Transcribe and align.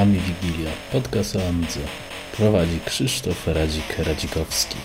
Ami 0.00 0.18
Wigilia, 0.18 0.70
podcast 0.92 1.36
o 1.36 1.48
Amidze. 1.48 1.80
Prowadzi 2.36 2.80
Krzysztof 2.86 3.46
Radzik-Radzikowski. 3.46 4.76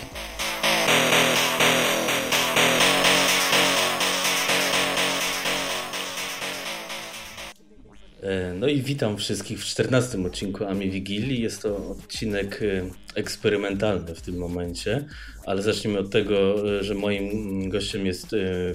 E, 8.22 8.54
no 8.54 8.68
i 8.68 8.82
witam 8.82 9.16
wszystkich 9.16 9.60
w 9.60 9.64
14 9.64 10.26
odcinku 10.26 10.64
Ami 10.64 10.90
Wigilii. 10.90 11.42
Jest 11.42 11.62
to 11.62 11.88
odcinek 11.90 12.62
e, 12.62 12.90
eksperymentalny 13.14 14.14
w 14.14 14.22
tym 14.22 14.36
momencie, 14.36 15.04
ale 15.46 15.62
zacznijmy 15.62 15.98
od 15.98 16.10
tego, 16.10 16.68
e, 16.78 16.84
że 16.84 16.94
moim 16.94 17.68
gościem 17.68 18.06
jest 18.06 18.26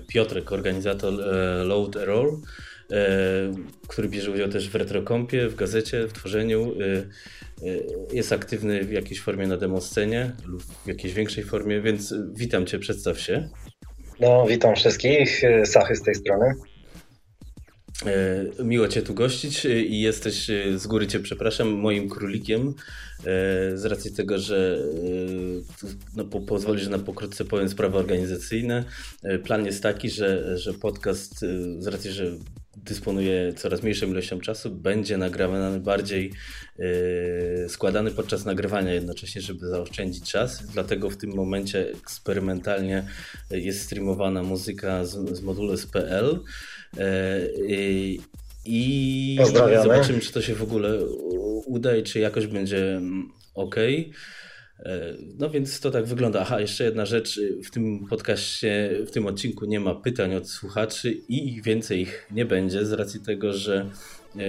Piotrek, 0.08 0.52
organizator 0.52 1.14
Load 1.66 1.96
Roll 1.96 2.42
który 3.88 4.10
bierze 4.10 4.32
udział 4.32 4.50
też 4.50 4.70
w 4.70 4.76
retrokompie, 4.76 5.50
w 5.50 5.56
gazecie, 5.56 6.08
w 6.08 6.14
tworzeniu. 6.14 6.74
E, 6.82 6.96
e, 6.96 7.06
jest 8.14 8.34
aktywny 8.34 8.84
w 8.84 8.92
jakiejś 8.92 9.22
formie 9.22 9.48
na 9.48 9.58
demoscenie 9.58 10.32
lub 10.46 10.64
w 10.64 10.88
jakiejś 10.88 11.14
większej 11.14 11.44
formie, 11.44 11.82
więc 11.82 12.14
witam 12.34 12.66
Cię, 12.66 12.80
przedstaw 12.80 13.20
się. 13.20 13.50
No, 14.20 14.46
witam 14.48 14.76
wszystkich, 14.76 15.42
Sachy 15.66 15.96
z 15.96 16.02
tej 16.02 16.16
strony. 16.16 16.54
Miło 18.64 18.88
Cię 18.88 19.02
tu 19.02 19.14
gościć 19.14 19.66
i 19.66 20.02
jesteś, 20.02 20.48
z 20.76 20.88
góry 20.88 21.08
Cię 21.08 21.20
przepraszam, 21.20 21.68
moim 21.68 22.10
królikiem 22.10 22.74
z 23.74 23.86
racji 23.86 24.14
tego, 24.14 24.40
że 24.40 24.80
no, 26.16 26.26
po, 26.26 26.42
pozwolisz 26.42 26.88
na 26.88 27.00
pokrótce 27.00 27.46
powiem 27.46 27.70
sprawy 27.70 27.98
organizacyjne. 27.98 28.84
Plan 29.44 29.66
jest 29.66 29.84
taki, 29.84 30.10
że, 30.10 30.58
że 30.58 30.74
podcast 30.74 31.40
z 31.80 31.88
racji, 31.88 32.12
że 32.12 32.38
dysponuje 32.78 33.54
coraz 33.54 33.84
mniejszą 33.84 34.08
ilością 34.08 34.40
czasu, 34.40 34.72
będzie 34.72 35.18
nagrywany 35.18 35.80
bardziej 35.80 36.34
yy, 36.78 36.86
składany 37.70 38.12
podczas 38.12 38.46
nagrywania 38.46 38.94
jednocześnie, 38.94 39.42
żeby 39.42 39.68
zaoszczędzić 39.68 40.32
czas. 40.32 40.66
Dlatego 40.66 41.10
w 41.10 41.18
tym 41.18 41.36
momencie 41.36 41.90
eksperymentalnie 41.90 43.08
jest 43.52 43.82
streamowana 43.82 44.44
muzyka 44.44 45.06
z, 45.06 45.38
z 45.38 45.42
module.pl 45.42 46.40
yy, 46.98 48.18
i 48.66 49.40
zobaczymy, 49.84 50.20
czy 50.20 50.34
to 50.34 50.42
się 50.42 50.56
w 50.56 50.64
ogóle 50.64 51.06
uda 51.66 51.96
i 51.96 52.04
czy 52.04 52.20
jakoś 52.20 52.48
będzie 52.48 53.02
ok. 53.56 53.76
E, 54.86 55.14
no 55.40 55.50
więc 55.50 55.80
to 55.80 55.92
tak 55.92 56.06
wygląda. 56.06 56.42
Aha, 56.42 56.60
jeszcze 56.60 56.84
jedna 56.84 57.06
rzecz. 57.06 57.40
W 57.66 57.72
tym 57.72 58.08
podcaście, 58.10 58.90
w 59.08 59.12
tym 59.12 59.28
odcinku 59.28 59.66
nie 59.66 59.80
ma 59.80 59.96
pytań 59.96 60.36
od 60.36 60.50
słuchaczy 60.50 61.12
i 61.30 61.62
więcej 61.62 62.02
ich 62.02 62.28
nie 62.32 62.46
będzie 62.46 62.86
z 62.86 62.92
racji 62.92 63.20
tego, 63.20 63.54
że 63.54 63.86
e, 64.36 64.40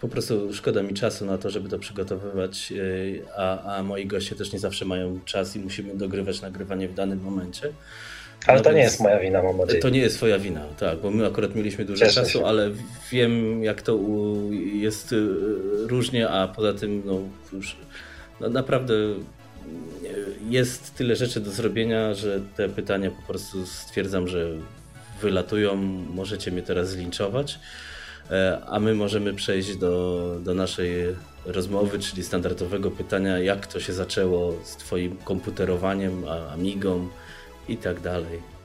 po 0.00 0.08
prostu 0.08 0.54
szkoda 0.54 0.82
mi 0.82 0.94
czasu 0.94 1.26
na 1.26 1.38
to, 1.38 1.50
żeby 1.50 1.68
to 1.68 1.78
przygotowywać, 1.78 2.72
e, 2.72 3.38
a, 3.38 3.76
a 3.76 3.82
moi 3.82 4.06
goście 4.06 4.36
też 4.36 4.52
nie 4.52 4.58
zawsze 4.58 4.84
mają 4.84 5.20
czas 5.24 5.56
i 5.56 5.60
musimy 5.60 5.96
dogrywać 5.96 6.42
nagrywanie 6.42 6.88
w 6.88 6.94
danym 6.94 7.20
momencie. 7.20 7.72
Ale 8.46 8.58
no 8.58 8.64
to 8.64 8.72
nie 8.72 8.80
jest 8.80 9.00
moja 9.00 9.20
wina, 9.20 9.42
mam 9.42 9.56
nadzieję. 9.56 9.82
To 9.82 9.88
nie 9.88 10.00
jest 10.00 10.16
twoja 10.16 10.38
wina, 10.38 10.64
tak, 10.78 10.98
bo 10.98 11.10
my 11.10 11.26
akurat 11.26 11.54
mieliśmy 11.54 11.84
dużo 11.84 12.04
Cieszę 12.04 12.20
czasu, 12.20 12.38
się. 12.38 12.46
ale 12.46 12.70
wiem 13.12 13.64
jak 13.64 13.82
to 13.82 13.98
jest 14.72 15.14
różnie, 15.86 16.28
a 16.28 16.48
poza 16.48 16.74
tym 16.74 17.02
no 17.04 17.20
już 17.52 17.76
no, 18.40 18.48
naprawdę 18.48 18.94
jest 20.48 20.94
tyle 20.94 21.16
rzeczy 21.16 21.40
do 21.40 21.50
zrobienia, 21.50 22.14
że 22.14 22.40
te 22.56 22.68
pytania 22.68 23.10
po 23.10 23.22
prostu 23.22 23.66
stwierdzam, 23.66 24.28
że 24.28 24.46
wylatują. 25.22 25.76
Możecie 26.14 26.50
mnie 26.50 26.62
teraz 26.62 26.90
zlinczować, 26.90 27.58
e, 28.30 28.62
a 28.66 28.80
my 28.80 28.94
możemy 28.94 29.34
przejść 29.34 29.76
do, 29.76 30.36
do 30.44 30.54
naszej 30.54 30.92
rozmowy, 31.46 31.98
czyli 31.98 32.24
standardowego 32.24 32.90
pytania, 32.90 33.38
jak 33.38 33.66
to 33.66 33.80
się 33.80 33.92
zaczęło 33.92 34.54
z 34.64 34.76
Twoim 34.76 35.16
komputerowaniem, 35.16 36.24
Amigą 36.52 37.08
i 37.68 37.76
tak 37.76 38.00
dalej. 38.00 38.57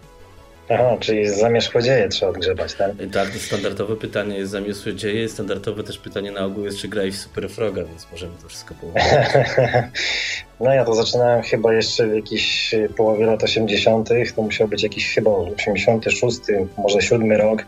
Aha, 0.69 0.97
czyli 0.99 1.29
zamieszkodzieje 1.29 2.09
trzeba 2.09 2.31
odgrzebać, 2.31 2.73
tak? 2.73 2.91
Tak, 3.13 3.29
standardowe 3.29 3.95
pytanie 3.95 4.37
jest 4.37 4.51
zamieszkodzieje, 4.51 5.29
standardowe 5.29 5.83
też 5.83 5.97
pytanie 5.97 6.31
na 6.31 6.45
ogół 6.45 6.65
jest, 6.65 6.77
czy 6.77 6.87
grałeś 6.87 7.15
w 7.15 7.19
Super 7.19 7.49
Froga, 7.49 7.83
więc 7.83 8.07
możemy 8.11 8.33
to 8.41 8.47
wszystko 8.47 8.75
połączyć. 8.75 9.03
no 10.59 10.73
ja 10.73 10.85
to 10.85 10.95
zaczynałem 10.95 11.43
chyba 11.43 11.73
jeszcze 11.73 12.07
w 12.07 12.15
jakiejś 12.15 12.75
połowie 12.97 13.25
lat 13.25 13.43
80., 13.43 14.09
to 14.35 14.41
musiał 14.41 14.67
być 14.67 14.83
jakiś 14.83 15.13
chyba 15.13 15.31
86, 15.31 16.39
może 16.77 17.01
7 17.01 17.31
rok. 17.31 17.65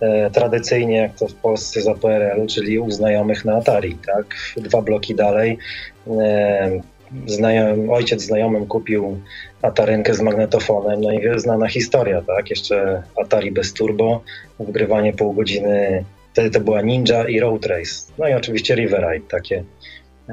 E, 0.00 0.30
tradycyjnie, 0.30 0.96
jak 0.96 1.14
to 1.14 1.28
w 1.28 1.34
Polsce 1.34 1.82
za 1.82 1.94
PRL, 1.94 2.46
czyli 2.46 2.78
u 2.78 2.90
znajomych 2.90 3.44
na 3.44 3.56
Atari, 3.56 3.98
tak? 4.06 4.26
Dwa 4.56 4.82
bloki 4.82 5.14
dalej. 5.14 5.58
E, 6.06 6.80
znajom, 7.26 7.90
ojciec 7.90 8.22
znajomym 8.22 8.66
kupił 8.66 9.20
Atarynkę 9.62 10.14
z 10.14 10.20
magnetofonem, 10.20 11.00
no 11.00 11.12
i 11.12 11.40
znana 11.40 11.68
historia, 11.68 12.22
tak? 12.22 12.50
Jeszcze 12.50 13.02
Atari 13.22 13.52
bez 13.52 13.72
turbo, 13.72 14.22
wgrywanie 14.60 15.12
pół 15.12 15.32
godziny, 15.32 16.04
wtedy 16.32 16.50
to 16.50 16.60
była 16.60 16.82
Ninja 16.82 17.28
i 17.28 17.40
Road 17.40 17.66
Race. 17.66 18.12
No 18.18 18.28
i 18.28 18.32
oczywiście 18.32 18.74
Riverite, 18.74 19.28
takie 19.28 19.64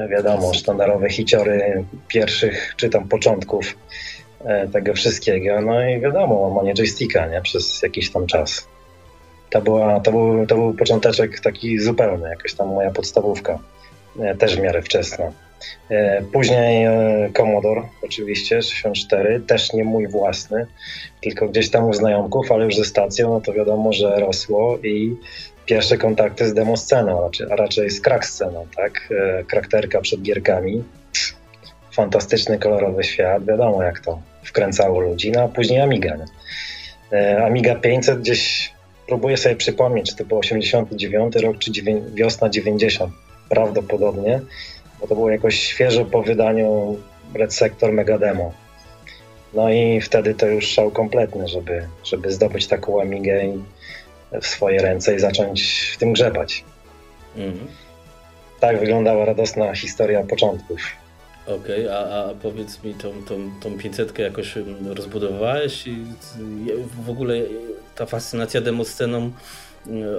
wiadomo, 0.10 0.54
sztandarowe 0.54 1.10
hiciory 1.10 1.84
pierwszych, 2.08 2.74
czy 2.78 2.90
tam 2.90 3.08
początków 3.08 3.78
e, 4.46 4.68
tego 4.68 4.94
wszystkiego. 4.94 5.62
No 5.62 5.90
i 5.90 6.00
wiadomo, 6.00 6.36
łamanie 6.36 6.74
joysticka, 6.74 7.28
nie? 7.28 7.42
Przez 7.42 7.82
jakiś 7.82 8.12
tam 8.12 8.28
czas. 8.28 8.68
To, 9.50 9.62
była, 9.62 10.00
to, 10.00 10.12
był, 10.12 10.48
to 10.48 10.56
był 10.56 10.74
począteczek 10.74 11.40
taki 11.40 11.80
zupełny, 11.80 12.30
jakaś 12.30 12.54
tam 12.54 12.68
moja 12.68 12.92
podstawówka, 12.92 13.60
e, 14.20 14.36
też 14.36 14.58
w 14.58 14.62
miarę 14.62 14.82
wczesna. 14.82 15.32
E, 15.90 16.22
później 16.22 16.86
e, 16.86 17.30
Commodore, 17.34 17.82
oczywiście, 18.04 18.62
64, 18.62 19.40
też 19.40 19.74
nie 19.74 19.84
mój 19.84 20.08
własny, 20.08 20.68
tylko 21.22 21.48
gdzieś 21.48 21.70
tam 21.70 21.86
u 21.86 21.94
znajomków, 21.94 22.52
ale 22.52 22.66
już 22.66 22.76
ze 22.76 22.86
stacją, 22.86 23.30
no 23.30 23.42
to 23.42 23.54
wiadomo, 23.54 23.94
że 23.94 24.20
rosło 24.20 24.78
i 24.78 25.16
pierwsze 25.66 25.98
kontakty 25.98 26.48
z 26.48 26.54
demo 26.54 26.78
sceną, 26.78 27.30
a 27.52 27.56
raczej 27.56 27.90
z 27.90 28.02
crack 28.02 28.26
sceną, 28.26 28.68
tak? 28.76 29.10
E, 29.12 29.44
krakterka 29.44 30.02
przed 30.02 30.22
gierkami. 30.22 30.84
Fantastyczny, 31.92 32.60
kolorowy 32.60 33.04
świat, 33.04 33.46
wiadomo 33.46 33.84
jak 33.84 34.00
to 34.00 34.22
wkręcało 34.44 35.00
ludzi, 35.00 35.32
no 35.32 35.42
a 35.42 35.48
później 35.48 35.82
Amiga. 35.82 36.16
Nie? 36.16 36.26
Amiga 37.46 37.76
500 37.76 38.20
gdzieś 38.20 38.72
próbuję 39.08 39.38
sobie 39.38 39.56
przypomnieć, 39.56 40.10
czy 40.10 40.16
to 40.16 40.26
był 40.26 40.38
89 40.38 41.36
rok, 41.36 41.58
czy 41.58 41.72
wiosna 42.14 42.50
90 42.50 43.14
prawdopodobnie 43.50 44.42
bo 45.00 45.08
to 45.08 45.16
było 45.16 45.30
jakoś 45.30 45.60
świeżo 45.60 46.06
po 46.06 46.24
wydaniu 46.24 46.98
Red 47.34 47.54
Sector 47.54 47.94
Mega 47.94 48.18
Demo. 48.18 48.54
No 49.54 49.70
i 49.70 50.02
wtedy 50.02 50.34
to 50.34 50.46
już 50.46 50.68
szał 50.68 50.92
kompletny, 50.92 51.48
żeby, 51.48 51.88
żeby 52.04 52.32
zdobyć 52.32 52.68
taką 52.68 53.02
Amigę 53.02 53.44
w 54.42 54.48
swoje 54.48 54.80
ręce 54.80 55.16
i 55.16 55.20
zacząć 55.20 55.92
w 55.96 55.98
tym 55.98 56.14
grzebać. 56.14 56.64
Mhm. 57.36 57.68
Tak 58.60 58.80
wyglądała 58.80 59.26
radosna 59.26 59.76
historia 59.76 60.24
początków. 60.24 60.80
Okej, 61.48 61.86
okay, 61.88 61.98
a, 61.98 62.30
a 62.30 62.34
powiedz 62.34 62.84
mi, 62.84 62.94
tą, 62.94 63.24
tą, 63.24 63.52
tą 63.62 63.78
500 63.78 64.20
jakoś 64.20 64.54
rozbudowałeś 64.96 65.88
i 65.88 66.06
w 67.06 67.10
ogóle 67.10 67.36
ta 67.96 68.06
fascynacja 68.06 68.62
demosceną 68.62 69.32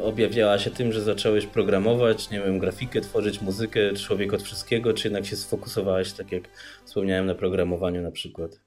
objawiała 0.02 0.58
się 0.58 0.70
tym, 0.70 0.92
że 0.92 1.02
zacząłeś 1.02 1.46
programować, 1.46 2.30
nie 2.30 2.40
wiem, 2.40 2.58
grafikę 2.58 3.00
tworzyć, 3.00 3.42
muzykę, 3.42 3.80
człowiek 3.94 4.32
od 4.32 4.42
wszystkiego, 4.42 4.94
czy 4.94 5.08
jednak 5.08 5.26
się 5.26 5.36
sfokusowałeś, 5.36 6.12
tak 6.12 6.32
jak 6.32 6.42
wspomniałem, 6.84 7.26
na 7.26 7.34
programowaniu 7.34 8.02
na 8.02 8.10
przykład? 8.10 8.60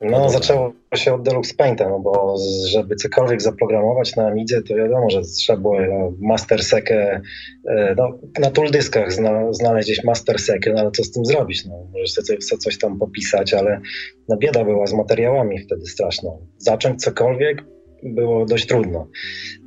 No, 0.00 0.30
zaczęło 0.30 0.72
się 0.94 1.14
od 1.14 1.22
Deluxe 1.22 1.54
Painta, 1.54 1.88
no 1.88 2.00
bo 2.00 2.36
żeby 2.66 2.96
cokolwiek 2.96 3.42
zaprogramować 3.42 4.16
na 4.16 4.26
Amidze, 4.26 4.62
to 4.62 4.74
wiadomo, 4.74 5.10
że 5.10 5.22
trzeba 5.22 5.58
było 5.58 5.80
no, 5.80 6.12
master 6.20 6.64
sekę, 6.64 7.20
e, 7.68 7.94
no, 7.98 8.18
na 8.38 8.50
tooldyskach 8.50 9.12
zna, 9.12 9.52
znaleźć 9.52 9.88
gdzieś 9.88 10.04
master 10.04 10.38
sekę, 10.38 10.72
no 10.72 10.80
ale 10.80 10.90
co 10.90 11.04
z 11.04 11.10
tym 11.10 11.24
zrobić? 11.24 11.66
No, 11.66 11.86
możesz 11.92 12.12
sobie 12.12 12.38
coś, 12.38 12.58
coś 12.58 12.78
tam 12.78 12.98
popisać, 12.98 13.54
ale 13.54 13.80
no, 14.28 14.36
bieda 14.36 14.64
była 14.64 14.86
z 14.86 14.92
materiałami 14.92 15.58
wtedy 15.58 15.86
straszną. 15.86 16.46
Zacząć 16.58 17.02
cokolwiek, 17.02 17.64
było 18.02 18.46
dość 18.46 18.66
trudno. 18.66 19.08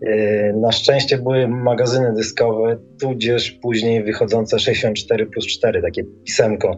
E, 0.05 0.53
na 0.53 0.71
szczęście 0.71 1.17
były 1.17 1.47
magazyny 1.47 2.13
dyskowe, 2.13 2.77
tudzież 3.01 3.51
później 3.51 4.03
wychodzące 4.03 4.59
64 4.59 5.25
plus 5.25 5.47
4, 5.47 5.81
takie 5.81 6.03
pisemko 6.25 6.77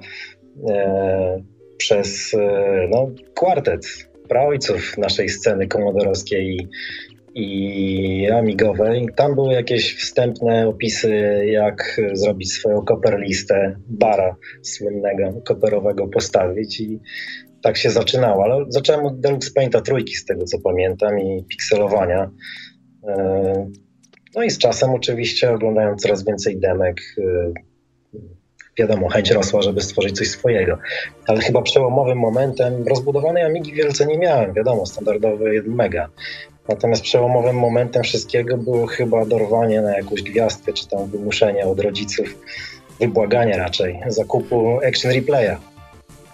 e, 0.69 1.44
przez 1.78 2.34
e, 2.34 2.88
no, 2.90 3.12
kwartet 3.36 3.86
praojców 4.30 4.98
naszej 4.98 5.30
sceny 5.30 5.68
komodorowskiej 5.68 6.68
i 7.36 8.28
amigowej. 8.34 9.07
Tam 9.16 9.36
były 9.36 9.54
jakieś 9.54 9.96
wstępne 9.96 10.68
opisy, 10.68 11.12
jak 11.46 12.02
zrobić 12.13 12.52
swoją 12.52 12.81
koperlistę, 12.81 13.75
bara 13.88 14.36
słynnego 14.62 15.42
koperowego 15.46 16.07
postawić 16.07 16.80
i 16.80 17.00
tak 17.66 17.78
się 17.78 17.90
zaczynało, 17.90 18.44
ale 18.44 18.66
zacząłem 18.70 19.06
od 19.06 19.20
Deluxe 19.20 19.52
Painta 19.56 19.82
trójki 19.82 20.16
z 20.16 20.26
tego 20.26 20.46
co 20.46 20.60
pamiętam 20.60 21.20
i 21.20 21.44
pikselowania. 21.44 22.32
E, 23.08 23.70
no 24.36 24.44
i 24.44 24.50
z 24.50 24.58
czasem 24.58 24.90
oczywiście 24.90 25.52
oglądając 25.52 26.02
coraz 26.02 26.26
więcej 26.26 26.60
demek, 26.60 27.02
e, 27.18 27.54
wiadomo, 28.78 29.10
chęć 29.10 29.32
rosła, 29.32 29.62
żeby 29.62 29.82
stworzyć 29.82 30.18
coś 30.18 30.30
swojego. 30.30 30.78
Ale 31.28 31.42
chyba 31.42 31.62
przełomowym 31.62 32.18
momentem, 32.18 32.88
rozbudowanej 32.88 33.44
Amigi 33.44 33.74
wielce 33.74 34.06
nie 34.06 34.18
miałem, 34.18 34.54
wiadomo, 34.54 34.86
standardowy 34.86 35.54
1 35.54 35.76
mega. 35.76 36.10
Natomiast 36.70 37.02
przełomowym 37.02 37.56
momentem 37.56 38.04
wszystkiego 38.04 38.58
było 38.58 38.88
chyba 38.88 39.26
dorwanie 39.26 39.82
na 39.82 39.98
jakąś 39.98 40.22
gwiazdkę, 40.22 40.74
czy 40.74 40.88
tam 40.88 41.10
wymuszenie 41.10 41.66
od 41.66 41.80
rodziców, 41.80 42.38
wybłaganie 43.00 43.58
raczej, 43.58 44.00
zakupu 44.08 44.80
Action 44.88 45.12
Replaya. 45.12 45.75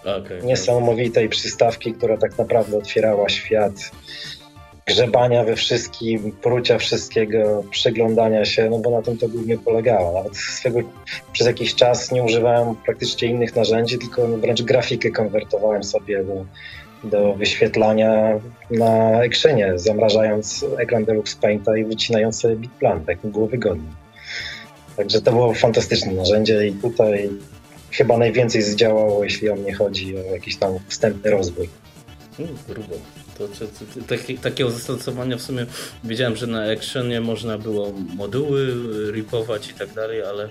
Okay, 0.04 0.42
Niesamowitej 0.42 1.28
przystawki, 1.28 1.92
która 1.92 2.16
tak 2.16 2.38
naprawdę 2.38 2.78
otwierała 2.78 3.28
świat 3.28 3.72
grzebania 4.86 5.44
we 5.44 5.56
wszystkim, 5.56 6.32
prucia 6.32 6.78
wszystkiego, 6.78 7.64
przyglądania 7.70 8.44
się, 8.44 8.70
no 8.70 8.78
bo 8.78 8.90
na 8.90 9.02
tym 9.02 9.18
to 9.18 9.28
głównie 9.28 9.58
polegało. 9.58 10.12
Nawet 10.12 10.36
swego, 10.36 10.78
przez 11.32 11.46
jakiś 11.46 11.74
czas 11.74 12.12
nie 12.12 12.22
używałem 12.22 12.76
praktycznie 12.84 13.28
innych 13.28 13.56
narzędzi, 13.56 13.98
tylko 13.98 14.28
wręcz 14.28 14.62
grafikę 14.62 15.10
konwertowałem 15.10 15.84
sobie 15.84 16.24
do, 16.24 16.44
do 17.04 17.34
wyświetlania 17.34 18.40
na 18.70 19.22
ekranie, 19.24 19.72
zamrażając 19.76 20.64
ekran 20.78 21.04
Deluxe 21.04 21.36
Painta 21.40 21.76
i 21.76 21.84
wycinając 21.84 22.40
sobie 22.40 22.56
bitplan, 22.56 23.04
tak 23.04 23.24
mi 23.24 23.30
było 23.30 23.46
wygodnie. 23.46 23.88
Także 24.96 25.20
to 25.20 25.30
było 25.30 25.54
fantastyczne 25.54 26.12
narzędzie 26.12 26.66
i 26.66 26.72
tutaj 26.72 27.30
chyba 27.92 28.18
najwięcej 28.18 28.62
zdziałało, 28.62 29.24
jeśli 29.24 29.50
o 29.50 29.56
mnie 29.56 29.74
chodzi, 29.74 30.16
o 30.18 30.20
jakiś 30.20 30.56
tam 30.56 30.72
wstępny 30.88 31.30
rozwój. 31.30 31.68
Hmm, 32.36 32.56
grubo. 32.68 32.94
To, 33.38 33.48
to, 33.48 33.66
to, 33.66 34.00
takie, 34.08 34.38
takiego 34.38 34.70
zastosowania 34.70 35.36
w 35.36 35.42
sumie 35.42 35.66
wiedziałem, 36.04 36.36
że 36.36 36.46
na 36.46 36.70
Actionie 36.72 37.20
można 37.20 37.58
było 37.58 37.92
moduły 38.16 38.74
ripować 39.12 39.70
i 39.70 39.74
tak 39.74 39.92
dalej, 39.92 40.22
ale 40.22 40.48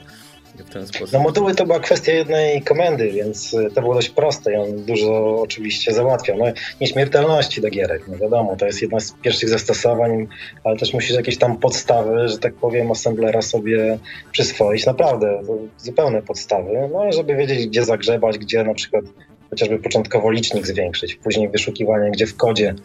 w 0.57 0.69
ten 0.69 0.87
sposób. 0.87 1.13
No 1.13 1.19
moduły 1.19 1.55
to 1.55 1.65
była 1.65 1.79
kwestia 1.79 2.11
jednej 2.11 2.61
komendy, 2.61 3.11
więc 3.11 3.55
to 3.75 3.81
było 3.81 3.93
dość 3.93 4.09
proste 4.09 4.53
i 4.53 4.55
on 4.55 4.85
dużo 4.85 5.41
oczywiście 5.41 5.93
załatwiał. 5.93 6.37
No 6.37 6.45
nieśmiertelności 6.81 7.61
do 7.61 7.69
gierek, 7.69 8.07
no 8.07 8.17
wiadomo, 8.17 8.55
to 8.55 8.65
jest 8.65 8.81
jedna 8.81 8.99
z 8.99 9.11
pierwszych 9.11 9.49
zastosowań, 9.49 10.27
ale 10.63 10.77
też 10.77 10.93
musisz 10.93 11.15
jakieś 11.15 11.37
tam 11.37 11.57
podstawy, 11.57 12.29
że 12.29 12.37
tak 12.37 12.53
powiem, 12.53 12.91
assemblera 12.91 13.41
sobie 13.41 13.97
przyswoić. 14.31 14.85
Naprawdę, 14.85 15.41
zupełne 15.77 16.21
podstawy, 16.21 16.89
no 16.93 17.11
żeby 17.11 17.35
wiedzieć, 17.35 17.67
gdzie 17.67 17.83
zagrzebać, 17.83 18.37
gdzie 18.37 18.63
na 18.63 18.73
przykład 18.73 19.05
chociażby 19.49 19.79
początkowo 19.79 20.31
licznik 20.31 20.67
zwiększyć, 20.67 21.15
później 21.15 21.49
wyszukiwanie, 21.49 22.11
gdzie 22.11 22.27
w 22.27 22.35
kodzie 22.35 22.75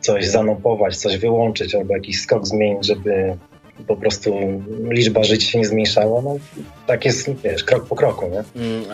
coś 0.00 0.26
zanopować, 0.26 0.96
coś 0.96 1.16
wyłączyć 1.16 1.74
albo 1.74 1.94
jakiś 1.94 2.20
skok 2.20 2.46
zmienić, 2.46 2.86
żeby 2.86 3.36
po 3.86 3.96
prostu 3.96 4.34
liczba 4.90 5.24
żyć 5.24 5.44
się 5.44 5.58
nie 5.58 5.66
zmniejszała. 5.66 6.22
No, 6.22 6.36
tak 6.86 7.04
jest, 7.04 7.30
wiesz, 7.44 7.64
krok 7.64 7.86
po 7.86 7.96
kroku, 7.96 8.28
nie? 8.28 8.62
Mm, 8.62 8.84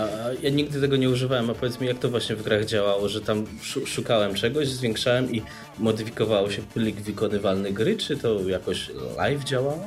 ja 0.43 0.51
nigdy 0.51 0.81
tego 0.81 0.97
nie 0.97 1.11
używałem, 1.11 1.51
a 1.51 1.55
powiedz 1.55 1.81
mi, 1.81 1.87
jak 1.87 1.99
to 1.99 2.11
właśnie 2.11 2.37
w 2.37 2.43
grach 2.43 2.65
działało, 2.65 3.09
że 3.09 3.21
tam 3.21 3.47
szukałem 3.87 4.35
czegoś, 4.35 4.69
zwiększałem 4.69 5.33
i 5.33 5.43
modyfikowało 5.79 6.51
się 6.51 6.63
plik 6.63 6.97
wykonywalny 6.97 7.73
gry, 7.73 7.97
czy 7.97 8.17
to 8.17 8.49
jakoś 8.49 8.91
live 9.17 9.45
działało? 9.45 9.85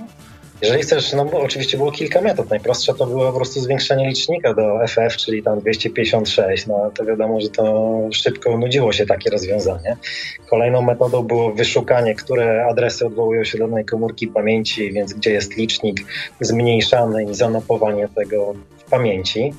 Jeżeli 0.61 0.81
chcesz, 0.81 1.13
no 1.13 1.25
bo 1.25 1.39
oczywiście 1.41 1.77
było 1.77 1.91
kilka 1.91 2.21
metod. 2.21 2.49
Najprostsza 2.49 2.93
to 2.93 3.05
było 3.05 3.31
po 3.31 3.37
prostu 3.37 3.59
zwiększenie 3.59 4.07
licznika 4.07 4.53
do 4.53 4.87
FF, 4.87 5.17
czyli 5.17 5.43
tam 5.43 5.59
256. 5.59 6.67
No 6.67 6.91
to 6.95 7.05
wiadomo, 7.05 7.41
że 7.41 7.49
to 7.49 7.99
szybko 8.11 8.57
nudziło 8.57 8.93
się 8.93 9.05
takie 9.05 9.29
rozwiązanie. 9.29 9.97
Kolejną 10.49 10.81
metodą 10.81 11.23
było 11.23 11.51
wyszukanie, 11.51 12.15
które 12.15 12.65
adresy 12.65 13.05
odwołują 13.05 13.43
się 13.43 13.57
do 13.57 13.67
danej 13.67 13.85
komórki 13.85 14.27
pamięci, 14.27 14.91
więc 14.91 15.13
gdzie 15.13 15.31
jest 15.31 15.57
licznik 15.57 16.01
zmniejszany 16.41 17.23
i 17.23 17.35
zanopowanie 17.35 18.07
tego 18.15 18.53
pamięci. 18.89 19.53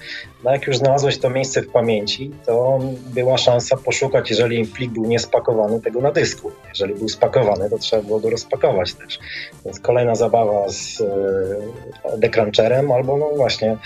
No 0.44 0.52
jak 0.52 0.66
już 0.66 0.76
znalazłeś 0.76 1.18
to 1.18 1.30
miejsce 1.30 1.62
w 1.62 1.68
pamięci, 1.70 2.30
to 2.46 2.78
była 3.06 3.38
szansa 3.38 3.76
poszukać, 3.76 4.30
jeżeli 4.30 4.66
plik 4.66 4.90
był 4.90 5.04
niespakowany, 5.04 5.80
tego 5.80 6.00
na 6.00 6.12
dysku. 6.12 6.52
Jeżeli 6.68 6.94
był 6.94 7.08
spakowany, 7.08 7.70
to 7.70 7.78
trzeba 7.78 8.02
było 8.02 8.20
go 8.20 8.30
rozpakować 8.30 8.94
też. 8.94 9.18
Więc 9.64 9.80
kolejna 9.80 10.14
zabawa 10.14 10.68
z 10.68 11.00
e, 11.00 12.18
dekrancherem 12.18 12.92
albo 12.92 13.16
no 13.16 13.30
właśnie 13.36 13.76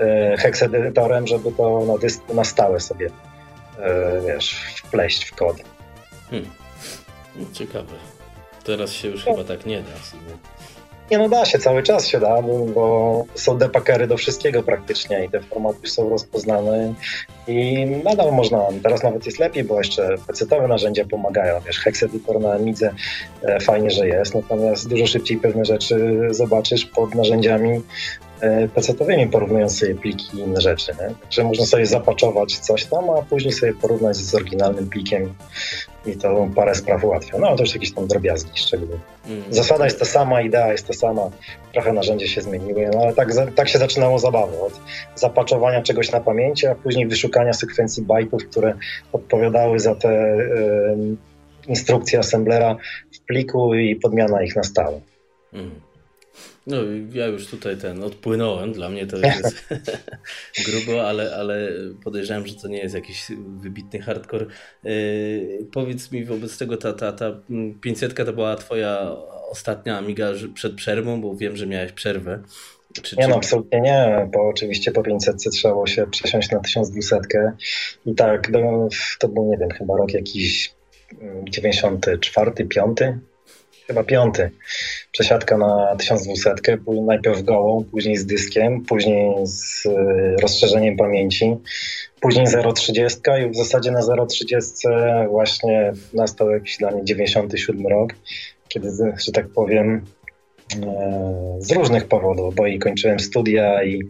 e, 0.00 0.36
heksedytorem, 0.38 1.26
żeby 1.26 1.52
to 1.52 1.84
na 1.84 1.98
dysku 1.98 2.34
na 2.34 2.44
stałe 2.44 2.80
sobie 2.80 3.10
e, 3.78 4.20
wiesz, 4.26 4.74
wpleść 4.76 5.24
w 5.24 5.34
kod. 5.34 5.56
Hmm. 6.30 6.50
Ciekawe. 7.52 7.94
Teraz 8.64 8.92
się 8.92 9.08
już 9.08 9.26
no. 9.26 9.32
chyba 9.32 9.44
tak 9.44 9.66
nie 9.66 9.80
da. 9.80 9.90
Nie 11.10 11.18
no 11.18 11.28
da 11.28 11.44
się, 11.44 11.58
cały 11.58 11.82
czas 11.82 12.06
się 12.06 12.20
da, 12.20 12.42
bo 12.74 13.24
są 13.34 13.58
depakery 13.58 14.06
do 14.06 14.16
wszystkiego 14.16 14.62
praktycznie 14.62 15.24
i 15.24 15.28
te 15.28 15.40
formaty 15.40 15.88
są 15.88 16.08
rozpoznane 16.08 16.94
i 17.48 17.86
nadal 18.04 18.32
można, 18.32 18.66
teraz 18.82 19.02
nawet 19.02 19.26
jest 19.26 19.38
lepiej, 19.38 19.64
bo 19.64 19.78
jeszcze 19.78 20.16
pecetowe 20.26 20.68
narzędzia 20.68 21.04
pomagają, 21.04 21.60
wiesz, 21.66 21.78
Hex 21.78 22.02
Editor 22.02 22.40
na 22.40 22.52
Amidze 22.52 22.94
e, 23.42 23.60
fajnie, 23.60 23.90
że 23.90 24.08
jest, 24.08 24.34
natomiast 24.34 24.88
dużo 24.88 25.06
szybciej 25.06 25.36
pewne 25.36 25.64
rzeczy 25.64 26.28
zobaczysz 26.30 26.86
pod 26.86 27.14
narzędziami 27.14 27.80
E, 28.40 28.68
pecetowymi, 28.68 29.26
porównując 29.26 29.78
sobie 29.78 29.94
pliki 29.94 30.36
i 30.36 30.40
inne 30.40 30.60
rzeczy. 30.60 30.92
Nie? 30.92 31.14
Także 31.14 31.44
można 31.44 31.66
sobie 31.66 31.86
zapaczować 31.86 32.58
coś 32.58 32.84
tam, 32.84 33.10
a 33.10 33.22
później 33.22 33.52
sobie 33.52 33.74
porównać 33.74 34.16
z 34.16 34.34
oryginalnym 34.34 34.88
plikiem 34.88 35.34
i 36.06 36.16
to 36.16 36.48
parę 36.54 36.74
spraw 36.74 37.04
ułatwia. 37.04 37.38
No 37.38 37.46
ale 37.46 37.56
to 37.56 37.62
już 37.62 37.74
jakieś 37.74 37.94
tam 37.94 38.06
drobiazgi 38.06 38.58
szczegóły. 38.58 38.98
Mm. 39.26 39.42
Zasada 39.50 39.84
jest 39.84 39.98
ta 39.98 40.04
sama, 40.04 40.40
idea 40.40 40.72
jest 40.72 40.86
ta 40.86 40.92
sama, 40.92 41.30
trochę 41.72 41.92
narzędzia 41.92 42.26
się 42.26 42.40
zmieniły, 42.40 42.90
no 42.94 43.00
ale 43.00 43.14
tak, 43.14 43.28
tak 43.54 43.68
się 43.68 43.78
zaczynało 43.78 44.18
zabawa. 44.18 44.58
Od 44.60 44.80
zapaczowania 45.14 45.82
czegoś 45.82 46.12
na 46.12 46.20
pamięci, 46.20 46.66
a 46.66 46.74
później 46.74 47.06
wyszukania 47.06 47.52
sekwencji 47.52 48.02
bajtów, 48.02 48.44
które 48.44 48.74
odpowiadały 49.12 49.80
za 49.80 49.94
te 49.94 50.34
y, 50.34 51.16
instrukcje 51.68 52.18
assemblera 52.18 52.76
w 53.12 53.20
pliku 53.20 53.74
i 53.74 53.96
podmiana 53.96 54.42
ich 54.42 54.56
na 54.56 54.62
stałe. 54.62 55.00
Mm. 55.52 55.89
No, 56.66 56.76
ja 57.12 57.26
już 57.26 57.46
tutaj 57.46 57.76
ten 57.76 58.04
odpłynąłem. 58.04 58.72
Dla 58.72 58.88
mnie 58.88 59.06
to 59.06 59.16
jest 59.16 59.68
grubo, 60.66 61.08
ale, 61.08 61.34
ale 61.36 61.72
podejrzewam, 62.04 62.46
że 62.46 62.54
to 62.54 62.68
nie 62.68 62.78
jest 62.78 62.94
jakiś 62.94 63.26
wybitny 63.56 64.00
hardcore. 64.00 64.46
Yy, 64.84 65.66
powiedz 65.72 66.12
mi 66.12 66.24
wobec 66.24 66.58
tego, 66.58 66.76
ta, 66.76 66.92
ta, 66.92 67.12
ta 67.12 67.40
500 67.80 68.14
to 68.14 68.32
była 68.32 68.56
Twoja 68.56 69.16
ostatnia 69.50 69.98
Amiga 69.98 70.32
przed 70.54 70.74
przerwą, 70.74 71.20
bo 71.20 71.36
wiem, 71.36 71.56
że 71.56 71.66
miałeś 71.66 71.92
przerwę. 71.92 72.42
Czy, 73.02 73.16
nie, 73.16 73.28
no 73.28 73.36
absolutnie 73.36 73.80
nie, 73.80 74.28
bo 74.32 74.48
oczywiście 74.48 74.92
po 74.92 75.02
500 75.02 75.36
trzeba 75.36 75.74
było 75.74 75.86
się 75.86 76.06
przesiąść 76.06 76.50
na 76.50 76.60
1200 76.60 77.18
i 78.06 78.14
tak, 78.14 78.50
to 79.18 79.28
był, 79.28 79.50
nie 79.50 79.58
wiem, 79.58 79.70
chyba 79.70 79.96
rok 79.96 80.12
jakiś 80.12 80.74
94, 81.44 82.52
5, 82.66 82.98
chyba 83.90 84.04
piąty. 84.04 84.50
Przesiadka 85.12 85.58
na 85.58 85.96
1200, 85.96 86.54
najpierw 87.06 87.42
gołą, 87.42 87.84
później 87.90 88.16
z 88.16 88.26
dyskiem, 88.26 88.84
później 88.84 89.34
z 89.46 89.86
y, 89.86 89.90
rozszerzeniem 90.42 90.96
pamięci, 90.96 91.56
później 92.20 92.46
0,30 92.46 93.46
i 93.46 93.50
w 93.50 93.56
zasadzie 93.56 93.90
na 93.90 94.00
0,30 94.00 95.28
właśnie 95.28 95.92
nastał 96.14 96.50
jakiś 96.50 96.76
dla 96.76 96.90
mnie 96.90 97.04
97 97.04 97.86
rok, 97.86 98.14
kiedy, 98.68 98.90
że 99.26 99.32
tak 99.32 99.48
powiem, 99.48 100.04
e, 100.82 101.56
z 101.58 101.72
różnych 101.72 102.08
powodów, 102.08 102.54
bo 102.54 102.66
i 102.66 102.78
kończyłem 102.78 103.20
studia 103.20 103.84
i, 103.84 104.00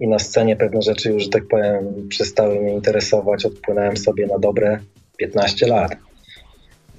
i 0.00 0.08
na 0.08 0.18
scenie 0.18 0.56
pewne 0.56 0.82
rzeczy 0.82 1.10
już, 1.10 1.22
że 1.22 1.28
tak 1.28 1.46
powiem, 1.48 2.08
przestały 2.08 2.60
mnie 2.60 2.74
interesować, 2.74 3.46
odpłynąłem 3.46 3.96
sobie 3.96 4.26
na 4.26 4.38
dobre 4.38 4.78
15 5.16 5.66
lat. 5.66 5.96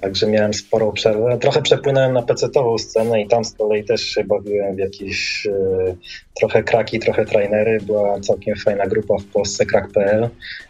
Także 0.00 0.26
miałem 0.26 0.54
sporą 0.54 0.92
przerwę. 0.92 1.38
Trochę 1.40 1.62
przepłynąłem 1.62 2.12
na 2.12 2.22
PC-ową 2.22 2.78
scenę 2.78 3.22
i 3.22 3.28
tam 3.28 3.44
z 3.44 3.54
kolei 3.54 3.84
też 3.84 4.02
się 4.02 4.24
bawiłem 4.24 4.76
w 4.76 4.78
jakieś 4.78 5.46
e, 5.46 5.96
trochę 6.34 6.62
kraki, 6.62 6.98
trochę 6.98 7.24
trainery. 7.24 7.78
Była 7.80 8.20
całkiem 8.20 8.56
fajna 8.56 8.86
grupa 8.86 9.14
w 9.18 9.24
Polsce, 9.24 9.66
krak.pl, 9.66 10.28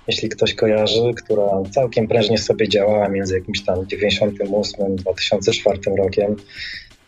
jeśli 0.09 0.29
ktoś 0.29 0.55
kojarzy, 0.55 1.15
która 1.17 1.49
całkiem 1.71 2.09
prężnie 2.09 2.39
sobie 2.39 2.69
działała 2.69 3.09
między 3.09 3.35
jakimś 3.39 3.65
tam 3.65 3.87
98 3.87 4.97
2004 4.97 5.79
rokiem. 5.99 6.37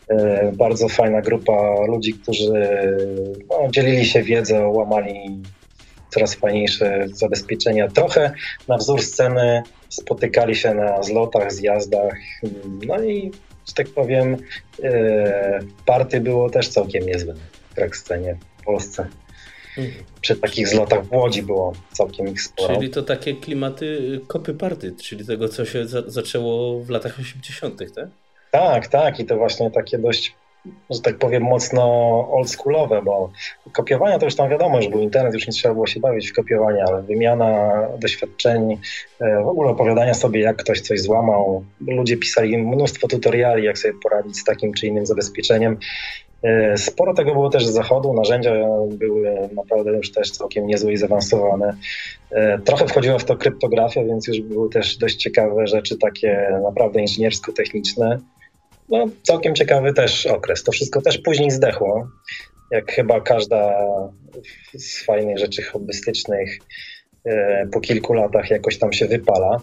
E, 0.09 0.51
bardzo 0.55 0.89
fajna 0.89 1.21
grupa 1.21 1.85
ludzi, 1.87 2.13
którzy 2.13 2.79
no, 3.49 3.71
dzielili 3.71 4.05
się 4.05 4.23
wiedzą, 4.23 4.69
łamali 4.69 5.41
coraz 6.09 6.35
fajniejsze 6.35 7.05
zabezpieczenia. 7.13 7.87
Trochę 7.87 8.31
na 8.67 8.77
wzór 8.77 9.01
sceny 9.01 9.63
spotykali 9.89 10.55
się 10.55 10.73
na 10.73 11.03
zlotach, 11.03 11.53
zjazdach, 11.53 12.15
no 12.87 13.03
i, 13.03 13.31
że 13.67 13.73
tak 13.73 13.87
powiem, 13.87 14.37
e, 14.83 15.59
party 15.85 16.21
było 16.21 16.49
też 16.49 16.67
całkiem 16.67 17.05
niezłe 17.05 17.33
w 17.71 17.75
krak 17.75 17.97
scenie 17.97 18.37
w 18.61 18.63
Polsce. 18.63 19.07
Przy 20.21 20.35
takich 20.35 20.67
zlotach 20.67 21.05
w 21.05 21.11
Łodzi 21.11 21.43
było 21.43 21.73
całkiem 21.91 22.27
ich 22.27 22.41
sporo. 22.41 22.75
Czyli 22.75 22.89
to 22.89 23.03
takie 23.03 23.33
klimaty 23.33 24.19
kopy 24.27 24.53
party, 24.53 24.91
czyli 25.03 25.25
tego, 25.25 25.49
co 25.49 25.65
się 25.65 25.87
za 25.87 26.01
zaczęło 26.07 26.79
w 26.79 26.89
latach 26.89 27.19
80., 27.19 27.79
tak? 27.95 28.07
Tak, 28.51 28.87
tak. 28.87 29.19
I 29.19 29.25
to 29.25 29.37
właśnie 29.37 29.71
takie 29.71 29.97
dość 29.97 30.35
że 30.89 31.01
tak 31.01 31.17
powiem, 31.17 31.43
mocno 31.43 31.83
oldschoolowe, 32.31 33.01
bo 33.01 33.31
kopiowania 33.71 34.19
to 34.19 34.25
już 34.25 34.35
tam 34.35 34.49
wiadomo, 34.49 34.81
że 34.81 34.89
był 34.89 34.99
internet, 34.99 35.33
już 35.33 35.47
nie 35.47 35.53
trzeba 35.53 35.73
było 35.73 35.87
się 35.87 35.99
bawić 35.99 36.31
w 36.31 36.35
kopiowanie, 36.35 36.83
ale 36.87 37.01
wymiana 37.01 37.71
doświadczeń, 37.99 38.77
w 39.19 39.47
ogóle 39.47 39.69
opowiadania 39.69 40.13
sobie, 40.13 40.41
jak 40.41 40.57
ktoś 40.57 40.81
coś 40.81 41.01
złamał. 41.01 41.63
Ludzie 41.87 42.17
pisali 42.17 42.57
mnóstwo 42.57 43.07
tutoriali, 43.07 43.63
jak 43.63 43.77
sobie 43.77 43.93
poradzić 44.03 44.37
z 44.37 44.43
takim 44.43 44.73
czy 44.73 44.87
innym 44.87 45.05
zabezpieczeniem. 45.05 45.77
E, 46.43 46.77
sporo 46.77 47.13
tego 47.13 47.33
było 47.33 47.49
też 47.49 47.67
z 47.67 47.73
zachodu, 47.73 48.13
narzędzia 48.13 48.51
były 48.91 49.49
naprawdę 49.55 49.91
już 49.91 50.11
też 50.11 50.31
całkiem 50.31 50.67
niezłe 50.67 50.93
i 50.93 50.97
zaawansowane. 50.97 51.73
E, 52.31 52.59
trochę 52.59 52.87
wchodziła 52.87 53.19
w 53.19 53.25
to 53.25 53.35
kryptografia, 53.35 54.03
więc 54.03 54.27
już 54.27 54.41
były 54.41 54.69
też 54.69 54.97
dość 54.97 55.15
ciekawe 55.15 55.67
rzeczy 55.67 55.97
takie 55.97 56.59
naprawdę 56.63 57.01
inżyniersko-techniczne 57.01 58.19
no, 58.89 59.05
całkiem 59.23 59.55
ciekawy 59.55 59.93
też 59.93 60.25
okres. 60.25 60.63
To 60.63 60.71
wszystko 60.71 61.01
też 61.01 61.17
później 61.17 61.51
zdechło, 61.51 62.09
jak 62.71 62.91
chyba 62.91 63.21
każda 63.21 63.75
z 64.73 65.05
fajnych 65.05 65.37
rzeczy 65.37 65.61
hobbystycznych 65.61 66.57
e, 67.25 67.67
po 67.71 67.79
kilku 67.79 68.13
latach 68.13 68.49
jakoś 68.49 68.79
tam 68.79 68.93
się 68.93 69.07
wypala. 69.07 69.57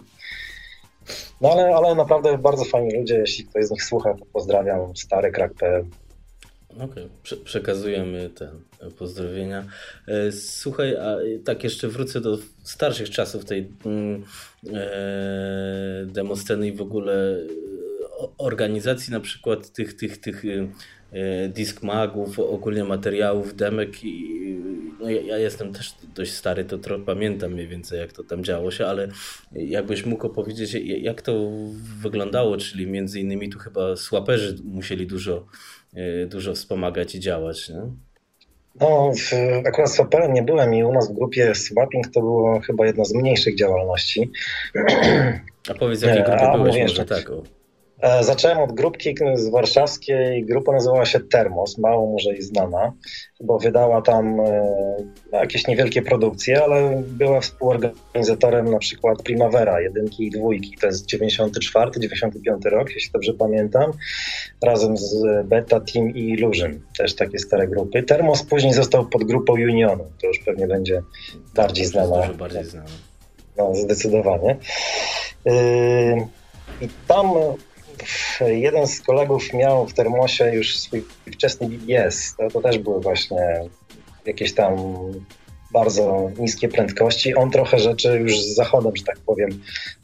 No 1.41 1.51
ale, 1.51 1.75
ale 1.75 1.95
naprawdę 1.95 2.37
bardzo 2.37 2.65
fajni 2.65 2.99
ludzie, 2.99 3.15
jeśli 3.15 3.45
ktoś 3.45 3.65
z 3.65 3.71
nich 3.71 3.83
słucha, 3.83 4.13
to 4.13 4.25
pozdrawiam, 4.33 4.95
stary 4.95 5.31
krak.pl. 5.31 5.85
Okej, 6.69 6.85
okay. 6.85 7.09
Prze 7.23 7.37
przekazujemy 7.37 8.29
te 8.29 8.51
pozdrowienia. 8.97 9.65
E, 10.07 10.31
słuchaj, 10.31 10.95
a 10.95 11.17
tak 11.45 11.63
jeszcze 11.63 11.87
wrócę 11.87 12.21
do 12.21 12.37
starszych 12.63 13.09
czasów 13.09 13.45
tej 13.45 13.67
mm, 13.85 14.23
e, 14.73 16.05
demosceny 16.05 16.67
i 16.67 16.71
w 16.71 16.81
ogóle 16.81 17.37
organizacji 18.37 19.13
na 19.13 19.19
przykład 19.19 19.71
tych, 19.71 19.93
tych, 19.93 20.17
tych 20.17 20.45
y, 20.45 20.69
y, 21.13 21.49
disk 21.49 21.83
magów, 21.83 22.39
ogólnie 22.39 22.83
materiałów, 22.83 23.55
demek 23.55 24.03
i 24.03 24.37
no 24.99 25.09
ja, 25.09 25.21
ja, 25.21 25.37
jestem 25.37 25.73
też 25.73 25.95
dość 26.15 26.33
stary, 26.33 26.65
to 26.65 26.77
trochę 26.77 27.05
pamiętam 27.05 27.51
mniej 27.51 27.67
więcej 27.67 27.99
jak 27.99 28.13
to 28.13 28.23
tam 28.23 28.43
działo 28.43 28.71
się, 28.71 28.85
ale 28.85 29.07
jakbyś 29.51 30.05
mógł 30.05 30.27
opowiedzieć 30.27 30.73
jak 31.01 31.21
to 31.21 31.51
wyglądało, 32.01 32.57
czyli 32.57 32.87
między 32.87 33.19
innymi 33.19 33.49
tu 33.49 33.59
chyba 33.59 33.95
słaperzy 33.95 34.55
musieli 34.63 35.07
dużo, 35.07 35.45
y, 35.97 36.27
dużo 36.27 36.53
wspomagać 36.53 37.15
i 37.15 37.19
działać, 37.19 37.69
nie? 37.69 37.81
No, 38.79 39.11
akurat 39.67 39.91
swaperem 39.91 40.33
nie 40.33 40.43
byłem 40.43 40.73
i 40.73 40.83
u 40.83 40.93
nas 40.93 41.11
w 41.11 41.13
grupie 41.13 41.55
Swapping 41.55 42.07
to 42.07 42.19
było 42.19 42.59
chyba 42.59 42.85
jedna 42.85 43.05
z 43.05 43.13
mniejszych 43.13 43.57
działalności. 43.57 44.31
A 45.69 45.73
powiedz, 45.73 46.01
jakie 46.01 46.23
grupy 46.23 46.41
A, 46.41 46.57
byłeś 46.57 46.81
może 46.81 47.05
tak? 47.05 47.29
O. 47.29 47.56
E, 48.01 48.23
zacząłem 48.23 48.57
od 48.57 48.71
grupki 48.71 49.15
z 49.35 49.49
warszawskiej. 49.49 50.45
Grupa 50.45 50.71
nazywała 50.71 51.05
się 51.05 51.19
Termos, 51.19 51.77
mało 51.77 52.11
może 52.11 52.35
i 52.35 52.41
znana, 52.41 52.93
bo 53.41 53.59
wydała 53.59 54.01
tam 54.01 54.39
e, 54.39 54.75
no, 55.31 55.39
jakieś 55.39 55.67
niewielkie 55.67 56.01
produkcje, 56.01 56.63
ale 56.63 57.03
była 57.07 57.41
współorganizatorem 57.41 58.71
na 58.71 58.79
przykład 58.79 59.23
Primavera, 59.23 59.81
jedynki 59.81 60.27
i 60.27 60.31
dwójki. 60.31 60.77
To 60.81 60.87
jest 60.87 61.05
94, 61.05 61.91
95 61.99 62.65
rok, 62.65 62.89
jeśli 62.95 63.11
dobrze 63.11 63.33
pamiętam, 63.33 63.91
razem 64.63 64.97
z 64.97 65.15
Beta 65.45 65.79
Team 65.79 66.09
i 66.09 66.29
Illusion, 66.29 66.79
też 66.97 67.15
takie 67.15 67.39
stare 67.39 67.67
grupy. 67.67 68.03
Termos 68.03 68.43
później 68.43 68.73
został 68.73 69.05
pod 69.05 69.23
grupą 69.23 69.53
Unionu, 69.53 70.03
to 70.21 70.27
już 70.27 70.39
pewnie 70.39 70.67
będzie 70.67 71.01
bardziej 71.55 71.85
znana. 71.85 72.21
Dużo 72.21 72.33
bardziej 72.33 72.65
znana. 72.65 72.89
No, 73.57 73.75
zdecydowanie. 73.75 74.57
Yy, 75.45 76.27
I 76.81 76.87
tam 77.07 77.27
jeden 78.47 78.87
z 78.87 79.01
kolegów 79.01 79.53
miał 79.53 79.87
w 79.87 79.93
termosie 79.93 80.51
już 80.53 80.77
swój 80.77 81.03
wczesny 81.31 81.69
BBS. 81.69 82.35
To, 82.37 82.49
to 82.49 82.61
też 82.61 82.77
były 82.77 83.01
właśnie 83.01 83.61
jakieś 84.25 84.53
tam 84.53 84.73
bardzo 85.71 86.31
niskie 86.39 86.69
prędkości. 86.69 87.35
On 87.35 87.51
trochę 87.51 87.79
rzeczy 87.79 88.19
już 88.19 88.41
z 88.41 88.55
zachodem, 88.55 88.95
że 88.95 89.03
tak 89.03 89.17
powiem, 89.17 89.49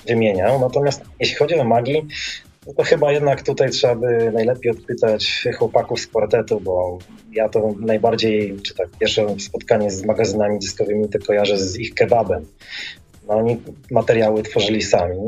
wymieniał. 0.06 0.60
Natomiast 0.60 1.02
jeśli 1.20 1.36
chodzi 1.36 1.56
o 1.56 1.64
magii, 1.64 2.08
no 2.68 2.74
to 2.74 2.84
chyba 2.84 3.12
jednak 3.12 3.42
tutaj 3.42 3.70
trzeba 3.70 3.96
by 3.96 4.32
najlepiej 4.34 4.72
odpytać 4.72 5.48
chłopaków 5.58 6.00
z 6.00 6.08
kwartetu, 6.08 6.60
bo 6.60 6.98
ja 7.32 7.50
to 7.50 7.74
najbardziej, 7.80 8.58
czy 8.62 8.76
tak 8.76 8.90
pierwsze 9.00 9.40
spotkanie 9.40 9.92
z 9.92 10.06
magazynami 10.06 10.60
dyskowymi 10.60 11.10
to 11.10 11.20
kojarzę 11.20 11.58
z 11.58 11.78
ich 11.78 11.94
kebabem. 11.94 12.46
No, 13.28 13.34
oni 13.34 13.62
materiały 13.92 14.44
tworzyli 14.44 14.82
sami. 14.82 15.20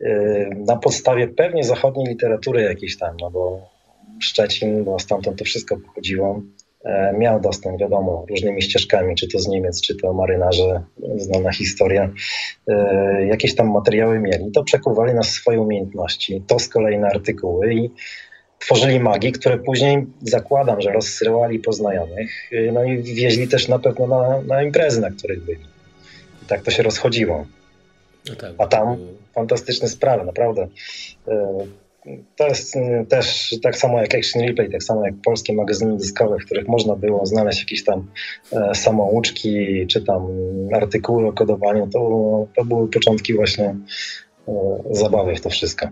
Yy, 0.00 0.50
na 0.66 0.76
podstawie 0.76 1.28
pewnie 1.28 1.64
zachodniej 1.64 2.06
literatury 2.06 2.62
jakiejś 2.62 2.98
tam, 2.98 3.16
no 3.20 3.30
bo 3.30 3.70
Szczecin, 4.20 4.84
bo 4.84 4.98
stamtąd 4.98 5.38
to 5.38 5.44
wszystko 5.44 5.76
pochodziło, 5.76 6.42
e, 6.84 7.14
miał 7.18 7.40
dostęp, 7.40 7.80
wiadomo, 7.80 8.24
różnymi 8.30 8.62
ścieżkami, 8.62 9.14
czy 9.14 9.28
to 9.28 9.38
z 9.38 9.48
Niemiec, 9.48 9.80
czy 9.80 9.96
to 9.96 10.12
marynarze, 10.12 10.82
znana 11.16 11.52
historia, 11.52 12.10
e, 12.68 13.26
jakieś 13.26 13.54
tam 13.54 13.70
materiały 13.70 14.20
mieli, 14.20 14.50
to 14.52 14.64
przekuwali 14.64 15.14
na 15.14 15.22
swoje 15.22 15.60
umiejętności, 15.60 16.42
to 16.46 16.58
z 16.58 16.68
kolei 16.68 16.98
na 16.98 17.08
artykuły 17.08 17.74
i 17.74 17.90
tworzyli 18.58 19.00
magii, 19.00 19.32
które 19.32 19.58
później 19.58 20.06
zakładam, 20.20 20.80
że 20.80 20.92
rozsyłali 20.92 21.58
po 21.58 21.72
znajomych, 21.72 22.50
no 22.72 22.84
i 22.84 23.02
wieźli 23.02 23.48
też 23.48 23.68
na 23.68 23.78
pewno 23.78 24.06
na, 24.06 24.42
na 24.42 24.62
imprezy, 24.62 25.00
na 25.00 25.10
których 25.10 25.44
byli. 25.44 25.64
I 26.42 26.46
tak 26.46 26.62
to 26.62 26.70
się 26.70 26.82
rozchodziło. 26.82 27.46
No 28.28 28.36
tak, 28.36 28.52
A 28.58 28.66
tam 28.66 28.96
fantastyczne 29.34 29.88
sprawy, 29.88 30.24
naprawdę. 30.24 30.68
E, 31.28 31.66
to 32.36 32.46
jest 32.46 32.76
e, 32.76 33.06
też 33.08 33.54
tak 33.62 33.76
samo 33.76 34.00
jak 34.00 34.14
Action 34.14 34.42
Replay, 34.42 34.70
tak 34.70 34.82
samo 34.82 35.06
jak 35.06 35.14
polskie 35.24 35.52
magazyny 35.52 35.96
dyskowe, 35.96 36.36
w 36.38 36.44
których 36.44 36.68
można 36.68 36.96
było 36.96 37.26
znaleźć 37.26 37.60
jakieś 37.60 37.84
tam 37.84 38.06
e, 38.52 38.74
samouczki, 38.74 39.86
czy 39.86 40.02
tam 40.02 40.26
artykuły 40.72 41.26
o 41.26 41.32
kodowaniu. 41.32 41.88
To, 41.92 42.46
to 42.56 42.64
były 42.64 42.88
początki 42.88 43.34
właśnie 43.34 43.76
zabawy 44.90 45.36
w 45.36 45.40
to 45.40 45.50
wszystko. 45.50 45.88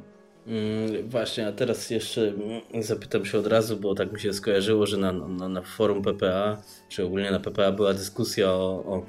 Mm, 0.49 1.09
właśnie, 1.09 1.47
a 1.47 1.52
teraz 1.52 1.90
jeszcze 1.90 2.21
mm, 2.23 2.83
zapytam 2.83 3.25
się 3.25 3.38
od 3.38 3.47
razu, 3.47 3.76
bo 3.76 3.95
tak 3.95 4.12
mi 4.12 4.21
się 4.21 4.33
skojarzyło, 4.33 4.87
że 4.87 4.97
na, 4.97 5.12
na, 5.12 5.49
na 5.49 5.62
forum 5.62 6.02
PPA, 6.02 6.62
czy 6.88 7.04
ogólnie 7.04 7.30
na 7.30 7.40
PPA 7.40 7.73
była 7.73 7.95
dyskusja 7.95 8.50
o, 8.50 8.85
o 8.87 9.02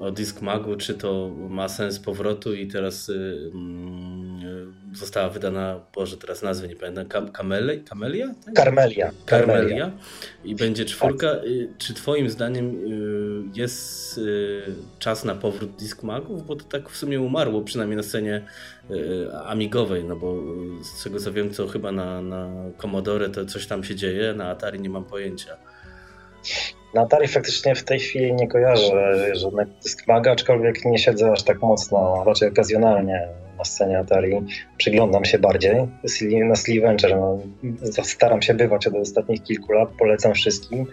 o 0.00 0.10
Disk 0.10 0.42
Magu, 0.42 0.76
czy 0.76 0.94
to 0.94 1.30
ma 1.50 1.68
sens 1.68 1.98
powrotu 1.98 2.54
i 2.54 2.66
teraz 2.66 3.08
y, 3.08 3.12
y, 3.12 4.96
została 4.96 5.28
wydana, 5.28 5.80
Boże, 5.94 6.16
teraz 6.16 6.42
nazwy 6.42 6.68
nie 6.68 6.76
pamiętam, 6.76 7.06
Kam 7.06 7.32
Kamele, 7.32 7.76
Kamelia? 7.76 8.34
Tak? 8.44 8.54
Karmelia. 8.54 9.10
Karmelia. 9.26 9.90
I 10.44 10.54
będzie 10.54 10.84
czwórka. 10.84 11.34
Tak. 11.34 11.44
Czy 11.78 11.94
twoim 11.94 12.30
zdaniem 12.30 12.70
y, 12.70 13.58
jest 13.58 14.18
y, 14.18 14.62
czas 14.98 15.24
na 15.24 15.34
powrót 15.34 15.76
Disk 15.76 16.02
Magów? 16.02 16.46
Bo 16.46 16.56
to 16.56 16.64
tak 16.64 16.88
w 16.88 16.96
sumie 16.96 17.20
umarło, 17.20 17.62
przynajmniej 17.62 17.96
na 17.96 18.02
scenie 18.02 18.42
y, 18.90 19.26
amigowej, 19.44 20.04
no 20.04 20.16
bo 20.16 20.42
z 20.82 21.04
tego 21.04 21.20
co 21.20 21.32
wiem, 21.32 21.50
to 21.50 21.68
chyba 21.68 21.92
na, 21.92 22.22
na 22.22 22.50
Commodore 22.78 23.28
to 23.28 23.46
coś 23.46 23.66
tam 23.66 23.84
się 23.84 23.96
dzieje, 23.96 24.34
na 24.34 24.48
Atari 24.48 24.80
nie 24.80 24.90
mam 24.90 25.04
pojęcia. 25.04 25.56
Na 26.94 27.00
Atari 27.00 27.28
faktycznie 27.28 27.74
w 27.74 27.84
tej 27.84 28.00
chwili 28.00 28.32
nie 28.32 28.48
kojarzę 28.48 29.34
żadnego 29.36 29.70
Discmaga, 29.82 30.32
aczkolwiek 30.32 30.84
nie 30.84 30.98
siedzę 30.98 31.32
aż 31.32 31.42
tak 31.42 31.62
mocno, 31.62 32.24
raczej 32.26 32.48
okazjonalnie 32.48 33.28
na 33.58 33.64
scenie 33.64 33.98
Atari. 33.98 34.40
Przyglądam 34.76 35.24
się 35.24 35.38
bardziej. 35.38 35.74
Na 36.48 36.56
Sleeve 36.56 36.86
Venture 36.86 37.16
no, 37.16 37.38
staram 38.02 38.42
się 38.42 38.54
bywać 38.54 38.86
od 38.86 38.94
ostatnich 38.94 39.42
kilku 39.42 39.72
lat, 39.72 39.88
polecam 39.98 40.34
wszystkim, 40.34 40.86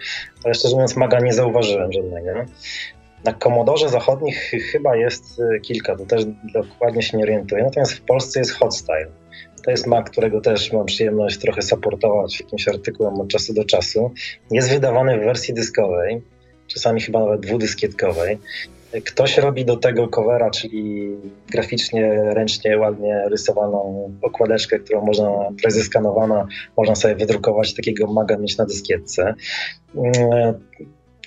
ale 0.44 0.54
szczerze 0.54 0.76
mówiąc 0.76 0.96
Maga 0.96 1.20
nie 1.20 1.34
zauważyłem 1.34 1.94
żadnego. 1.94 2.30
Na 3.24 3.34
Komodorze 3.34 3.90
zachodnich 3.90 4.52
chyba 4.72 4.96
jest 4.96 5.40
y, 5.40 5.60
kilka, 5.60 5.96
to 5.96 6.06
też 6.06 6.26
dokładnie 6.54 7.02
się 7.02 7.18
nie 7.18 7.24
orientuję, 7.24 7.64
natomiast 7.64 7.94
w 7.94 8.02
Polsce 8.02 8.40
jest 8.40 8.52
Hotstyle. 8.52 9.08
To 9.68 9.72
jest 9.72 9.88
Mac, 9.88 10.10
którego 10.10 10.42
też 10.42 10.74
mam 10.74 10.86
przyjemność 10.86 11.38
trochę 11.38 11.62
supportować 11.62 12.40
jakimś 12.40 12.68
artykułem 12.68 13.22
od 13.22 13.28
czasu 13.28 13.54
do 13.54 13.66
czasu. 13.66 14.12
Jest 14.52 14.70
wydawany 14.70 15.20
w 15.20 15.24
wersji 15.24 15.54
dyskowej, 15.54 16.22
czasami 16.68 17.02
chyba 17.02 17.20
nawet 17.20 17.42
dwudyskietkowej. 17.42 18.38
Ktoś 19.06 19.38
robi 19.38 19.66
do 19.66 19.78
tego 19.78 20.08
covera, 20.08 20.50
czyli 20.50 21.16
graficznie, 21.52 22.12
ręcznie, 22.24 22.78
ładnie 22.78 23.24
rysowaną 23.30 24.12
okładeczkę, 24.22 24.80
którą 24.80 25.06
można, 25.06 25.28
która 25.28 25.68
jest 25.68 25.78
zeskanowana, 25.78 26.48
można 26.78 26.96
sobie 26.96 27.16
wydrukować 27.16 27.74
takiego 27.74 28.14
maga 28.14 28.38
mieć 28.38 28.58
na 28.58 28.66
dyskietce. 28.66 29.34
Mm, 29.96 30.14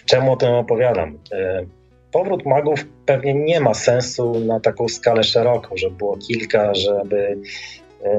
czemu 0.04 0.32
o 0.32 0.36
tym 0.36 0.50
opowiadam? 0.50 1.18
E, 1.32 1.66
powrót 2.12 2.46
magów 2.46 2.86
pewnie 3.06 3.34
nie 3.34 3.60
ma 3.60 3.74
sensu 3.74 4.40
na 4.40 4.60
taką 4.60 4.88
skalę 4.88 5.24
szeroką, 5.24 5.76
żeby 5.76 5.96
było 5.96 6.16
kilka, 6.16 6.74
żeby 6.74 7.38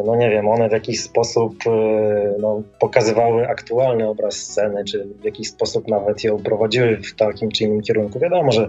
no 0.06 0.16
nie 0.16 0.30
wiem, 0.30 0.48
one 0.48 0.70
w 0.70 0.72
jakiś 0.72 1.02
sposób 1.02 1.56
e, 1.68 2.36
no, 2.40 2.64
pokazywały 2.80 3.48
aktualny 3.48 4.08
obraz 4.08 4.36
sceny, 4.36 4.84
czy 4.86 5.08
w 5.22 5.26
jakiś 5.26 5.48
sposób 5.48 5.88
nawet 5.88 6.24
ją 6.24 6.38
prowadziły 6.38 6.98
w 6.98 7.16
takim 7.16 7.52
czy 7.52 7.64
innym 7.64 7.82
kierunku. 7.82 8.20
Wiadomo, 8.20 8.52
że 8.52 8.68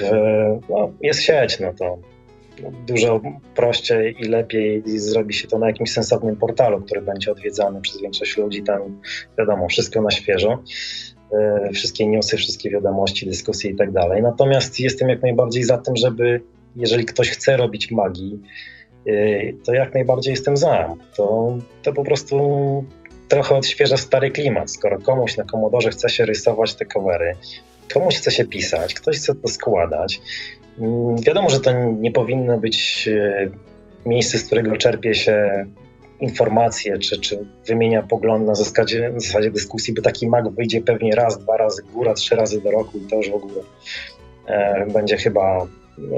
w, 0.00 0.02
no, 0.68 0.90
jest 1.00 1.22
sieć, 1.22 1.60
no 1.60 1.72
to 1.78 1.98
dużo 2.86 3.20
prościej 3.54 4.16
i 4.20 4.24
lepiej 4.24 4.82
zrobi 4.86 5.34
się 5.34 5.48
to 5.48 5.58
na 5.58 5.66
jakimś 5.66 5.92
sensownym 5.92 6.36
portalu, 6.36 6.80
który 6.80 7.02
będzie 7.02 7.32
odwiedzany 7.32 7.80
przez 7.80 8.00
większość 8.00 8.36
ludzi. 8.36 8.62
Tam 8.62 9.00
wiadomo, 9.38 9.68
wszystko 9.68 10.02
na 10.02 10.10
świeżo. 10.10 10.62
E, 11.32 11.70
wszystkie 11.72 12.06
newsy, 12.06 12.36
wszystkie 12.36 12.70
wiadomości, 12.70 13.26
dyskusje 13.26 13.70
i 13.70 13.74
tak 13.74 13.92
dalej. 13.92 14.22
Natomiast 14.22 14.80
jestem 14.80 15.08
jak 15.08 15.22
najbardziej 15.22 15.64
za 15.64 15.78
tym, 15.78 15.96
żeby 15.96 16.40
jeżeli 16.76 17.04
ktoś 17.04 17.30
chce 17.30 17.56
robić 17.56 17.90
magii, 17.90 18.40
e, 18.42 18.42
to 19.64 19.74
jak 19.74 19.94
najbardziej 19.94 20.30
jestem 20.30 20.56
za. 20.56 20.94
To, 21.16 21.56
to 21.82 21.92
po 21.92 22.04
prostu 22.04 22.36
trochę 23.28 23.54
odświeża 23.54 23.96
stary 23.96 24.30
klimat. 24.30 24.70
Skoro 24.70 24.98
komuś 24.98 25.36
na 25.36 25.44
komodorze 25.44 25.90
chce 25.90 26.08
się 26.08 26.26
rysować 26.26 26.74
te 26.74 26.86
covery, 26.86 27.36
komuś 27.94 28.16
chce 28.16 28.30
się 28.30 28.44
pisać, 28.44 28.94
ktoś 28.94 29.16
chce 29.16 29.34
to 29.34 29.48
składać. 29.48 30.20
Mm, 30.78 31.16
wiadomo, 31.16 31.50
że 31.50 31.60
to 31.60 31.72
nie 32.00 32.12
powinno 32.12 32.58
być 32.58 33.08
e, 33.08 33.50
miejsce, 34.06 34.38
z 34.38 34.44
którego 34.44 34.76
czerpie 34.76 35.14
się 35.14 35.66
informacje, 36.20 36.98
czy, 36.98 37.20
czy 37.20 37.46
wymienia 37.66 38.02
pogląd 38.02 38.46
na 38.46 38.54
zasadzie, 38.54 39.10
na 39.10 39.20
zasadzie 39.20 39.50
dyskusji, 39.50 39.94
bo 39.94 40.02
taki 40.02 40.28
mag 40.28 40.50
wyjdzie 40.50 40.80
pewnie 40.80 41.14
raz, 41.14 41.38
dwa 41.38 41.56
razy, 41.56 41.82
góra 41.82 42.14
trzy 42.14 42.36
razy 42.36 42.60
do 42.60 42.70
roku 42.70 42.98
i 42.98 43.00
to 43.00 43.16
już 43.16 43.30
w 43.30 43.34
ogóle 43.34 43.62
e, 44.46 44.86
będzie 44.86 45.16
chyba 45.16 45.66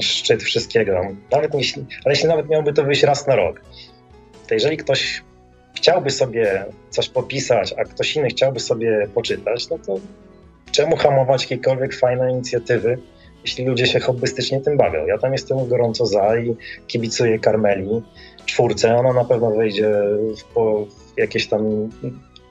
szczyt 0.01 0.43
wszystkiego. 0.43 1.01
Nawet 1.33 1.55
jeśli, 1.55 1.85
ale 2.05 2.13
jeśli 2.15 2.29
nawet 2.29 2.49
miałby 2.49 2.73
to 2.73 2.85
wyjść 2.85 3.03
raz 3.03 3.27
na 3.27 3.37
rok, 3.37 3.61
to 4.49 4.55
jeżeli 4.55 4.77
ktoś 4.77 5.23
chciałby 5.75 6.11
sobie 6.11 6.65
coś 6.91 7.09
popisać, 7.09 7.75
a 7.79 7.85
ktoś 7.85 8.17
inny 8.17 8.29
chciałby 8.29 8.61
sobie 8.61 9.09
poczytać, 9.15 9.69
no 9.71 9.79
to 9.79 9.95
czemu 10.71 10.97
hamować 10.97 11.43
jakiekolwiek 11.43 11.95
fajne 11.95 12.33
inicjatywy, 12.33 12.99
jeśli 13.45 13.65
ludzie 13.65 13.87
się 13.87 14.01
hobbystycznie 14.01 14.61
tym 14.61 14.77
bawią? 14.77 15.07
Ja 15.07 15.19
tam 15.19 15.33
jestem 15.33 15.69
gorąco 15.69 16.07
za 16.07 16.39
i 16.39 16.57
kibicuję 16.87 17.39
Karmeli, 17.39 18.03
czwórce. 18.47 18.97
Ona 18.97 19.13
na 19.13 19.25
pewno 19.25 19.51
wejdzie 19.51 19.91
w, 20.39 20.45
po 20.55 20.87
jakieś 21.17 21.47
tam 21.47 21.91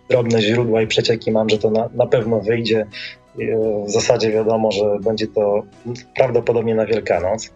drobne 0.09 0.41
źródła 0.41 0.81
i 0.81 0.87
przecieki 0.87 1.31
mam, 1.31 1.49
że 1.49 1.57
to 1.57 1.71
na, 1.71 1.89
na 1.93 2.07
pewno 2.07 2.39
wyjdzie. 2.39 2.85
W 3.85 3.91
zasadzie 3.91 4.31
wiadomo, 4.31 4.71
że 4.71 4.99
będzie 5.03 5.27
to 5.27 5.63
prawdopodobnie 6.15 6.75
na 6.75 6.85
Wielkanoc. 6.85 7.53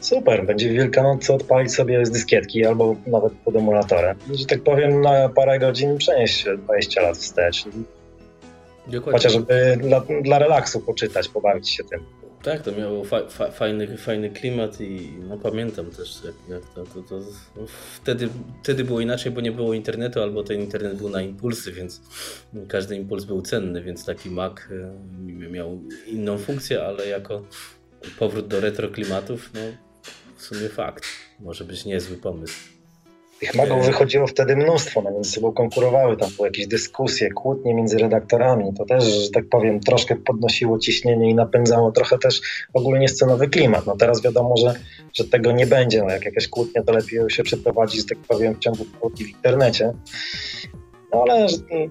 Super, 0.00 0.46
będzie 0.46 0.68
Wielkanoc 0.68 1.30
odpalić 1.30 1.74
sobie 1.74 2.06
z 2.06 2.10
dyskietki 2.10 2.66
albo 2.66 2.96
nawet 3.06 3.32
pod 3.32 3.56
emulatorem. 3.56 4.16
Że 4.34 4.46
tak 4.46 4.62
powiem, 4.62 5.00
na 5.00 5.28
parę 5.28 5.58
godzin 5.58 5.98
przenieść 5.98 6.44
się 6.44 6.56
20 6.56 7.02
lat 7.02 7.16
wstecz. 7.16 7.64
Dokładnie. 8.86 9.12
Chociażby 9.12 9.78
dla, 9.80 10.02
dla 10.22 10.38
relaksu 10.38 10.80
poczytać, 10.80 11.28
pobawić 11.28 11.70
się 11.70 11.84
tym. 11.84 12.00
Tak, 12.42 12.62
to 12.62 12.72
miało 12.72 13.04
fa 13.04 13.28
fa 13.28 13.50
fajny, 13.50 13.96
fajny 13.96 14.30
klimat 14.30 14.80
i 14.80 15.12
no, 15.28 15.38
pamiętam 15.38 15.90
też, 15.90 16.22
jak, 16.24 16.34
jak 16.48 16.74
to, 16.74 16.84
to, 16.84 17.02
to 17.02 17.20
no, 17.56 17.62
wtedy, 17.94 18.28
wtedy 18.62 18.84
było 18.84 19.00
inaczej, 19.00 19.32
bo 19.32 19.40
nie 19.40 19.52
było 19.52 19.74
internetu, 19.74 20.22
albo 20.22 20.42
ten 20.44 20.60
internet 20.60 20.98
był 20.98 21.08
na 21.08 21.22
impulsy, 21.22 21.72
więc 21.72 22.00
każdy 22.68 22.96
impuls 22.96 23.24
był 23.24 23.42
cenny, 23.42 23.82
więc 23.82 24.04
taki 24.04 24.30
Mac 24.30 24.52
e, 24.70 25.50
miał 25.50 25.80
inną 26.06 26.38
funkcję, 26.38 26.84
ale 26.84 27.06
jako 27.06 27.42
powrót 28.18 28.48
do 28.48 28.60
retro 28.60 28.88
klimatów, 28.88 29.50
no 29.54 29.60
w 30.36 30.42
sumie 30.42 30.68
fakt, 30.68 31.04
może 31.40 31.64
być 31.64 31.84
niezły 31.84 32.16
pomysł. 32.16 32.77
Tych 33.40 33.54
magów 33.54 33.86
wychodziło 33.86 34.26
wtedy 34.26 34.56
mnóstwo, 34.56 35.02
no 35.02 35.10
między 35.10 35.30
sobą 35.30 35.52
konkurowały, 35.52 36.16
tam 36.16 36.30
były 36.36 36.48
jakieś 36.48 36.66
dyskusje, 36.66 37.30
kłótnie 37.30 37.74
między 37.74 37.98
redaktorami. 37.98 38.74
To 38.78 38.84
też, 38.84 39.04
że 39.04 39.30
tak 39.30 39.48
powiem, 39.48 39.80
troszkę 39.80 40.16
podnosiło 40.16 40.78
ciśnienie 40.78 41.30
i 41.30 41.34
napędzało 41.34 41.92
trochę 41.92 42.18
też 42.18 42.40
ogólnie 42.74 43.08
scenowy 43.08 43.48
klimat. 43.48 43.86
No 43.86 43.96
teraz 43.96 44.22
wiadomo, 44.22 44.56
że, 44.56 44.74
że 45.14 45.24
tego 45.24 45.52
nie 45.52 45.66
będzie. 45.66 46.02
No 46.02 46.10
jak 46.10 46.24
jakaś 46.24 46.48
kłótnia, 46.48 46.82
to 46.82 46.92
lepiej 46.92 47.30
się 47.30 47.42
przeprowadzić, 47.42 48.00
że 48.00 48.06
tak 48.06 48.18
powiem, 48.18 48.54
w 48.54 48.58
ciągu 48.58 48.84
kłótni 49.00 49.24
w 49.24 49.28
internecie. 49.28 49.92
No 51.12 51.24
ale 51.28 51.46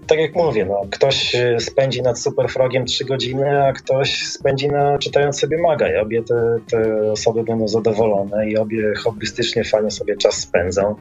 tak 0.07 0.19
jak 0.19 0.35
mówię, 0.35 0.65
no, 0.65 0.81
ktoś 0.91 1.35
spędzi 1.59 2.01
nad 2.01 2.19
Superfrogiem 2.19 2.85
3 2.85 3.05
godziny, 3.05 3.63
a 3.63 3.73
ktoś 3.73 4.27
spędzi 4.27 4.67
na 4.67 4.97
czytając 4.97 5.39
sobie 5.39 5.57
maga 5.57 5.91
i 5.91 5.95
obie 5.95 6.23
te, 6.23 6.57
te 6.71 7.11
osoby 7.11 7.43
będą 7.43 7.67
zadowolone 7.67 8.49
i 8.49 8.57
obie 8.57 8.93
hobbystycznie 8.95 9.63
fajnie 9.63 9.91
sobie 9.91 10.17
czas 10.17 10.35
spędzą. 10.35 10.95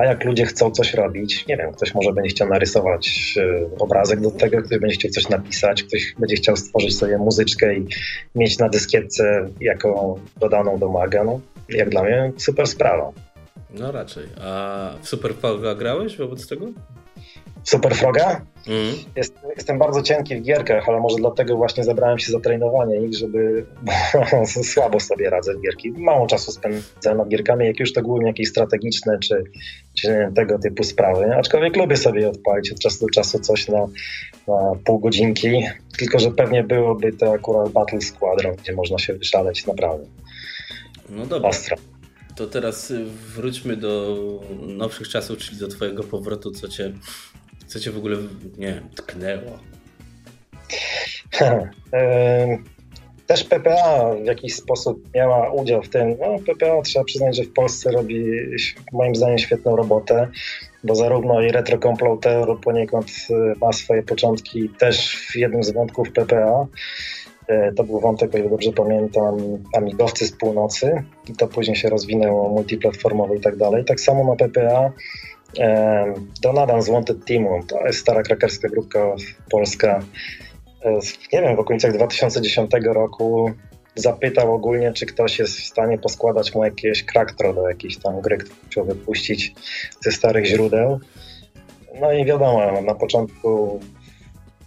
A 0.00 0.04
jak 0.04 0.24
ludzie 0.24 0.44
chcą 0.44 0.70
coś 0.70 0.94
robić, 0.94 1.46
nie 1.46 1.56
wiem, 1.56 1.72
ktoś 1.72 1.94
może 1.94 2.12
będzie 2.12 2.30
chciał 2.30 2.48
narysować 2.48 3.34
e, 3.36 3.78
obrazek 3.78 4.20
do 4.20 4.30
tego, 4.30 4.62
ktoś 4.62 4.78
będzie 4.78 4.94
chciał 4.94 5.10
coś 5.10 5.28
napisać, 5.28 5.82
ktoś 5.82 6.14
będzie 6.18 6.36
chciał 6.36 6.56
stworzyć 6.56 6.98
sobie 6.98 7.18
muzyczkę 7.18 7.76
i 7.76 7.86
mieć 8.34 8.58
na 8.58 8.68
dyskietce 8.68 9.48
jako 9.60 10.18
dodaną 10.40 10.78
do 10.78 10.88
maga, 10.88 11.24
no 11.24 11.40
jak 11.68 11.90
dla 11.90 12.02
mnie 12.02 12.32
super 12.36 12.66
sprawa. 12.66 13.12
No 13.70 13.92
raczej. 13.92 14.24
A 14.40 14.90
w 15.02 15.08
Superfroga 15.08 15.74
grałeś 15.74 16.16
wobec 16.16 16.48
tego? 16.48 16.66
Superfroga. 17.66 18.40
Mm. 18.66 18.94
Jest, 19.16 19.34
jestem 19.56 19.78
bardzo 19.78 20.02
cienki 20.02 20.36
w 20.36 20.42
gierkach, 20.42 20.88
ale 20.88 21.00
może 21.00 21.16
dlatego 21.16 21.56
właśnie 21.56 21.84
zabrałem 21.84 22.18
się 22.18 22.32
za 22.32 22.40
trenowanie 22.40 22.96
ich, 22.96 23.14
żeby 23.14 23.66
słabo 24.72 25.00
sobie 25.00 25.30
radzę 25.30 25.54
w 25.54 25.60
gierki. 25.60 25.90
Mało 25.90 26.26
czasu 26.26 26.52
spędzam 26.52 27.18
nad 27.18 27.28
gierkami, 27.28 27.66
jak 27.66 27.80
już 27.80 27.92
to 27.92 28.02
głównie 28.02 28.26
jakieś 28.26 28.48
strategiczne 28.48 29.18
czy, 29.18 29.44
czy 29.94 30.32
tego 30.34 30.58
typu 30.58 30.84
sprawy. 30.84 31.34
Aczkolwiek 31.36 31.76
lubię 31.76 31.96
sobie 31.96 32.28
odpalić 32.28 32.72
od 32.72 32.78
czasu 32.78 33.06
do 33.06 33.10
czasu 33.10 33.38
coś 33.38 33.68
na, 33.68 33.86
na 34.48 34.72
pół 34.84 34.98
godzinki, 34.98 35.66
tylko 35.98 36.18
że 36.18 36.30
pewnie 36.30 36.64
byłoby 36.64 37.12
to 37.12 37.32
akurat 37.32 37.68
Battle 37.68 38.00
Squadron, 38.00 38.56
gdzie 38.56 38.72
można 38.72 38.98
się 38.98 39.14
wyszaleć 39.14 39.66
naprawdę. 39.66 40.06
No 41.08 41.26
dobra. 41.26 41.48
Ostro. 41.48 41.76
To 42.36 42.46
teraz 42.46 42.92
wróćmy 43.34 43.76
do 43.76 44.16
nowszych 44.66 45.08
czasów, 45.08 45.38
czyli 45.38 45.58
do 45.58 45.68
Twojego 45.68 46.02
powrotu, 46.02 46.50
co 46.50 46.68
Cię 46.68 46.92
co 47.66 47.80
cię 47.80 47.90
w 47.90 47.98
ogóle, 47.98 48.16
nie 48.58 48.66
wiem, 48.66 48.88
tknęło? 48.94 49.58
Też 53.26 53.44
PPA 53.44 54.14
w 54.22 54.24
jakiś 54.24 54.54
sposób 54.54 55.14
miała 55.14 55.52
udział 55.52 55.82
w 55.82 55.88
tym. 55.88 56.16
No, 56.20 56.38
PPA 56.46 56.82
trzeba 56.82 57.04
przyznać, 57.04 57.36
że 57.36 57.42
w 57.42 57.52
Polsce 57.52 57.90
robi 57.90 58.24
moim 58.92 59.14
zdaniem 59.14 59.38
świetną 59.38 59.76
robotę, 59.76 60.28
bo 60.84 60.94
zarówno 60.94 61.42
i 61.42 61.48
Retro 61.48 61.78
Comploter 61.78 62.46
poniekąd 62.64 63.06
e, 63.30 63.34
ma 63.60 63.72
swoje 63.72 64.02
początki 64.02 64.68
też 64.68 65.16
w 65.16 65.36
jednym 65.36 65.64
z 65.64 65.70
wątków 65.70 66.12
PPA. 66.12 66.66
E, 67.48 67.72
to 67.72 67.84
był 67.84 68.00
wątek, 68.00 68.34
o 68.34 68.38
ile 68.38 68.50
dobrze 68.50 68.72
pamiętam, 68.72 69.36
amigowcy 69.76 70.26
z 70.26 70.32
północy 70.32 71.04
i 71.28 71.32
to 71.32 71.48
później 71.48 71.76
się 71.76 71.88
rozwinęło 71.88 72.48
multiplatformowo 72.48 73.34
i 73.34 73.40
tak 73.40 73.56
dalej. 73.56 73.84
Tak 73.84 74.00
samo 74.00 74.24
ma 74.24 74.36
PPA 74.36 74.92
Donadan 76.42 76.82
z 76.82 76.88
Wanted 76.88 77.24
Teamu, 77.24 77.62
to 77.66 77.86
jest 77.86 77.98
stara 77.98 78.22
krakerska 78.22 78.68
grupka 78.68 79.14
polska. 79.50 80.00
E, 80.84 81.00
nie 81.32 81.42
wiem, 81.42 81.56
w 81.56 81.60
okolicach 81.60 81.92
2010 81.92 82.70
roku 82.84 83.50
zapytał 83.94 84.54
ogólnie, 84.54 84.92
czy 84.92 85.06
ktoś 85.06 85.38
jest 85.38 85.60
w 85.60 85.64
stanie 85.64 85.98
poskładać 85.98 86.54
mu 86.54 86.64
jakieś 86.64 87.04
kraktro 87.04 87.54
do 87.54 87.68
jakiejś 87.68 87.96
tam 87.98 88.20
gry, 88.20 88.36
które 88.36 88.54
chciał 88.70 88.84
wypuścić 88.84 89.54
ze 90.00 90.12
starych 90.12 90.46
źródeł. 90.46 91.00
No 92.00 92.12
i 92.12 92.24
wiadomo, 92.24 92.80
na 92.80 92.94
początku 92.94 93.80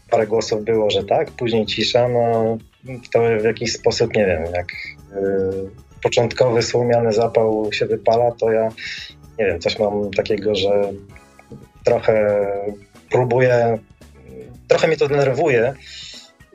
parę 0.10 0.28
głosów 0.28 0.64
było, 0.64 0.90
że 0.90 1.04
tak, 1.04 1.32
później 1.32 1.66
cisza, 1.66 2.08
no 2.08 2.58
to 3.14 3.20
w 3.42 3.44
jakiś 3.44 3.74
sposób, 3.74 4.16
nie 4.16 4.26
wiem, 4.26 4.44
jak 4.54 4.68
yy, 5.22 5.70
początkowy 6.04 6.62
słomiany 6.62 7.14
zapał 7.14 7.74
się 7.74 7.86
wypala, 7.86 8.32
to 8.32 8.52
ja 8.52 8.70
nie 9.40 9.46
wiem, 9.46 9.60
coś 9.60 9.80
mam 9.80 10.12
takiego, 10.12 10.56
że 10.56 10.92
trochę 11.84 12.46
próbuję, 13.10 13.78
trochę 14.68 14.88
mnie 14.88 14.98
to 14.98 15.08
denerwuje 15.08 15.74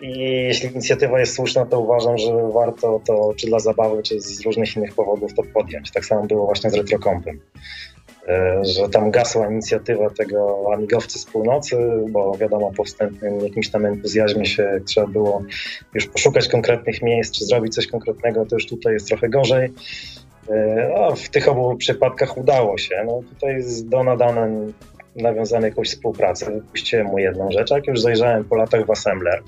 i 0.03 0.19
jeśli 0.21 0.73
inicjatywa 0.73 1.21
jest 1.21 1.35
słuszna, 1.35 1.67
to 1.67 1.81
uważam, 1.81 2.19
że 2.19 2.51
warto 2.55 3.01
to 3.07 3.35
czy 3.37 3.47
dla 3.47 3.59
zabawy, 3.59 4.03
czy 4.03 4.21
z 4.21 4.41
różnych 4.41 4.77
innych 4.77 4.95
powodów 4.95 5.35
to 5.35 5.43
podjąć. 5.55 5.91
Tak 5.91 6.05
samo 6.05 6.27
było 6.27 6.47
właśnie 6.47 6.71
z 6.71 6.75
Retrokompem 6.75 7.41
e, 8.29 8.61
że 8.65 8.89
tam 8.89 9.11
gasła 9.11 9.51
inicjatywa 9.51 10.11
tego 10.11 10.71
amigowcy 10.75 11.19
z 11.19 11.25
północy, 11.25 11.77
bo 12.09 12.37
wiadomo, 12.37 12.73
po 12.77 12.85
wstępnym 12.85 13.41
jakimś 13.41 13.71
tam 13.71 13.87
entuzjazmie 13.87 14.47
się 14.47 14.81
trzeba 14.87 15.07
było 15.07 15.43
już 15.95 16.07
poszukać 16.07 16.49
konkretnych 16.49 17.03
miejsc, 17.03 17.39
czy 17.39 17.45
zrobić 17.45 17.75
coś 17.75 17.87
konkretnego, 17.87 18.47
to 18.47 18.57
już 18.57 18.67
tutaj 18.67 18.93
jest 18.93 19.09
trochę 19.09 19.29
gorzej. 19.29 19.73
No, 20.97 21.17
w 21.17 21.29
tych 21.29 21.49
obu 21.49 21.77
przypadkach 21.77 22.39
udało 22.39 22.79
się. 22.79 23.05
No, 23.07 23.21
tutaj 23.31 23.63
z 23.63 23.89
Donadanem 23.89 24.73
nawiązałem 25.17 25.65
jakąś 25.65 25.89
współpracę, 25.89 26.53
wypuściłem 26.53 27.07
mu 27.07 27.19
jedną 27.19 27.51
rzecz, 27.51 27.71
jak 27.71 27.87
już 27.87 28.01
zajrzałem 28.01 28.45
po 28.45 28.57
latach 28.57 28.87
w 28.87 28.91
Assembler, 28.91 29.43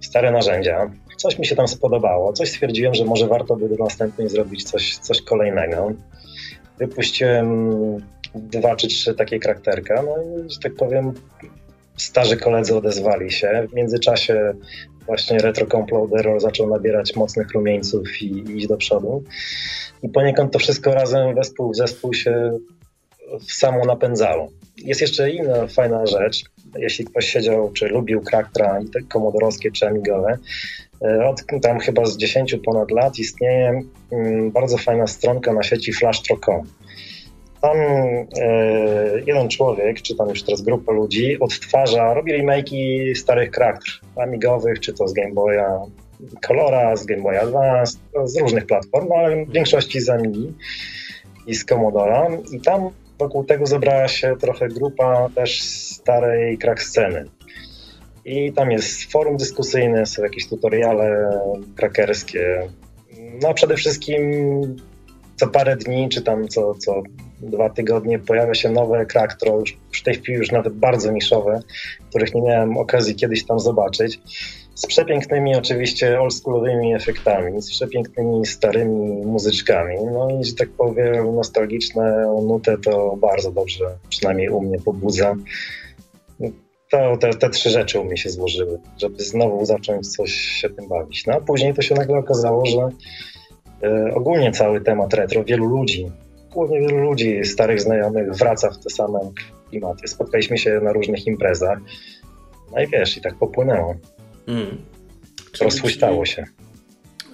stare 0.00 0.32
narzędzia, 0.32 0.90
coś 1.16 1.38
mi 1.38 1.46
się 1.46 1.56
tam 1.56 1.68
spodobało, 1.68 2.32
coś 2.32 2.50
stwierdziłem, 2.50 2.94
że 2.94 3.04
może 3.04 3.26
warto 3.26 3.56
by 3.56 3.68
do 3.68 3.84
następnej 3.84 4.28
zrobić 4.28 4.64
coś, 4.64 4.96
coś 4.96 5.22
kolejnego. 5.22 5.92
Wypuściłem 6.78 7.70
dwa 8.34 8.76
czy 8.76 8.88
trzy 8.88 9.14
takie 9.14 9.38
krakterka, 9.38 10.02
no 10.02 10.22
i, 10.22 10.50
że 10.50 10.58
tak 10.62 10.74
powiem, 10.74 11.12
starzy 11.96 12.36
koledzy 12.36 12.76
odezwali 12.76 13.30
się. 13.30 13.66
W 13.70 13.74
międzyczasie 13.74 14.52
właśnie 15.10 15.38
Retro 15.38 15.66
Comploder 15.66 16.40
zaczął 16.40 16.68
nabierać 16.68 17.16
mocnych 17.16 17.52
rumieńców 17.52 18.22
i, 18.22 18.26
i 18.26 18.56
iść 18.56 18.66
do 18.66 18.76
przodu. 18.76 19.24
I 20.02 20.08
poniekąd 20.08 20.52
to 20.52 20.58
wszystko 20.58 20.94
razem 20.94 21.34
wespół 21.34 21.72
w 21.72 21.76
zespół 21.76 22.14
się 22.14 22.58
samo 23.48 23.84
napędzało. 23.84 24.48
Jest 24.76 25.00
jeszcze 25.00 25.30
inna 25.30 25.66
fajna 25.66 26.06
rzecz. 26.06 26.44
Jeśli 26.78 27.04
ktoś 27.04 27.26
siedział, 27.26 27.72
czy 27.72 27.88
lubił 27.88 28.20
Kraktra 28.20 28.80
i 28.80 28.88
te 28.88 29.02
komodorowskie, 29.02 29.70
czy 29.72 29.86
amigowe, 29.86 30.38
e, 31.02 31.26
od 31.26 31.42
tam 31.62 31.80
chyba 31.80 32.06
z 32.06 32.16
10 32.16 32.56
ponad 32.64 32.90
lat 32.90 33.18
istnieje 33.18 33.82
mm, 34.12 34.50
bardzo 34.50 34.78
fajna 34.78 35.06
stronka 35.06 35.52
na 35.52 35.62
sieci 35.62 35.92
flash.com. 35.92 36.62
Tam 37.60 37.76
e, 37.76 38.26
jeden 39.26 39.48
człowiek, 39.48 40.02
czy 40.02 40.16
tam 40.16 40.28
już 40.28 40.42
teraz 40.42 40.62
grupa 40.62 40.92
ludzi, 40.92 41.40
odtwarza, 41.40 42.14
robi 42.14 42.32
remake'i 42.32 43.14
starych 43.14 43.50
Kraktr 43.50 44.00
amigowych, 44.16 44.80
czy 44.80 44.92
to 44.92 45.08
z 45.08 45.12
Game 45.12 45.34
Boya 45.34 45.86
Colora, 46.46 46.96
z 46.96 47.06
Game 47.06 47.22
Boy 47.22 47.40
Advance, 47.40 47.98
z 48.24 48.36
różnych 48.40 48.66
platform, 48.66 49.06
no 49.08 49.14
ale 49.14 49.44
w 49.44 49.52
większości 49.52 50.00
z 50.00 50.08
Amigi 50.08 50.54
i 51.46 51.54
z 51.54 51.64
Commodora. 51.64 52.28
I 52.52 52.60
tam 52.60 52.90
wokół 53.18 53.44
tego 53.44 53.66
zebrała 53.66 54.08
się 54.08 54.36
trochę 54.40 54.68
grupa 54.68 55.28
też 55.34 55.62
starej 55.62 56.58
krak 56.58 56.82
sceny. 56.82 57.24
I 58.24 58.52
tam 58.52 58.70
jest 58.70 59.12
forum 59.12 59.36
dyskusyjne, 59.36 60.06
są 60.06 60.22
jakieś 60.22 60.48
tutoriale 60.48 61.30
krakerskie. 61.76 62.68
No 63.42 63.54
przede 63.54 63.76
wszystkim 63.76 64.20
co 65.36 65.48
parę 65.48 65.76
dni, 65.76 66.08
czy 66.08 66.22
tam 66.22 66.48
co, 66.48 66.74
co 66.74 67.02
dwa 67.42 67.70
tygodnie 67.70 68.18
pojawia 68.18 68.54
się 68.54 68.70
nowe 68.70 69.06
Kraktro, 69.06 69.60
już 69.60 69.78
w 70.00 70.02
tej 70.02 70.14
chwili 70.14 70.38
już 70.38 70.52
nawet 70.52 70.74
bardzo 70.74 71.12
niszowe, 71.12 71.60
których 72.08 72.34
nie 72.34 72.42
miałem 72.42 72.78
okazji 72.78 73.14
kiedyś 73.14 73.46
tam 73.46 73.60
zobaczyć. 73.60 74.20
Z 74.74 74.86
przepięknymi 74.86 75.56
oczywiście 75.56 76.20
oldschoolowymi 76.20 76.94
efektami, 76.94 77.62
z 77.62 77.70
przepięknymi 77.70 78.46
starymi 78.46 79.26
muzyczkami. 79.26 79.96
No 80.12 80.28
i 80.40 80.44
że 80.44 80.54
tak 80.54 80.70
powiem, 80.70 81.34
nostalgiczne 81.34 82.34
nutę 82.42 82.78
to 82.78 83.16
bardzo 83.16 83.52
dobrze, 83.52 83.84
przynajmniej 84.08 84.48
u 84.48 84.60
mnie 84.60 84.78
pobudza. 84.78 85.36
To, 86.90 87.16
te, 87.16 87.30
te 87.30 87.50
trzy 87.50 87.70
rzeczy 87.70 88.00
u 88.00 88.04
mnie 88.04 88.16
się 88.16 88.30
złożyły, 88.30 88.78
żeby 88.98 89.22
znowu 89.22 89.64
zacząć 89.64 90.16
coś 90.16 90.32
się 90.32 90.70
tym 90.70 90.88
bawić. 90.88 91.26
No 91.26 91.34
a 91.34 91.40
później 91.40 91.74
to 91.74 91.82
się 91.82 91.94
nagle 91.94 92.18
okazało, 92.18 92.66
że 92.66 92.88
e, 93.82 94.14
ogólnie 94.14 94.52
cały 94.52 94.80
temat 94.80 95.14
retro 95.14 95.44
wielu 95.44 95.66
ludzi, 95.66 96.06
głównie 96.52 96.80
wielu 96.80 96.98
ludzi, 96.98 97.44
starych 97.44 97.80
znajomych 97.80 98.32
wraca 98.32 98.70
w 98.70 98.78
te 98.78 98.90
same 98.90 99.18
klimaty. 99.68 100.08
Spotkaliśmy 100.08 100.58
się 100.58 100.80
na 100.80 100.92
różnych 100.92 101.26
imprezach. 101.26 101.78
No 102.72 102.82
i 102.82 102.86
wiesz, 102.86 103.16
i 103.16 103.20
tak 103.20 103.38
popłynęło. 103.38 103.96
Mm. 104.46 104.66
Rozhuśtało 105.60 106.26
się. 106.26 106.44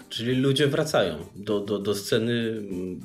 Czyli 0.09 0.35
ludzie 0.35 0.67
wracają 0.67 1.17
do, 1.37 1.61
do, 1.61 1.79
do 1.79 1.95
sceny 1.95 2.33
mm, 2.33 3.01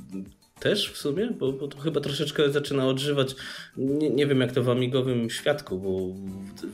też 0.60 0.92
w 0.92 0.98
sumie, 0.98 1.32
bo, 1.40 1.52
bo 1.52 1.68
to 1.68 1.78
chyba 1.78 2.02
troszeczkę 2.02 2.52
zaczyna 2.52 2.88
odżywać. 2.88 3.36
Nie, 3.78 4.10
nie, 4.10 4.28
wiem 4.28 4.42
jak 4.42 4.52
to 4.52 4.64
w 4.64 4.70
amigowym 4.70 5.30
świadku, 5.30 5.80
bo 5.80 6.16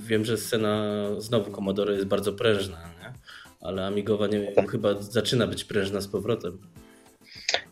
wiem, 0.07 0.25
że 0.25 0.37
scena 0.37 1.05
znowu 1.17 1.51
Commodore 1.51 1.93
jest 1.93 2.05
bardzo 2.05 2.33
prężna, 2.33 2.77
nie? 2.77 3.13
ale 3.61 3.85
amigowa 3.85 4.27
nie, 4.27 4.51
tak. 4.51 4.71
chyba 4.71 5.01
zaczyna 5.01 5.47
być 5.47 5.63
prężna 5.63 6.01
z 6.01 6.07
powrotem. 6.07 6.57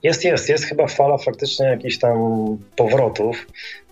Jest, 0.04 0.24
jest, 0.24 0.50
jest 0.50 0.66
chyba 0.66 0.88
fala 0.88 1.18
faktycznie 1.18 1.66
jakichś 1.66 1.98
tam 1.98 2.18
powrotów. 2.76 3.48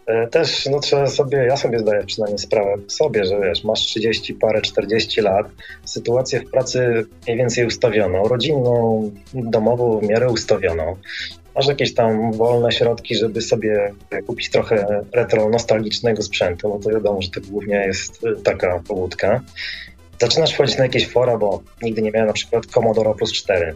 E, 0.06 0.28
też 0.28 0.66
no, 0.66 0.80
trzeba 0.80 1.08
sobie, 1.08 1.38
ja 1.38 1.58
sobie 1.58 1.80
zdaję 1.80 2.04
przynajmniej 2.04 2.40
sprawę 2.40 2.76
sobie, 2.88 3.26
że 3.26 3.40
wiesz, 3.42 3.64
masz 3.64 3.80
30 3.80 4.34
parę, 4.34 4.62
40 4.62 5.22
lat, 5.22 5.48
sytuację 5.86 6.40
w 6.40 6.52
pracy 6.52 7.06
mniej 7.28 7.38
więcej 7.38 7.66
ustawioną, 7.66 8.28
rodzinną, 8.28 9.12
domową 9.34 10.00
w 10.00 10.04
miarę 10.04 10.30
ustawioną. 10.30 10.96
Masz 11.56 11.68
jakieś 11.68 11.94
tam 11.94 12.34
wolne 12.34 12.72
środki, 12.72 13.16
żeby 13.16 13.42
sobie 13.42 13.94
kupić 14.28 14.50
trochę 14.50 15.04
retro 15.14 15.50
nostalgicznego 15.50 16.22
sprzętu, 16.22 16.70
bo 16.70 16.80
to 16.80 16.90
wiadomo, 16.90 17.22
że 17.22 17.30
to 17.30 17.42
głównie 17.42 17.76
jest 17.76 18.22
taka 18.44 18.80
pobudka. 18.88 19.42
Zaczynasz 20.22 20.54
wchodzić 20.54 20.78
na 20.78 20.84
jakieś 20.84 21.08
fora, 21.08 21.38
bo 21.38 21.62
nigdy 21.82 22.02
nie 22.02 22.12
miałem 22.12 22.28
na 22.28 22.34
przykład 22.34 22.66
Commodore 22.66 23.14
Plus 23.14 23.34
4 23.34 23.76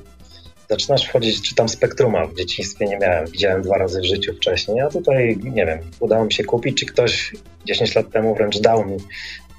zaczynasz 0.69 1.07
wchodzić, 1.07 1.49
czy 1.49 1.55
tam 1.55 1.69
Spektruma 1.69 2.25
w 2.25 2.35
dzieciństwie 2.35 2.85
nie 2.85 2.97
miałem, 2.97 3.25
widziałem 3.25 3.61
dwa 3.61 3.77
razy 3.77 4.01
w 4.01 4.05
życiu 4.05 4.33
wcześniej, 4.33 4.79
a 4.79 4.89
tutaj, 4.89 5.37
nie 5.43 5.65
wiem, 5.65 5.79
udało 5.99 6.25
mi 6.25 6.33
się 6.33 6.43
kupić, 6.43 6.79
czy 6.79 6.85
ktoś 6.85 7.33
10 7.65 7.95
lat 7.95 8.11
temu 8.11 8.35
wręcz 8.35 8.59
dał 8.59 8.85
mi 8.85 8.97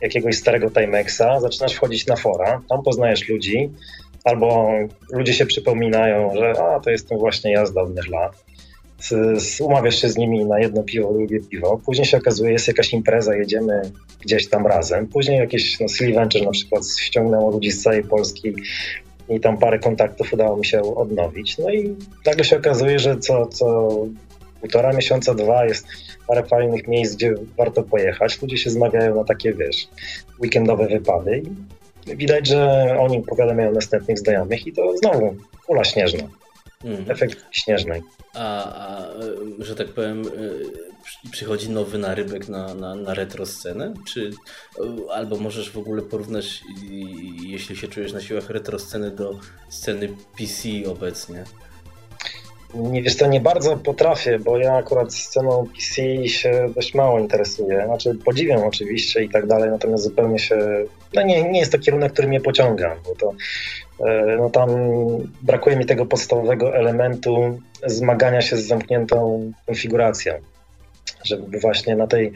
jakiegoś 0.02 0.36
starego 0.36 0.70
Timexa, 0.70 1.40
zaczynasz 1.40 1.74
wchodzić 1.74 2.06
na 2.06 2.16
fora, 2.16 2.62
tam 2.68 2.82
poznajesz 2.82 3.28
ludzi, 3.28 3.70
albo 4.24 4.70
ludzie 5.12 5.34
się 5.34 5.46
przypominają, 5.46 6.34
że 6.36 6.50
a, 6.50 6.80
to 6.80 6.90
jestem 6.90 7.18
właśnie 7.18 7.52
ja 7.52 7.66
z 7.66 7.72
dawnych 7.72 8.08
lat. 8.08 8.44
Umawiasz 9.60 10.00
się 10.00 10.08
z 10.08 10.16
nimi 10.16 10.44
na 10.44 10.60
jedno 10.60 10.82
piwo, 10.82 11.12
drugie 11.12 11.40
piwo. 11.40 11.80
Później 11.86 12.06
się 12.06 12.16
okazuje, 12.16 12.52
jest 12.52 12.68
jakaś 12.68 12.92
impreza, 12.92 13.36
jedziemy 13.36 13.82
gdzieś 14.20 14.48
tam 14.48 14.66
razem. 14.66 15.06
Później 15.06 15.38
jakieś 15.38 15.80
no, 15.80 15.88
Silly 15.88 16.14
Venture 16.14 16.44
na 16.44 16.50
przykład 16.50 16.82
ściągnęło 17.00 17.50
ludzi 17.50 17.70
z 17.70 17.82
całej 17.82 18.04
Polski 18.04 18.54
i 19.28 19.40
tam 19.40 19.58
parę 19.58 19.78
kontaktów 19.78 20.32
udało 20.32 20.56
mi 20.56 20.66
się 20.66 20.82
odnowić. 20.96 21.58
No 21.58 21.70
i 21.70 21.96
nagle 22.26 22.44
się 22.44 22.56
okazuje, 22.56 22.98
że 22.98 23.18
co, 23.18 23.46
co 23.46 23.88
półtora 24.60 24.92
miesiąca, 24.92 25.34
dwa 25.34 25.64
jest 25.64 25.86
parę 26.26 26.42
fajnych 26.42 26.88
miejsc, 26.88 27.14
gdzie 27.14 27.34
warto 27.56 27.82
pojechać. 27.82 28.42
Ludzie 28.42 28.58
się 28.58 28.70
zmawiają 28.70 29.14
na 29.14 29.24
takie, 29.24 29.52
wiesz, 29.52 29.88
weekendowe 30.40 30.86
wypady 30.86 31.42
i 32.06 32.16
widać, 32.16 32.46
że 32.46 32.96
oni 33.00 33.22
powiadamiają 33.22 33.72
następnych 33.72 34.18
znajomych 34.18 34.66
i 34.66 34.72
to 34.72 34.96
znowu 34.96 35.36
kula 35.66 35.84
śnieżna. 35.84 36.28
Mm. 36.84 37.10
Efekt 37.10 37.44
śnieżnej. 37.50 38.02
A, 38.34 38.64
a, 38.64 39.06
że 39.58 39.74
tak 39.74 39.88
powiem, 39.88 40.22
y, 41.26 41.30
przychodzi 41.30 41.70
nowy 41.70 41.98
narybek 41.98 42.48
na, 42.48 42.74
na, 42.74 42.94
na 42.94 43.14
retro 43.14 43.46
scenę? 43.46 43.94
Czy, 44.06 44.30
albo 45.12 45.36
możesz 45.36 45.70
w 45.70 45.78
ogóle 45.78 46.02
porównać, 46.02 46.62
jeśli 47.42 47.76
się 47.76 47.88
czujesz 47.88 48.12
na 48.12 48.20
siłach 48.20 48.50
retro 48.50 48.78
sceny, 48.78 49.10
do 49.10 49.38
sceny 49.68 50.08
PC 50.38 50.90
obecnie? 50.90 51.44
Nie 52.74 53.02
wiesz, 53.02 53.16
to 53.16 53.26
nie 53.26 53.40
bardzo 53.40 53.76
potrafię, 53.76 54.38
bo 54.38 54.58
ja 54.58 54.74
akurat 54.74 55.14
sceną 55.14 55.66
PC 55.66 56.28
się 56.28 56.68
dość 56.74 56.94
mało 56.94 57.18
interesuję. 57.18 57.82
Znaczy, 57.86 58.18
podziwiam 58.24 58.62
oczywiście 58.64 59.24
i 59.24 59.28
tak 59.28 59.46
dalej, 59.46 59.70
natomiast 59.70 60.04
zupełnie 60.04 60.38
się. 60.38 60.56
No 61.14 61.22
nie, 61.22 61.50
nie 61.50 61.60
jest 61.60 61.72
to 61.72 61.78
kierunek, 61.78 62.12
który 62.12 62.28
mnie 62.28 62.40
pociąga, 62.40 62.96
bo 63.06 63.14
to 63.14 63.34
e, 64.06 64.36
no 64.36 64.50
tam 64.50 64.70
brakuje 65.42 65.76
mi 65.76 65.86
tego 65.86 66.06
podstawowego 66.06 66.76
elementu 66.76 67.60
zmagania 67.86 68.40
się 68.40 68.56
z 68.56 68.66
zamkniętą 68.66 69.52
konfiguracją 69.66 70.34
żeby 71.24 71.58
właśnie 71.58 71.96
na 71.96 72.06
tej 72.06 72.32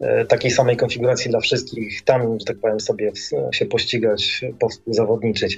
e, 0.00 0.24
takiej 0.24 0.50
samej 0.50 0.76
konfiguracji 0.76 1.30
dla 1.30 1.40
wszystkich 1.40 2.02
tam, 2.04 2.38
że 2.40 2.44
tak 2.46 2.56
powiem, 2.58 2.80
sobie 2.80 3.12
się 3.52 3.66
pościgać, 3.66 4.44
zawodniczyć. 4.86 5.56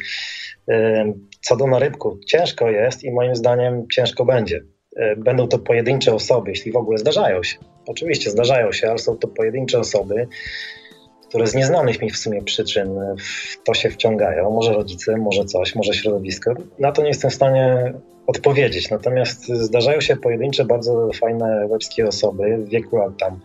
E, 0.69 1.13
co 1.41 1.57
do 1.57 1.67
narybku, 1.67 2.19
ciężko 2.27 2.71
jest 2.71 3.05
i 3.05 3.11
moim 3.11 3.37
zdaniem 3.37 3.87
ciężko 3.93 4.25
będzie. 4.25 4.61
E, 4.97 5.17
będą 5.17 5.49
to 5.49 5.59
pojedyncze 5.59 6.15
osoby, 6.15 6.51
jeśli 6.51 6.73
w 6.73 6.77
ogóle 6.77 6.99
zdarzają 6.99 7.43
się. 7.43 7.59
Oczywiście 7.87 8.31
zdarzają 8.31 8.73
się, 8.73 8.89
ale 8.89 8.99
są 8.99 9.17
to 9.17 9.29
pojedyncze 9.29 9.79
osoby, 9.79 10.29
które 11.29 11.47
z 11.47 11.55
nieznanych 11.55 12.03
mi 12.03 12.11
w 12.11 12.17
sumie 12.17 12.43
przyczyn 12.43 12.89
w 13.19 13.63
to 13.65 13.75
się 13.75 13.91
wciągają. 13.91 14.51
Może 14.51 14.73
rodzice, 14.73 15.17
może 15.17 15.45
coś, 15.45 15.75
może 15.75 15.95
środowisko. 15.95 16.55
Na 16.79 16.93
to 16.93 17.03
nie 17.03 17.09
jestem 17.09 17.31
w 17.31 17.35
stanie 17.35 17.95
odpowiedzieć. 18.29 18.91
Natomiast 18.91 19.49
zdarzają 19.49 20.01
się 20.01 20.17
pojedyncze, 20.17 20.65
bardzo 20.65 21.11
fajne 21.21 21.69
webskie 21.71 22.07
osoby 22.07 22.57
w 22.59 22.69
wieku 22.69 22.97
lat 22.97 23.13
tam 23.19 23.41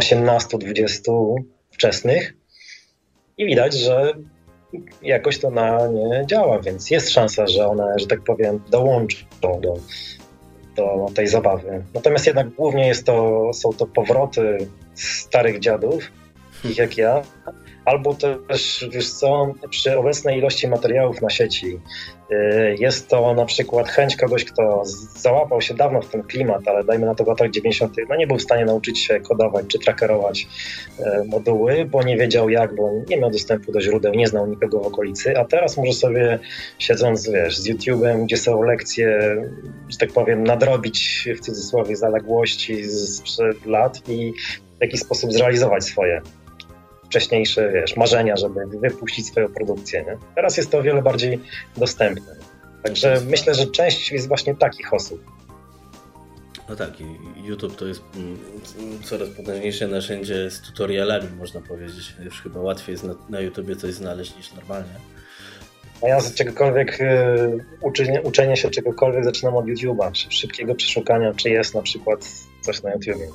18-20 0.00 1.34
wczesnych 1.70 2.34
i 3.38 3.46
widać, 3.46 3.74
że 3.74 4.14
jakoś 5.02 5.38
to 5.38 5.50
na 5.50 5.88
nie 5.88 6.26
działa, 6.26 6.60
więc 6.60 6.90
jest 6.90 7.10
szansa, 7.10 7.46
że 7.46 7.66
one, 7.66 7.94
że 7.98 8.06
tak 8.06 8.20
powiem, 8.20 8.60
dołączą 8.70 9.16
do, 9.40 9.74
do 10.76 11.06
tej 11.14 11.26
zabawy. 11.26 11.84
Natomiast 11.94 12.26
jednak 12.26 12.50
głównie 12.50 12.88
jest 12.88 13.06
to, 13.06 13.50
są 13.54 13.72
to 13.72 13.86
powroty 13.86 14.58
starych 14.94 15.60
dziadów, 15.60 16.12
takich 16.62 16.78
jak 16.78 16.96
ja, 16.96 17.22
albo 17.84 18.14
też, 18.14 18.88
wiesz 18.90 19.10
co, 19.10 19.54
przy 19.70 19.98
obecnej 19.98 20.38
ilości 20.38 20.68
materiałów 20.68 21.22
na 21.22 21.30
sieci 21.30 21.80
y, 22.30 22.76
jest 22.78 23.08
to 23.08 23.34
na 23.34 23.44
przykład 23.44 23.88
chęć 23.88 24.16
kogoś, 24.16 24.44
kto 24.44 24.82
załapał 25.16 25.60
się 25.60 25.74
dawno 25.74 26.02
w 26.02 26.08
ten 26.08 26.22
klimat, 26.22 26.68
ale 26.68 26.84
dajmy 26.84 27.06
na 27.06 27.14
to 27.14 27.24
w 27.24 27.28
latach 27.28 27.50
90., 27.50 27.96
no 28.08 28.16
nie 28.16 28.26
był 28.26 28.36
w 28.36 28.42
stanie 28.42 28.64
nauczyć 28.64 28.98
się 28.98 29.20
kodować 29.20 29.66
czy 29.68 29.78
trackerować 29.78 30.46
y, 30.98 31.02
moduły, 31.28 31.84
bo 31.84 32.02
nie 32.02 32.16
wiedział 32.16 32.48
jak, 32.48 32.74
bo 32.74 32.90
nie 33.08 33.16
miał 33.16 33.30
dostępu 33.30 33.72
do 33.72 33.80
źródeł, 33.80 34.14
nie 34.14 34.26
znał 34.26 34.46
nikogo 34.46 34.80
w 34.80 34.86
okolicy, 34.86 35.38
a 35.38 35.44
teraz 35.44 35.76
może 35.76 35.92
sobie 35.92 36.38
siedząc, 36.78 37.30
wiesz, 37.30 37.58
z 37.58 37.68
YouTube'em, 37.68 38.24
gdzie 38.24 38.36
są 38.36 38.62
lekcje, 38.62 39.36
że 39.88 39.98
tak 39.98 40.12
powiem, 40.12 40.44
nadrobić 40.44 41.28
w 41.36 41.40
cudzysłowie 41.40 41.96
zaległości 41.96 42.84
sprzed 42.84 43.66
lat 43.66 44.08
i 44.08 44.32
w 44.78 44.80
jakiś 44.80 45.00
sposób 45.00 45.32
zrealizować 45.32 45.84
swoje 45.84 46.22
wcześniejsze 47.12 47.72
wiesz, 47.72 47.96
marzenia, 47.96 48.36
żeby 48.36 48.60
wypuścić 48.66 49.26
swoją 49.26 49.48
produkcję. 49.48 50.04
Nie? 50.04 50.16
Teraz 50.34 50.56
jest 50.56 50.70
to 50.70 50.78
o 50.78 50.82
wiele 50.82 51.02
bardziej 51.02 51.40
dostępne. 51.76 52.36
Także 52.82 53.20
myślę, 53.26 53.54
że 53.54 53.66
część 53.66 54.12
jest 54.12 54.28
właśnie 54.28 54.54
takich 54.54 54.94
osób. 54.94 55.24
No 56.68 56.76
tak, 56.76 56.90
YouTube 57.44 57.76
to 57.76 57.86
jest 57.86 58.02
mm, 58.16 58.38
coraz 59.04 59.28
potężniejsze 59.28 59.88
narzędzie 59.88 60.50
z 60.50 60.60
tutorialami, 60.60 61.28
można 61.38 61.60
powiedzieć. 61.60 62.14
Już 62.24 62.42
chyba 62.42 62.60
łatwiej 62.60 62.92
jest 62.92 63.04
na, 63.04 63.14
na 63.28 63.40
YouTubie 63.40 63.76
coś 63.76 63.94
znaleźć 63.94 64.36
niż 64.36 64.52
normalnie. 64.52 64.94
A 66.02 66.08
ja 66.08 66.20
z 66.20 66.34
czegokolwiek, 66.34 67.00
y, 67.00 67.64
uczenie, 67.80 68.22
uczenie 68.22 68.56
się 68.56 68.70
czegokolwiek 68.70 69.24
zaczynam 69.24 69.56
od 69.56 69.66
YouTube'a, 69.66 70.10
szybkiego 70.14 70.74
przeszukania, 70.74 71.34
czy 71.34 71.50
jest 71.50 71.74
na 71.74 71.82
przykład 71.82 72.28
coś 72.60 72.82
na 72.82 72.92
YouTubie. 72.92 73.28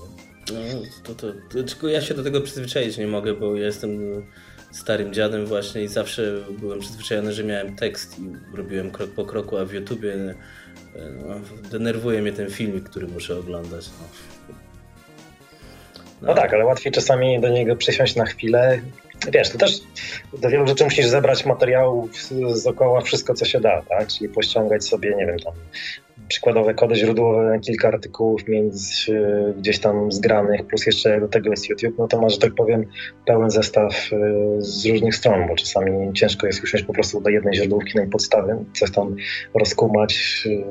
No, 0.53 0.60
to, 1.03 1.13
to, 1.13 1.33
to, 1.79 1.88
ja 1.88 2.01
się 2.01 2.13
do 2.13 2.23
tego 2.23 2.41
przyzwyczaić 2.41 2.97
nie 2.97 3.07
mogę, 3.07 3.33
bo 3.33 3.55
ja 3.55 3.65
jestem 3.65 4.23
starym 4.71 5.13
dziadem 5.13 5.45
właśnie 5.45 5.83
i 5.83 5.88
zawsze 5.88 6.33
byłem 6.60 6.79
przyzwyczajony, 6.79 7.33
że 7.33 7.43
miałem 7.43 7.75
tekst 7.75 8.19
i 8.19 8.55
robiłem 8.57 8.91
krok 8.91 9.10
po 9.10 9.25
kroku, 9.25 9.57
a 9.57 9.65
w 9.65 9.73
YouTubie 9.73 10.15
no, 10.15 11.36
denerwuje 11.71 12.21
mnie 12.21 12.31
ten 12.31 12.49
filmik, 12.49 12.89
który 12.89 13.07
muszę 13.07 13.38
oglądać. 13.38 13.86
No. 13.99 14.07
No. 16.21 16.27
no. 16.27 16.33
tak, 16.33 16.53
ale 16.53 16.65
łatwiej 16.65 16.91
czasami 16.91 17.41
do 17.41 17.49
niego 17.49 17.75
przysiąść 17.75 18.15
na 18.15 18.25
chwilę. 18.25 18.81
Wiesz, 19.31 19.49
to 19.49 19.57
też 19.57 19.71
do 20.38 20.49
wielu 20.49 20.67
rzeczy 20.67 20.83
musisz 20.83 21.05
zebrać 21.05 21.45
materiałów 21.45 22.12
z 22.53 22.67
okoła 22.67 23.01
wszystko, 23.01 23.33
co 23.33 23.45
się 23.45 23.60
da, 23.60 23.81
tak? 23.81 24.07
Czyli 24.07 24.29
pościągać 24.29 24.86
sobie, 24.86 25.15
nie 25.15 25.25
wiem, 25.25 25.39
tam 25.39 25.53
przykładowe 26.27 26.73
kody 26.73 26.95
źródłowe, 26.95 27.59
kilka 27.61 27.87
artykułów 27.87 28.47
między 28.47 28.83
gdzieś 29.57 29.79
tam 29.79 30.11
zgranych, 30.11 30.67
plus 30.67 30.85
jeszcze 30.85 31.19
do 31.19 31.27
tego 31.27 31.49
jest 31.49 31.69
YouTube, 31.69 31.95
no 31.97 32.07
to 32.07 32.21
masz, 32.21 32.33
że 32.33 32.39
tak 32.39 32.55
powiem, 32.55 32.85
pełen 33.25 33.51
zestaw 33.51 34.09
y, 34.13 34.17
z 34.59 34.85
różnych 34.85 35.15
stron, 35.15 35.47
bo 35.47 35.55
czasami 35.55 36.13
ciężko 36.13 36.47
jest 36.47 36.63
usiąść 36.63 36.83
po 36.83 36.93
prostu 36.93 37.21
do 37.21 37.29
jednej 37.29 37.55
źródłówki 37.55 37.97
na 37.97 38.05
podstawie, 38.05 38.57
coś 38.73 38.91
tam 38.91 39.15
rozkumać. 39.53 40.43
Y, 40.45 40.63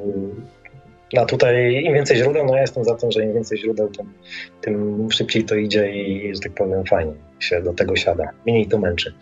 a 1.18 1.24
tutaj 1.24 1.84
im 1.84 1.94
więcej 1.94 2.16
źródeł, 2.16 2.46
no 2.46 2.54
ja 2.54 2.60
jestem 2.60 2.84
za 2.84 2.94
tym, 2.94 3.10
że 3.10 3.24
im 3.24 3.34
więcej 3.34 3.58
źródeł, 3.58 3.88
tym, 3.88 4.12
tym 4.60 5.08
szybciej 5.10 5.44
to 5.44 5.54
idzie 5.54 5.92
i, 5.92 6.34
że 6.34 6.40
tak 6.40 6.52
powiem, 6.52 6.84
fajnie 6.84 7.12
się 7.40 7.62
do 7.62 7.72
tego 7.72 7.96
siada. 7.96 8.30
Mniej 8.46 8.66
to 8.66 8.78
męczy. 8.78 9.14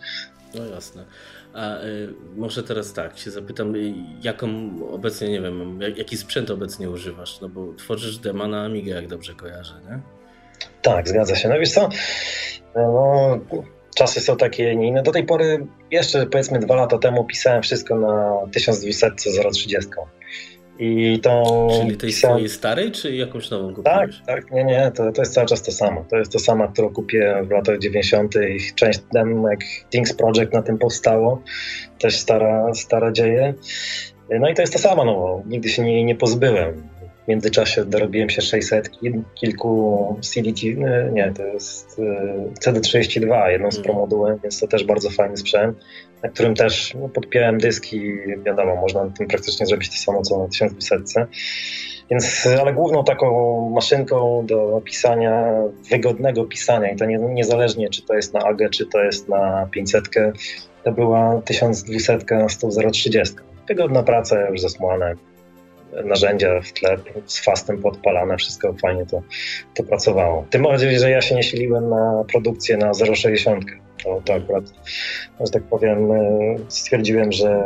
No 0.55 0.65
jasne. 0.65 1.05
A 1.55 1.83
y, 1.83 2.13
może 2.35 2.63
teraz 2.63 2.93
tak, 2.93 3.17
się 3.17 3.31
zapytam, 3.31 3.75
y, 3.75 3.93
jaką 4.21 4.47
obecnie, 4.91 5.29
nie 5.29 5.41
wiem, 5.41 5.79
jaki 5.95 6.17
sprzęt 6.17 6.51
obecnie 6.51 6.89
używasz? 6.89 7.41
No 7.41 7.49
bo 7.49 7.73
tworzysz 7.73 8.17
dema 8.17 8.47
na 8.47 8.63
Amigę, 8.63 8.91
jak 8.91 9.07
dobrze 9.07 9.33
kojarzę, 9.33 9.73
nie? 9.89 9.99
Tak, 10.81 11.09
zgadza 11.09 11.35
się. 11.35 11.49
No 11.49 11.59
wiesz 11.59 11.71
co, 11.71 11.89
no, 12.75 13.39
czasy 13.95 14.21
są 14.21 14.37
takie 14.37 14.71
inne. 14.71 15.03
Do 15.03 15.11
tej 15.11 15.23
pory, 15.23 15.67
jeszcze 15.91 16.25
powiedzmy 16.25 16.59
dwa 16.59 16.75
lata 16.75 16.97
temu 16.97 17.25
pisałem 17.25 17.61
wszystko 17.61 17.95
na 17.95 18.33
1200 18.51 19.11
030. 19.53 19.89
I 20.79 21.19
to 21.19 21.67
Czyli 21.71 21.97
tej 21.97 22.09
pisałem... 22.09 22.35
swojej 22.35 22.49
starej, 22.49 22.91
czy 22.91 23.15
jakąś 23.15 23.49
nową 23.49 23.73
kupiłeś? 23.73 24.21
Tak, 24.25 24.25
tak, 24.25 24.51
nie, 24.51 24.63
nie, 24.63 24.91
to, 24.95 25.11
to 25.11 25.21
jest 25.21 25.33
cały 25.33 25.47
czas 25.47 25.61
to 25.61 25.71
samo. 25.71 26.05
To 26.09 26.17
jest 26.17 26.31
to 26.31 26.39
samo, 26.39 26.67
którą 26.67 26.89
kupiłem 26.89 27.47
w 27.47 27.51
latach 27.51 27.79
90. 27.79 28.35
Część 28.75 28.99
demek 29.13 29.59
Things 29.89 30.13
Project 30.13 30.53
na 30.53 30.61
tym 30.61 30.77
powstało. 30.77 31.41
Też 31.99 32.17
stara, 32.17 32.73
stara 32.73 33.11
dzieje. 33.11 33.53
No 34.39 34.49
i 34.49 34.53
to 34.53 34.61
jest 34.61 34.73
to 34.73 34.79
samo, 34.79 35.05
no, 35.05 35.43
nigdy 35.47 35.69
się 35.69 35.83
nie, 35.83 36.03
nie 36.03 36.15
pozbyłem. 36.15 36.94
W 37.25 37.27
międzyczasie 37.27 37.85
dorobiłem 37.85 38.29
się 38.29 38.41
600, 38.41 38.91
kilku 39.35 40.19
CDT, 40.21 40.61
nie, 41.13 41.33
to 41.35 41.43
jest 41.43 41.99
e, 42.65 42.71
CD32, 42.71 43.47
jedną 43.47 43.71
z 43.71 43.75
mm. 43.75 43.83
promodułem, 43.83 44.39
więc 44.43 44.59
to 44.59 44.67
też 44.67 44.83
bardzo 44.83 45.09
fajny 45.09 45.37
sprzęt, 45.37 45.77
na 46.23 46.29
którym 46.29 46.55
też 46.55 46.93
no, 47.01 47.09
podpiąłem 47.09 47.57
dyski, 47.57 48.01
wiadomo, 48.45 48.75
można 48.75 49.05
na 49.05 49.11
tym 49.11 49.27
praktycznie 49.27 49.65
zrobić 49.65 49.89
to 49.89 49.95
samo 49.95 50.21
co 50.21 50.39
na 50.39 50.47
1200. 50.47 51.27
Więc, 52.11 52.47
ale 52.61 52.73
główną 52.73 53.03
taką 53.03 53.69
maszynką 53.69 54.45
do 54.45 54.81
pisania, 54.85 55.51
wygodnego 55.89 56.45
pisania, 56.45 56.91
i 56.91 56.95
to 56.95 57.05
nie, 57.05 57.17
niezależnie 57.17 57.89
czy 57.89 58.01
to 58.01 58.13
jest 58.13 58.33
na 58.33 58.39
AGE, 58.39 58.69
czy 58.69 58.85
to 58.85 59.03
jest 59.03 59.29
na 59.29 59.67
500, 59.71 60.03
to 60.83 60.91
była 60.91 61.41
1200 61.45 62.17
na 62.31 62.49
10030. 62.49 63.35
Wygodna 63.67 64.03
praca, 64.03 64.49
już 64.49 64.61
zasłane, 64.61 65.15
narzędzia 66.03 66.61
w 66.61 66.73
tle 66.73 66.97
z 67.25 67.43
fastem 67.43 67.81
podpalane, 67.81 68.37
wszystko 68.37 68.73
fajnie 68.81 69.05
to, 69.05 69.21
to 69.73 69.83
pracowało. 69.83 70.45
Tym 70.49 70.63
bardziej, 70.63 70.99
że 70.99 71.09
ja 71.09 71.21
się 71.21 71.35
nie 71.35 71.43
siliłem 71.43 71.89
na 71.89 72.23
produkcję 72.31 72.77
na 72.77 72.91
0,60. 72.91 73.59
To, 74.03 74.21
to 74.25 74.33
akurat, 74.33 74.63
że 75.39 75.51
tak 75.51 75.63
powiem, 75.63 76.11
e, 76.11 76.55
stwierdziłem, 76.67 77.31
że 77.31 77.63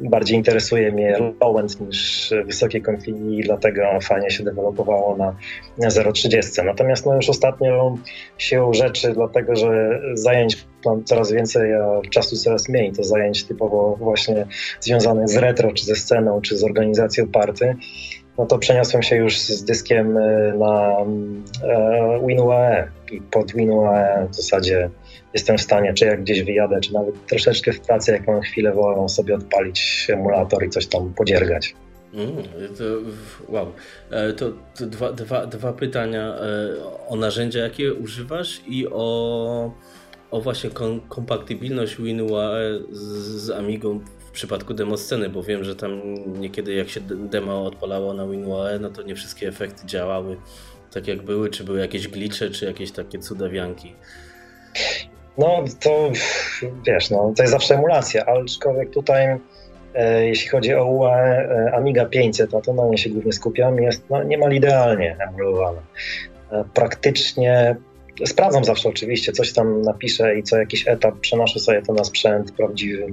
bardziej 0.00 0.36
interesuje 0.36 0.92
mnie 0.92 1.16
low-end 1.40 1.80
niż 1.80 2.30
wysokie 2.46 2.80
konfigi 2.80 3.38
i 3.38 3.42
dlatego 3.42 3.82
fajnie 4.02 4.30
się 4.30 4.44
dewelopowało 4.44 5.16
na 5.16 5.34
0.30. 5.78 6.64
Natomiast 6.64 7.06
no 7.06 7.14
już 7.14 7.28
ostatnio 7.28 7.98
się 8.38 8.74
rzeczy, 8.74 9.12
dlatego 9.12 9.56
że 9.56 10.00
zajęć 10.14 10.66
mam 10.84 11.04
coraz 11.04 11.32
więcej, 11.32 11.74
a 11.74 12.00
czasu 12.10 12.36
coraz 12.36 12.68
mniej, 12.68 12.92
to 12.92 13.04
zajęć 13.04 13.44
typowo 13.44 13.96
właśnie 13.96 14.46
związanych 14.80 15.28
z 15.28 15.36
retro, 15.36 15.72
czy 15.72 15.84
ze 15.84 15.96
sceną, 15.96 16.40
czy 16.40 16.56
z 16.56 16.64
organizacją 16.64 17.28
party, 17.28 17.76
no 18.38 18.46
to 18.46 18.58
przeniosłem 18.58 19.02
się 19.02 19.16
już 19.16 19.38
z 19.38 19.64
dyskiem 19.64 20.18
e, 20.18 20.52
na 20.58 20.96
e, 21.62 22.26
WinUAE 22.26 22.88
i 23.12 23.20
pod 23.20 23.52
WinUAE 23.52 24.28
w 24.30 24.34
zasadzie 24.34 24.90
jestem 25.34 25.58
w 25.58 25.60
stanie, 25.60 25.94
czy 25.94 26.04
jak 26.04 26.22
gdzieś 26.22 26.42
wyjadę, 26.42 26.80
czy 26.80 26.92
nawet 26.92 27.26
troszeczkę 27.26 27.72
w 27.72 27.80
pracy, 27.80 28.12
jak 28.12 28.26
mam 28.26 28.40
chwilę 28.40 28.72
wolną, 28.72 29.08
sobie 29.08 29.34
odpalić 29.34 30.06
emulator 30.10 30.64
i 30.64 30.70
coś 30.70 30.86
tam 30.86 31.14
podziergać. 31.14 31.74
Mm, 32.14 32.34
to, 32.78 32.84
wow. 33.48 33.72
E, 34.10 34.32
to, 34.32 34.52
to 34.78 34.86
dwa, 34.86 35.12
dwa, 35.12 35.46
dwa 35.46 35.72
pytania 35.72 36.34
o 37.08 37.16
narzędzia, 37.16 37.60
jakie 37.60 37.94
używasz 37.94 38.60
i 38.66 38.88
o, 38.88 39.74
o 40.30 40.40
właśnie 40.40 40.70
kom 40.70 41.00
kompatybilność 41.00 41.96
WinUAE 41.96 42.80
z, 42.90 43.00
z 43.44 43.50
Amigą 43.50 44.00
w 44.18 44.30
przypadku 44.30 44.74
demosceny, 44.74 45.28
bo 45.28 45.42
wiem, 45.42 45.64
że 45.64 45.76
tam 45.76 46.00
niekiedy 46.40 46.74
jak 46.74 46.88
się 46.88 47.00
demo 47.00 47.66
odpalało 47.66 48.14
na 48.14 48.26
WinUAE, 48.26 48.78
no 48.80 48.90
to 48.90 49.02
nie 49.02 49.14
wszystkie 49.14 49.48
efekty 49.48 49.86
działały 49.86 50.36
tak 50.94 51.06
jak 51.06 51.22
były, 51.22 51.50
czy 51.50 51.64
były 51.64 51.80
jakieś 51.80 52.08
glicze, 52.08 52.50
czy 52.50 52.64
jakieś 52.64 52.92
takie 52.92 53.18
cudawianki. 53.18 53.94
No 55.38 55.64
to 55.80 56.10
wiesz, 56.86 57.10
no, 57.10 57.32
to 57.36 57.42
jest 57.42 57.52
zawsze 57.52 57.74
emulacja, 57.74 58.26
aczkolwiek 58.26 58.90
tutaj 58.90 59.36
e, 59.94 60.26
jeśli 60.26 60.48
chodzi 60.48 60.74
o 60.74 60.84
UE 60.84 61.06
e, 61.06 61.72
Amiga 61.74 62.04
500, 62.04 62.52
no 62.52 62.60
to 62.60 62.72
na 62.72 62.86
niej 62.86 62.98
się 62.98 63.10
głównie 63.10 63.32
skupiam, 63.32 63.78
jest 63.78 64.10
no, 64.10 64.22
niemal 64.22 64.52
idealnie 64.52 65.16
emulowana. 65.28 65.80
E, 66.52 66.64
praktycznie 66.74 67.76
sprawdzam 68.26 68.64
zawsze 68.64 68.88
oczywiście, 68.88 69.32
coś 69.32 69.52
tam 69.52 69.82
napiszę 69.82 70.38
i 70.38 70.42
co 70.42 70.58
jakiś 70.58 70.88
etap 70.88 71.14
przenoszę 71.20 71.60
sobie 71.60 71.82
to 71.82 71.92
na 71.92 72.04
sprzęt 72.04 72.52
prawdziwy 72.52 73.06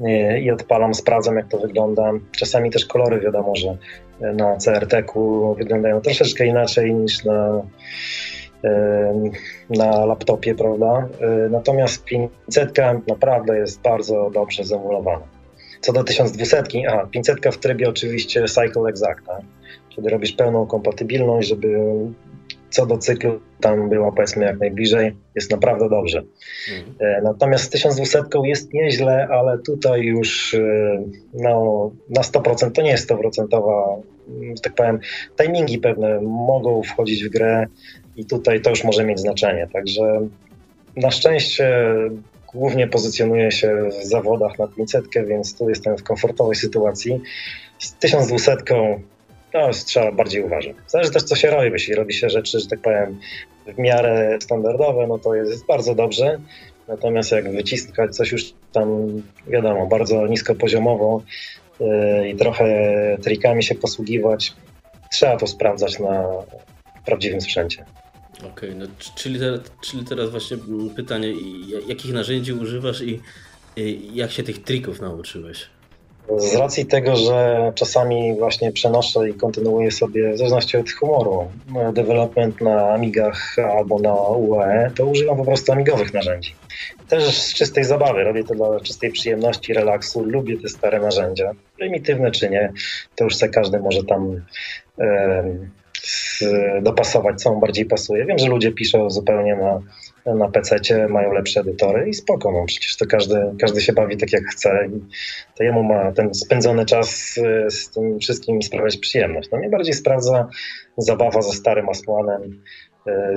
e, 0.00 0.40
i 0.40 0.50
odpalam, 0.50 0.94
sprawdzam 0.94 1.36
jak 1.36 1.48
to 1.48 1.58
wygląda. 1.58 2.12
Czasami 2.36 2.70
też 2.70 2.86
kolory 2.86 3.20
wiadomo, 3.20 3.56
że 3.56 3.76
na 4.20 4.56
CRT-ku 4.56 5.54
wyglądają 5.58 6.00
troszeczkę 6.00 6.46
inaczej 6.46 6.94
niż 6.94 7.24
na 7.24 7.62
na 9.70 10.04
laptopie, 10.04 10.54
prawda? 10.54 11.08
Natomiast 11.50 12.04
500 12.04 12.78
naprawdę 13.08 13.58
jest 13.58 13.80
bardzo 13.80 14.30
dobrze 14.30 14.64
zemulowana. 14.64 15.26
Co 15.80 15.92
do 15.92 16.04
1200, 16.04 16.62
a 16.90 17.06
500 17.06 17.38
w 17.52 17.58
trybie 17.58 17.88
oczywiście 17.88 18.44
Cycle 18.44 18.88
Exact, 18.88 19.26
tak? 19.26 19.40
kiedy 19.88 20.08
robisz 20.08 20.32
pełną 20.32 20.66
kompatybilność, 20.66 21.48
żeby 21.48 21.78
co 22.70 22.86
do 22.86 22.98
cyklu 22.98 23.40
tam 23.60 23.88
była 23.88 24.12
powiedzmy 24.12 24.44
jak 24.44 24.58
najbliżej, 24.58 25.16
jest 25.34 25.50
naprawdę 25.50 25.88
dobrze. 25.88 26.22
Mhm. 26.72 27.24
Natomiast 27.24 27.64
z 27.64 27.68
1200 27.70 28.22
jest 28.44 28.72
nieźle, 28.72 29.28
ale 29.30 29.58
tutaj 29.58 30.02
już 30.02 30.56
no, 31.34 31.90
na 32.10 32.22
100% 32.22 32.72
to 32.72 32.82
nie 32.82 32.90
jest 32.90 33.10
100%, 33.10 34.02
że 34.56 34.62
tak 34.62 34.74
powiem, 34.74 34.98
timingi 35.42 35.78
pewne 35.78 36.20
mogą 36.20 36.82
wchodzić 36.82 37.24
w 37.24 37.28
grę, 37.28 37.66
i 38.16 38.24
tutaj 38.24 38.60
to 38.60 38.70
już 38.70 38.84
może 38.84 39.04
mieć 39.04 39.20
znaczenie. 39.20 39.68
Także 39.72 40.28
na 40.96 41.10
szczęście 41.10 41.90
głównie 42.54 42.88
pozycjonuję 42.88 43.50
się 43.50 43.88
w 44.00 44.04
zawodach 44.04 44.58
na 44.58 44.68
500, 44.68 45.04
więc 45.26 45.58
tu 45.58 45.68
jestem 45.68 45.96
w 45.96 46.02
komfortowej 46.02 46.54
sytuacji. 46.54 47.20
Z 47.78 47.92
1200 47.92 48.56
no, 49.54 49.70
trzeba 49.86 50.12
bardziej 50.12 50.42
uważać. 50.42 50.76
Zależy 50.86 51.10
też, 51.10 51.22
co 51.22 51.36
się 51.36 51.50
robi. 51.50 51.70
Jeśli 51.72 51.94
robi 51.94 52.14
się 52.14 52.30
rzeczy, 52.30 52.60
że 52.60 52.66
tak 52.66 52.80
powiem, 52.80 53.20
w 53.66 53.78
miarę 53.78 54.38
standardowe, 54.40 55.06
no 55.06 55.18
to 55.18 55.34
jest 55.34 55.66
bardzo 55.66 55.94
dobrze. 55.94 56.38
Natomiast 56.88 57.32
jak 57.32 57.52
wyciskać 57.52 58.16
coś 58.16 58.32
już 58.32 58.52
tam, 58.72 59.22
wiadomo, 59.46 59.86
bardzo 59.86 60.26
nisko 60.26 60.54
poziomowo 60.54 61.22
yy, 61.80 62.28
i 62.28 62.36
trochę 62.36 62.66
trikami 63.22 63.62
się 63.62 63.74
posługiwać, 63.74 64.52
trzeba 65.10 65.36
to 65.36 65.46
sprawdzać 65.46 65.98
na 65.98 66.24
prawdziwym 67.04 67.40
sprzęcie. 67.40 67.84
Okej, 68.42 68.70
okay, 68.70 68.74
no, 68.74 68.86
czyli, 69.14 69.38
teraz, 69.38 69.60
czyli 69.80 70.04
teraz 70.04 70.30
właśnie 70.30 70.56
pytanie, 70.96 71.32
jakich 71.86 72.12
narzędzi 72.12 72.52
używasz 72.52 73.02
i, 73.02 73.20
i 73.76 74.10
jak 74.14 74.30
się 74.30 74.42
tych 74.42 74.62
trików 74.62 75.00
nauczyłeś? 75.00 75.66
Z 76.38 76.54
racji 76.54 76.86
tego, 76.86 77.16
że 77.16 77.72
czasami 77.74 78.34
właśnie 78.38 78.72
przenoszę 78.72 79.28
i 79.28 79.34
kontynuuję 79.34 79.90
sobie, 79.90 80.32
w 80.32 80.38
zależności 80.38 80.76
od 80.76 80.90
humoru, 80.90 81.50
development 81.92 82.60
na 82.60 82.90
Amigach 82.90 83.56
albo 83.76 83.98
na 83.98 84.14
UAE, 84.14 84.90
to 84.94 85.06
używam 85.06 85.36
po 85.36 85.44
prostu 85.44 85.72
amigowych 85.72 86.14
narzędzi. 86.14 86.54
Też 87.08 87.38
z 87.38 87.54
czystej 87.54 87.84
zabawy, 87.84 88.24
robię 88.24 88.44
to 88.44 88.54
dla 88.54 88.80
czystej 88.80 89.12
przyjemności, 89.12 89.74
relaksu, 89.74 90.24
lubię 90.24 90.58
te 90.58 90.68
stare 90.68 91.00
narzędzia, 91.00 91.52
prymitywne 91.76 92.30
czy 92.30 92.50
nie, 92.50 92.72
to 93.16 93.24
już 93.24 93.36
sobie 93.36 93.52
każdy 93.52 93.78
może 93.78 94.04
tam 94.04 94.40
e, 94.98 95.44
dopasować, 96.82 97.42
co 97.42 97.54
mu 97.54 97.60
bardziej 97.60 97.84
pasuje. 97.84 98.26
Wiem, 98.26 98.38
że 98.38 98.48
ludzie 98.48 98.72
piszą 98.72 99.10
zupełnie 99.10 99.56
na 99.56 99.80
na 100.26 100.48
PC 100.48 100.76
mają 101.08 101.32
lepsze 101.32 101.60
edytory 101.60 102.08
i 102.08 102.14
spoko, 102.14 102.52
no 102.52 102.64
przecież 102.66 102.96
to 102.96 103.06
każdy, 103.06 103.54
każdy 103.60 103.80
się 103.80 103.92
bawi 103.92 104.16
tak 104.16 104.32
jak 104.32 104.44
chce 104.44 104.86
i 104.86 105.00
to 105.56 105.64
jemu 105.64 105.82
ma 105.82 106.12
ten 106.12 106.34
spędzony 106.34 106.84
czas 106.86 107.36
y, 107.36 107.70
z 107.70 107.90
tym 107.90 108.18
wszystkim 108.18 108.62
sprawiać 108.62 108.96
przyjemność. 108.96 109.50
No 109.52 109.58
mnie 109.58 109.68
bardziej 109.68 109.94
sprawdza 109.94 110.48
zabawa 110.96 111.42
ze 111.42 111.52
starym 111.52 111.88
Asłanem 111.88 112.62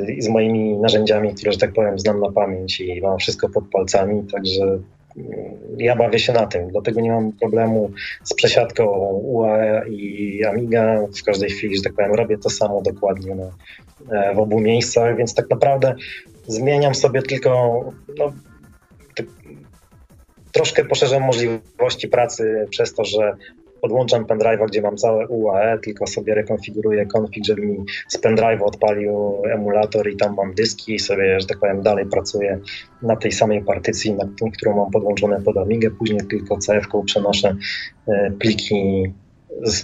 y, 0.06 0.14
i 0.14 0.22
z 0.22 0.28
moimi 0.28 0.78
narzędziami, 0.78 1.36
które, 1.36 1.52
że 1.52 1.58
tak 1.58 1.74
powiem, 1.74 2.00
znam 2.00 2.20
na 2.20 2.32
pamięć 2.32 2.82
i 2.82 3.02
mam 3.02 3.18
wszystko 3.18 3.50
pod 3.50 3.64
palcami, 3.72 4.24
także 4.32 4.80
ja 5.78 5.96
bawię 5.96 6.20
się 6.20 6.34
na 6.34 6.46
tym, 6.46 6.72
dlatego 6.72 7.02
nie 7.02 7.12
mam 7.12 7.32
problemu 7.32 7.92
z 8.24 8.34
przesiadką 8.34 8.86
UAE 9.24 9.88
i 9.90 10.46
Amiga. 10.46 11.08
W 11.22 11.24
każdej 11.24 11.50
chwili, 11.50 11.78
że 11.78 11.84
tak 11.84 11.94
powiem, 11.94 12.14
robię 12.14 12.38
to 12.38 12.50
samo 12.50 12.82
dokładnie 12.82 13.36
na, 13.36 13.52
e, 14.12 14.36
w 14.36 14.40
obu 14.40 14.60
miejscach, 14.60 15.18
więc 15.18 15.34
tak 15.34 15.50
naprawdę 15.50 15.96
zmieniam 16.48 16.96
sobie 16.96 17.22
tylko 17.22 17.80
no, 18.18 18.34
troszkę 20.52 20.86
poszerzam 20.86 21.24
możliwości 21.24 22.08
pracy 22.08 22.68
przez 22.70 22.94
to, 22.94 23.06
że 23.06 23.34
podłączam 23.86 24.26
pendrive'a, 24.26 24.68
gdzie 24.68 24.82
mam 24.82 24.98
całe 24.98 25.28
UAE, 25.28 25.78
tylko 25.78 26.08
sobie 26.08 26.36
rekonfiguruję 26.36 27.06
config, 27.18 27.46
żeby 27.46 27.62
mi 27.62 27.86
z 28.08 28.18
pendrive'a 28.18 28.64
odpalił 28.64 29.42
emulator 29.52 30.10
i 30.10 30.18
tam 30.18 30.36
mam 30.36 30.54
dyski 30.54 30.96
i 30.96 31.00
sobie, 31.00 31.40
że 31.40 31.48
tak 31.48 31.60
powiem, 31.60 31.82
dalej 31.82 32.06
pracuję 32.06 32.60
na 33.02 33.16
tej 33.16 33.32
samej 33.32 33.64
partycji, 33.64 34.14
na 34.14 34.30
którą 34.54 34.76
mam 34.76 34.92
podłączone 34.92 35.42
pod 35.42 35.58
Amigę. 35.58 35.92
Później 35.92 36.20
tylko 36.30 36.58
CF-ką 36.58 37.06
przenoszę 37.06 37.56
e, 38.08 38.32
pliki 38.40 39.04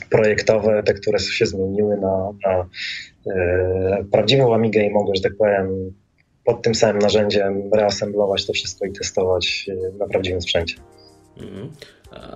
projektowe, 0.09 0.83
te, 0.83 0.93
które 0.93 1.19
się 1.19 1.45
zmieniły 1.45 1.97
na, 1.97 2.31
na 2.45 2.65
e, 3.33 4.03
prawdziwą 4.11 4.53
Amigę 4.53 4.83
i 4.83 4.89
mogę, 4.89 5.15
że 5.15 5.21
tak 5.21 5.35
powiem, 5.37 5.93
pod 6.45 6.61
tym 6.61 6.75
samym 6.75 7.01
narzędziem 7.01 7.69
reassemblować 7.73 8.45
to 8.45 8.53
wszystko 8.53 8.85
i 8.85 8.91
testować 8.91 9.69
e, 9.69 9.97
na 9.97 10.07
prawdziwym 10.07 10.41
sprzęcie. 10.41 10.75
Mhm. 11.37 11.69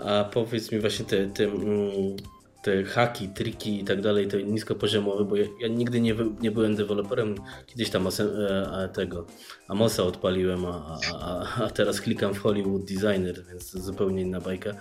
A 0.06 0.24
powiedz 0.24 0.72
mi 0.72 0.80
właśnie 0.80 1.06
te, 1.06 1.28
te, 1.28 1.44
mm, 1.44 2.16
te 2.64 2.84
haki, 2.84 3.30
triki 3.30 3.80
i 3.82 3.84
tak 3.84 4.02
dalej, 4.02 4.28
te 4.28 4.44
niskopoziomowe, 4.44 5.26
bo 5.26 5.36
ja, 5.36 5.46
ja 5.62 5.68
nigdy 5.68 6.02
nie, 6.02 6.16
nie 6.42 6.52
byłem 6.52 6.76
deweloperem, 6.76 7.36
kiedyś 7.68 7.90
tam 7.90 8.08
e, 8.08 8.90
tego 8.94 9.26
Amosa 9.68 10.04
odpaliłem, 10.04 10.66
a, 10.66 11.00
a, 11.14 11.48
a 11.64 11.70
teraz 11.70 12.02
klikam 12.02 12.34
w 12.34 12.40
Hollywood 12.40 12.86
Designer, 12.86 13.46
więc 13.50 13.72
to 13.72 13.80
zupełnie 13.80 14.22
inna 14.22 14.42
bajka. 14.42 14.72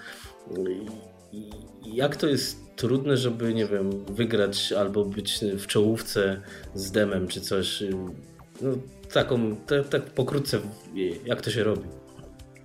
Jak 1.92 2.16
to 2.16 2.26
jest 2.26 2.76
trudne, 2.76 3.16
żeby, 3.16 3.54
nie 3.54 3.66
wiem, 3.66 4.04
wygrać 4.04 4.72
albo 4.72 5.04
być 5.04 5.40
w 5.58 5.66
czołówce 5.66 6.40
z 6.74 6.90
demem 6.90 7.28
czy 7.28 7.40
coś? 7.40 7.82
No, 8.60 8.70
taką, 9.12 9.56
tak, 9.56 9.88
tak 9.88 10.02
pokrótce, 10.02 10.60
jak 11.24 11.40
to 11.40 11.50
się 11.50 11.64
robi? 11.64 12.03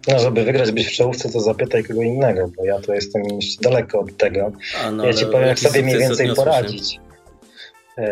No, 0.08 0.20
żeby 0.20 0.44
wygrać, 0.44 0.72
być 0.72 0.88
w 0.88 0.92
czołówce, 0.92 1.30
to 1.30 1.40
zapytaj 1.40 1.84
kogo 1.84 2.02
innego, 2.02 2.50
bo 2.58 2.66
ja 2.66 2.80
to 2.80 2.94
jestem 2.94 3.24
jeszcze 3.24 3.62
daleko 3.62 4.00
od 4.00 4.18
tego. 4.18 4.52
A, 4.84 4.92
no, 4.92 5.06
ja 5.06 5.14
ci 5.14 5.26
powiem, 5.26 5.48
jak 5.48 5.60
sobie 5.60 5.84
mniej 5.84 5.98
więcej 5.98 6.36
poradzić. 6.36 6.94
Nie? 6.94 7.10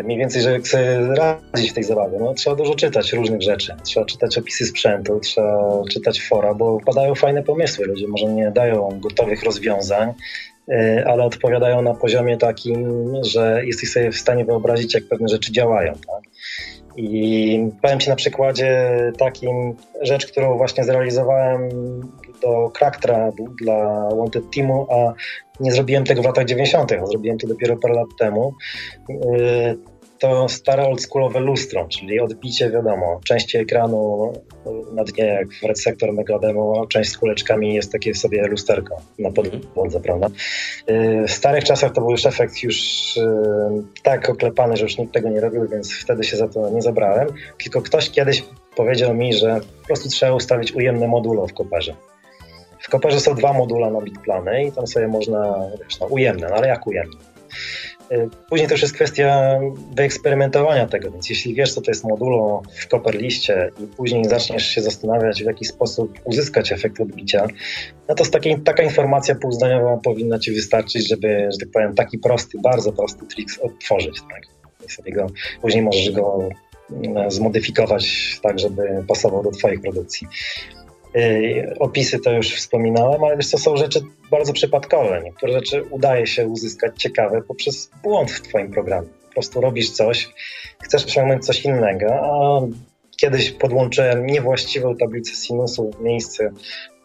Mniej 0.04 0.18
więcej, 0.18 0.42
żeby 0.42 0.66
sobie 0.66 1.00
radzić 1.16 1.72
w 1.72 1.74
tej 1.74 1.84
zabawie. 1.84 2.18
No, 2.20 2.34
trzeba 2.34 2.56
dużo 2.56 2.76
czytać 2.76 3.14
różnych 3.14 3.42
rzeczy. 3.42 3.76
Trzeba 3.84 4.06
czytać 4.06 4.38
opisy 4.38 4.66
sprzętu, 4.66 5.20
trzeba 5.20 5.84
czytać 5.92 6.22
fora, 6.22 6.54
bo 6.54 6.80
padają 6.86 7.16
fajne 7.16 7.44
pomysły. 7.44 7.86
Ludzie 7.86 8.08
może 8.08 8.26
nie 8.26 8.52
dają 8.52 9.00
gotowych 9.00 9.44
rozwiązań, 9.44 10.14
e, 10.70 11.04
ale 11.08 11.24
odpowiadają 11.24 11.82
na 11.82 11.94
poziomie 11.94 12.38
takim, 12.38 13.12
że 13.24 13.66
jesteś 13.66 13.92
sobie 13.92 14.12
w 14.12 14.18
stanie 14.18 14.46
wyobrazić, 14.46 14.94
jak 14.94 15.04
pewne 15.04 15.28
rzeczy 15.28 15.52
działają. 15.52 15.94
Tak? 15.94 16.27
I 16.98 17.72
powiem 17.82 18.00
Ci 18.00 18.10
na 18.10 18.16
przykładzie 18.16 18.92
takim 19.18 19.76
rzecz, 20.02 20.28
którą 20.28 20.58
właśnie 20.58 20.84
zrealizowałem 20.84 21.70
do 22.42 22.70
Kraktra 22.74 23.32
dla 23.62 24.10
Wanted 24.16 24.44
Teamu, 24.56 24.88
a 24.90 25.14
nie 25.60 25.72
zrobiłem 25.72 26.04
tego 26.04 26.22
w 26.22 26.26
latach 26.26 26.46
90., 26.46 26.92
a 26.92 27.06
zrobiłem 27.06 27.38
to 27.38 27.48
dopiero 27.48 27.78
parę 27.78 27.94
lat 27.94 28.08
temu. 28.20 28.54
Y, 30.18 30.20
to 30.20 30.50
stare 30.50 30.88
oldschoolowe 30.88 31.40
lustro, 31.40 31.88
czyli 31.88 32.20
odbicie, 32.20 32.72
wiadomo, 32.72 33.20
części 33.26 33.58
ekranu 33.58 34.34
na 34.94 35.04
dnie, 35.04 35.26
jak 35.26 35.48
w 35.54 35.64
Red 35.64 35.82
Sector 35.82 36.14
Mega 36.14 36.40
Demo, 36.40 36.88
część 36.88 37.10
z 37.10 37.18
kuleczkami 37.18 37.74
jest 37.74 37.92
takie 37.92 38.16
sobie 38.16 38.48
lusterko 38.48 39.02
na 39.20 39.32
podłodze, 39.32 40.00
prawda? 40.00 40.28
W 41.28 41.32
starych 41.32 41.64
czasach 41.64 41.94
to 41.94 42.02
był 42.02 42.12
już 42.12 42.26
efekt 42.26 42.64
już 42.64 42.78
y, 43.18 43.22
tak 44.04 44.30
oklepany, 44.30 44.78
że 44.78 44.84
już 44.84 44.98
nikt 44.98 45.14
tego 45.14 45.30
nie 45.30 45.40
robił, 45.40 45.68
więc 45.68 45.94
wtedy 45.94 46.24
się 46.24 46.38
za 46.38 46.48
to 46.48 46.70
nie 46.70 46.82
zabrałem. 46.82 47.28
Tylko 47.64 47.82
ktoś 47.82 48.10
kiedyś 48.10 48.44
powiedział 48.76 49.14
mi, 49.14 49.34
że 49.34 49.60
po 49.82 49.88
prostu 49.88 50.10
trzeba 50.10 50.34
ustawić 50.34 50.72
ujemne 50.72 51.08
modulo 51.08 51.48
w 51.48 51.54
koperze. 51.54 51.96
W 52.80 52.90
koperze 52.90 53.20
są 53.20 53.36
dwa 53.36 53.54
module 53.54 53.92
na 53.92 54.02
bitplany 54.02 54.64
i 54.64 54.72
tam 54.72 54.88
sobie 54.88 55.08
można, 55.08 55.56
wiesz, 55.84 56.00
no, 56.00 56.06
ujemne, 56.06 56.48
no 56.50 56.56
ale 56.56 56.68
jak 56.68 56.88
ujemne? 56.88 57.18
Później 58.50 58.70
też 58.70 58.82
jest 58.82 58.94
kwestia 58.94 59.60
wyeksperymentowania 59.96 60.88
tego, 60.88 61.12
więc 61.12 61.30
jeśli 61.30 61.54
wiesz, 61.54 61.74
co 61.74 61.82
to 61.82 61.92
jest 61.92 62.04
modulo 62.04 62.62
w 62.76 62.88
Copperliście 62.88 63.72
i 63.84 63.88
później 63.88 64.26
zaczniesz 64.26 64.68
się 64.68 64.82
zastanawiać, 64.82 65.44
w 65.44 65.46
jaki 65.46 65.66
sposób 65.66 66.20
uzyskać 66.24 66.72
efekt 66.72 67.00
odbicia, 67.00 67.48
no 68.10 68.16
to 68.16 68.26
takiej, 68.26 68.60
taka 68.60 68.84
informacja 68.84 69.36
półzdaniowa 69.36 69.98
powinna 69.98 70.40
Ci 70.40 70.52
wystarczyć, 70.52 71.08
żeby, 71.08 71.50
że 71.52 71.58
tak 71.58 71.70
powiem, 71.72 71.96
taki 71.96 72.18
prosty, 72.18 72.58
bardzo 72.64 72.92
prosty 72.92 73.26
trik 73.26 73.50
odtworzyć. 73.62 74.22
Tak? 74.22 74.42
I 74.88 74.92
sobie 74.92 75.12
go, 75.12 75.28
później 75.62 75.84
możesz 75.84 76.12
go 76.12 76.50
mm, 76.92 77.32
zmodyfikować 77.32 78.40
tak, 78.44 78.60
żeby 78.60 79.04
pasował 79.08 79.44
do 79.44 79.52
Twojej 79.52 79.80
produkcji. 79.80 80.28
Y, 81.18 81.74
opisy 81.80 82.20
to 82.20 82.32
już 82.32 82.56
wspominałem, 82.56 83.24
ale 83.24 83.38
wiesz, 83.38 83.52
to 83.52 83.58
są 83.58 83.78
rzeczy 83.78 84.02
bardzo 84.32 84.54
przypadkowe. 84.54 85.22
Niektóre 85.24 85.54
rzeczy 85.54 85.84
udaje 85.90 86.28
się 86.28 86.48
uzyskać 86.48 87.02
ciekawe 87.02 87.42
poprzez 87.42 87.92
błąd 88.04 88.32
w 88.32 88.42
Twoim 88.42 88.72
programie. 88.72 89.08
Po 89.28 89.34
prostu 89.34 89.62
robisz 89.62 89.92
coś, 89.92 90.30
chcesz 90.80 91.06
osiągnąć 91.06 91.46
coś 91.46 91.66
innego, 91.66 92.08
a 92.14 92.62
kiedyś 93.18 93.52
podłączyłem 93.52 94.26
niewłaściwą 94.26 94.96
tablicę 94.96 95.36
sinusu 95.36 95.92
w 95.92 96.02
miejsce, 96.02 96.52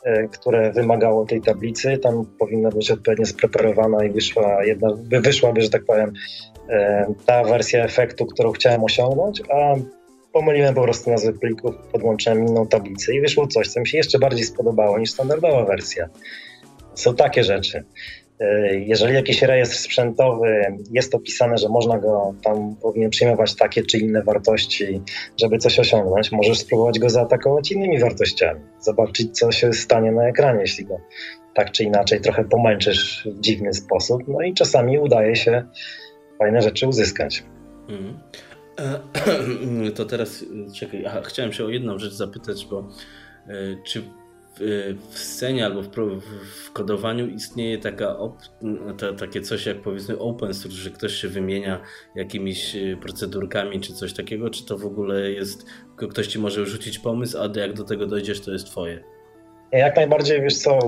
y, 0.06 0.28
które 0.32 0.72
wymagało 0.72 1.26
tej 1.26 1.40
tablicy. 1.40 1.98
Tam 1.98 2.26
powinna 2.38 2.70
być 2.70 2.90
odpowiednio 2.90 3.26
spreparowana 3.26 4.04
i 4.04 4.10
wyszła 4.10 4.64
jedna, 4.64 4.88
wyszłaby, 5.20 5.62
że 5.62 5.70
tak 5.70 5.84
powiem, 5.84 6.12
y, 6.70 6.72
ta 7.26 7.44
wersja 7.44 7.84
efektu, 7.84 8.26
którą 8.26 8.52
chciałem 8.52 8.84
osiągnąć, 8.84 9.42
a 9.50 9.74
pomyliłem 10.32 10.74
po 10.74 10.82
prostu 10.82 11.10
nazwy 11.10 11.32
plików, 11.32 11.74
podłączyłem 11.92 12.46
inną 12.46 12.66
tablicę 12.66 13.14
i 13.14 13.20
wyszło 13.20 13.46
coś, 13.46 13.68
co 13.68 13.80
mi 13.80 13.88
się 13.88 13.96
jeszcze 13.98 14.18
bardziej 14.18 14.44
spodobało 14.44 14.98
niż 14.98 15.10
standardowa 15.10 15.64
wersja. 15.64 16.08
Są 16.94 17.14
takie 17.14 17.44
rzeczy. 17.44 17.84
E, 18.40 18.74
jeżeli 18.74 19.14
jakiś 19.14 19.42
rejestr 19.42 19.76
sprzętowy 19.76 20.76
jest 20.92 21.14
opisane, 21.14 21.58
że 21.58 21.68
można 21.68 21.98
go 21.98 22.34
tam 22.42 22.76
powinien 22.82 23.10
przyjmować 23.10 23.54
takie 23.54 23.82
czy 23.82 23.98
inne 23.98 24.22
wartości, 24.22 25.02
żeby 25.40 25.58
coś 25.58 25.78
osiągnąć, 25.78 26.32
możesz 26.32 26.58
spróbować 26.58 26.98
go 26.98 27.10
zaatakować 27.10 27.72
innymi 27.72 28.00
wartościami. 28.00 28.60
Zobaczyć, 28.80 29.38
co 29.38 29.52
się 29.52 29.72
stanie 29.72 30.12
na 30.12 30.28
ekranie, 30.28 30.60
jeśli 30.60 30.84
go 30.84 31.00
tak 31.54 31.70
czy 31.70 31.84
inaczej 31.84 32.20
trochę 32.20 32.44
pomęczysz 32.44 33.28
w 33.36 33.40
dziwny 33.40 33.74
sposób. 33.74 34.22
No 34.28 34.42
i 34.42 34.54
czasami 34.54 34.98
udaje 34.98 35.36
się 35.36 35.62
fajne 36.38 36.62
rzeczy 36.62 36.88
uzyskać. 36.88 37.44
Mm. 37.88 38.18
To 39.96 40.04
teraz 40.04 40.44
czekaj, 40.74 41.06
aha, 41.06 41.20
chciałem 41.24 41.52
się 41.52 41.64
o 41.64 41.68
jedną 41.68 41.98
rzecz 41.98 42.12
zapytać, 42.12 42.66
bo 42.70 42.88
e, 43.48 43.52
czy 43.84 44.02
w, 44.60 44.94
w 45.10 45.18
scenie 45.18 45.66
albo 45.66 45.82
w, 45.82 45.88
w, 45.88 46.72
kodowaniu 46.72 47.26
istnieje 47.26 47.78
taka 47.78 48.18
op, 48.18 48.38
ta, 48.98 49.12
takie 49.12 49.40
coś 49.40 49.66
jak 49.66 49.82
powiedzmy 49.82 50.18
open 50.18 50.54
source, 50.54 50.78
że 50.78 50.90
ktoś 50.90 51.12
się 51.12 51.28
wymienia 51.28 51.80
jakimiś 52.14 52.76
e, 52.76 52.96
procedurkami 52.96 53.80
czy 53.80 53.92
coś 53.92 54.12
takiego, 54.12 54.50
czy 54.50 54.66
to 54.66 54.78
w 54.78 54.86
ogóle 54.86 55.30
jest, 55.30 55.66
ktoś 55.96 56.26
ci 56.26 56.38
może 56.38 56.66
rzucić 56.66 56.98
pomysł, 56.98 57.38
a 57.38 57.60
jak 57.60 57.72
do 57.72 57.84
tego 57.84 58.06
dojdziesz, 58.06 58.40
to 58.40 58.52
jest 58.52 58.66
twoje? 58.66 59.04
Jak 59.72 59.96
najbardziej, 59.96 60.42
wiesz 60.42 60.58
co, 60.58 60.78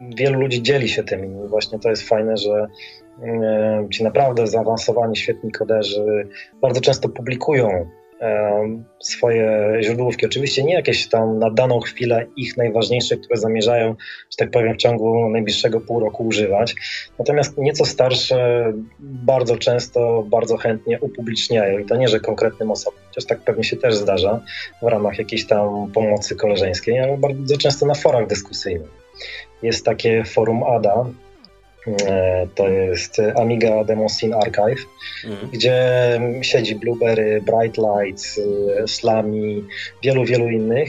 wielu 0.00 0.40
ludzi 0.40 0.62
dzieli 0.62 0.88
się 0.88 1.04
tym 1.04 1.24
i 1.24 1.48
właśnie 1.48 1.78
to 1.78 1.90
jest 1.90 2.08
fajne, 2.08 2.36
że 2.36 2.66
ci 3.90 4.04
naprawdę 4.04 4.46
zaawansowani, 4.46 5.16
świetni 5.16 5.52
koderzy 5.52 6.28
bardzo 6.62 6.80
często 6.80 7.08
publikują 7.08 7.86
swoje 9.00 9.78
źródłówki. 9.80 10.26
Oczywiście 10.26 10.64
nie 10.64 10.74
jakieś 10.74 11.08
tam 11.08 11.38
na 11.38 11.50
daną 11.50 11.80
chwilę 11.80 12.26
ich 12.36 12.56
najważniejsze, 12.56 13.16
które 13.16 13.36
zamierzają, 13.36 13.94
że 14.30 14.36
tak 14.38 14.50
powiem, 14.50 14.74
w 14.74 14.76
ciągu 14.76 15.28
najbliższego 15.28 15.80
pół 15.80 16.00
roku 16.00 16.26
używać. 16.26 16.74
Natomiast 17.18 17.58
nieco 17.58 17.84
starsze 17.84 18.72
bardzo 18.98 19.56
często, 19.56 20.24
bardzo 20.26 20.56
chętnie 20.56 21.00
upubliczniają. 21.00 21.78
I 21.78 21.84
to 21.84 21.96
nie, 21.96 22.08
że 22.08 22.20
konkretnym 22.20 22.70
osobom, 22.70 23.00
chociaż 23.08 23.24
tak 23.24 23.40
pewnie 23.40 23.64
się 23.64 23.76
też 23.76 23.94
zdarza 23.94 24.40
w 24.82 24.86
ramach 24.86 25.18
jakiejś 25.18 25.46
tam 25.46 25.92
pomocy 25.92 26.36
koleżeńskiej, 26.36 26.98
ale 26.98 27.18
bardzo 27.18 27.56
często 27.56 27.86
na 27.86 27.94
forach 27.94 28.26
dyskusyjnych. 28.26 28.90
Jest 29.62 29.84
takie 29.84 30.24
forum 30.24 30.62
ADA, 30.62 31.04
to 32.54 32.68
jest 32.68 33.16
Amiga 33.36 33.84
Demo 33.84 34.08
Scene 34.08 34.36
Archive, 34.36 34.86
mhm. 35.24 35.50
gdzie 35.50 35.80
siedzi 36.42 36.74
Blueberry, 36.74 37.42
Bright 37.42 37.78
Lights, 37.78 38.38
e, 38.38 38.88
Slami, 38.88 39.64
wielu, 40.02 40.24
wielu 40.24 40.50
innych. 40.50 40.88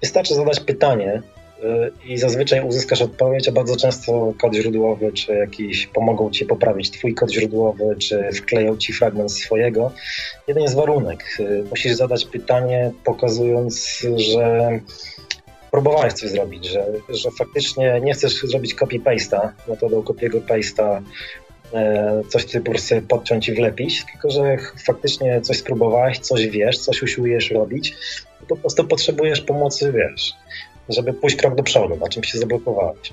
Wystarczy 0.00 0.34
zadać 0.34 0.60
pytanie 0.60 1.22
e, 1.62 1.90
i 2.04 2.18
zazwyczaj 2.18 2.60
uzyskasz 2.60 3.02
odpowiedź, 3.02 3.48
a 3.48 3.52
bardzo 3.52 3.76
często 3.76 4.34
kod 4.40 4.54
źródłowy, 4.54 5.12
czy 5.12 5.32
jakiś 5.32 5.86
pomogą 5.86 6.30
ci 6.30 6.46
poprawić 6.46 6.90
twój 6.90 7.14
kod 7.14 7.32
źródłowy, 7.32 7.96
czy 7.98 8.32
wkleją 8.32 8.76
ci 8.76 8.92
fragment 8.92 9.32
swojego. 9.32 9.92
Jeden 10.48 10.62
jest 10.62 10.76
warunek. 10.76 11.38
Musisz 11.70 11.92
zadać 11.92 12.24
pytanie, 12.24 12.90
pokazując, 13.04 14.06
że 14.16 14.70
próbowałeś 15.70 16.12
coś 16.12 16.30
zrobić, 16.30 16.66
że, 16.66 16.86
że 17.08 17.30
faktycznie 17.38 18.00
nie 18.00 18.14
chcesz 18.14 18.40
zrobić 18.42 18.74
copy-paste'a, 18.74 19.48
metodą 19.68 20.00
copy-paste'a, 20.00 21.02
e, 21.74 22.22
coś 22.28 22.44
ty 22.44 22.60
po 22.60 22.70
prostu 22.70 22.94
podciąć 23.08 23.48
i 23.48 23.54
wlepić, 23.54 24.04
tylko 24.12 24.30
że 24.30 24.56
faktycznie 24.86 25.40
coś 25.40 25.58
spróbowałeś, 25.58 26.18
coś 26.18 26.46
wiesz, 26.46 26.78
coś 26.78 27.02
usiłujesz 27.02 27.50
robić, 27.50 27.94
po 28.48 28.56
prostu 28.56 28.84
potrzebujesz 28.84 29.40
pomocy, 29.40 29.92
wiesz, 29.92 30.32
żeby 30.88 31.12
pójść 31.12 31.36
krok 31.36 31.54
do 31.54 31.62
przodu, 31.62 31.96
na 31.96 32.08
czym 32.08 32.24
się 32.24 32.38
zablokowałeś. 32.38 33.12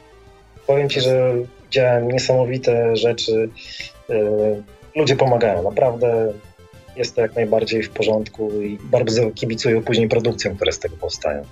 Powiem 0.67 0.89
ci, 0.89 1.01
że 1.01 1.33
widziałem 1.63 2.11
niesamowite 2.11 2.95
rzeczy. 2.95 3.49
E, 4.09 4.15
ludzie 4.95 5.15
pomagają, 5.15 5.63
naprawdę 5.63 6.33
jest 6.95 7.15
to 7.15 7.21
jak 7.21 7.35
najbardziej 7.35 7.83
w 7.83 7.89
porządku 7.89 8.61
i 8.61 8.77
bardzo 8.83 9.31
kibicują 9.31 9.83
później 9.83 10.07
produkcjom, 10.07 10.55
które 10.55 10.71
z 10.71 10.79
tego 10.79 10.97
powstają. 10.97 11.43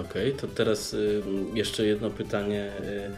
Okej, 0.00 0.28
okay, 0.28 0.40
to 0.40 0.46
teraz 0.46 0.94
y, 0.94 1.22
jeszcze 1.54 1.86
jedno 1.86 2.10
pytanie. 2.10 2.72
Y, 2.80 3.10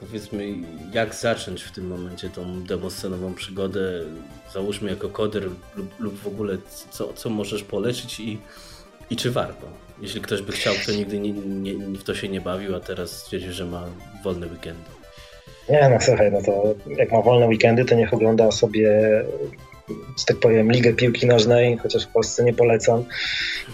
powiedzmy, 0.00 0.54
jak 0.92 1.14
zacząć 1.14 1.62
w 1.62 1.72
tym 1.72 1.86
momencie 1.86 2.30
tą 2.30 2.62
demoscenową 2.62 3.34
przygodę? 3.34 3.80
Załóżmy 4.52 4.90
jako 4.90 5.08
koder 5.08 5.44
lub, 5.76 6.00
lub 6.00 6.18
w 6.18 6.26
ogóle 6.26 6.56
co, 6.90 7.12
co 7.12 7.30
możesz 7.30 7.62
polecić 7.62 8.20
i, 8.20 8.38
i 9.10 9.16
czy 9.16 9.30
warto? 9.30 9.66
Jeśli 10.00 10.20
ktoś 10.20 10.42
by 10.42 10.52
chciał, 10.52 10.74
kto 10.82 10.92
nigdy 10.92 11.18
nie, 11.18 11.32
nie, 11.32 11.98
w 11.98 12.04
to 12.04 12.14
się 12.14 12.28
nie 12.28 12.40
bawił, 12.40 12.76
a 12.76 12.80
teraz 12.80 13.10
stwierdzi, 13.10 13.52
że 13.52 13.66
ma 13.66 13.86
wolne 14.24 14.46
weekendy. 14.46 14.90
Nie, 15.68 15.88
no 15.88 15.96
słuchaj, 16.00 16.32
no 16.32 16.42
to 16.42 16.74
jak 16.86 17.12
ma 17.12 17.22
wolne 17.22 17.46
weekendy, 17.46 17.84
to 17.84 17.94
niech 17.94 18.14
ogląda 18.14 18.50
sobie 18.50 19.24
że 20.18 20.24
tak 20.26 20.36
powiem, 20.36 20.72
ligę 20.72 20.92
piłki 20.92 21.26
nożnej, 21.26 21.76
chociaż 21.76 22.04
w 22.04 22.08
Polsce 22.08 22.44
nie 22.44 22.54
polecam. 22.54 23.04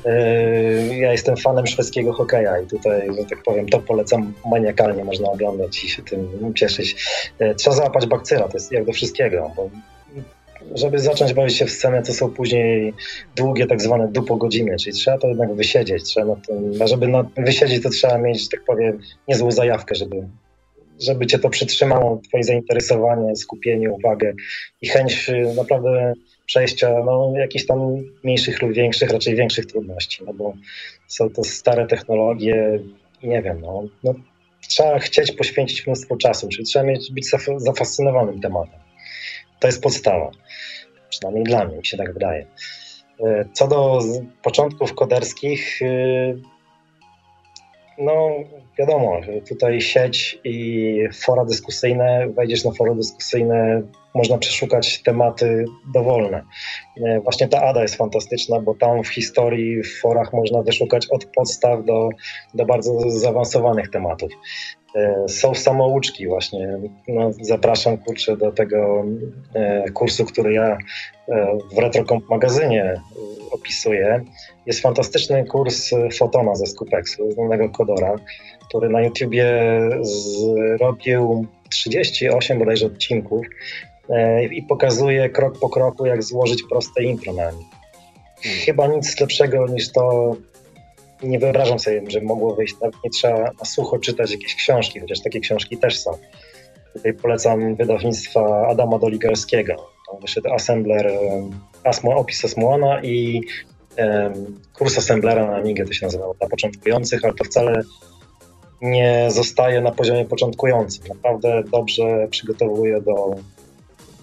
E, 0.04 0.96
ja 0.96 1.12
jestem 1.12 1.36
fanem 1.36 1.66
szwedzkiego 1.66 2.12
hokeja 2.12 2.60
i 2.60 2.66
tutaj, 2.66 3.08
że 3.18 3.24
tak 3.24 3.42
powiem, 3.42 3.68
to 3.68 3.78
polecam 3.78 4.32
maniakalnie, 4.50 5.04
można 5.04 5.28
oglądać 5.28 5.84
i 5.84 5.88
się 5.88 6.02
tym 6.02 6.54
cieszyć. 6.54 6.96
E, 7.38 7.54
trzeba 7.54 7.76
załapać 7.76 8.06
bakcyla, 8.06 8.48
to 8.48 8.56
jest 8.56 8.72
jak 8.72 8.84
do 8.84 8.92
wszystkiego, 8.92 9.52
bo 9.56 9.70
żeby 10.74 10.98
zacząć 10.98 11.34
bawić 11.34 11.56
się 11.56 11.66
w 11.66 11.70
scenę, 11.70 12.02
to 12.02 12.12
są 12.12 12.30
później 12.30 12.94
długie 13.36 13.66
tak 13.66 13.82
zwane 13.82 14.08
dupo 14.08 14.36
godziny, 14.36 14.76
czyli 14.76 14.96
trzeba 14.96 15.18
to 15.18 15.28
jednak 15.28 15.54
wysiedzieć. 15.54 16.04
Trzeba 16.04 16.26
na 16.26 16.36
tym, 16.36 16.82
a 16.82 16.86
żeby 16.86 17.08
na 17.08 17.24
wysiedzieć, 17.36 17.82
to 17.82 17.90
trzeba 17.90 18.18
mieć, 18.18 18.42
że 18.42 18.48
tak 18.48 18.64
powiem, 18.64 18.98
niezłą 19.28 19.50
zajawkę, 19.50 19.94
żeby 19.94 20.16
żeby 21.00 21.26
cię 21.26 21.38
to 21.38 21.50
przytrzymało, 21.50 22.20
twoje 22.28 22.44
zainteresowanie, 22.44 23.36
skupienie, 23.36 23.90
uwagę 23.90 24.32
i 24.80 24.88
chęć 24.88 25.28
y, 25.28 25.54
naprawdę 25.56 26.12
przejścia 26.46 26.90
no, 27.04 27.32
jakichś 27.36 27.66
tam 27.66 27.78
mniejszych 28.24 28.62
lub 28.62 28.72
większych, 28.72 29.10
raczej 29.10 29.34
większych 29.34 29.66
trudności, 29.66 30.22
no 30.26 30.32
bo 30.34 30.54
są 31.08 31.30
to 31.30 31.44
stare 31.44 31.86
technologie 31.86 32.80
nie 33.22 33.42
wiem, 33.42 33.60
no, 33.60 33.82
no 34.04 34.14
trzeba 34.68 34.98
chcieć 34.98 35.32
poświęcić 35.32 35.86
mnóstwo 35.86 36.16
czasu, 36.16 36.48
czyli 36.48 36.64
trzeba 36.64 36.84
mieć, 36.84 37.12
być 37.12 37.26
zafascynowanym 37.56 38.40
tematem. 38.40 38.80
To 39.60 39.68
jest 39.68 39.82
podstawa. 39.82 40.30
Przynajmniej 41.08 41.44
dla 41.44 41.64
mnie, 41.64 41.76
mi 41.76 41.86
się 41.86 41.96
tak 41.96 42.14
wydaje. 42.14 42.46
Y, 43.20 43.48
co 43.52 43.68
do 43.68 44.00
początków 44.42 44.94
koderskich, 44.94 45.82
y, 45.82 46.42
no, 47.98 48.30
wiadomo, 48.78 49.20
tutaj 49.48 49.80
sieć 49.80 50.38
i 50.44 51.08
fora 51.24 51.44
dyskusyjne, 51.44 52.28
wejdziesz 52.36 52.64
na 52.64 52.70
fora 52.72 52.94
dyskusyjne, 52.94 53.82
można 54.14 54.38
przeszukać 54.38 55.02
tematy 55.02 55.64
dowolne. 55.94 56.42
E, 57.06 57.20
właśnie 57.20 57.48
ta 57.48 57.62
ADA 57.62 57.82
jest 57.82 57.96
fantastyczna, 57.96 58.60
bo 58.60 58.74
tam 58.74 59.02
w 59.04 59.08
historii, 59.08 59.82
w 59.82 60.00
forach 60.00 60.32
można 60.32 60.62
wyszukać 60.62 61.06
od 61.10 61.24
podstaw 61.24 61.84
do, 61.84 62.08
do 62.54 62.66
bardzo 62.66 63.10
zaawansowanych 63.10 63.90
tematów. 63.90 64.32
E, 64.96 65.28
są 65.28 65.54
samouczki 65.54 66.26
właśnie. 66.26 66.78
No, 67.08 67.30
zapraszam 67.40 67.98
kurczę 67.98 68.36
do 68.36 68.52
tego 68.52 69.04
e, 69.54 69.90
kursu, 69.90 70.24
który 70.24 70.52
ja 70.52 70.78
w 71.74 71.78
RetroComp 71.78 72.28
magazynie 72.28 73.00
opisuję. 73.50 74.24
Jest 74.66 74.80
fantastyczny 74.80 75.44
kurs 75.44 75.90
Fotona 76.18 76.54
ze 76.54 76.66
Skupexu, 76.66 77.30
znanego 77.32 77.68
kodora, 77.68 78.16
który 78.68 78.88
na 78.88 79.02
YouTubie 79.02 79.46
zrobił 80.02 81.46
38 81.70 82.58
bodajże 82.58 82.86
odcinków 82.86 83.46
e, 84.08 84.44
i 84.44 84.62
pokazuje 84.62 85.30
krok 85.30 85.58
po 85.58 85.68
kroku, 85.68 86.06
jak 86.06 86.22
złożyć 86.22 86.62
proste 86.70 87.02
intro 87.02 87.32
na. 87.32 87.42
Hmm. 87.42 87.62
Chyba 88.64 88.86
nic 88.86 89.20
lepszego 89.20 89.66
niż 89.66 89.92
to 89.92 90.36
nie 91.22 91.38
wyobrażam 91.38 91.78
sobie, 91.78 92.02
że 92.08 92.20
mogło 92.20 92.54
wyjść. 92.54 92.74
Nawet 92.80 92.96
nie 93.04 93.10
trzeba 93.10 93.42
na 93.42 93.64
sucho 93.64 93.98
czytać 93.98 94.30
jakieś 94.32 94.54
książki, 94.54 95.00
chociaż 95.00 95.20
takie 95.20 95.40
książki 95.40 95.78
też 95.78 95.98
są. 95.98 96.10
Tutaj 96.92 97.14
polecam 97.14 97.74
wydawnictwa 97.74 98.66
Adama 98.68 98.98
Doligarskiego. 98.98 99.74
Tam 100.10 100.20
wyszedł 100.20 100.52
Assembler, 100.52 101.12
Asmo, 101.84 102.16
opis 102.16 102.44
Asmoana 102.44 103.02
i 103.02 103.40
kurs 104.78 104.98
assemblera 104.98 105.46
na 105.46 105.56
Amigę 105.56 105.84
to 105.84 105.92
się 105.92 106.06
nazywało, 106.06 106.34
dla 106.34 106.48
początkujących, 106.48 107.24
ale 107.24 107.34
to 107.34 107.44
wcale 107.44 107.82
nie 108.82 109.28
zostaje 109.30 109.80
na 109.80 109.90
poziomie 109.90 110.24
początkującym. 110.24 111.04
Naprawdę 111.08 111.62
dobrze 111.72 112.28
przygotowuje 112.30 113.00
do 113.00 113.34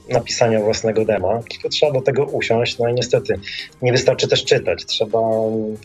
napisania 0.10 0.60
własnego 0.60 1.06
dema, 1.06 1.40
tylko 1.50 1.70
trzeba 1.70 1.92
do 1.92 2.02
tego 2.02 2.26
usiąść, 2.26 2.78
no 2.78 2.90
i 2.90 2.94
niestety 2.94 3.40
nie 3.82 3.92
wystarczy 3.92 4.28
też 4.28 4.46
czytać. 4.46 4.86
Trzeba, 4.86 5.20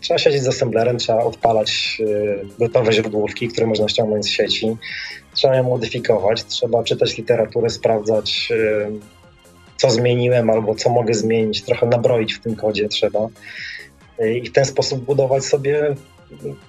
trzeba 0.01 0.19
siedzieć 0.19 0.43
z 0.43 0.49
assemblerem, 0.49 0.99
trzeba 0.99 1.25
odpalać 1.25 1.99
y, 2.01 2.47
gotowe 2.59 2.93
źródłówki, 2.93 3.49
które 3.49 3.67
można 3.67 3.89
ściągnąć 3.89 4.25
z 4.25 4.29
sieci, 4.29 4.77
trzeba 5.35 5.57
je 5.57 5.63
modyfikować, 5.63 6.45
trzeba 6.45 6.83
czytać 6.83 7.19
literaturę, 7.19 7.71
sprawdzać 7.71 8.49
y, 8.51 9.19
co 9.77 9.91
zmieniłem 9.91 10.51
albo 10.51 10.75
co 10.75 10.91
mogę 10.91 11.15
zmienić, 11.15 11.63
trochę 11.63 11.87
nabroić 11.87 12.35
w 12.35 12.41
tym 12.41 12.57
kodzie 12.57 12.89
trzeba 12.89 13.29
i 14.43 14.49
w 14.49 14.53
ten 14.53 14.65
sposób 14.65 15.05
budować 15.05 15.45
sobie 15.45 15.95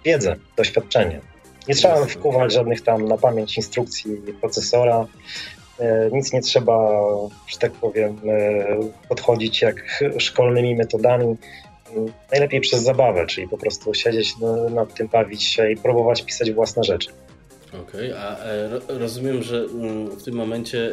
wiedzę, 0.06 0.36
doświadczenie. 0.58 1.20
Nie 1.68 1.76
trzeba 1.76 2.06
wkuwać 2.06 2.54
żadnych 2.54 2.82
tam 2.82 3.08
na 3.08 3.18
pamięć 3.18 3.58
instrukcji 3.58 4.12
procesora, 4.42 5.08
nic 6.12 6.34
nie 6.34 6.42
trzeba, 6.42 7.02
że 7.48 7.58
tak 7.58 7.72
powiem, 7.72 8.18
e, 8.30 8.66
podchodzić 9.10 9.62
jak 9.62 10.04
szkolnymi 10.18 10.76
metodami. 10.76 11.36
Najlepiej 12.32 12.62
przez 12.62 12.84
zabawę, 12.84 13.28
czyli 13.28 13.48
po 13.48 13.58
prostu 13.58 13.94
siedzieć 13.94 14.34
nad 14.72 14.94
tym, 14.94 15.08
bawić 15.08 15.44
się 15.44 15.72
i 15.72 15.78
próbować 15.78 16.22
pisać 16.22 16.52
własne 16.52 16.84
rzeczy. 16.84 17.10
Okej, 17.68 18.12
okay, 18.12 18.20
a 18.20 18.38
e, 18.46 19.00
rozumiem, 19.00 19.44
że 19.44 19.58
mm, 19.58 20.08
w 20.08 20.24
tym 20.24 20.36
momencie 20.36 20.92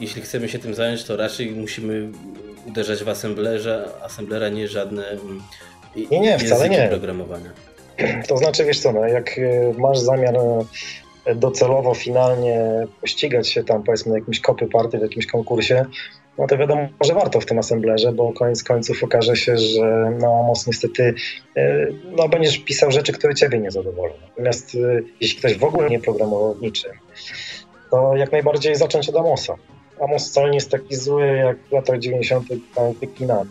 jeśli 0.00 0.22
chcemy 0.22 0.48
się 0.48 0.58
tym 0.58 0.74
zająć, 0.74 1.04
to 1.04 1.16
raczej 1.16 1.50
musimy 1.50 2.08
uderzać 2.66 3.04
w 3.04 3.08
assemblerze, 3.08 3.88
assemblera 4.02 4.48
nie 4.48 4.68
żadne 4.68 5.08
mm, 5.08 5.42
nie, 6.10 6.20
nie, 6.20 6.38
wcale 6.38 6.68
nie. 6.68 6.88
programowania. 6.88 7.50
To 8.28 8.36
znaczy, 8.36 8.64
wiesz 8.64 8.80
co, 8.80 8.92
no, 8.92 9.06
jak 9.06 9.40
masz 9.78 9.98
zamiar 9.98 10.34
docelowo, 11.36 11.94
finalnie 11.94 12.86
pościgać 13.00 13.48
się 13.48 13.64
tam, 13.64 13.82
powiedzmy, 13.82 14.12
na 14.12 14.18
jakimś 14.18 14.40
kopy 14.40 14.66
party 14.66 14.98
w 14.98 15.02
jakimś 15.02 15.26
konkursie, 15.26 15.84
no 16.38 16.46
to 16.46 16.58
wiadomo, 16.58 16.88
że 17.00 17.14
warto 17.14 17.40
w 17.40 17.46
tym 17.46 17.58
assemblerze, 17.58 18.12
bo 18.12 18.32
koniec 18.32 18.62
końców 18.62 19.04
okaże 19.04 19.36
się, 19.36 19.58
że 19.58 20.12
no 20.20 20.42
mocno 20.42 20.70
niestety 20.70 21.14
y, 21.56 21.94
no, 22.16 22.28
będziesz 22.28 22.58
pisał 22.58 22.90
rzeczy, 22.90 23.12
które 23.12 23.34
ciebie 23.34 23.58
nie 23.58 23.70
zadowolą. 23.70 24.12
Natomiast 24.28 24.76
jeśli 25.20 25.38
ktoś 25.38 25.58
w 25.58 25.64
ogóle 25.64 25.90
nie 25.90 26.00
programował 26.00 26.56
niczym, 26.60 26.92
to 27.90 28.16
jak 28.16 28.32
najbardziej 28.32 28.76
zacząć 28.76 29.08
od 29.08 29.16
Amosa. 29.16 29.54
Amos 30.00 30.28
wcale 30.28 30.50
nie 30.50 30.56
jest 30.56 30.70
taki 30.70 30.94
zły, 30.94 31.26
jak 31.26 31.56
w 31.58 31.72
latach 31.72 31.98
90. 31.98 32.48
tam 32.74 32.92
wyklinano. 32.92 33.50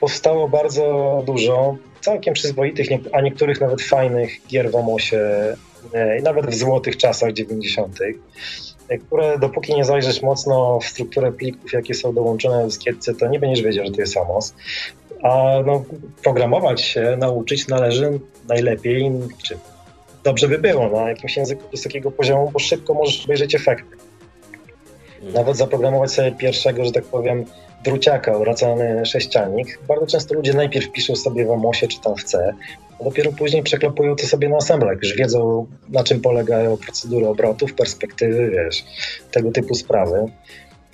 powstało 0.00 0.48
bardzo 0.48 1.22
dużo 1.26 1.76
całkiem 2.00 2.34
przyzwoitych, 2.34 2.88
a 3.12 3.20
niektórych 3.20 3.60
nawet 3.60 3.82
fajnych 3.82 4.46
gier 4.48 4.70
w 4.70 4.76
Amosie, 4.76 5.18
e, 5.18 5.56
nawet 6.22 6.46
w 6.46 6.54
złotych 6.54 6.96
czasach 6.96 7.32
90., 7.32 7.98
e, 8.88 8.98
które 8.98 9.38
dopóki 9.38 9.74
nie 9.74 9.84
zajrzysz 9.84 10.22
mocno 10.22 10.78
w 10.80 10.84
strukturę 10.84 11.32
plików, 11.32 11.72
jakie 11.72 11.94
są 11.94 12.14
dołączone 12.14 12.62
w 12.62 12.66
dyskietce, 12.66 13.14
to 13.14 13.28
nie 13.28 13.38
będziesz 13.38 13.64
wiedział, 13.64 13.86
że 13.86 13.92
to 13.92 14.00
jest 14.00 14.16
Amos. 14.16 14.54
A 15.22 15.62
no, 15.66 15.84
programować 16.22 16.82
się 16.82 17.16
nauczyć 17.18 17.68
należy 17.68 18.20
najlepiej, 18.48 19.12
czy 19.44 19.58
dobrze 20.24 20.48
by 20.48 20.58
było 20.58 20.88
na 20.88 21.08
jakimś 21.08 21.36
języku 21.36 21.62
wysokiego 21.70 22.10
poziomu, 22.10 22.50
bo 22.52 22.58
szybko 22.58 22.94
możesz 22.94 23.24
obejrzeć 23.24 23.54
efekty. 23.54 23.96
Mm. 25.22 25.34
Nawet 25.34 25.56
zaprogramować 25.56 26.12
sobie 26.12 26.32
pierwszego, 26.32 26.84
że 26.84 26.92
tak 26.92 27.04
powiem, 27.04 27.44
druciaka, 27.86 28.38
uracany 28.38 29.06
sześcianik. 29.06 29.78
Bardzo 29.88 30.06
często 30.06 30.34
ludzie 30.34 30.54
najpierw 30.54 30.92
piszą 30.92 31.16
sobie 31.16 31.46
w 31.46 31.50
Amosie 31.50 31.88
czy 31.88 32.00
tam 32.00 32.16
w 32.16 32.24
C, 32.24 32.54
a 33.00 33.04
dopiero 33.04 33.32
później 33.32 33.62
przeklepują 33.62 34.16
to 34.16 34.26
sobie 34.26 34.48
na 34.48 34.56
assemblach. 34.56 34.98
Już 35.02 35.16
wiedzą, 35.16 35.66
na 35.88 36.04
czym 36.04 36.20
polegają 36.20 36.76
procedury 36.76 37.28
obrotów, 37.28 37.74
perspektywy, 37.74 38.50
wiesz, 38.50 38.84
tego 39.30 39.52
typu 39.52 39.74
sprawy. 39.74 40.26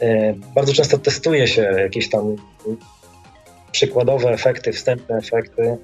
E, 0.00 0.34
bardzo 0.54 0.72
często 0.72 0.98
testuje 0.98 1.46
się 1.46 1.62
jakieś 1.62 2.10
tam 2.10 2.36
przykładowe 3.72 4.30
efekty, 4.30 4.72
wstępne 4.72 5.16
efekty 5.16 5.76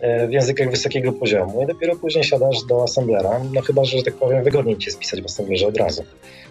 e, 0.00 0.26
w 0.26 0.32
językach 0.32 0.70
wysokiego 0.70 1.12
poziomu 1.12 1.62
i 1.62 1.66
dopiero 1.66 1.96
później 1.96 2.24
siadasz 2.24 2.64
do 2.68 2.82
assemblera, 2.82 3.40
no 3.54 3.60
chyba, 3.60 3.84
że, 3.84 3.98
że 3.98 4.04
tak 4.04 4.14
powiem, 4.14 4.44
wygodniej 4.44 4.78
ci 4.78 4.90
spisać 4.90 5.22
w 5.22 5.24
assemblerze 5.24 5.66
od 5.66 5.76
razu 5.76 6.04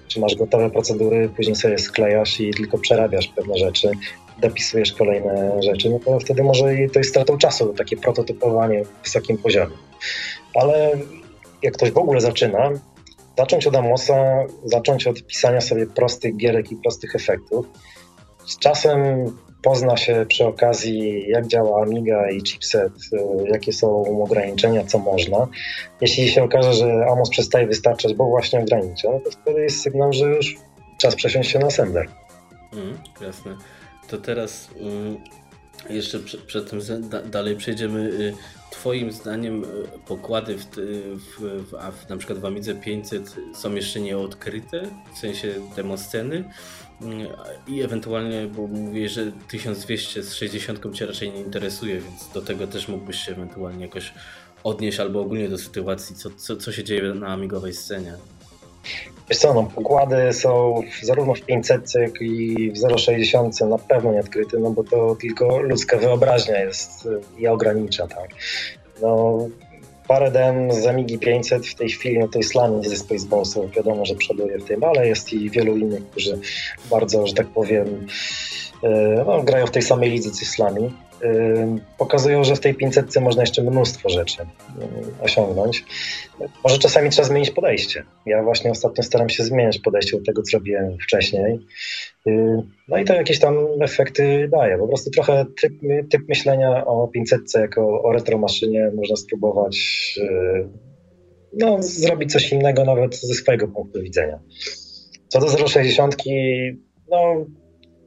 czy 0.09 0.19
masz 0.19 0.35
gotowe 0.35 0.69
procedury, 0.69 1.29
później 1.35 1.55
sobie 1.55 1.77
sklejasz 1.77 2.39
i 2.39 2.51
tylko 2.51 2.77
przerabiasz 2.77 3.27
pewne 3.27 3.57
rzeczy, 3.57 3.91
dopisujesz 4.41 4.93
kolejne 4.93 5.61
rzeczy, 5.63 5.89
no 5.89 5.99
to 5.99 6.19
wtedy 6.19 6.43
może 6.43 6.75
i 6.75 6.89
to 6.89 6.99
jest 6.99 7.09
stratą 7.09 7.37
czasu, 7.37 7.73
takie 7.73 7.97
prototypowanie 7.97 8.83
w 8.85 9.03
wysokim 9.03 9.37
poziomie. 9.37 9.75
Ale 10.55 10.91
jak 11.63 11.73
ktoś 11.73 11.91
w 11.91 11.97
ogóle 11.97 12.21
zaczyna, 12.21 12.71
zacząć 13.37 13.67
od 13.67 13.75
Amosa, 13.75 14.45
zacząć 14.65 15.07
od 15.07 15.23
pisania 15.27 15.61
sobie 15.61 15.87
prostych 15.87 16.37
gierek 16.37 16.71
i 16.71 16.75
prostych 16.75 17.15
efektów. 17.15 17.65
Z 18.45 18.57
czasem 18.57 19.25
pozna 19.61 19.97
się 19.97 20.25
przy 20.29 20.45
okazji, 20.45 21.25
jak 21.27 21.47
działa 21.47 21.81
Amiga 21.83 22.29
i 22.31 22.41
chipset, 22.41 22.93
y, 23.13 23.49
jakie 23.51 23.73
są 23.73 24.21
ograniczenia, 24.23 24.83
co 24.83 24.99
można. 24.99 25.47
Jeśli 26.01 26.29
się 26.29 26.43
okaże, 26.43 26.73
że 26.73 27.05
Amos 27.11 27.29
przestaje 27.29 27.67
wystarczać, 27.67 28.13
bo 28.13 28.25
właśnie 28.25 28.59
ogranicza, 28.59 29.07
to 29.25 29.31
wtedy 29.31 29.61
jest 29.61 29.81
sygnał, 29.81 30.13
że 30.13 30.25
już 30.25 30.55
czas 30.97 31.15
przesiąść 31.15 31.51
się 31.51 31.59
na 31.59 31.69
sender. 31.69 32.07
Mm, 32.73 32.97
jasne. 33.21 33.57
To 34.09 34.17
teraz 34.17 34.69
mm, 34.79 35.17
jeszcze 35.89 36.19
przed, 36.19 36.41
przed 36.41 36.69
tym 36.69 36.79
dalej 37.31 37.55
przejdziemy. 37.55 37.99
Y, 37.99 38.33
twoim 38.71 39.11
zdaniem 39.11 39.63
y, 39.63 39.67
pokłady 40.07 40.57
w, 40.57 40.65
w, 40.65 41.39
w, 41.39 41.71
w, 41.71 42.09
na 42.09 42.17
przykład 42.17 42.39
w 42.39 42.45
Amidze 42.45 42.75
500 42.75 43.35
są 43.55 43.75
jeszcze 43.75 43.99
nieodkryte, 43.99 44.83
w 45.13 45.17
sensie 45.17 45.53
demosceny? 45.75 46.43
I 47.67 47.81
ewentualnie, 47.81 48.47
bo 48.47 48.67
mówię, 48.67 49.09
że 49.09 49.31
1200 49.47 50.23
z 50.23 50.33
60 50.33 50.95
cię 50.95 51.05
raczej 51.05 51.31
nie 51.31 51.41
interesuje, 51.41 52.01
więc 52.01 52.29
do 52.33 52.41
tego 52.41 52.67
też 52.67 52.87
mógłbyś 52.87 53.19
się 53.19 53.31
ewentualnie 53.31 53.85
jakoś 53.85 54.13
odnieść 54.63 54.99
albo 54.99 55.21
ogólnie 55.21 55.49
do 55.49 55.57
sytuacji, 55.57 56.15
co, 56.15 56.29
co, 56.29 56.55
co 56.57 56.71
się 56.71 56.83
dzieje 56.83 57.13
na 57.13 57.27
amigowej 57.27 57.73
scenie. 57.73 58.13
Wiesz 59.29 59.37
co, 59.37 59.53
no, 59.53 59.63
pokłady 59.63 60.33
są 60.33 60.81
zarówno 61.03 61.33
w 61.33 61.41
500 61.41 61.95
jak 61.95 62.21
i 62.21 62.71
w 62.71 62.99
060 62.99 63.61
na 63.61 63.77
pewno 63.77 64.13
nie 64.13 64.19
odkryte, 64.19 64.59
no 64.59 64.71
bo 64.71 64.83
to 64.83 65.15
tylko 65.21 65.61
ludzka 65.61 65.97
wyobraźnia 65.97 66.59
jest 66.59 67.07
i 67.37 67.47
ogranicza, 67.47 68.07
tak. 68.07 68.29
No, 69.01 69.37
parę 70.09 70.31
dem 70.31 70.71
z 70.71 70.87
Amigi 70.87 71.19
500 71.19 71.67
w 71.67 71.75
tej 71.75 71.89
chwili, 71.89 72.19
no 72.19 72.27
to 72.27 72.39
jest 72.39 72.55
Lani 72.55 72.89
ze 72.89 72.97
Spaceballsów, 72.97 73.71
wiadomo, 73.71 74.05
że 74.05 74.15
przoduje 74.15 74.59
w 74.59 74.65
tym, 74.65 74.83
ale 74.83 75.07
jest 75.07 75.33
i 75.33 75.49
wielu 75.49 75.77
innych, 75.77 76.09
którzy 76.09 76.39
bardzo, 76.89 77.27
że 77.27 77.33
tak 77.33 77.47
powiem, 77.47 78.07
e, 78.83 79.23
no, 79.27 79.43
grają 79.43 79.67
w 79.67 79.71
tej 79.71 79.81
samej 79.81 80.09
lidze 80.09 80.31
co 80.31 80.41
Islami. 80.41 80.91
Pokazują, 81.97 82.43
że 82.43 82.55
w 82.55 82.59
tej 82.59 82.75
500 82.75 83.15
można 83.21 83.41
jeszcze 83.41 83.63
mnóstwo 83.63 84.09
rzeczy 84.09 84.37
osiągnąć. 85.21 85.85
Może 86.63 86.79
czasami 86.79 87.09
trzeba 87.09 87.27
zmienić 87.27 87.51
podejście. 87.51 88.03
Ja 88.25 88.43
właśnie 88.43 88.71
ostatnio 88.71 89.03
staram 89.03 89.29
się 89.29 89.43
zmieniać 89.43 89.79
podejście 89.79 90.17
do 90.17 90.23
tego, 90.23 90.41
co 90.41 90.57
robiłem 90.57 90.97
wcześniej. 90.97 91.59
No 92.87 92.97
i 92.97 93.05
to 93.05 93.13
jakieś 93.13 93.39
tam 93.39 93.57
efekty 93.81 94.49
daje. 94.51 94.77
Po 94.77 94.87
prostu 94.87 95.11
trochę 95.11 95.45
typ, 95.61 95.73
typ 96.09 96.21
myślenia 96.29 96.85
o 96.85 97.07
500 97.07 97.41
jako 97.53 98.01
o 98.03 98.11
retromaszynie 98.11 98.91
można 98.95 99.15
spróbować 99.15 99.77
no, 101.53 101.77
zrobić 101.81 102.31
coś 102.31 102.51
innego 102.51 102.85
nawet 102.85 103.15
ze 103.15 103.33
swojego 103.33 103.67
punktu 103.67 104.01
widzenia. 104.01 104.39
Co 105.27 105.39
do 105.39 105.47
0,60, 105.47 106.09
no 107.09 107.45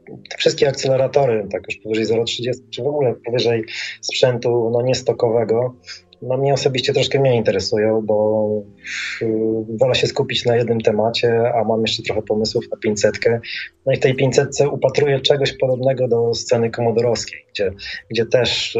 te 0.04 0.36
wszystkie 0.38 0.68
akceleratory, 0.68 1.46
tak 1.52 1.62
już 1.68 1.76
powyżej 1.76 2.06
0,30, 2.06 2.52
czy 2.70 2.82
w 2.82 2.86
ogóle 2.86 3.14
powyżej 3.26 3.64
sprzętu 4.00 4.70
no, 4.72 4.82
niestokowego, 4.82 5.74
no 6.22 6.36
mnie 6.36 6.54
osobiście 6.54 6.92
troszkę 6.92 7.20
mnie 7.20 7.36
interesują, 7.36 8.02
bo 8.02 8.48
wolę 9.80 9.94
się 9.94 10.06
skupić 10.06 10.44
na 10.44 10.56
jednym 10.56 10.80
temacie, 10.80 11.52
a 11.54 11.64
mam 11.64 11.80
jeszcze 11.80 12.02
trochę 12.02 12.22
pomysłów 12.22 12.64
na 12.70 12.76
500. 12.76 13.18
No 13.86 13.92
i 13.92 13.96
w 13.96 14.00
tej 14.00 14.14
500 14.14 14.60
upatruję 14.72 15.20
czegoś 15.20 15.52
podobnego 15.52 16.08
do 16.08 16.34
sceny 16.34 16.70
komodorowskiej, 16.70 17.40
gdzie, 17.52 17.72
gdzie 18.10 18.26
też 18.26 18.78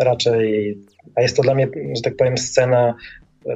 raczej, 0.00 0.78
a 1.14 1.22
jest 1.22 1.36
to 1.36 1.42
dla 1.42 1.54
mnie, 1.54 1.68
że 1.96 2.02
tak 2.02 2.16
powiem, 2.16 2.38
scena, 2.38 2.94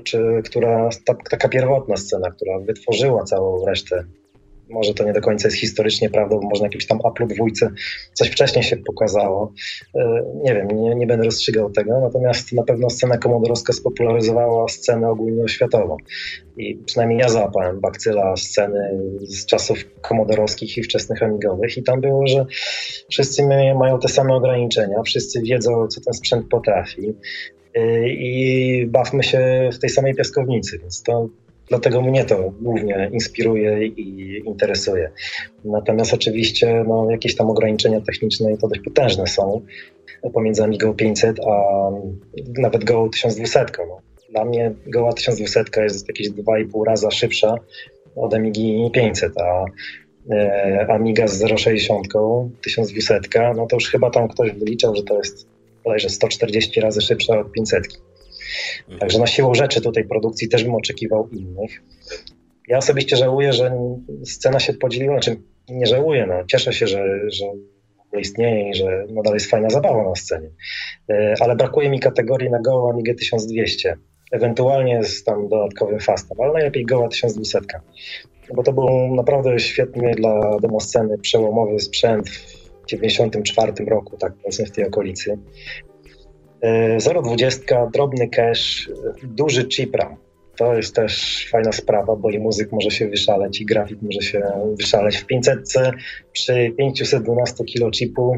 czy, 0.05 0.43
która, 0.45 0.89
ta, 1.07 1.15
taka 1.31 1.49
pierwotna 1.49 1.97
scena, 1.97 2.31
która 2.31 2.59
wytworzyła 2.59 3.25
całą 3.25 3.67
resztę 3.67 4.05
może 4.71 4.95
to 4.95 5.05
nie 5.05 5.12
do 5.12 5.21
końca 5.21 5.49
jest 5.49 5.59
historycznie 5.59 6.11
prawdą, 6.11 6.41
bo 6.41 6.49
może 6.49 6.64
na 6.64 6.69
tam 6.89 6.99
Apple 7.12 7.27
dwójce 7.35 7.71
coś 8.12 8.31
wcześniej 8.31 8.64
się 8.64 8.77
pokazało. 8.77 9.53
E, 9.95 10.25
nie 10.43 10.55
wiem, 10.55 10.69
nie, 10.69 10.95
nie 10.95 11.07
będę 11.07 11.25
rozstrzygał 11.25 11.71
tego, 11.71 12.01
natomiast 12.01 12.53
na 12.53 12.62
pewno 12.62 12.91
scena 12.91 13.19
komodorowska 13.19 13.73
spopularyzowała 13.73 14.69
scenę 14.69 15.09
ogólnoświatową. 15.09 15.97
I 16.57 16.75
przynajmniej 16.75 17.19
ja 17.19 17.29
załapałem 17.29 17.81
bakcyla 17.81 18.37
sceny 18.37 19.01
z 19.21 19.47
czasów 19.47 19.79
komodorowskich 20.01 20.79
i 20.79 20.83
wczesnych 20.83 21.23
amigowych 21.23 21.77
i 21.77 21.83
tam 21.83 22.01
było, 22.01 22.27
że 22.27 22.47
wszyscy 23.11 23.47
mają 23.79 23.99
te 24.01 24.09
same 24.09 24.35
ograniczenia, 24.35 25.03
wszyscy 25.03 25.43
wiedzą, 25.43 25.89
co 25.89 26.01
ten 26.01 26.14
sprzęt 26.14 26.49
potrafi 26.49 27.14
e, 27.75 28.09
i 28.09 28.87
bawmy 28.87 29.23
się 29.23 29.71
w 29.73 29.79
tej 29.79 29.91
samej 29.91 30.14
piaskownicy, 30.14 30.79
więc 30.79 31.03
to 31.03 31.29
Dlatego 31.69 32.03
mnie 32.03 32.25
to 32.25 32.53
głównie 32.61 33.11
inspiruje 33.12 33.87
i 33.87 34.43
interesuje. 34.47 35.11
Natomiast 35.64 36.14
oczywiście 36.14 36.85
no, 36.89 37.11
jakieś 37.11 37.37
tam 37.37 37.51
ograniczenia 37.51 38.01
techniczne 38.01 38.53
i 38.53 38.59
to 38.59 38.69
dość 38.69 38.81
potężne 38.81 39.27
są 39.27 39.61
pomiędzy 40.33 40.64
Amigo 40.64 40.95
500 40.95 41.41
a 41.41 41.91
nawet 42.59 42.85
Go 42.85 43.09
1200. 43.12 43.67
No. 43.79 44.01
Dla 44.31 44.45
mnie 44.45 44.73
Goa 44.87 45.12
1200 45.12 45.83
jest 45.83 46.09
jakieś 46.09 46.31
2,5 46.31 46.85
raza 46.87 47.11
szybsza 47.11 47.55
od 48.17 48.35
Amigi 48.35 48.91
500, 48.93 49.33
a 49.39 49.64
e, 50.31 50.87
Amiga 50.89 51.27
z 51.27 51.45
060 51.57 52.09
1200, 52.62 53.21
no 53.57 53.67
to 53.67 53.77
już 53.77 53.91
chyba 53.91 54.11
tam 54.11 54.29
ktoś 54.29 54.53
wyliczał, 54.53 54.97
że 54.97 55.03
to 55.03 55.17
jest 55.17 55.49
bodajże 55.85 56.09
140 56.09 56.81
razy 56.81 57.01
szybsza 57.01 57.39
od 57.39 57.53
500. 57.53 57.83
Także 59.01 59.19
na 59.19 59.27
siłą 59.27 59.55
rzeczy 59.55 59.81
tutaj 59.81 60.05
produkcji 60.05 60.49
też 60.49 60.65
bym 60.65 60.75
oczekiwał 60.75 61.29
innych. 61.29 61.83
Ja 62.69 62.79
osobiście 62.79 63.17
żałuję, 63.17 63.53
że 63.53 63.79
scena 64.25 64.61
się 64.61 64.73
podzieliła, 64.75 65.15
znaczy 65.15 65.41
nie 65.69 65.87
żałuję, 65.87 66.27
no, 66.27 66.35
cieszę 66.47 66.73
się, 66.73 66.87
że, 66.87 67.31
że 67.31 67.45
istnieje 68.21 68.71
i 68.71 68.75
że 68.75 69.05
nadal 69.11 69.35
jest 69.35 69.51
fajna 69.51 69.71
zabawa 69.71 70.05
na 70.05 70.15
scenie. 70.15 70.51
E, 71.11 71.35
ale 71.41 71.57
brakuje 71.57 71.91
mi 71.91 72.01
kategorii 72.01 72.51
na 72.51 72.61
Go 72.61 72.91
Amiga 72.95 73.15
1200. 73.15 73.97
Ewentualnie 74.33 75.05
z 75.05 75.25
tam 75.25 75.49
dodatkowym 75.49 76.01
fastem, 76.01 76.41
ale 76.41 76.53
najlepiej 76.53 76.85
Goa 76.85 77.09
1200. 77.09 77.61
Bo 78.55 78.63
to 78.63 78.73
był 78.73 79.15
naprawdę 79.15 79.59
świetny 79.59 80.15
dla 80.15 80.59
demosceny 80.61 81.19
przełomowy 81.19 81.79
sprzęt 81.79 82.29
w 82.83 82.87
94 82.87 83.73
roku, 83.87 84.17
tak 84.17 84.33
powiedzmy 84.35 84.67
w 84.67 84.71
tej 84.71 84.87
okolicy. 84.87 85.39
0,20, 86.63 87.91
drobny 87.91 88.29
cache, 88.29 88.93
duży 89.23 89.65
chip 89.65 89.95
RAM. 89.95 90.17
To 90.57 90.75
jest 90.75 90.95
też 90.95 91.47
fajna 91.51 91.73
sprawa, 91.73 92.17
bo 92.17 92.31
i 92.31 92.39
muzyk 92.39 92.73
może 92.73 92.91
się 92.91 93.09
wyszaleć, 93.09 93.61
i 93.61 93.67
grafik 93.67 94.03
może 94.03 94.23
się 94.23 94.43
wyszaleć. 94.79 95.17
W 95.17 95.27
500 95.27 95.59
przy 96.33 96.75
512 96.79 97.65
kilo 97.65 97.91
chipu, 97.91 98.37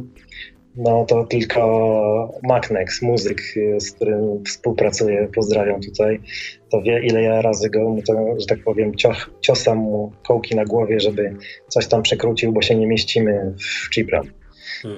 no 0.77 1.05
to 1.05 1.25
tylko 1.25 2.39
Macnex, 2.43 3.03
muzyk, 3.03 3.43
z 3.79 3.93
którym 3.93 4.45
współpracuję, 4.45 5.29
pozdrawiam 5.35 5.81
tutaj, 5.81 6.21
to 6.71 6.83
wie 6.83 7.01
ile 7.07 7.23
ja 7.23 7.43
razy 7.43 7.71
go, 7.71 7.97
to, 8.07 8.41
że 8.41 8.47
tak 8.47 8.65
powiem, 8.65 8.93
ciosam 9.41 9.79
mu 9.79 10.13
kołki 10.27 10.57
na 10.57 10.65
głowie, 10.65 11.01
żeby 11.01 11.37
coś 11.69 11.87
tam 11.87 12.03
przekrócił, 12.03 12.53
bo 12.53 12.63
się 12.63 12.77
nie 12.77 12.87
mieścimy 12.87 13.55
w 13.59 13.91
chip 13.95 14.11
RAM. 14.11 14.25
Hmm. 14.25 14.38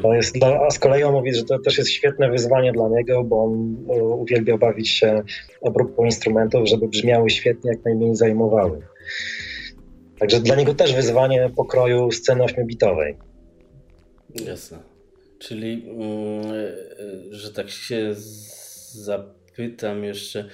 To 0.03 0.15
jest 0.15 0.35
dla, 0.35 0.61
a 0.67 0.71
z 0.71 0.79
kolei 0.79 1.03
on 1.03 1.13
mówi, 1.13 1.35
że 1.35 1.45
to 1.45 1.59
też 1.59 1.79
jest 1.79 1.91
świetne 1.91 2.31
wyzwanie 2.31 2.73
dla 2.73 2.89
niego, 2.89 3.25
bo 3.25 3.45
on 3.45 3.77
uwielbia 3.99 4.59
bawić 4.59 4.89
się 4.89 5.23
obróbką 5.61 6.05
instrumentów, 6.05 6.69
żeby 6.69 6.89
brzmiały 6.89 7.31
świetnie, 7.31 7.71
jak 7.71 7.85
najmniej 7.85 8.17
zajmowały. 8.17 8.83
Także 10.19 10.41
dla 10.41 10.57
niego 10.57 10.75
też 10.75 10.95
wyzwanie 10.95 11.51
pokroju 11.57 12.13
sceny 12.13 12.45
ośmiobitowej. 12.45 13.17
Jasne. 14.47 14.79
Czyli, 15.39 15.87
mm, 15.91 16.43
że 17.31 17.53
tak 17.53 17.71
się 17.71 18.15
zapytam 18.93 20.05
jeszcze, 20.05 20.49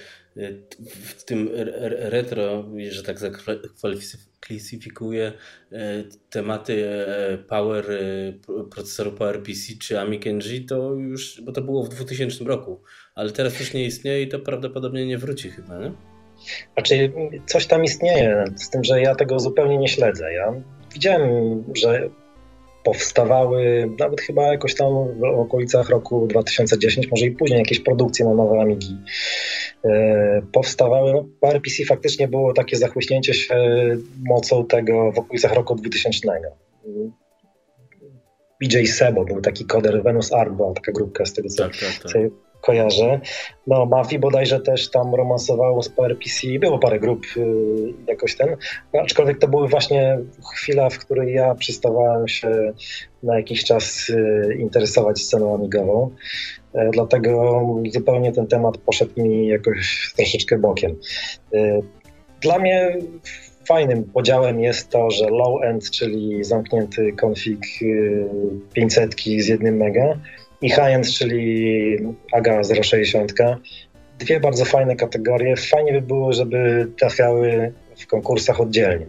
w 1.15 1.23
tym 1.23 1.49
retro, 1.89 2.65
że 2.89 3.03
tak 3.03 3.19
zaklasyfikuję 3.19 4.36
e, 5.71 6.03
tematy 6.29 6.87
e, 6.87 7.37
power, 7.37 7.91
e, 7.91 8.63
procesoru 8.71 9.11
PowerPC 9.11 9.77
czy 9.79 9.99
Amiga 9.99 10.31
to 10.67 10.93
już, 10.93 11.41
bo 11.41 11.51
to 11.51 11.61
było 11.61 11.83
w 11.83 11.89
2000 11.89 12.43
roku, 12.43 12.81
ale 13.15 13.31
teraz 13.31 13.59
już 13.59 13.73
nie 13.73 13.85
istnieje 13.85 14.23
i 14.23 14.27
to 14.27 14.39
prawdopodobnie 14.39 15.05
nie 15.05 15.17
wróci 15.17 15.49
chyba, 15.49 15.79
nie? 15.79 15.91
Znaczy, 16.73 17.11
coś 17.45 17.65
tam 17.65 17.83
istnieje, 17.83 18.45
z 18.55 18.69
tym, 18.69 18.83
że 18.83 19.01
ja 19.01 19.15
tego 19.15 19.39
zupełnie 19.39 19.77
nie 19.77 19.87
śledzę. 19.87 20.33
Ja 20.33 20.53
widziałem, 20.93 21.63
że 21.75 22.09
powstawały 22.87 23.89
nawet 23.99 24.21
chyba 24.21 24.43
jakoś 24.43 24.75
tam 24.75 24.87
w 25.19 25.23
okolicach 25.23 25.89
roku 25.89 26.27
2010, 26.27 27.11
może 27.11 27.25
i 27.25 27.31
później 27.31 27.59
jakieś 27.59 27.79
produkcje 27.79 28.25
na 28.25 28.33
nowe 28.33 28.61
Amigi. 28.61 28.97
E, 29.85 30.41
powstawały, 30.53 31.13
no, 31.13 31.49
RPC 31.49 31.85
faktycznie 31.85 32.27
było 32.27 32.53
takie 32.53 32.77
zachłyśnięcie 32.77 33.33
się 33.33 33.55
mocą 34.25 34.65
tego 34.65 35.11
w 35.11 35.19
okolicach 35.19 35.53
roku 35.53 35.75
2000. 35.75 36.27
BJ 38.61 38.85
Sebo 38.85 39.25
był 39.25 39.41
taki 39.41 39.65
koder, 39.65 40.03
Venus 40.03 40.33
Art 40.33 40.53
była 40.53 40.73
taka 40.73 40.91
grupka 40.91 41.25
z 41.25 41.33
tego 41.33 41.49
co, 41.49 41.63
tak, 41.63 41.77
tak, 41.77 42.11
tak 42.13 42.46
kojarzę. 42.67 43.19
No, 43.67 43.85
Mafi 43.85 44.19
bodajże 44.19 44.59
też 44.59 44.89
tam 44.89 45.15
romansowało 45.15 45.83
z 45.83 45.89
PRPC, 45.89 46.47
było 46.59 46.79
parę 46.79 46.99
grup 46.99 47.25
y, 47.37 47.43
jakoś 48.07 48.35
ten, 48.35 48.55
no, 48.93 49.01
aczkolwiek 49.01 49.39
to 49.39 49.47
były 49.47 49.67
właśnie 49.67 50.19
chwila, 50.55 50.89
w 50.89 50.97
której 50.97 51.33
ja 51.33 51.55
przystawałem 51.55 52.27
się 52.27 52.73
na 53.23 53.37
jakiś 53.37 53.63
czas 53.63 54.09
y, 54.09 54.57
interesować 54.59 55.21
sceną 55.21 55.55
amigową, 55.55 56.11
y, 56.75 56.89
dlatego 56.91 57.61
zupełnie 57.91 58.31
ten 58.31 58.47
temat 58.47 58.77
poszedł 58.77 59.21
mi 59.21 59.47
jakoś 59.47 60.13
troszeczkę 60.17 60.57
bokiem. 60.57 60.95
Y, 61.53 61.81
dla 62.41 62.59
mnie 62.59 62.97
fajnym 63.67 64.03
podziałem 64.03 64.59
jest 64.59 64.89
to, 64.89 65.11
że 65.11 65.29
low 65.29 65.63
end, 65.63 65.91
czyli 65.91 66.43
zamknięty 66.43 67.13
konfig 67.13 67.59
500 68.73 69.13
y, 69.27 69.41
z 69.41 69.47
jednym 69.47 69.77
mega, 69.77 70.17
i 70.61 70.69
high-end, 70.69 71.09
czyli 71.09 71.97
AGA 72.33 72.61
060. 72.83 73.33
Dwie 74.19 74.39
bardzo 74.39 74.65
fajne 74.65 74.95
kategorie. 74.95 75.55
Fajnie 75.55 75.93
by 75.93 76.01
było, 76.01 76.33
żeby 76.33 76.87
trafiały 76.99 77.73
w 77.97 78.07
konkursach 78.07 78.61
oddzielnie. 78.61 79.05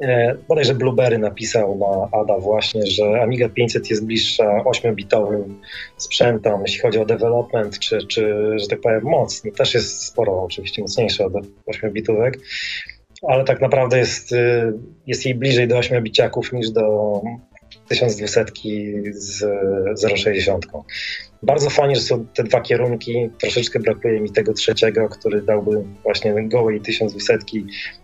E, 0.00 0.34
bodajże 0.48 0.74
Blueberry 0.74 1.18
napisał 1.18 1.78
na 1.78 2.18
ADA 2.18 2.38
właśnie, 2.38 2.86
że 2.86 3.22
Amiga 3.22 3.48
500 3.48 3.90
jest 3.90 4.06
bliższa 4.06 4.62
8-bitowym 4.64 5.54
sprzętom, 5.96 6.62
jeśli 6.62 6.80
chodzi 6.80 6.98
o 6.98 7.04
development, 7.04 7.78
czy, 7.78 8.06
czy 8.06 8.34
że 8.56 8.66
tak 8.68 8.80
powiem 8.80 9.02
moc. 9.02 9.44
No 9.44 9.52
też 9.52 9.74
jest 9.74 10.04
sporo 10.04 10.42
oczywiście 10.42 10.82
mocniejsza 10.82 11.24
od 11.24 11.32
8-bitówek, 11.70 12.32
ale 13.28 13.44
tak 13.44 13.60
naprawdę 13.60 13.98
jest, 13.98 14.32
y, 14.32 14.72
jest 15.06 15.24
jej 15.24 15.34
bliżej 15.34 15.68
do 15.68 15.78
8-biciaków 15.78 16.52
niż 16.52 16.70
do 16.70 17.20
1200 17.88 19.12
z 19.12 19.42
0,60. 20.04 20.58
Bardzo 21.42 21.70
fajnie, 21.70 21.96
że 21.96 22.02
są 22.02 22.26
te 22.26 22.44
dwa 22.44 22.60
kierunki. 22.60 23.30
Troszeczkę 23.40 23.80
brakuje 23.80 24.20
mi 24.20 24.30
tego 24.30 24.52
trzeciego, 24.52 25.08
który 25.08 25.42
dałby 25.42 25.84
właśnie 26.02 26.48
gołej 26.48 26.80
1200, 26.80 27.38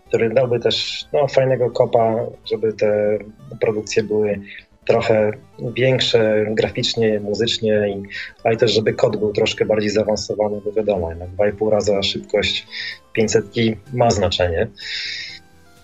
który 0.07 0.29
dałby 0.29 0.59
też 0.59 1.05
no, 1.13 1.27
fajnego 1.27 1.69
kopa, 1.69 2.15
żeby 2.45 2.73
te 2.73 3.19
produkcje 3.59 4.03
były 4.03 4.39
trochę 4.85 5.31
większe 5.77 6.45
graficznie, 6.49 7.19
muzycznie, 7.19 8.01
ale 8.43 8.57
też 8.57 8.73
żeby 8.73 8.93
kod 8.93 9.17
był 9.17 9.33
troszkę 9.33 9.65
bardziej 9.65 9.89
zaawansowany, 9.89 10.61
bo 10.65 10.71
wiadomo, 10.71 11.09
jednak 11.09 11.29
2,5 11.29 11.69
raza 11.69 12.03
szybkość 12.03 12.67
500 13.13 13.45
ma 13.93 14.11
znaczenie. 14.11 14.67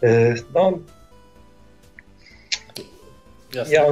Y, 0.04 0.36
no, 0.54 0.80
Jasne. 3.54 3.74
Ja 3.74 3.86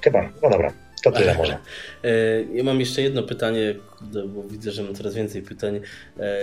chyba, 0.00 0.32
no 0.42 0.50
dobra, 0.50 0.72
to 1.04 1.12
tyle 1.12 1.34
może. 1.38 1.58
E, 2.04 2.42
ja 2.54 2.64
mam 2.64 2.80
jeszcze 2.80 3.02
jedno 3.02 3.22
pytanie, 3.22 3.74
bo 4.28 4.42
widzę, 4.42 4.70
że 4.70 4.82
mam 4.82 4.94
coraz 4.94 5.14
więcej 5.14 5.42
pytań. 5.42 5.80
E, 6.18 6.36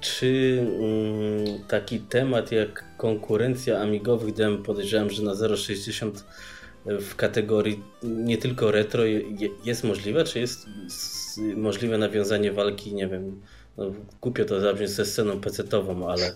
czy 0.00 0.58
mm, 0.60 1.64
taki 1.68 2.00
temat 2.00 2.52
jak 2.52 2.84
konkurencja 2.96 3.80
amigowych 3.80 4.34
dem, 4.34 4.62
podejrzewam, 4.62 5.10
że 5.10 5.22
na 5.22 5.32
0,60 5.32 6.10
w 6.86 7.16
kategorii 7.16 7.82
nie 8.02 8.38
tylko 8.38 8.70
retro 8.70 9.02
jest 9.64 9.84
możliwe, 9.84 10.24
czy 10.24 10.40
jest 10.40 10.66
możliwe 11.56 11.98
nawiązanie 11.98 12.52
walki, 12.52 12.94
nie 12.94 13.08
wiem, 13.08 13.40
no, 13.76 13.92
głupio 14.20 14.44
to 14.44 14.60
zabrzmi 14.60 14.86
ze 14.86 15.06
sceną 15.06 15.40
pecetową, 15.40 16.08
ale 16.08 16.32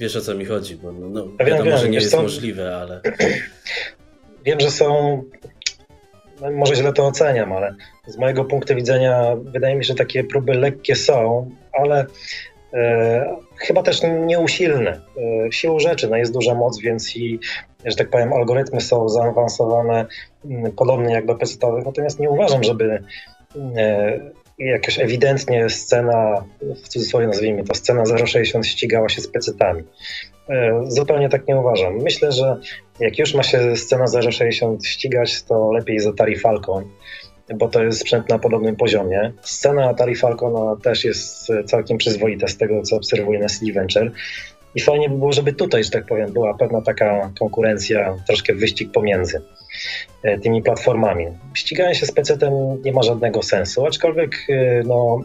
wiesz 0.00 0.16
o 0.16 0.20
co 0.20 0.34
mi 0.34 0.44
chodzi, 0.44 0.76
bo 0.76 0.92
no, 0.92 1.08
no 1.08 1.44
wiadomo, 1.46 1.78
że 1.78 1.88
nie 1.88 1.98
jest 1.98 2.10
co? 2.10 2.22
możliwe, 2.22 2.76
ale... 2.76 3.00
Wiem, 4.44 4.60
że 4.60 4.70
są, 4.70 5.22
no, 6.40 6.50
może 6.50 6.76
źle 6.76 6.92
to 6.92 7.06
oceniam, 7.06 7.52
ale 7.52 7.74
z 8.06 8.16
mojego 8.16 8.44
punktu 8.44 8.74
widzenia 8.74 9.36
wydaje 9.36 9.74
mi 9.74 9.84
się, 9.84 9.88
że 9.88 9.94
takie 9.94 10.24
próby 10.24 10.54
lekkie 10.54 10.96
są, 10.96 11.50
ale 11.72 12.06
e, 12.72 13.36
chyba 13.56 13.82
też 13.82 14.02
nieusilne. 14.26 15.00
E, 15.46 15.52
siłą 15.52 15.78
rzeczy 15.78 16.08
no 16.08 16.16
jest 16.16 16.32
duża 16.32 16.54
moc, 16.54 16.80
więc 16.80 17.16
i, 17.16 17.40
że 17.84 17.96
tak 17.96 18.10
powiem, 18.10 18.32
algorytmy 18.32 18.80
są 18.80 19.08
zaawansowane 19.08 20.06
m, 20.44 20.72
podobnie 20.76 21.14
jak 21.14 21.26
do 21.26 21.34
pecetowych, 21.34 21.84
natomiast 21.84 22.20
nie 22.20 22.30
uważam, 22.30 22.64
żeby 22.64 23.02
e, 23.76 24.20
jakoś 24.58 24.98
ewidentnie 24.98 25.70
scena, 25.70 26.44
w 26.84 26.88
cudzysłowie 26.88 27.26
nazwijmy 27.26 27.64
to, 27.64 27.74
scena 27.74 28.26
060 28.26 28.66
ścigała 28.66 29.08
się 29.08 29.20
z 29.20 29.28
pecetami. 29.28 29.82
E, 30.48 30.84
zupełnie 30.88 31.28
tak 31.28 31.48
nie 31.48 31.56
uważam. 31.56 31.96
Myślę, 31.96 32.32
że 32.32 32.56
jak 33.00 33.18
już 33.18 33.34
ma 33.34 33.42
się 33.42 33.76
scena 33.76 34.04
060 34.30 34.86
ścigać, 34.86 35.42
to 35.42 35.72
lepiej 35.72 36.00
z 36.00 36.06
Atari 36.06 36.36
Falcon, 36.36 36.84
bo 37.54 37.68
to 37.68 37.82
jest 37.82 38.00
sprzęt 38.00 38.28
na 38.28 38.38
podobnym 38.38 38.76
poziomie. 38.76 39.32
Scena 39.42 39.88
Atari 39.88 40.16
Falcona 40.16 40.76
też 40.82 41.04
jest 41.04 41.52
całkiem 41.66 41.98
przyzwoita 41.98 42.48
z 42.48 42.56
tego, 42.56 42.82
co 42.82 42.96
obserwuję 42.96 43.38
na 43.38 43.46
CD 43.46 43.72
Venture. 43.72 44.10
I 44.74 44.80
fajnie 44.80 45.08
by 45.08 45.18
było, 45.18 45.32
żeby 45.32 45.52
tutaj, 45.52 45.84
że 45.84 45.90
tak 45.90 46.06
powiem, 46.06 46.32
była 46.32 46.54
pewna 46.54 46.80
taka 46.82 47.30
konkurencja, 47.38 48.16
troszkę 48.26 48.54
wyścig 48.54 48.92
pomiędzy 48.92 49.42
e, 50.22 50.38
tymi 50.38 50.62
platformami. 50.62 51.26
Ściganie 51.54 51.94
się 51.94 52.06
z 52.06 52.12
PC-tem 52.12 52.82
nie 52.84 52.92
ma 52.92 53.02
żadnego 53.02 53.42
sensu, 53.42 53.86
aczkolwiek 53.86 54.46
e, 54.48 54.82
no, 54.86 55.20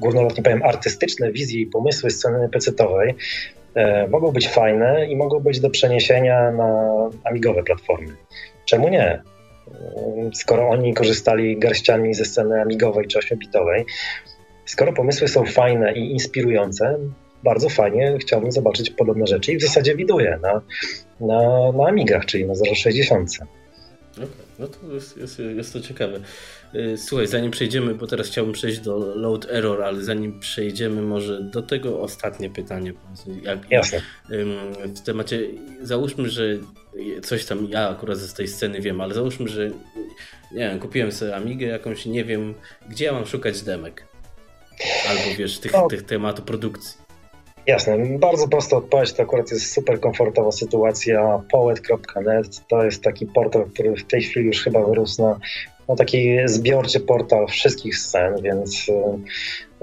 górnolotnie 0.00 0.42
powiem, 0.42 0.62
artystyczne 0.62 1.32
wizje 1.32 1.60
i 1.60 1.66
pomysły 1.66 2.10
sceny 2.10 2.48
PC-owej 2.48 3.14
mogą 4.10 4.32
być 4.32 4.48
fajne 4.48 5.06
i 5.06 5.16
mogą 5.16 5.40
być 5.40 5.60
do 5.60 5.70
przeniesienia 5.70 6.50
na 6.52 6.92
amigowe 7.24 7.62
platformy. 7.62 8.16
Czemu 8.64 8.88
nie? 8.88 9.06
E, 9.06 9.22
skoro 10.34 10.68
oni 10.68 10.94
korzystali 10.94 11.58
garściami 11.58 12.14
ze 12.14 12.24
sceny 12.24 12.60
amigowej 12.60 13.06
czy 13.06 13.18
8-bitowej, 13.18 13.84
skoro 14.64 14.92
pomysły 14.92 15.28
są 15.28 15.44
fajne 15.44 15.92
i 15.92 16.12
inspirujące, 16.12 16.98
bardzo 17.44 17.68
fajnie 17.68 18.18
chciałbym 18.20 18.52
zobaczyć 18.52 18.90
podobne 18.90 19.26
rzeczy 19.26 19.52
i 19.52 19.56
w 19.56 19.62
zasadzie 19.62 19.96
widuję 19.96 20.38
na, 20.42 20.62
na, 21.20 21.72
na 21.72 21.88
Amigach, 21.88 22.26
czyli 22.26 22.46
na 22.46 22.54
060. 22.74 23.30
Okay, 24.16 24.28
no 24.58 24.66
to 24.66 24.94
jest, 24.94 25.16
jest, 25.16 25.38
jest 25.38 25.72
to 25.72 25.80
ciekawe. 25.80 26.20
Y, 26.74 26.98
słuchaj, 26.98 27.26
zanim 27.26 27.50
przejdziemy, 27.50 27.94
bo 27.94 28.06
teraz 28.06 28.26
chciałbym 28.26 28.54
przejść 28.54 28.80
do 28.80 28.96
load 28.98 29.46
error, 29.50 29.82
ale 29.82 30.04
zanim 30.04 30.40
przejdziemy 30.40 31.02
może 31.02 31.42
do 31.42 31.62
tego 31.62 32.00
ostatnie 32.00 32.50
pytanie. 32.50 32.92
Jak, 33.42 33.70
Jasne. 33.70 34.02
W 34.84 35.00
temacie, 35.00 35.40
załóżmy, 35.82 36.28
że 36.28 36.58
coś 37.22 37.44
tam, 37.44 37.68
ja 37.70 37.88
akurat 37.88 38.18
z 38.18 38.34
tej 38.34 38.48
sceny 38.48 38.80
wiem, 38.80 39.00
ale 39.00 39.14
załóżmy, 39.14 39.48
że 39.48 39.70
nie 40.52 40.58
wiem, 40.58 40.78
kupiłem 40.78 41.12
sobie 41.12 41.36
Amigę 41.36 41.66
jakąś, 41.66 42.06
nie 42.06 42.24
wiem, 42.24 42.54
gdzie 42.88 43.04
ja 43.04 43.12
mam 43.12 43.26
szukać 43.26 43.62
demek. 43.62 44.06
Albo 45.08 45.36
wiesz, 45.38 45.58
tych, 45.58 45.72
no. 45.72 45.88
tych 45.88 46.02
tematu 46.02 46.42
produkcji. 46.42 47.05
Jasne, 47.66 47.98
bardzo 48.18 48.48
prosta 48.48 48.76
odpowiedź, 48.76 49.12
to 49.12 49.22
akurat 49.22 49.50
jest 49.50 49.72
super 49.72 50.00
komfortowa 50.00 50.52
sytuacja. 50.52 51.42
Poet.net 51.52 52.66
to 52.68 52.84
jest 52.84 53.02
taki 53.02 53.26
portal, 53.26 53.64
który 53.64 53.96
w 53.96 54.04
tej 54.04 54.22
chwili 54.22 54.46
już 54.46 54.62
chyba 54.62 54.84
wyrósł 54.84 55.22
na 55.22 55.38
no, 55.88 55.96
taki 55.96 56.36
zbiorczy 56.44 57.00
portal 57.00 57.46
wszystkich 57.46 57.98
scen, 57.98 58.42
więc 58.42 58.88
y, 58.88 58.92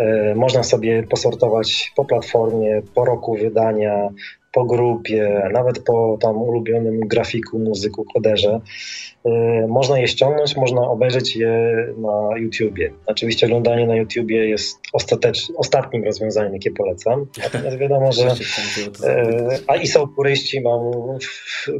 y, 0.03 0.35
można 0.35 0.63
sobie 0.63 1.03
posortować 1.03 1.91
po 1.95 2.05
platformie, 2.05 2.81
po 2.95 3.05
roku 3.05 3.37
wydania, 3.37 4.09
po 4.51 4.65
grupie, 4.65 5.49
nawet 5.53 5.79
po 5.79 6.17
tam 6.21 6.37
ulubionym 6.37 6.99
grafiku, 6.99 7.59
muzyku, 7.59 8.05
koderze. 8.13 8.61
E, 9.25 9.67
można 9.67 9.99
je 9.99 10.07
ściągnąć, 10.07 10.55
można 10.55 10.81
obejrzeć 10.81 11.35
je 11.35 11.75
na 11.97 12.37
YouTubie. 12.37 12.93
Oczywiście 13.05 13.45
oglądanie 13.45 13.87
na 13.87 13.95
YouTubie 13.95 14.49
jest 14.49 14.79
ostatecz, 14.93 15.51
ostatnim 15.57 16.03
rozwiązaniem, 16.03 16.53
jakie 16.53 16.71
polecam. 16.71 17.25
Natomiast 17.43 17.77
wiadomo, 17.77 18.11
że 18.11 18.27
e, 19.03 19.57
a 19.67 19.75
i 19.75 19.87
są 19.87 20.07
puryści, 20.07 20.61
mam 20.61 20.81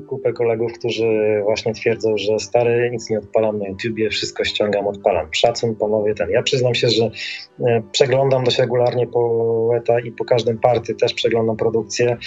kupę 0.08 0.34
kolegów, 0.34 0.74
którzy 0.74 1.42
właśnie 1.44 1.74
twierdzą, 1.74 2.18
że 2.18 2.40
stary, 2.40 2.90
nic 2.92 3.10
nie 3.10 3.20
odpalam 3.20 3.60
na 3.60 3.68
YouTubie, 3.68 4.10
wszystko 4.10 4.44
ściągam, 4.44 4.88
odpalam. 4.88 5.28
Szacun, 5.32 5.76
panowie, 5.76 6.16
ten. 6.16 6.30
Ja 6.30 6.44
przyznam 6.44 6.76
się, 6.76 6.90
że 6.90 7.10
e, 7.68 7.82
przeglądam 7.92 8.44
dość 8.44 8.60
regularnie 8.60 9.08
poeta 9.08 10.00
i 10.00 10.12
po 10.12 10.26
każdym 10.26 10.58
party 10.58 10.96
też 10.96 11.14
przeglądam 11.14 11.58
produkcję. 11.58 12.18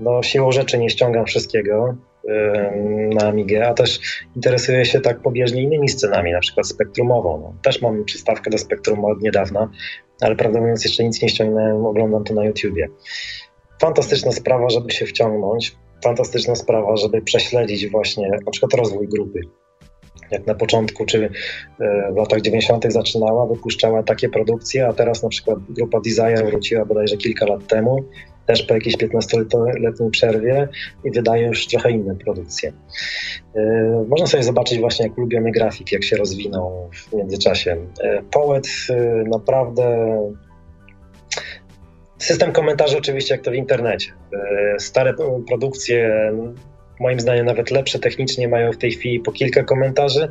No 0.00 0.22
siłą 0.22 0.52
rzeczy 0.52 0.78
nie 0.78 0.90
ściągam 0.90 1.26
wszystkiego, 1.26 1.96
na 3.14 3.28
Amigę, 3.28 3.68
a 3.68 3.74
też 3.74 4.00
interesuję 4.36 4.84
się 4.84 5.00
tak 5.00 5.20
pobieżnie 5.20 5.62
innymi 5.62 5.88
scenami, 5.88 6.32
na 6.32 6.40
przykład 6.40 6.66
spektrumową. 6.66 7.40
No, 7.40 7.54
też 7.62 7.82
mam 7.82 8.04
przystawkę 8.04 8.50
do 8.50 8.58
spektrum 8.58 9.04
od 9.04 9.22
niedawna, 9.22 9.70
ale 10.20 10.36
prawdę 10.36 10.60
mówiąc 10.60 10.84
jeszcze 10.84 11.04
nic 11.04 11.22
nie 11.22 11.28
ściągnąłem, 11.28 11.86
oglądam 11.86 12.24
to 12.24 12.34
na 12.34 12.44
YouTubie. 12.44 12.88
Fantastyczna 13.80 14.32
sprawa, 14.32 14.70
żeby 14.70 14.90
się 14.90 15.06
wciągnąć, 15.06 15.76
fantastyczna 16.04 16.54
sprawa, 16.54 16.96
żeby 16.96 17.22
prześledzić 17.22 17.90
właśnie 17.90 18.28
na 18.44 18.50
przykład 18.50 18.74
rozwój 18.74 19.08
grupy. 19.08 19.40
Jak 20.30 20.46
na 20.46 20.54
początku, 20.54 21.06
czy 21.06 21.30
e, 21.80 22.12
w 22.12 22.16
latach 22.16 22.40
90. 22.40 22.92
zaczynała, 22.92 23.46
wypuszczała 23.46 24.02
takie 24.02 24.28
produkcje, 24.28 24.86
a 24.88 24.92
teraz 24.92 25.22
na 25.22 25.28
przykład 25.28 25.58
grupa 25.68 26.00
Desire 26.00 26.44
wróciła 26.46 26.84
bodajże 26.84 27.16
kilka 27.16 27.46
lat 27.46 27.66
temu 27.66 28.04
też 28.46 28.62
po 28.62 28.74
jakiejś 28.74 28.96
15-letniej 28.96 30.10
przerwie 30.10 30.68
i 31.04 31.10
wydaje 31.10 31.46
już 31.46 31.66
trochę 31.66 31.90
inne 31.90 32.16
produkcje. 32.16 32.72
E, 33.56 34.04
można 34.08 34.26
sobie 34.26 34.42
zobaczyć 34.42 34.78
właśnie, 34.78 35.06
jak 35.06 35.18
ulubiony 35.18 35.50
grafik, 35.50 35.92
jak 35.92 36.04
się 36.04 36.16
rozwinął 36.16 36.90
w 36.92 37.12
międzyczasie. 37.12 37.76
E, 38.00 38.22
Poet 38.22 38.66
e, 38.90 38.94
naprawdę 39.28 40.18
System 42.18 42.52
komentarzy 42.52 42.98
oczywiście 42.98 43.34
jak 43.34 43.44
to 43.44 43.50
w 43.50 43.54
internecie. 43.54 44.12
Stare 44.78 45.14
produkcje 45.48 46.32
moim 47.00 47.20
zdaniem 47.20 47.46
nawet 47.46 47.70
lepsze 47.70 47.98
technicznie 47.98 48.48
mają 48.48 48.72
w 48.72 48.76
tej 48.76 48.90
chwili 48.90 49.20
po 49.20 49.32
kilka 49.32 49.62
komentarzy, 49.62 50.28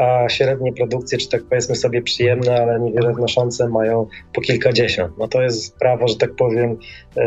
a 0.00 0.28
średnie 0.28 0.72
produkcje, 0.72 1.18
czy 1.18 1.28
tak 1.28 1.42
powiedzmy 1.48 1.76
sobie 1.76 2.02
przyjemne, 2.02 2.62
ale 2.62 2.80
niewiele 2.80 3.12
wnoszące 3.12 3.68
mają 3.68 4.06
po 4.32 4.40
kilkadziesiąt. 4.40 5.18
No 5.18 5.28
to 5.28 5.42
jest 5.42 5.78
prawo, 5.78 6.08
że 6.08 6.16
tak 6.16 6.34
powiem, 6.34 6.76
e, 7.16 7.26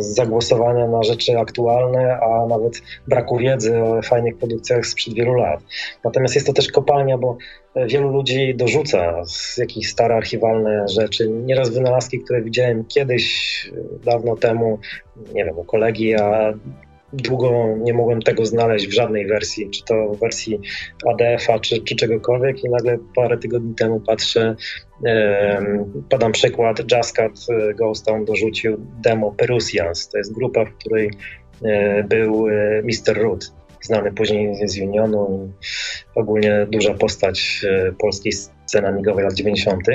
zagłosowania 0.00 0.88
na 0.88 1.02
rzeczy 1.02 1.38
aktualne, 1.38 2.18
a 2.20 2.46
nawet 2.46 2.82
braku 3.08 3.38
wiedzy 3.38 3.82
o 3.82 4.02
fajnych 4.02 4.38
produkcjach 4.38 4.86
sprzed 4.86 5.14
wielu 5.14 5.34
lat. 5.34 5.60
Natomiast 6.04 6.34
jest 6.34 6.46
to 6.46 6.52
też 6.52 6.68
kopalnia, 6.68 7.18
bo 7.18 7.36
wielu 7.86 8.08
ludzi 8.08 8.54
dorzuca 8.54 9.24
z 9.26 9.58
jakichś 9.58 9.88
stare 9.88 10.14
archiwalne 10.14 10.88
rzeczy. 10.88 11.28
Nieraz 11.28 11.70
wynalazki, 11.70 12.18
które 12.18 12.42
widziałem 12.42 12.84
kiedyś, 12.84 13.70
dawno 14.04 14.36
temu, 14.36 14.78
nie 15.34 15.44
wiem, 15.44 15.58
u 15.58 15.64
kolegi, 15.64 16.14
a 16.14 16.52
długo 17.14 17.76
nie 17.78 17.94
mogłem 17.94 18.22
tego 18.22 18.46
znaleźć 18.46 18.86
w 18.86 18.94
żadnej 18.94 19.26
wersji, 19.26 19.70
czy 19.70 19.84
to 19.84 20.08
w 20.08 20.20
wersji 20.20 20.60
ADF-a, 21.10 21.58
czy, 21.58 21.82
czy 21.82 21.96
czegokolwiek 21.96 22.64
i 22.64 22.68
nagle 22.68 22.98
parę 23.16 23.38
tygodni 23.38 23.74
temu 23.74 24.00
patrzę, 24.00 24.56
e, 25.06 25.84
podam 26.10 26.32
przykład, 26.32 26.92
Jazzcat 26.92 27.32
e, 27.50 27.74
Ghost 27.74 28.06
Town 28.06 28.24
dorzucił 28.24 28.76
demo 29.02 29.32
Perusians, 29.32 30.08
to 30.08 30.18
jest 30.18 30.34
grupa, 30.34 30.64
w 30.64 30.74
której 30.74 31.10
e, 31.64 32.02
był 32.02 32.48
e, 32.48 32.82
Mr. 32.82 33.22
Root, 33.22 33.52
znany 33.82 34.12
później 34.12 34.68
z 34.68 34.78
Unionu 34.78 35.52
i 36.16 36.20
ogólnie 36.20 36.66
duża 36.70 36.94
postać 36.94 37.60
e, 37.68 37.92
polskiej 37.92 38.32
sceny 38.66 38.88
amigowej 38.88 39.24
lat 39.24 39.34
90. 39.34 39.86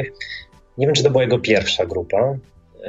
Nie 0.78 0.86
wiem, 0.88 0.96
czy 0.96 1.04
to 1.04 1.10
była 1.10 1.24
jego 1.24 1.40
pierwsza 1.40 1.86
grupa, 1.86 2.36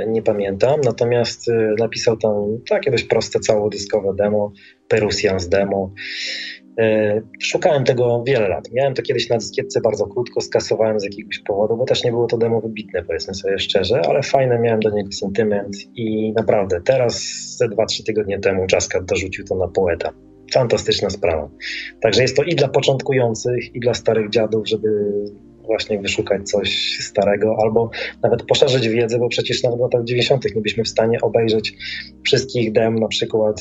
nie 0.07 0.23
pamiętam, 0.23 0.81
natomiast 0.85 1.49
y, 1.49 1.75
napisał 1.79 2.17
tam 2.17 2.33
takie 2.69 2.91
dość 2.91 3.05
proste 3.05 3.41
całodyskowe 3.41 4.15
demo, 4.17 4.53
Perusians 4.89 5.49
demo. 5.49 5.93
Y, 6.81 7.23
szukałem 7.43 7.85
tego 7.85 8.23
wiele 8.27 8.49
lat. 8.49 8.69
Miałem 8.73 8.95
to 8.95 9.03
kiedyś 9.03 9.29
na 9.29 9.37
dyskietce 9.37 9.81
bardzo 9.81 10.07
krótko, 10.07 10.41
skasowałem 10.41 11.01
z 11.01 11.05
jakiegoś 11.05 11.39
powodu, 11.39 11.77
bo 11.77 11.85
też 11.85 12.05
nie 12.05 12.11
było 12.11 12.27
to 12.27 12.39
demo 12.39 12.61
wybitne, 12.61 13.03
powiedzmy 13.03 13.35
sobie 13.35 13.59
szczerze, 13.59 14.03
ale 14.09 14.23
fajne, 14.23 14.59
miałem 14.59 14.81
do 14.81 14.91
niego 14.91 15.13
sentyment 15.13 15.77
i 15.95 16.33
naprawdę 16.33 16.81
teraz, 16.85 17.23
ze 17.59 17.69
2-3 17.69 18.05
tygodnie 18.07 18.39
temu 18.39 18.67
Jaskat 18.73 19.05
dorzucił 19.05 19.45
to 19.45 19.57
na 19.57 19.69
poeta. 19.69 20.13
Fantastyczna 20.53 21.11
sprawa. 21.11 21.51
Także 22.01 22.23
jest 22.23 22.37
to 22.37 22.43
i 22.43 22.55
dla 22.55 22.69
początkujących, 22.69 23.75
i 23.75 23.81
dla 23.81 23.95
starych 23.95 24.31
dziadów, 24.31 24.69
żeby 24.69 24.89
właśnie 25.71 25.99
wyszukać 25.99 26.51
coś 26.51 26.99
starego, 27.01 27.57
albo 27.63 27.91
nawet 28.23 28.43
poszerzyć 28.43 28.89
wiedzę, 28.89 29.19
bo 29.19 29.29
przecież 29.29 29.63
nawet 29.63 29.79
w 29.79 29.83
latach 29.83 30.05
90. 30.05 30.45
nie 30.45 30.61
byliśmy 30.61 30.85
w 30.85 30.89
stanie 30.89 31.21
obejrzeć 31.21 31.75
wszystkich 32.25 32.73
dem, 32.73 32.99
na 32.99 33.09
przykład 33.09 33.61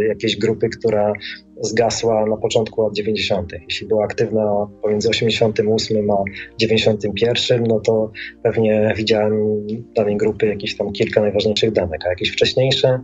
y, 0.00 0.06
jakiejś 0.06 0.36
grupy, 0.36 0.68
która 0.68 1.12
zgasła 1.60 2.26
na 2.26 2.36
początku 2.36 2.82
lat 2.82 2.94
90. 2.94 3.52
Jeśli 3.68 3.86
była 3.86 4.04
aktywna 4.04 4.66
pomiędzy 4.82 5.08
88 5.08 6.10
a 6.10 6.16
91, 6.58 7.64
no 7.64 7.80
to 7.80 8.10
pewnie 8.42 8.94
widziałem 8.96 9.66
danej 9.94 10.16
grupy 10.16 10.46
jakieś 10.46 10.76
tam 10.76 10.92
kilka 10.92 11.20
najważniejszych 11.20 11.72
demek, 11.72 12.06
a 12.06 12.08
jakieś 12.08 12.30
wcześniejsze, 12.30 13.00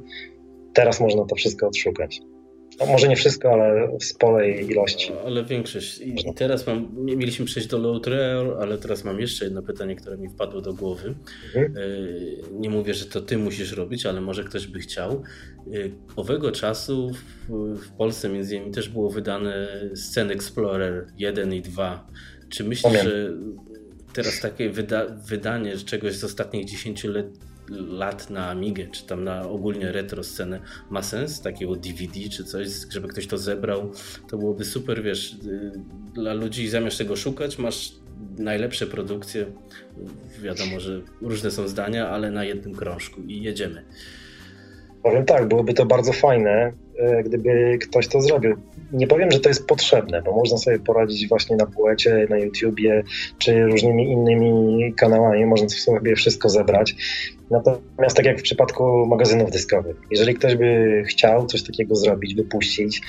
teraz 0.75 1.01
można 1.01 1.25
to 1.25 1.35
wszystko 1.35 1.67
odszukać. 1.67 2.21
No, 2.81 2.87
może 2.87 3.09
nie 3.09 3.17
wszystko, 3.17 3.53
ale 3.53 3.89
w 4.01 4.05
sporej 4.05 4.71
ilości. 4.71 5.13
Ale 5.27 5.45
większość. 5.45 5.99
I, 5.99 6.29
i 6.29 6.35
teraz 6.35 6.67
mam, 6.67 6.89
mieliśmy 6.99 7.47
przejść 7.47 7.69
do 7.69 7.79
low 7.79 8.03
trail, 8.03 8.55
ale 8.61 8.79
teraz 8.79 9.05
mam 9.05 9.21
jeszcze 9.21 9.45
jedno 9.45 9.63
pytanie, 9.63 9.97
które 9.97 10.19
mi 10.19 10.29
wpadło 10.29 10.61
do 10.61 10.75
głowy. 10.75 11.15
Mhm. 11.47 11.75
E, 11.77 11.81
nie 12.53 12.71
mówię, 12.71 12.95
że 12.95 13.05
to 13.05 13.21
ty 13.21 13.39
musisz 13.39 13.73
robić, 13.73 14.07
ale 14.07 14.21
może 14.21 14.45
ktoś 14.45 14.67
by 14.67 14.79
chciał. 14.79 15.13
E, 15.13 15.23
owego 16.17 16.53
czasu 16.53 17.11
w, 17.49 17.77
w 17.77 17.91
Polsce 17.91 18.29
między 18.29 18.57
innymi 18.57 18.73
też 18.73 18.89
było 18.89 19.11
wydane 19.11 19.69
Scen 19.95 20.31
Explorer 20.31 21.07
1 21.19 21.55
i 21.55 21.63
2. 21.63 22.07
Czy 22.49 22.65
myślisz, 22.65 23.03
że 23.03 23.33
teraz 24.13 24.41
takie 24.41 24.71
wyda 24.71 25.07
wydanie 25.07 25.77
czegoś 25.77 26.15
z 26.15 26.25
ostatnich 26.25 26.65
10 26.65 27.05
lat 27.05 27.27
lat 27.81 28.31
na 28.31 28.49
Amigę, 28.49 28.87
czy 28.87 29.07
tam 29.07 29.25
na 29.25 29.49
ogólnie 29.49 29.93
retro 29.93 30.23
scenę. 30.23 30.61
Ma 30.91 31.03
sens, 31.03 31.41
takiego 31.41 31.77
DVD 31.77 32.29
czy 32.31 32.45
coś, 32.45 32.69
żeby 32.91 33.09
ktoś 33.09 33.27
to 33.27 33.39
zebrał, 33.39 33.93
to 34.31 34.39
byłoby 34.39 34.65
super, 34.65 35.03
wiesz, 35.03 35.33
y, 35.33 35.73
dla 36.15 36.35
ludzi 36.35 36.69
zamiast 36.69 36.99
tego 36.99 37.17
szukać, 37.17 37.59
masz 37.59 37.93
najlepsze 38.39 38.87
produkcje, 38.87 39.47
wiadomo, 40.43 40.81
że 40.81 41.01
różne 41.21 41.51
są 41.51 41.69
zdania, 41.69 42.09
ale 42.09 42.31
na 42.31 42.45
jednym 42.45 42.75
krążku 42.75 43.23
i 43.23 43.43
jedziemy. 43.43 43.85
Powiem 45.03 45.25
tak, 45.25 45.49
byłoby 45.49 45.75
to 45.75 45.87
bardzo 45.87 46.13
fajne, 46.13 46.73
e, 46.99 47.23
gdyby 47.23 47.79
ktoś 47.83 48.09
to 48.09 48.21
zrobił. 48.21 48.57
Nie 48.93 49.07
powiem, 49.07 49.31
że 49.31 49.41
to 49.41 49.49
jest 49.49 49.67
potrzebne, 49.67 50.23
bo 50.23 50.33
można 50.33 50.59
sobie 50.59 50.79
poradzić 50.79 51.29
właśnie 51.29 51.57
na 51.57 51.67
płecie, 51.67 52.27
na 52.31 52.39
YouTubie, 52.39 53.03
czy 53.39 53.63
różnymi 53.63 54.13
innymi 54.13 54.95
kanałami, 54.97 55.47
można 55.47 55.69
sobie 55.69 56.17
wszystko 56.17 56.49
zebrać. 56.49 56.95
Natomiast 57.51 58.17
tak 58.17 58.27
jak 58.27 58.39
w 58.39 58.43
przypadku 58.43 59.07
magazynów 59.07 59.51
dyskowych, 59.51 59.97
jeżeli 60.11 60.35
ktoś 60.35 60.57
by 60.57 61.03
chciał 61.07 61.47
coś 61.47 61.63
takiego 61.63 61.95
zrobić, 61.95 62.35
wypuścić, 62.35 63.03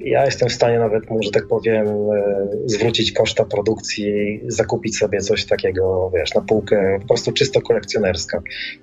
ja 0.00 0.24
jestem 0.24 0.48
w 0.48 0.52
stanie 0.52 0.78
nawet, 0.78 1.10
może 1.10 1.30
tak 1.30 1.46
powiem, 1.48 1.86
e, 1.86 2.48
zwrócić 2.66 3.12
koszta 3.12 3.44
produkcji, 3.44 4.40
zakupić 4.46 4.98
sobie 4.98 5.20
coś 5.20 5.44
takiego, 5.44 6.10
wiesz, 6.14 6.34
na 6.34 6.40
półkę, 6.40 6.98
po 7.00 7.06
prostu 7.06 7.32
czysto 7.32 7.62
kolekcjonerska. 7.62 8.42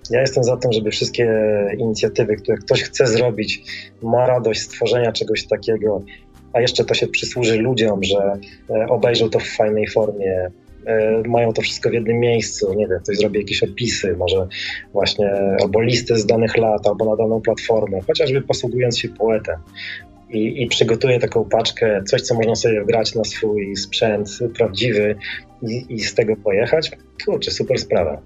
Ja 0.09 0.21
jestem 0.21 0.43
za 0.43 0.57
tym, 0.57 0.73
żeby 0.73 0.91
wszystkie 0.91 1.33
inicjatywy, 1.77 2.35
które 2.35 2.57
ktoś 2.57 2.83
chce 2.83 3.07
zrobić, 3.07 3.63
ma 4.01 4.27
radość 4.27 4.61
stworzenia 4.61 5.11
czegoś 5.11 5.47
takiego, 5.47 6.01
a 6.53 6.61
jeszcze 6.61 6.85
to 6.85 6.93
się 6.93 7.07
przysłuży 7.07 7.57
ludziom, 7.57 8.03
że 8.03 8.37
e, 8.69 8.87
obejrzą 8.87 9.29
to 9.29 9.39
w 9.39 9.47
fajnej 9.47 9.87
formie, 9.87 10.51
e, 10.85 11.23
mają 11.27 11.53
to 11.53 11.61
wszystko 11.61 11.89
w 11.89 11.93
jednym 11.93 12.19
miejscu, 12.19 12.73
nie 12.73 12.87
wiem, 12.87 12.99
ktoś 13.03 13.17
zrobi 13.17 13.39
jakieś 13.39 13.63
opisy, 13.63 14.15
może 14.17 14.47
właśnie 14.93 15.31
albo 15.61 15.81
listy 15.81 16.17
z 16.17 16.25
danych 16.25 16.57
lat, 16.57 16.87
albo 16.87 17.05
na 17.05 17.15
daną 17.15 17.41
platformę, 17.41 17.99
chociażby 18.07 18.41
posługując 18.41 18.99
się 18.99 19.09
poetem 19.09 19.55
i, 20.33 20.63
i 20.63 20.67
przygotuję 20.67 21.19
taką 21.19 21.45
paczkę, 21.45 22.03
coś, 22.03 22.21
co 22.21 22.35
można 22.35 22.55
sobie 22.55 22.81
wgrać 22.81 23.15
na 23.15 23.23
swój 23.23 23.75
sprzęt 23.75 24.39
prawdziwy 24.57 25.15
i, 25.61 25.85
i 25.89 25.99
z 25.99 26.13
tego 26.13 26.35
pojechać, 26.35 26.91
kurczę, 27.25 27.51
super 27.51 27.79
sprawa. 27.79 28.21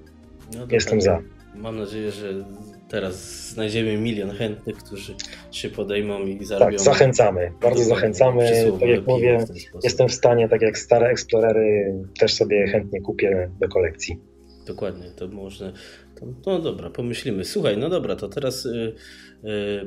No 0.56 0.68
Jestem 0.72 1.02
za. 1.02 1.22
Mam 1.56 1.78
nadzieję, 1.78 2.12
że 2.12 2.46
teraz 2.90 3.50
znajdziemy 3.50 3.98
milion 3.98 4.32
chętnych, 4.32 4.78
którzy 4.78 5.16
się 5.52 5.70
podejmą 5.70 6.20
i 6.20 6.46
zarobią. 6.46 6.72
Tak, 6.72 6.80
zachęcamy, 6.80 7.52
bardzo 7.62 7.84
zachęcamy. 7.84 8.52
Tak 8.80 8.90
jak 8.90 9.08
mówię, 9.08 9.46
w 9.80 9.84
jestem 9.84 10.08
w 10.08 10.14
stanie, 10.14 10.50
tak 10.50 10.62
jak 10.62 10.78
stare 10.78 11.08
Explorery, 11.08 11.94
też 12.20 12.34
sobie 12.34 12.68
chętnie 12.68 13.02
kupię 13.02 13.52
do 13.60 13.68
kolekcji. 13.68 14.20
Dokładnie, 14.68 15.12
to 15.16 15.28
można. 15.28 15.74
To, 16.20 16.26
no 16.46 16.60
dobra, 16.60 16.90
pomyślimy. 16.90 17.46
Słuchaj, 17.46 17.78
no 17.78 17.90
dobra, 17.90 18.16
to 18.16 18.30
teraz. 18.30 18.66
Y, 18.66 18.70
Y, 18.70 18.96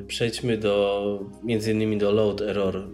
przejdźmy 0.07 0.57
do 0.57 1.19
między 1.43 1.71
innymi 1.71 1.97
do 1.97 2.11
load 2.11 2.41
error. 2.41 2.87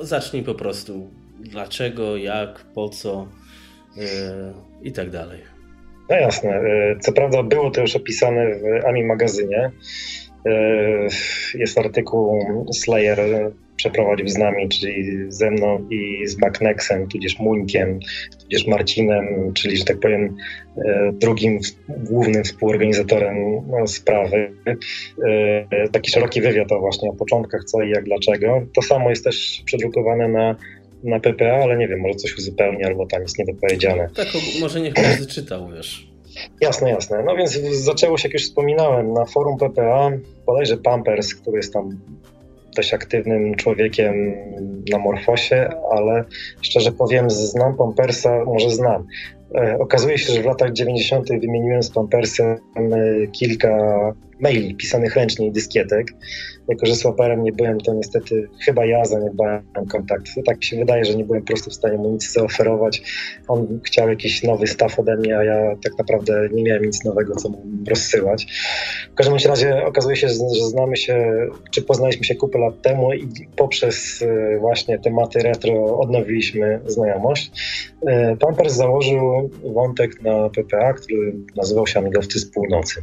zacznij 0.00 0.42
po 0.42 0.54
prostu 0.54 1.10
dlaczego, 1.40 2.16
jak, 2.16 2.64
po 2.74 2.88
co 2.88 3.28
yy, 3.96 4.04
i 4.82 4.92
tak 4.92 5.10
dalej. 5.10 5.40
No 6.10 6.16
jasne. 6.16 6.50
E, 6.50 6.96
co 7.00 7.12
prawda 7.12 7.42
było 7.42 7.70
to 7.70 7.80
już 7.80 7.96
opisane 7.96 8.46
w 8.54 8.86
AMI 8.86 9.04
magazynie. 9.04 9.70
E, 10.46 10.50
jest 11.54 11.78
artykuł 11.78 12.66
Slayer 12.72 13.18
przeprowadził 13.80 14.28
z 14.28 14.38
nami, 14.38 14.68
czyli 14.68 15.24
ze 15.28 15.50
mną 15.50 15.86
i 15.90 16.26
z 16.26 16.38
MacNexem, 16.38 17.08
tudzież 17.08 17.38
Muńkiem, 17.38 18.00
tudzież 18.42 18.66
Marcinem, 18.66 19.52
czyli, 19.54 19.76
że 19.76 19.84
tak 19.84 20.00
powiem, 20.00 20.36
e, 20.76 21.12
drugim 21.12 21.58
głównym 21.88 22.44
współorganizatorem 22.44 23.36
no, 23.70 23.86
sprawy. 23.86 24.52
Taki 25.92 26.10
szeroki 26.10 26.40
wywiad 26.40 26.72
o 26.72 26.80
właśnie 26.80 27.10
o 27.10 27.12
początkach, 27.12 27.64
co 27.64 27.82
i 27.82 27.90
jak, 27.90 28.04
dlaczego. 28.04 28.62
To 28.74 28.82
samo 28.82 29.10
jest 29.10 29.24
też 29.24 29.62
przedrukowane 29.64 30.28
na 30.28 30.56
na 31.04 31.20
PPA, 31.20 31.62
ale 31.62 31.76
nie 31.76 31.88
wiem, 31.88 32.00
może 32.00 32.14
coś 32.14 32.38
uzupełni, 32.38 32.84
albo 32.84 33.06
tam 33.06 33.22
jest 33.22 33.38
niedopowiedziane. 33.38 34.08
Tak, 34.16 34.28
może 34.60 34.80
niech 34.80 34.94
każdy 34.94 35.26
czytał, 35.26 35.68
wiesz. 35.68 36.10
Jasne, 36.60 36.90
jasne. 36.90 37.22
No 37.22 37.36
więc 37.36 37.52
zaczęło 37.72 38.18
się, 38.18 38.28
jak 38.28 38.34
już 38.34 38.42
wspominałem, 38.42 39.12
na 39.12 39.24
forum 39.24 39.58
PPA, 39.58 40.10
bodajże 40.46 40.76
Pampers, 40.76 41.34
który 41.34 41.56
jest 41.56 41.72
tam 41.72 42.00
dość 42.76 42.94
aktywnym 42.94 43.54
człowiekiem 43.54 44.34
na 44.90 44.98
Morfosie, 44.98 45.68
ale 45.92 46.24
szczerze 46.60 46.92
powiem, 46.92 47.30
znam 47.30 47.76
Pampersa, 47.76 48.44
może 48.44 48.70
znam. 48.70 49.06
E, 49.54 49.78
okazuje 49.78 50.18
się, 50.18 50.32
że 50.32 50.42
w 50.42 50.46
latach 50.46 50.72
90. 50.72 51.28
wymieniłem 51.28 51.82
z 51.82 51.90
Pampersem 51.90 52.46
e, 52.48 52.56
kilka 53.26 53.68
maili 54.40 54.74
pisanych 54.74 55.16
ręcznie 55.16 55.52
dyskietek. 55.52 56.06
Jako, 56.70 56.86
że 56.86 56.94
słaperem 56.94 57.42
nie 57.44 57.52
byłem, 57.52 57.80
to 57.80 57.94
niestety 57.94 58.48
chyba 58.64 58.86
ja 58.86 59.04
zaniedbałem 59.04 59.62
kontakt. 59.90 60.26
Tak 60.46 60.56
mi 60.56 60.64
się 60.64 60.76
wydaje, 60.76 61.04
że 61.04 61.14
nie 61.14 61.24
byłem 61.24 61.42
po 61.42 61.46
prostu 61.46 61.70
w 61.70 61.74
stanie 61.74 61.98
mu 61.98 62.10
nic 62.10 62.32
zaoferować. 62.32 63.02
On 63.48 63.80
chciał 63.84 64.08
jakiś 64.08 64.42
nowy 64.42 64.66
staw 64.66 64.98
ode 64.98 65.16
mnie, 65.16 65.38
a 65.38 65.44
ja 65.44 65.76
tak 65.84 65.98
naprawdę 65.98 66.48
nie 66.52 66.62
miałem 66.62 66.84
nic 66.84 67.04
nowego, 67.04 67.36
co 67.36 67.48
mu 67.48 67.62
rozsyłać. 67.88 68.46
W 69.12 69.14
każdym 69.14 69.36
razie 69.48 69.84
okazuje 69.84 70.16
się, 70.16 70.28
że 70.28 70.34
znamy 70.68 70.96
się, 70.96 71.32
czy 71.70 71.82
poznaliśmy 71.82 72.24
się 72.24 72.34
kupę 72.34 72.58
lat 72.58 72.82
temu 72.82 73.12
i 73.12 73.28
poprzez 73.56 74.22
e, 74.22 74.58
właśnie 74.58 74.98
tematy 74.98 75.38
retro 75.38 75.98
odnowiliśmy 75.98 76.80
znajomość. 76.86 77.52
Pampers 78.40 78.74
założył 78.74 79.50
wątek 79.74 80.22
na 80.22 80.50
PPA, 80.50 80.92
który 80.92 81.34
nazywał 81.56 81.86
się 81.86 81.98
Amigowcy 81.98 82.38
z 82.38 82.50
Północy. 82.50 83.02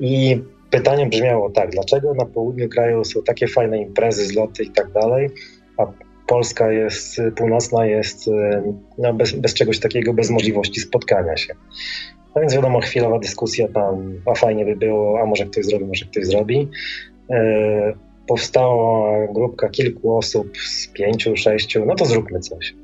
I 0.00 0.42
pytanie 0.70 1.06
brzmiało 1.06 1.50
tak, 1.50 1.70
dlaczego 1.70 2.14
na 2.14 2.24
południu 2.24 2.68
kraju 2.68 3.04
są 3.04 3.22
takie 3.22 3.48
fajne 3.48 3.78
imprezy, 3.78 4.26
zloty 4.26 4.62
i 4.62 4.70
tak 4.70 4.92
dalej, 4.92 5.30
a 5.76 5.86
Polska 6.26 6.72
jest, 6.72 7.20
północna 7.36 7.86
jest 7.86 8.28
e, 8.28 8.62
no, 8.98 9.14
bez, 9.14 9.32
bez 9.32 9.54
czegoś 9.54 9.78
takiego, 9.80 10.14
bez 10.14 10.30
możliwości 10.30 10.80
spotkania 10.80 11.36
się. 11.36 11.54
No 12.34 12.40
więc 12.40 12.54
wiadomo, 12.54 12.80
chwilowa 12.80 13.18
dyskusja 13.18 13.68
tam, 13.68 14.20
a 14.26 14.34
fajnie 14.34 14.64
by 14.64 14.76
było, 14.76 15.20
a 15.20 15.26
może 15.26 15.46
ktoś 15.46 15.64
zrobi, 15.64 15.84
może 15.84 16.04
ktoś 16.04 16.26
zrobi. 16.26 16.68
E, 17.30 17.92
powstała 18.26 19.26
grupka 19.26 19.68
kilku 19.68 20.16
osób 20.16 20.58
z 20.58 20.88
pięciu, 20.88 21.36
sześciu, 21.36 21.84
no 21.86 21.94
to 21.94 22.04
zróbmy 22.04 22.40
coś. 22.40 22.74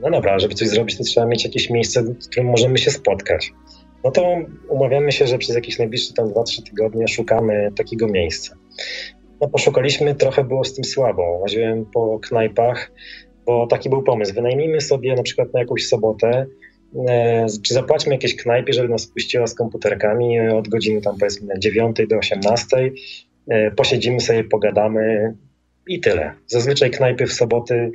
No 0.00 0.10
dobra, 0.10 0.38
żeby 0.38 0.54
coś 0.54 0.68
zrobić, 0.68 0.98
to 0.98 1.04
trzeba 1.04 1.26
mieć 1.26 1.44
jakieś 1.44 1.70
miejsce, 1.70 2.02
w 2.02 2.28
którym 2.28 2.50
możemy 2.50 2.78
się 2.78 2.90
spotkać 2.90 3.52
no 4.04 4.10
to 4.10 4.36
umawiamy 4.68 5.12
się, 5.12 5.26
że 5.26 5.38
przez 5.38 5.54
jakieś 5.54 5.78
najbliższe 5.78 6.14
tam 6.14 6.28
2-3 6.28 6.62
tygodnie 6.62 7.08
szukamy 7.08 7.72
takiego 7.76 8.08
miejsca. 8.08 8.56
No 9.40 9.48
poszukaliśmy, 9.48 10.14
trochę 10.14 10.44
było 10.44 10.64
z 10.64 10.74
tym 10.74 10.84
słabo. 10.84 11.22
Łaziłem 11.22 11.86
po 11.86 12.18
knajpach, 12.18 12.92
bo 13.46 13.66
taki 13.66 13.90
był 13.90 14.02
pomysł. 14.02 14.34
Wynajmijmy 14.34 14.80
sobie 14.80 15.14
na 15.14 15.22
przykład 15.22 15.54
na 15.54 15.60
jakąś 15.60 15.86
sobotę, 15.86 16.46
e, 17.08 17.46
czy 17.62 17.74
zapłaćmy 17.74 18.14
jakieś 18.14 18.36
knajpie, 18.36 18.72
żeby 18.72 18.88
nas 18.88 19.06
puściła 19.06 19.46
z 19.46 19.54
komputerkami 19.54 20.40
od 20.40 20.68
godziny 20.68 21.00
tam 21.00 21.18
powiedzmy 21.18 21.58
9 21.58 21.96
do 22.08 22.18
18. 22.18 22.92
E, 23.48 23.70
posiedzimy 23.70 24.20
sobie, 24.20 24.44
pogadamy 24.44 25.34
i 25.88 26.00
tyle. 26.00 26.32
Zazwyczaj 26.46 26.90
knajpy 26.90 27.26
w 27.26 27.32
soboty 27.32 27.92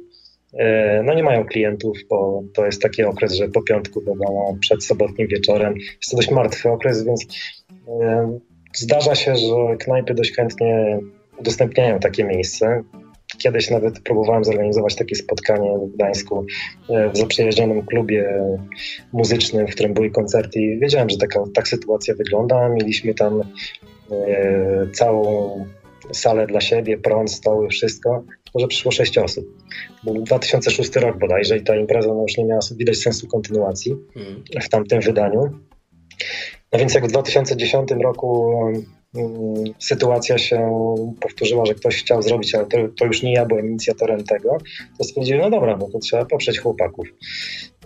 no 1.03 1.13
nie 1.13 1.23
mają 1.23 1.45
klientów, 1.45 1.97
bo 2.09 2.43
to 2.53 2.65
jest 2.65 2.81
taki 2.81 3.03
okres, 3.03 3.33
że 3.33 3.47
po 3.47 3.61
piątku 3.61 4.01
wiadomo, 4.01 4.57
przed 4.61 4.83
sobotnim 4.83 5.27
wieczorem 5.27 5.75
jest 5.75 6.11
to 6.11 6.17
dość 6.17 6.31
martwy 6.31 6.69
okres, 6.69 7.03
więc 7.03 7.25
e, 7.87 8.39
zdarza 8.75 9.15
się, 9.15 9.35
że 9.35 9.77
knajpy 9.79 10.13
dość 10.13 10.35
chętnie 10.35 10.99
udostępniają 11.37 11.99
takie 11.99 12.23
miejsce. 12.23 12.83
Kiedyś 13.37 13.69
nawet 13.69 13.99
próbowałem 13.99 14.43
zorganizować 14.43 14.95
takie 14.95 15.15
spotkanie 15.15 15.77
w 15.77 15.95
Gdańsku 15.95 16.45
e, 16.89 17.09
w 17.09 17.17
zaprzyjaźnionym 17.17 17.85
klubie 17.85 18.43
muzycznym, 19.13 19.67
w 19.67 19.71
którym 19.71 19.93
były 19.93 20.09
koncerty 20.11 20.59
i 20.59 20.79
wiedziałem, 20.79 21.09
że 21.09 21.17
taka 21.17 21.39
tak 21.53 21.67
sytuacja 21.67 22.15
wygląda. 22.15 22.69
Mieliśmy 22.69 23.13
tam 23.13 23.41
całą 24.93 25.65
salę 26.11 26.47
dla 26.47 26.61
siebie, 26.61 26.97
prąd, 26.97 27.31
stoły, 27.31 27.69
wszystko 27.69 28.23
może 28.55 28.67
przyszło 28.67 28.91
sześć 28.91 29.17
osób. 29.17 29.45
Był 30.03 30.23
2006 30.23 30.95
rok 30.95 31.19
bodajże 31.19 31.57
i 31.57 31.63
ta 31.63 31.75
impreza 31.75 32.13
no 32.13 32.21
już 32.21 32.37
nie 32.37 32.45
miała 32.45 32.61
widać 32.71 32.97
sensu 32.97 33.27
kontynuacji 33.27 33.95
hmm. 34.13 34.43
w 34.61 34.69
tamtym 34.69 35.01
wydaniu. 35.01 35.59
No 36.73 36.79
więc 36.79 36.93
jak 36.93 37.07
w 37.07 37.09
2010 37.09 37.89
roku 38.03 38.53
sytuacja 39.80 40.38
się 40.38 40.70
powtórzyła, 41.22 41.66
że 41.66 41.74
ktoś 41.74 41.95
chciał 41.95 42.22
zrobić, 42.22 42.55
ale 42.55 42.66
to, 42.66 42.78
to, 42.97 43.05
już 43.05 43.24
nie 43.24 43.34
ja 43.34 43.45
byłem 43.45 43.68
inicjatorem 43.70 44.24
tego, 44.24 44.57
to 44.97 45.03
stwierdziłem, 45.03 45.41
no 45.41 45.49
dobra, 45.49 45.78
no 45.78 45.89
to 45.89 45.99
trzeba 45.99 46.26
poprzeć 46.26 46.60
chłopaków. 46.60 47.07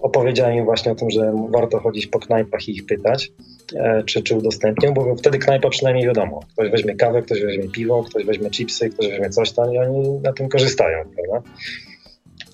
Opowiedziałem 0.02 0.58
im 0.58 0.66
właśnie 0.66 0.92
o 0.92 0.96
tym, 0.96 1.10
że 1.10 1.34
warto 1.50 1.80
chodzić 1.80 2.08
po 2.08 2.20
knajpach 2.20 2.68
i 2.68 2.72
ich 2.72 2.86
pytać. 2.86 3.32
E, 3.76 4.04
czy, 4.04 4.24
czy 4.24 4.36
udostępnią, 4.36 4.94
bo 4.94 5.16
wtedy 5.16 5.40
knajpa 5.40 5.70
przynajmniej 5.70 6.06
wiadomo. 6.06 6.40
Ktoś 6.54 6.72
weźmie 6.72 6.96
kawę, 6.96 7.22
ktoś 7.22 7.42
weźmie 7.42 7.70
piwo, 7.70 8.04
ktoś 8.04 8.26
weźmie 8.26 8.50
chipsy, 8.50 8.90
ktoś 8.90 9.10
weźmie 9.10 9.30
coś 9.30 9.52
tam 9.52 9.74
i 9.74 9.78
oni 9.78 10.10
na 10.10 10.34
tym 10.34 10.50
korzystają, 10.50 10.98
prawda? 11.16 11.50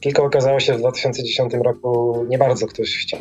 Tylko 0.01 0.23
okazało 0.23 0.59
się, 0.59 0.65
że 0.65 0.77
w 0.77 0.81
2010 0.81 1.53
roku 1.53 2.25
nie 2.29 2.37
bardzo 2.37 2.67
ktoś 2.67 2.97
chciał 2.97 3.19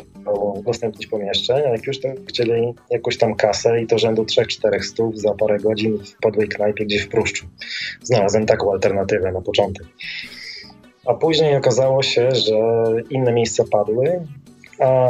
udostępnić 0.59 1.07
pomieszczeń, 1.07 1.57
a 1.65 1.69
jak 1.69 1.87
już 1.87 2.01
to 2.01 2.09
chcieli 2.27 2.73
jakąś 2.89 3.17
tam 3.17 3.35
kasę 3.35 3.81
i 3.81 3.87
to 3.87 3.97
rzędu 3.97 4.23
3-4 4.23 4.81
stów 4.81 5.17
za 5.17 5.33
parę 5.33 5.59
godzin 5.59 5.97
w 5.97 6.15
podłej 6.21 6.47
knajpie 6.47 6.85
gdzieś 6.85 7.01
w 7.01 7.09
Pruszczu. 7.09 7.45
Znalazłem 8.03 8.45
taką 8.45 8.71
alternatywę 8.71 9.31
na 9.31 9.41
początek. 9.41 9.87
A 11.05 11.13
później 11.13 11.55
okazało 11.55 12.03
się, 12.03 12.29
że 12.31 12.55
inne 13.09 13.33
miejsca 13.33 13.63
padły, 13.71 14.27
a 14.79 15.09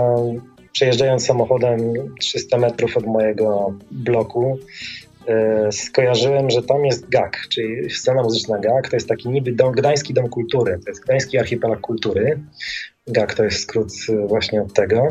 przejeżdżając 0.72 1.26
samochodem 1.26 1.94
300 2.20 2.58
metrów 2.58 2.98
od 2.98 3.06
mojego 3.06 3.74
bloku, 3.92 4.58
skojarzyłem, 5.72 6.50
że 6.50 6.64
tam 6.64 6.86
jest 6.86 7.10
GAK, 7.10 7.38
czyli 7.50 7.90
scena 7.90 8.24
muzyczna 8.24 8.60
GAK, 8.60 8.90
to 8.90 8.96
jest 8.96 9.08
taki 9.08 9.30
niby 9.30 9.52
dom, 9.52 9.72
Gdański 9.72 10.14
Dom 10.14 10.30
Kultury, 10.30 10.80
to 10.86 10.90
jest 10.92 11.04
Gdański 11.04 11.38
Archipelag 11.38 11.82
Kultury. 11.82 12.40
GAK 13.08 13.34
to 13.34 13.44
jest 13.44 13.62
skrót 13.62 13.88
e, 14.10 14.28
właśnie 14.28 14.62
od 14.62 14.74
tego. 14.74 15.08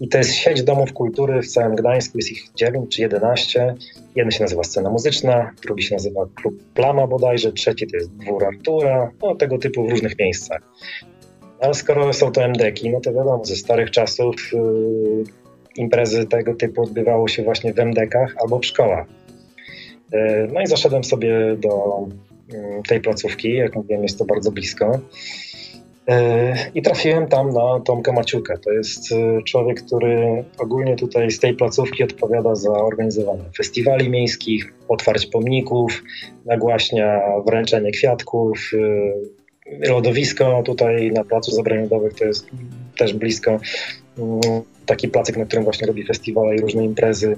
I 0.00 0.08
to 0.08 0.18
jest 0.18 0.34
sieć 0.34 0.62
domów 0.62 0.92
kultury 0.92 1.42
w 1.42 1.48
całym 1.48 1.74
Gdańsku, 1.74 2.18
jest 2.18 2.32
ich 2.32 2.42
9 2.54 2.96
czy 2.96 3.02
11. 3.02 3.74
Jeden 4.16 4.30
się 4.30 4.44
nazywa 4.44 4.64
Scena 4.64 4.90
Muzyczna, 4.90 5.50
drugi 5.62 5.82
się 5.82 5.94
nazywa 5.94 6.26
Klub 6.34 6.54
Plama 6.74 7.06
bodajże, 7.06 7.52
trzeci 7.52 7.86
to 7.86 7.96
jest 7.96 8.10
Dwór 8.10 8.44
Artura, 8.44 9.10
no 9.22 9.34
tego 9.34 9.58
typu 9.58 9.86
w 9.86 9.90
różnych 9.90 10.18
miejscach. 10.18 10.60
Ale 11.60 11.74
skoro 11.74 12.12
są 12.12 12.32
to 12.32 12.48
MDeki, 12.48 12.90
no 12.90 13.00
to 13.00 13.12
wiadomo, 13.12 13.44
ze 13.44 13.56
starych 13.56 13.90
czasów 13.90 14.52
yy, 14.52 15.24
imprezy 15.76 16.26
tego 16.26 16.54
typu 16.54 16.82
odbywało 16.82 17.28
się 17.28 17.42
właśnie 17.42 17.72
w 17.74 17.78
MDekach 17.78 18.34
albo 18.42 18.58
w 18.58 18.66
szkołach. 18.66 19.06
Yy, 20.12 20.48
no 20.52 20.60
i 20.60 20.66
zaszedłem 20.66 21.04
sobie 21.04 21.56
do 21.56 22.06
yy, 22.48 22.58
tej 22.88 23.00
placówki, 23.00 23.54
jak 23.54 23.76
mówiłem, 23.76 24.02
jest 24.02 24.18
to 24.18 24.24
bardzo 24.24 24.52
blisko. 24.52 25.00
Yy, 26.08 26.14
I 26.74 26.82
trafiłem 26.82 27.26
tam 27.26 27.52
na 27.52 27.80
Tomka 27.80 28.12
Maciuka. 28.12 28.58
To 28.58 28.72
jest 28.72 29.10
yy, 29.10 29.42
człowiek, 29.42 29.82
który 29.82 30.44
ogólnie 30.58 30.96
tutaj 30.96 31.30
z 31.30 31.40
tej 31.40 31.54
placówki 31.54 32.04
odpowiada 32.04 32.54
za 32.54 32.72
organizowanie 32.72 33.44
festiwali 33.56 34.10
miejskich, 34.10 34.74
otwarć 34.88 35.26
pomników, 35.26 36.02
nagłaśnia 36.44 37.20
wręczenie 37.46 37.90
kwiatków, 37.90 38.70
lodowisko 39.80 40.62
tutaj 40.62 41.12
na 41.12 41.24
Placu 41.24 41.50
Zabraniadowych 41.50 42.14
to 42.14 42.24
jest 42.24 42.46
też 42.98 43.14
blisko 43.14 43.50
mm, 43.50 43.62
taki 44.86 45.08
placek, 45.08 45.36
na 45.36 45.44
którym 45.44 45.64
właśnie 45.64 45.86
robi 45.86 46.06
festiwale 46.06 46.56
i 46.56 46.60
różne 46.60 46.84
imprezy. 46.84 47.36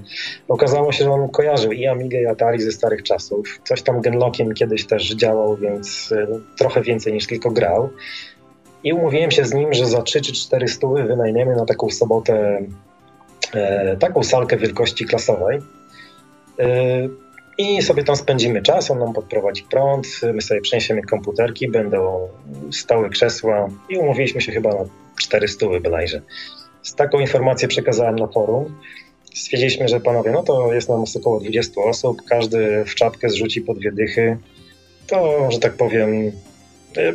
Okazało 0.48 0.92
się, 0.92 1.04
że 1.04 1.10
on 1.10 1.28
kojarzył 1.28 1.72
i 1.72 1.86
Amigę 1.86 2.22
i 2.22 2.26
Atari 2.26 2.60
ze 2.60 2.72
starych 2.72 3.02
czasów. 3.02 3.60
Coś 3.64 3.82
tam 3.82 4.00
Genlockiem 4.00 4.54
kiedyś 4.54 4.86
też 4.86 5.14
działał, 5.14 5.56
więc 5.56 6.12
e, 6.12 6.26
trochę 6.58 6.82
więcej 6.82 7.12
niż 7.12 7.26
tylko 7.26 7.50
grał. 7.50 7.90
I 8.84 8.92
umówiłem 8.92 9.30
się 9.30 9.44
z 9.44 9.54
nim, 9.54 9.74
że 9.74 9.86
za 9.86 10.02
3 10.02 10.20
czy 10.20 10.32
4 10.32 10.68
stówy 10.68 11.04
wynajmiemy 11.04 11.56
na 11.56 11.66
taką 11.66 11.90
sobotę 11.90 12.62
e, 13.54 13.96
taką 13.96 14.22
salkę 14.22 14.56
wielkości 14.56 15.04
klasowej. 15.04 15.60
E, 16.58 17.08
i 17.58 17.82
sobie 17.82 18.04
tam 18.04 18.16
spędzimy 18.16 18.62
czas, 18.62 18.90
on 18.90 18.98
nam 18.98 19.12
podprowadzi 19.12 19.62
prąd, 19.70 20.06
my 20.34 20.42
sobie 20.42 20.60
przeniesiemy 20.60 21.02
komputerki, 21.02 21.68
będą 21.68 22.28
stałe 22.72 23.10
krzesła 23.10 23.68
i 23.88 23.96
umówiliśmy 23.98 24.40
się 24.40 24.52
chyba 24.52 24.70
na 24.70 24.84
400 25.20 25.66
bodajże. 25.66 26.22
Z 26.84 26.94
taką 26.94 27.20
informację 27.20 27.68
przekazałem 27.68 28.16
na 28.16 28.26
forum. 28.26 28.80
Stwierdziliśmy, 29.34 29.88
że 29.88 30.00
panowie, 30.00 30.30
no 30.30 30.42
to 30.42 30.74
jest 30.74 30.88
nam 30.88 31.04
około 31.16 31.40
20 31.40 31.80
osób, 31.80 32.22
każdy 32.28 32.84
w 32.84 32.94
czapkę 32.94 33.30
zrzuci 33.30 33.60
po 33.60 33.74
dwie 33.74 33.92
dychy. 33.92 34.36
To, 35.06 35.50
że 35.50 35.58
tak 35.58 35.72
powiem, 35.76 36.32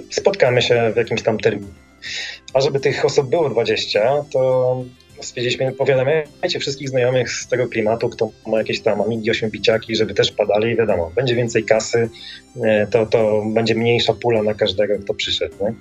spotkamy 0.10 0.62
się 0.62 0.92
w 0.94 0.98
jakimś 0.98 1.22
tam 1.22 1.38
terminie. 1.38 1.74
A 2.54 2.62
żeby 2.62 2.80
tych 2.80 3.06
osób 3.06 3.30
było 3.30 3.50
20, 3.50 4.24
to 4.32 4.84
stwierdziliśmy, 5.22 5.72
powiadamiajcie 5.72 6.60
wszystkich 6.60 6.90
znajomych 6.90 7.32
z 7.32 7.48
tego 7.48 7.68
klimatu, 7.68 8.10
kto 8.10 8.32
ma 8.48 8.58
jakieś 8.58 8.82
tam 8.82 9.02
Amigi 9.02 9.32
8 9.32 9.50
biciaki, 9.50 9.96
żeby 9.96 10.14
też 10.14 10.32
padali, 10.32 10.76
wiadomo, 10.76 11.12
będzie 11.16 11.36
więcej 11.36 11.64
kasy, 11.64 12.10
e, 12.64 12.88
to, 12.88 13.06
to 13.06 13.44
będzie 13.54 13.76
mniejsza 13.76 14.14
pula 14.14 14.44
na 14.44 14.54
każdego, 14.54 15.00
kto 15.04 15.14
przyszedł. 15.14 15.56
Nie? 15.62 15.74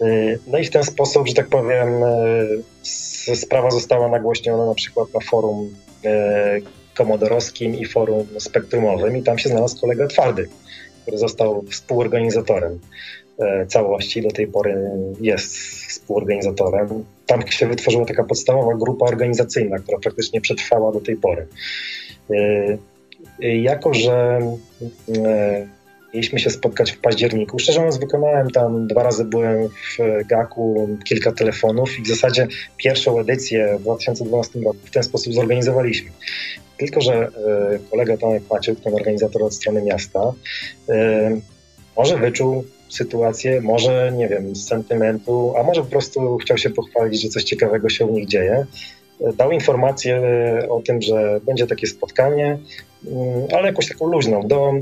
E, 0.00 0.38
no 0.46 0.58
i 0.58 0.64
w 0.64 0.70
ten 0.70 0.84
sposób, 0.84 1.28
że 1.28 1.34
tak 1.34 1.48
powiem, 1.48 1.88
e, 2.04 3.36
sprawa 3.36 3.70
została 3.70 4.08
nagłośniona 4.08 4.66
na 4.66 4.74
przykład 4.74 5.14
na 5.14 5.20
forum 5.20 5.74
komodorowskim 6.94 7.74
i 7.74 7.86
forum 7.86 8.26
spektrumowym 8.38 9.16
i 9.16 9.22
tam 9.22 9.38
się 9.38 9.48
znalazł 9.48 9.80
kolega 9.80 10.06
Twardy, 10.06 10.48
który 11.02 11.18
został 11.18 11.64
współorganizatorem 11.70 12.78
całości, 13.68 14.22
do 14.22 14.30
tej 14.30 14.46
pory 14.46 14.90
jest 15.20 15.56
współorganizatorem 15.88 17.04
tam 17.30 17.46
się 17.48 17.66
wytworzyła 17.66 18.04
taka 18.04 18.24
podstawowa 18.24 18.74
grupa 18.74 19.06
organizacyjna, 19.06 19.78
która 19.78 19.98
praktycznie 19.98 20.40
przetrwała 20.40 20.92
do 20.92 21.00
tej 21.00 21.16
pory. 21.16 21.46
E, 22.30 22.34
e, 23.42 23.56
jako, 23.56 23.94
że 23.94 24.40
e, 25.24 25.66
mieliśmy 26.14 26.38
się 26.38 26.50
spotkać 26.50 26.92
w 26.92 26.98
październiku, 26.98 27.58
szczerze 27.58 27.78
mówiąc 27.78 27.98
wykonałem 27.98 28.50
tam, 28.50 28.86
dwa 28.86 29.02
razy 29.02 29.24
byłem 29.24 29.68
w 29.68 29.98
GAK-u, 30.26 30.98
kilka 31.04 31.32
telefonów 31.32 31.98
i 31.98 32.02
w 32.02 32.08
zasadzie 32.08 32.46
pierwszą 32.76 33.20
edycję 33.20 33.76
w 33.78 33.82
2012 33.82 34.60
roku 34.60 34.78
w 34.84 34.90
ten 34.90 35.02
sposób 35.02 35.32
zorganizowaliśmy. 35.32 36.10
Tylko, 36.78 37.00
że 37.00 37.28
kolega 37.90 38.16
Tomek 38.16 38.42
Maciuk, 38.50 38.80
ten 38.80 38.94
organizator 38.94 39.42
od 39.42 39.54
strony 39.54 39.82
miasta, 39.82 40.32
może 41.96 42.18
wyczuł 42.18 42.64
sytuację, 42.88 43.60
może, 43.60 44.12
nie 44.16 44.28
wiem, 44.28 44.56
z 44.56 44.68
sentymentu, 44.68 45.54
a 45.56 45.62
może 45.62 45.80
po 45.80 45.90
prostu 45.90 46.38
chciał 46.38 46.58
się 46.58 46.70
pochwalić, 46.70 47.22
że 47.22 47.28
coś 47.28 47.44
ciekawego 47.44 47.88
się 47.88 48.06
u 48.06 48.14
nich 48.14 48.28
dzieje. 48.28 48.66
Dał 49.36 49.52
informację 49.52 50.22
o 50.68 50.80
tym, 50.80 51.02
że 51.02 51.40
będzie 51.46 51.66
takie 51.66 51.86
spotkanie, 51.86 52.58
mm, 53.06 53.46
ale 53.52 53.66
jakąś 53.66 53.88
taką 53.88 54.06
luźną, 54.06 54.48
do 54.48 54.72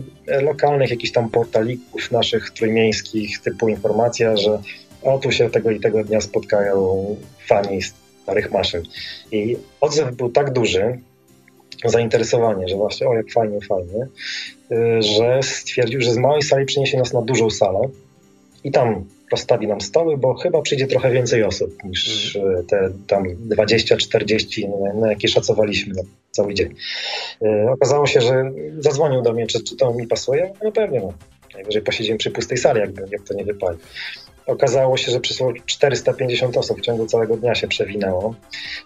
lokalnych 0.43 0.91
jakichś 0.91 1.13
tam 1.13 1.31
portalików 1.31 2.11
naszych 2.11 2.51
trójmiejskich, 2.51 3.41
typu 3.41 3.69
informacja, 3.69 4.37
że 4.37 4.59
o 5.03 5.19
tu 5.19 5.33
się 5.33 5.51
tego 5.51 5.71
i 5.71 5.81
tego 5.81 6.05
dnia 6.05 6.21
spotkają 6.21 7.17
fani 7.47 7.81
starych 8.23 8.53
maszyn. 8.53 8.83
I 9.33 9.57
odzew 9.81 10.15
był 10.17 10.31
tak 10.31 10.53
duży, 10.53 10.99
zainteresowanie, 11.85 12.69
że 12.69 12.77
właśnie 12.77 13.09
o 13.09 13.15
jak 13.15 13.31
fajnie, 13.31 13.59
fajnie, 13.61 14.07
y, 14.73 15.03
że 15.03 15.41
stwierdził, 15.43 16.01
że 16.01 16.13
z 16.13 16.19
małej 16.19 16.43
sali 16.43 16.67
przeniesie 16.67 16.99
nas 16.99 17.13
na 17.13 17.23
dużą 17.23 17.51
salę 17.51 17.81
i 18.65 18.71
tam 18.71 19.05
rozstawi 19.31 19.67
nam 19.67 19.81
stoły, 19.81 20.17
bo 20.17 20.35
chyba 20.35 20.63
przyjdzie 20.63 20.87
trochę 20.87 21.11
więcej 21.11 21.43
osób 21.43 21.85
niż 21.85 22.37
mhm. 22.37 22.57
y, 22.57 22.65
te 22.65 22.91
tam 23.07 23.25
20-40, 23.25 24.95
na 25.01 25.11
jakie 25.11 25.29
szacowaliśmy 25.29 25.95
na 25.95 26.03
cały 26.31 26.55
dzień. 26.55 26.75
Y, 27.43 27.71
okazało 27.71 28.07
się, 28.07 28.21
że 28.21 28.53
zadzwonił 28.79 29.23
do 29.23 29.33
mnie, 29.33 29.47
czy, 29.47 29.65
czy 29.65 29.77
to 29.77 29.95
mi 29.95 30.07
pasuje. 30.07 30.53
No 30.63 30.73
pewnie, 30.73 31.01
no. 31.01 31.13
Najwyżej 31.55 31.83
posiedzimy 31.83 32.19
przy 32.19 32.31
pustej 32.31 32.59
sali, 32.59 32.81
jakby, 32.81 33.03
jak 33.11 33.23
to 33.23 33.35
nie 33.35 33.45
wypali. 33.45 33.79
Okazało 34.49 34.97
się, 34.97 35.13
że 35.13 35.21
przysło 35.21 35.53
450 35.67 36.57
osób 36.57 36.79
w 36.79 36.81
ciągu 36.81 37.07
całego 37.07 37.37
dnia 37.37 37.55
się 37.55 37.69
przewinęło. 37.69 38.35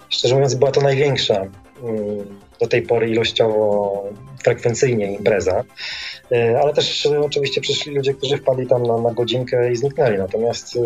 Szczerze 0.08 0.34
mówiąc, 0.34 0.54
była 0.54 0.70
to 0.70 0.80
największa 0.80 1.34
mm, 1.34 2.38
do 2.60 2.66
tej 2.66 2.82
pory 2.82 3.10
ilościowo, 3.10 4.04
frekwencyjnie 4.44 5.12
impreza, 5.12 5.64
e, 6.32 6.60
ale 6.60 6.72
też 6.72 7.06
oczywiście 7.06 7.60
przyszli 7.60 7.94
ludzie, 7.94 8.14
którzy 8.14 8.36
wpadli 8.36 8.66
tam 8.66 8.82
na, 8.82 8.98
na 8.98 9.14
godzinkę 9.14 9.72
i 9.72 9.76
zniknęli, 9.76 10.18
natomiast 10.18 10.76
e, 10.76 10.80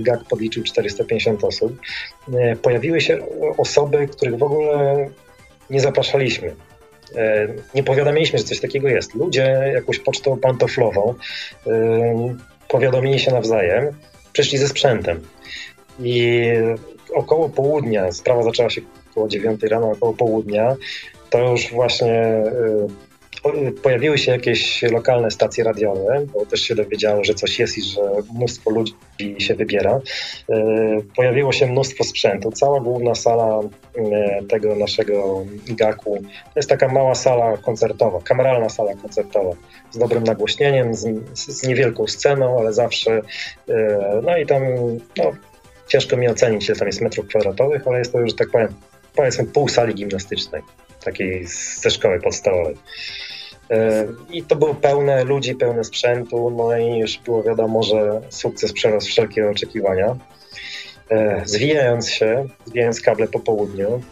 GAG 0.00 0.24
podliczył 0.24 0.62
450 0.62 1.44
osób. 1.44 1.80
E, 2.34 2.56
pojawiły 2.56 3.00
się 3.00 3.18
osoby, 3.58 4.08
których 4.08 4.38
w 4.38 4.42
ogóle 4.42 5.08
nie 5.70 5.80
zapraszaliśmy. 5.80 6.54
Nie 7.74 7.82
powiadomiliśmy, 7.82 8.38
że 8.38 8.44
coś 8.44 8.60
takiego 8.60 8.88
jest. 8.88 9.14
Ludzie 9.14 9.70
jakąś 9.74 9.98
pocztą 9.98 10.38
pantoflową 10.38 11.14
powiadomili 12.68 13.18
się 13.18 13.30
nawzajem, 13.30 13.94
przyszli 14.32 14.58
ze 14.58 14.68
sprzętem. 14.68 15.20
I 16.00 16.42
około 17.14 17.48
południa, 17.48 18.12
sprawa 18.12 18.42
zaczęła 18.42 18.70
się 18.70 18.80
około 19.10 19.28
9 19.28 19.62
rano, 19.62 19.90
około 19.90 20.14
południa, 20.14 20.76
to 21.30 21.38
już 21.38 21.70
właśnie 21.70 22.42
y, 22.44 23.05
pojawiły 23.82 24.18
się 24.18 24.32
jakieś 24.32 24.82
lokalne 24.82 25.30
stacje 25.30 25.64
radiowe, 25.64 26.26
bo 26.34 26.46
też 26.46 26.60
się 26.60 26.74
dowiedziało, 26.74 27.24
że 27.24 27.34
coś 27.34 27.58
jest 27.58 27.78
i 27.78 27.82
że 27.82 28.00
mnóstwo 28.34 28.70
ludzi 28.70 28.94
się 29.38 29.54
wybiera. 29.54 30.00
Y, 30.50 30.54
pojawiło 31.16 31.52
się 31.52 31.66
mnóstwo 31.66 32.04
sprzętu. 32.04 32.52
Cała 32.52 32.80
główna 32.80 33.14
sala 33.14 33.60
y, 33.60 34.46
tego 34.48 34.76
naszego 34.76 35.44
IGAK-u 35.66 36.16
to 36.22 36.52
jest 36.56 36.68
taka 36.68 36.88
mała 36.88 37.14
sala 37.14 37.56
koncertowa, 37.56 38.18
kameralna 38.24 38.68
sala 38.68 38.94
koncertowa 38.94 39.50
z 39.90 39.98
dobrym 39.98 40.24
nagłośnieniem, 40.24 40.94
z, 40.94 41.06
z 41.34 41.66
niewielką 41.66 42.06
sceną, 42.06 42.58
ale 42.58 42.72
zawsze 42.72 43.22
no 44.22 44.38
i 44.38 44.46
tam 44.46 44.62
no, 45.16 45.32
ciężko 45.88 46.16
mi 46.16 46.28
ocenić, 46.28 46.68
ile 46.68 46.76
tam 46.76 46.86
jest 46.86 47.00
metrów 47.00 47.26
kwadratowych, 47.26 47.88
ale 47.88 47.98
jest 47.98 48.12
to 48.12 48.20
już, 48.20 48.34
tak 48.34 48.50
powiem, 48.50 48.68
powiedzmy 49.16 49.44
pół 49.44 49.68
sali 49.68 49.94
gimnastycznej, 49.94 50.62
takiej 51.04 51.46
ze 51.80 51.90
szkoły 51.90 52.20
podstawowej. 52.20 52.76
E, 53.70 54.06
I 54.30 54.42
to 54.42 54.56
było 54.56 54.74
pełne 54.74 55.24
ludzi, 55.24 55.54
pełne 55.54 55.84
sprzętu, 55.84 56.50
no 56.50 56.78
i 56.78 56.98
już 56.98 57.18
było 57.18 57.42
wiadomo, 57.42 57.82
że 57.82 58.20
sukces 58.30 58.72
przerósł 58.72 59.08
wszelkie 59.08 59.50
oczekiwania. 59.50 60.16
E, 61.10 61.42
zwijając 61.44 62.10
się, 62.10 62.48
zwijając 62.64 63.00
kable 63.00 63.28
po 63.28 63.40
południu, 63.40 64.02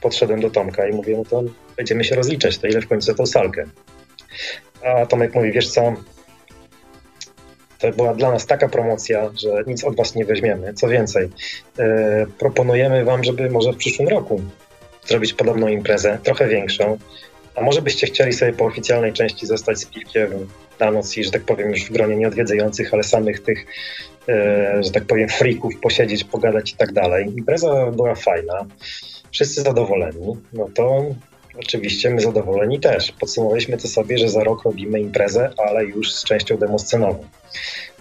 podszedłem 0.00 0.40
do 0.40 0.50
Tomka 0.50 0.88
i 0.88 0.92
mówię, 0.92 1.16
no 1.16 1.24
to 1.24 1.42
będziemy 1.76 2.04
się 2.04 2.14
rozliczać, 2.14 2.58
to 2.58 2.66
ile 2.66 2.80
w 2.80 2.88
końcu 2.88 3.06
za 3.06 3.14
tą 3.14 3.26
salkę. 3.26 3.64
A 4.84 5.06
Tomek 5.06 5.34
mówi, 5.34 5.52
wiesz 5.52 5.68
co, 5.68 5.94
to 7.78 7.92
była 7.92 8.14
dla 8.14 8.30
nas 8.30 8.46
taka 8.46 8.68
promocja, 8.68 9.30
że 9.36 9.64
nic 9.66 9.84
od 9.84 9.96
was 9.96 10.14
nie 10.14 10.24
weźmiemy. 10.24 10.74
Co 10.74 10.88
więcej, 10.88 11.30
e, 11.78 12.26
proponujemy 12.38 13.04
wam, 13.04 13.24
żeby 13.24 13.50
może 13.50 13.72
w 13.72 13.76
przyszłym 13.76 14.08
roku 14.08 14.40
zrobić 15.06 15.32
podobną 15.32 15.68
imprezę, 15.68 16.18
trochę 16.22 16.48
większą. 16.48 16.98
A 17.54 17.62
może 17.62 17.82
byście 17.82 18.06
chcieli 18.06 18.32
sobie 18.32 18.52
po 18.52 18.64
oficjalnej 18.64 19.12
części 19.12 19.46
zostać 19.46 19.78
z 19.78 19.86
piwkiem 19.86 20.48
na 20.80 20.90
noc 20.90 21.16
i, 21.16 21.24
że 21.24 21.30
tak 21.30 21.42
powiem, 21.42 21.70
już 21.70 21.84
w 21.84 21.92
gronie 21.92 22.16
nieodwiedzających, 22.16 22.94
ale 22.94 23.02
samych 23.02 23.40
tych, 23.40 23.66
e, 24.28 24.82
że 24.82 24.90
tak 24.90 25.04
powiem, 25.04 25.28
freaków 25.28 25.72
posiedzieć, 25.82 26.24
pogadać 26.24 26.72
i 26.72 26.76
tak 26.76 26.92
dalej. 26.92 27.26
Impreza 27.36 27.90
była 27.90 28.14
fajna, 28.14 28.66
wszyscy 29.30 29.62
zadowoleni. 29.62 30.36
No 30.52 30.68
to 30.74 31.04
oczywiście 31.58 32.10
my 32.10 32.20
zadowoleni 32.20 32.80
też. 32.80 33.12
Podsumowaliśmy 33.12 33.78
to 33.78 33.88
sobie, 33.88 34.18
że 34.18 34.28
za 34.28 34.44
rok 34.44 34.64
robimy 34.64 35.00
imprezę, 35.00 35.50
ale 35.56 35.84
już 35.84 36.14
z 36.14 36.24
częścią 36.24 36.56
demoscenową. 36.56 37.24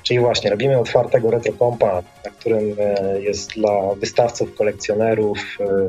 Czyli 0.03 0.19
właśnie 0.19 0.49
robimy 0.49 0.79
otwartego 0.79 1.31
retrokompa, 1.31 2.03
na 2.25 2.31
którym 2.31 2.75
e, 2.79 3.21
jest 3.21 3.53
dla 3.53 3.95
wystawców, 3.95 4.55
kolekcjonerów, 4.55 5.57
e, 5.59 5.87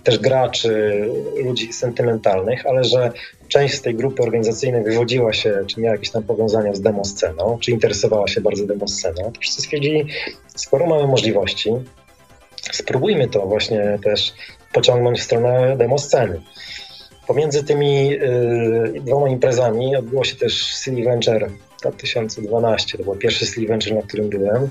też 0.00 0.18
graczy, 0.18 1.04
ludzi 1.44 1.72
sentymentalnych, 1.72 2.66
ale 2.66 2.84
że 2.84 3.12
część 3.48 3.74
z 3.74 3.82
tej 3.82 3.94
grupy 3.94 4.22
organizacyjnej 4.22 4.84
wywodziła 4.84 5.32
się, 5.32 5.64
czy 5.66 5.80
miała 5.80 5.94
jakieś 5.94 6.10
tam 6.10 6.22
powiązania 6.22 6.74
z 6.74 6.80
demosceną, 6.80 7.58
czy 7.60 7.70
interesowała 7.70 8.28
się 8.28 8.40
bardzo 8.40 8.66
demosceną, 8.66 9.32
to 9.32 9.40
wszyscy 9.40 9.62
stwierdzili, 9.62 10.06
skoro 10.56 10.86
mamy 10.86 11.06
możliwości, 11.06 11.70
spróbujmy 12.72 13.28
to 13.28 13.46
właśnie 13.46 13.98
też 14.04 14.32
pociągnąć 14.72 15.20
w 15.20 15.22
stronę 15.22 15.76
demosceny. 15.76 16.40
Pomiędzy 17.26 17.64
tymi 17.64 18.12
y, 18.12 19.00
dwoma 19.00 19.28
imprezami 19.28 19.96
odbyło 19.96 20.24
się 20.24 20.36
też 20.36 20.80
City 20.84 21.04
Venture 21.04 21.50
2012. 21.90 22.98
To 22.98 23.04
był 23.04 23.14
pierwszy 23.14 23.46
City 23.46 23.66
Venture, 23.66 23.94
na 23.94 24.02
którym 24.02 24.28
byłem. 24.28 24.68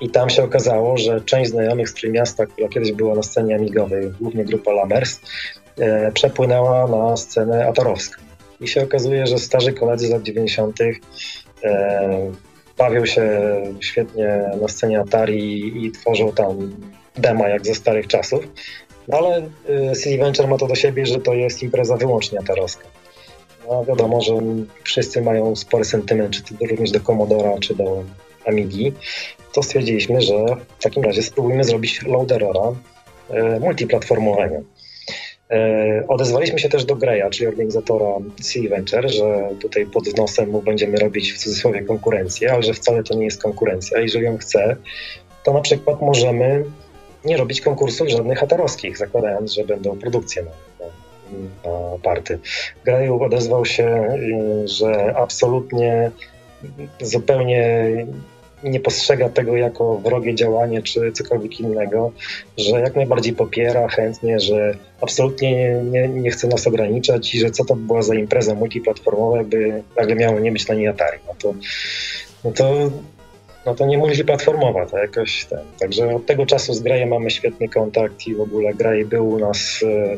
I 0.00 0.10
tam 0.10 0.30
się 0.30 0.44
okazało, 0.44 0.98
że 0.98 1.20
część 1.20 1.50
znajomych 1.50 1.88
z 1.88 1.94
Trójmiasta, 1.94 2.46
która 2.46 2.68
kiedyś 2.68 2.92
była 2.92 3.14
na 3.14 3.22
scenie 3.22 3.54
amigowej, 3.56 4.12
głównie 4.20 4.44
grupa 4.44 4.72
Lamers, 4.72 5.20
e, 5.78 6.12
przepłynęła 6.12 6.86
na 6.86 7.16
scenę 7.16 7.66
atarowską. 7.66 8.22
I 8.60 8.68
się 8.68 8.82
okazuje, 8.82 9.26
że 9.26 9.38
starzy 9.38 9.72
koledzy 9.72 10.06
z 10.06 10.10
lat 10.10 10.22
90. 10.22 10.80
E, 11.64 12.32
bawią 12.78 13.06
się 13.06 13.30
świetnie 13.80 14.50
na 14.60 14.68
scenie 14.68 15.00
Atari 15.00 15.84
i 15.86 15.92
tworzą 15.92 16.32
tam 16.32 16.72
dema 17.16 17.48
jak 17.48 17.66
ze 17.66 17.74
starych 17.74 18.06
czasów. 18.06 18.48
No 19.08 19.18
ale 19.18 19.38
y, 19.38 19.96
City 20.02 20.18
Venture 20.18 20.48
ma 20.48 20.58
to 20.58 20.66
do 20.66 20.74
siebie, 20.74 21.06
że 21.06 21.20
to 21.20 21.34
jest 21.34 21.62
impreza 21.62 21.96
wyłącznie 21.96 22.38
atarowska. 22.38 22.84
No 23.70 23.84
wiadomo, 23.84 24.20
że 24.20 24.32
wszyscy 24.84 25.22
mają 25.22 25.56
spory 25.56 25.84
sentyment, 25.84 26.34
czy 26.34 26.42
to 26.42 26.66
również 26.66 26.90
do 26.90 27.00
Commodora, 27.00 27.58
czy 27.60 27.74
do 27.74 28.04
Amigi, 28.46 28.92
to 29.52 29.62
stwierdziliśmy, 29.62 30.20
że 30.20 30.44
w 30.78 30.82
takim 30.82 31.02
razie 31.02 31.22
spróbujmy 31.22 31.64
zrobić 31.64 32.02
loaderora 32.02 32.72
e, 33.30 33.60
multiplatformowego. 33.60 34.62
E, 35.50 36.04
odezwaliśmy 36.08 36.58
się 36.58 36.68
też 36.68 36.84
do 36.84 36.96
Greya, 36.96 37.30
czyli 37.30 37.46
organizatora 37.46 38.06
Sea 38.42 38.68
Venture, 38.70 39.10
że 39.10 39.48
tutaj 39.60 39.86
pod 39.86 40.16
nosem 40.18 40.50
mu 40.50 40.62
będziemy 40.62 40.96
robić 40.96 41.32
w 41.32 41.38
cudzysłowie 41.38 41.82
konkurencję, 41.82 42.52
ale 42.52 42.62
że 42.62 42.74
wcale 42.74 43.02
to 43.02 43.14
nie 43.14 43.24
jest 43.24 43.42
konkurencja. 43.42 44.00
Jeżeli 44.00 44.26
on 44.26 44.38
chce, 44.38 44.76
to 45.44 45.52
na 45.52 45.60
przykład 45.60 46.00
możemy 46.00 46.64
nie 47.24 47.36
robić 47.36 47.60
konkursów 47.60 48.08
żadnych 48.08 48.38
hatarowskich, 48.38 48.98
zakładając, 48.98 49.52
że 49.52 49.64
będą 49.64 49.98
produkcje 49.98 50.42
na, 50.42 50.50
na 50.86 51.09
party. 52.02 52.38
Greju 52.84 53.22
odezwał 53.22 53.64
się, 53.64 54.16
y, 54.64 54.68
że 54.68 55.14
absolutnie 55.16 56.10
zupełnie 57.00 57.86
nie 58.62 58.80
postrzega 58.80 59.28
tego 59.28 59.56
jako 59.56 59.98
wrogie 59.98 60.34
działanie 60.34 60.82
czy 60.82 61.12
cokolwiek 61.12 61.60
innego, 61.60 62.12
że 62.58 62.80
jak 62.80 62.96
najbardziej 62.96 63.32
popiera 63.32 63.88
chętnie, 63.88 64.40
że 64.40 64.74
absolutnie 65.00 65.52
nie, 65.54 65.82
nie, 65.84 66.08
nie 66.08 66.30
chce 66.30 66.48
nas 66.48 66.66
ograniczać 66.66 67.34
i 67.34 67.40
że 67.40 67.50
co 67.50 67.64
to 67.64 67.76
była 67.76 68.02
za 68.02 68.14
impreza 68.14 68.54
multiplatformowa, 68.54 69.36
jakby 69.36 69.82
nagle 69.96 70.14
miało 70.14 70.40
nie 70.40 70.52
być 70.52 70.68
na 70.68 70.74
niej 70.74 70.88
Atari. 70.88 71.18
No 71.28 71.34
to, 71.38 71.54
no 72.44 72.52
to, 72.52 72.90
no 73.66 73.74
to 73.74 73.86
nie 73.86 73.98
multiplatformowa, 73.98 74.86
to 74.86 74.98
jakoś 74.98 75.44
ten. 75.44 75.60
Także 75.78 76.14
od 76.14 76.26
tego 76.26 76.46
czasu 76.46 76.74
z 76.74 76.80
Grajem 76.80 77.08
mamy 77.08 77.30
świetny 77.30 77.68
kontakt 77.68 78.26
i 78.26 78.34
w 78.34 78.40
ogóle 78.40 78.74
Graj 78.74 79.04
był 79.04 79.28
u 79.28 79.38
nas 79.38 79.80
E, 79.82 80.16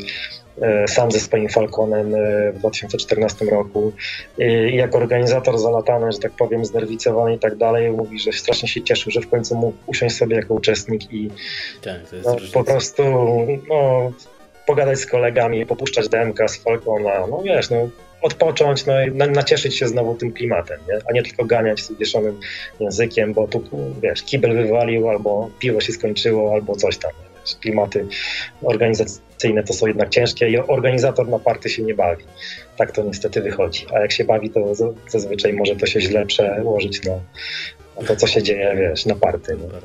sam 0.86 1.10
ze 1.10 1.20
swoim 1.20 1.48
Falconem 1.48 2.14
e, 2.14 2.52
w 2.52 2.58
2014 2.58 3.44
roku. 3.44 3.92
I 4.38 4.76
jako 4.76 4.98
organizator 4.98 5.58
zalatany, 5.58 6.12
że 6.12 6.18
tak 6.18 6.32
powiem, 6.32 6.64
znerwicowany 6.64 7.34
i 7.34 7.38
tak 7.38 7.56
dalej, 7.56 7.90
mówi, 7.90 8.18
że 8.18 8.32
strasznie 8.32 8.68
się 8.68 8.82
cieszył, 8.82 9.12
że 9.12 9.20
w 9.20 9.28
końcu 9.28 9.54
mógł 9.54 9.76
usiąść 9.86 10.16
sobie 10.16 10.36
jako 10.36 10.54
uczestnik 10.54 11.12
i 11.12 11.30
tak, 11.82 12.00
no, 12.24 12.36
po 12.52 12.64
prostu 12.64 13.02
no, 13.68 14.12
pogadać 14.66 14.98
z 14.98 15.06
kolegami, 15.06 15.66
popuszczać 15.66 16.08
DMK 16.08 16.38
z 16.48 16.56
Falcona, 16.56 17.26
no 17.30 17.42
wiesz, 17.42 17.70
no, 17.70 17.88
odpocząć, 18.22 18.86
no 18.86 19.02
i 19.02 19.10
nacieszyć 19.10 19.76
się 19.76 19.88
znowu 19.88 20.14
tym 20.14 20.32
klimatem, 20.32 20.80
nie? 20.88 20.98
a 21.10 21.12
nie 21.12 21.22
tylko 21.22 21.44
ganiać 21.44 21.82
z 21.82 21.92
wieszonym 21.92 22.40
językiem, 22.80 23.32
bo 23.32 23.48
tu, 23.48 23.64
wiesz, 24.02 24.22
kibel 24.22 24.54
wywalił, 24.54 25.08
albo 25.08 25.50
piwo 25.58 25.80
się 25.80 25.92
skończyło, 25.92 26.52
albo 26.52 26.76
coś 26.76 26.98
tam. 26.98 27.10
Wiesz, 27.12 27.31
klimaty 27.60 28.06
organizacyjne 28.62 29.62
to 29.66 29.72
są 29.72 29.86
jednak 29.86 30.08
ciężkie 30.08 30.48
i 30.48 30.58
organizator 30.58 31.28
na 31.28 31.38
party 31.38 31.70
się 31.70 31.82
nie 31.82 31.94
bawi. 31.94 32.24
Tak 32.76 32.92
to 32.92 33.02
niestety 33.02 33.40
wychodzi. 33.40 33.86
A 33.94 34.00
jak 34.00 34.12
się 34.12 34.24
bawi, 34.24 34.50
to 34.50 34.74
zazwyczaj 35.08 35.52
może 35.52 35.76
to 35.76 35.86
się 35.86 36.00
źle 36.00 36.26
przełożyć 36.26 37.04
na, 37.04 37.20
na 38.00 38.06
to, 38.06 38.16
co 38.16 38.26
się 38.26 38.42
dzieje, 38.42 38.76
wiesz, 38.76 39.06
na 39.06 39.14
party. 39.14 39.56
No. 39.60 39.78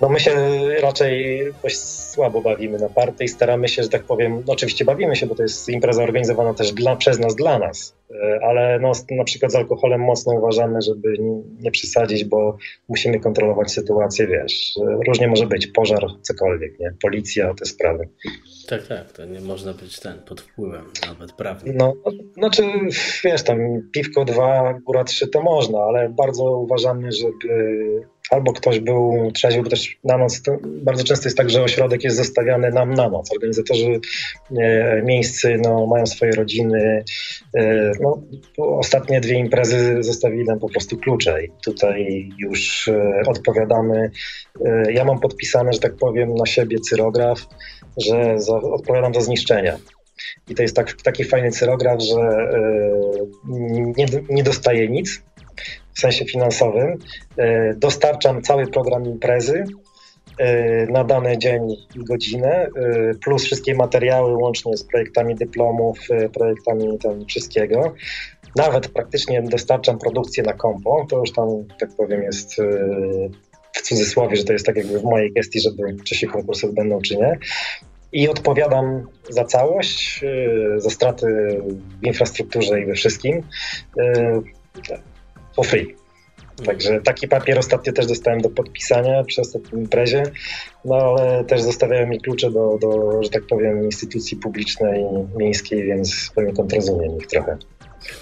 No 0.00 0.08
my 0.08 0.20
się 0.20 0.34
raczej 0.80 1.42
dość 1.62 1.78
słabo 1.78 2.40
bawimy 2.40 2.78
na 2.78 2.88
party 2.88 3.24
i 3.24 3.28
staramy 3.28 3.68
się, 3.68 3.82
że 3.82 3.88
tak 3.88 4.04
powiem, 4.04 4.42
no 4.46 4.52
oczywiście 4.52 4.84
bawimy 4.84 5.16
się, 5.16 5.26
bo 5.26 5.34
to 5.34 5.42
jest 5.42 5.68
impreza 5.68 6.02
organizowana 6.02 6.54
też 6.54 6.72
dla, 6.72 6.96
przez 6.96 7.18
nas, 7.18 7.36
dla 7.36 7.58
nas, 7.58 7.96
e, 8.10 8.40
ale 8.44 8.78
no, 8.80 8.92
na 9.10 9.24
przykład 9.24 9.52
z 9.52 9.54
alkoholem 9.54 10.00
mocno 10.00 10.32
uważamy, 10.32 10.82
żeby 10.82 11.18
nie, 11.18 11.42
nie 11.60 11.70
przesadzić, 11.70 12.24
bo 12.24 12.56
musimy 12.88 13.20
kontrolować 13.20 13.72
sytuację, 13.72 14.26
wiesz, 14.26 14.74
różnie 15.06 15.28
może 15.28 15.46
być, 15.46 15.66
pożar, 15.66 16.06
cokolwiek, 16.22 16.80
nie, 16.80 16.92
policja, 17.02 17.54
te 17.54 17.66
sprawy. 17.66 18.08
Tak, 18.68 18.86
tak, 18.86 19.12
to 19.12 19.24
nie 19.24 19.40
można 19.40 19.72
być 19.72 20.00
ten, 20.00 20.18
pod 20.28 20.40
wpływem 20.40 20.84
nawet 21.08 21.32
prawnie. 21.32 21.72
No, 21.76 21.94
znaczy, 22.34 22.62
wiesz, 23.24 23.42
tam 23.42 23.58
piwko 23.92 24.24
dwa, 24.24 24.74
góra 24.86 25.04
trzy 25.04 25.28
to 25.28 25.42
można, 25.42 25.78
ale 25.78 26.08
bardzo 26.08 26.58
uważamy, 26.58 27.12
żeby 27.12 28.13
albo 28.30 28.52
ktoś 28.52 28.80
był 28.80 29.30
trzeźwy, 29.34 29.62
bo 29.62 29.70
też 29.70 29.98
na 30.04 30.18
noc 30.18 30.42
bardzo 30.64 31.04
często 31.04 31.26
jest 31.26 31.36
tak, 31.36 31.50
że 31.50 31.62
ośrodek 31.62 32.04
jest 32.04 32.16
zostawiany 32.16 32.70
nam 32.70 32.94
na 32.94 33.08
noc. 33.08 33.32
Organizatorzy 33.32 34.00
e, 34.58 35.02
miejscy 35.02 35.60
no, 35.62 35.86
mają 35.86 36.06
swoje 36.06 36.32
rodziny. 36.32 37.04
E, 37.56 37.92
no, 38.00 38.22
ostatnie 38.58 39.20
dwie 39.20 39.38
imprezy 39.38 40.02
zostawili 40.02 40.44
nam 40.44 40.58
po 40.58 40.68
prostu 40.68 40.96
klucze 40.98 41.44
i 41.44 41.48
tutaj 41.64 42.28
już 42.38 42.88
e, 42.88 43.22
odpowiadamy. 43.26 44.10
E, 44.66 44.92
ja 44.92 45.04
mam 45.04 45.20
podpisane, 45.20 45.72
że 45.72 45.78
tak 45.78 45.96
powiem, 45.96 46.34
na 46.34 46.46
siebie 46.46 46.78
cyrograf, 46.78 47.40
że 47.96 48.40
za, 48.40 48.56
odpowiadam 48.56 49.14
za 49.14 49.20
zniszczenia. 49.20 49.78
I 50.48 50.54
to 50.54 50.62
jest 50.62 50.76
tak, 50.76 50.92
taki 51.02 51.24
fajny 51.24 51.50
cyrograf, 51.50 52.00
że 52.02 52.20
e, 52.20 52.60
nie, 53.96 54.06
nie 54.30 54.42
dostaje 54.42 54.88
nic, 54.88 55.22
w 55.94 56.00
sensie 56.00 56.24
finansowym. 56.24 56.98
E, 57.36 57.74
dostarczam 57.74 58.42
cały 58.42 58.66
program 58.66 59.06
imprezy 59.06 59.64
e, 60.38 60.86
na 60.86 61.04
dany 61.04 61.38
dzień 61.38 61.62
i 61.96 62.04
godzinę, 62.04 62.52
e, 62.52 62.68
plus 63.24 63.44
wszystkie 63.44 63.74
materiały 63.74 64.36
łącznie 64.36 64.76
z 64.76 64.84
projektami 64.84 65.34
dyplomów, 65.34 65.98
projektami 66.32 66.98
tam 66.98 67.26
wszystkiego. 67.26 67.94
Nawet 68.56 68.88
praktycznie 68.88 69.42
dostarczam 69.42 69.98
produkcję 69.98 70.42
na 70.42 70.52
kompo, 70.52 71.06
to 71.10 71.18
już 71.18 71.32
tam, 71.32 71.48
tak 71.80 71.90
powiem, 71.96 72.22
jest 72.22 72.56
w 73.72 73.82
cudzysłowie, 73.82 74.36
że 74.36 74.44
to 74.44 74.52
jest 74.52 74.66
tak 74.66 74.76
jakby 74.76 74.98
w 75.00 75.04
mojej 75.04 75.32
gestii, 75.32 75.60
żeby 75.60 75.82
czy 76.04 76.14
się 76.14 76.26
konkursy 76.26 76.72
będą, 76.72 77.00
czy 77.00 77.16
nie. 77.16 77.38
I 78.12 78.28
odpowiadam 78.28 79.06
za 79.28 79.44
całość, 79.44 80.24
za 80.76 80.90
straty 80.90 81.26
w 82.02 82.06
infrastrukturze 82.06 82.80
i 82.80 82.86
we 82.86 82.94
wszystkim 82.94 83.42
for 85.56 85.66
free. 85.66 85.94
Także 86.66 87.00
taki 87.00 87.28
papier 87.28 87.58
ostatnio 87.58 87.92
też 87.92 88.06
dostałem 88.06 88.40
do 88.40 88.50
podpisania 88.50 89.24
przy 89.24 89.40
ostatniej 89.40 89.82
imprezie, 89.82 90.22
no 90.84 90.96
ale 90.96 91.44
też 91.44 91.62
zostawiają 91.62 92.06
mi 92.06 92.20
klucze 92.20 92.50
do, 92.50 92.78
do, 92.80 93.22
że 93.22 93.30
tak 93.30 93.42
powiem, 93.46 93.84
instytucji 93.84 94.36
publicznej, 94.36 95.04
miejskiej, 95.36 95.84
więc 95.84 96.30
poniekąd 96.34 96.72
rozumiem 96.72 97.16
ich 97.18 97.26
trochę. 97.26 97.56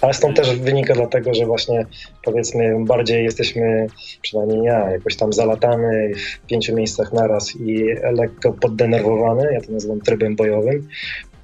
Ale 0.01 0.13
stąd 0.13 0.37
też 0.37 0.59
wynika 0.59 0.93
dlatego, 0.93 1.33
że 1.33 1.45
właśnie 1.45 1.85
powiedzmy 2.23 2.85
bardziej 2.85 3.23
jesteśmy, 3.23 3.87
przynajmniej 4.21 4.63
ja, 4.63 4.91
jakoś 4.91 5.15
tam 5.15 5.33
zalatany 5.33 6.11
w 6.15 6.47
pięciu 6.47 6.75
miejscach 6.75 7.13
naraz 7.13 7.55
i 7.55 7.85
lekko 8.11 8.53
poddenerwowany, 8.53 9.53
ja 9.53 9.61
to 9.61 9.71
nazywam 9.71 10.01
trybem 10.01 10.35
bojowym, 10.35 10.87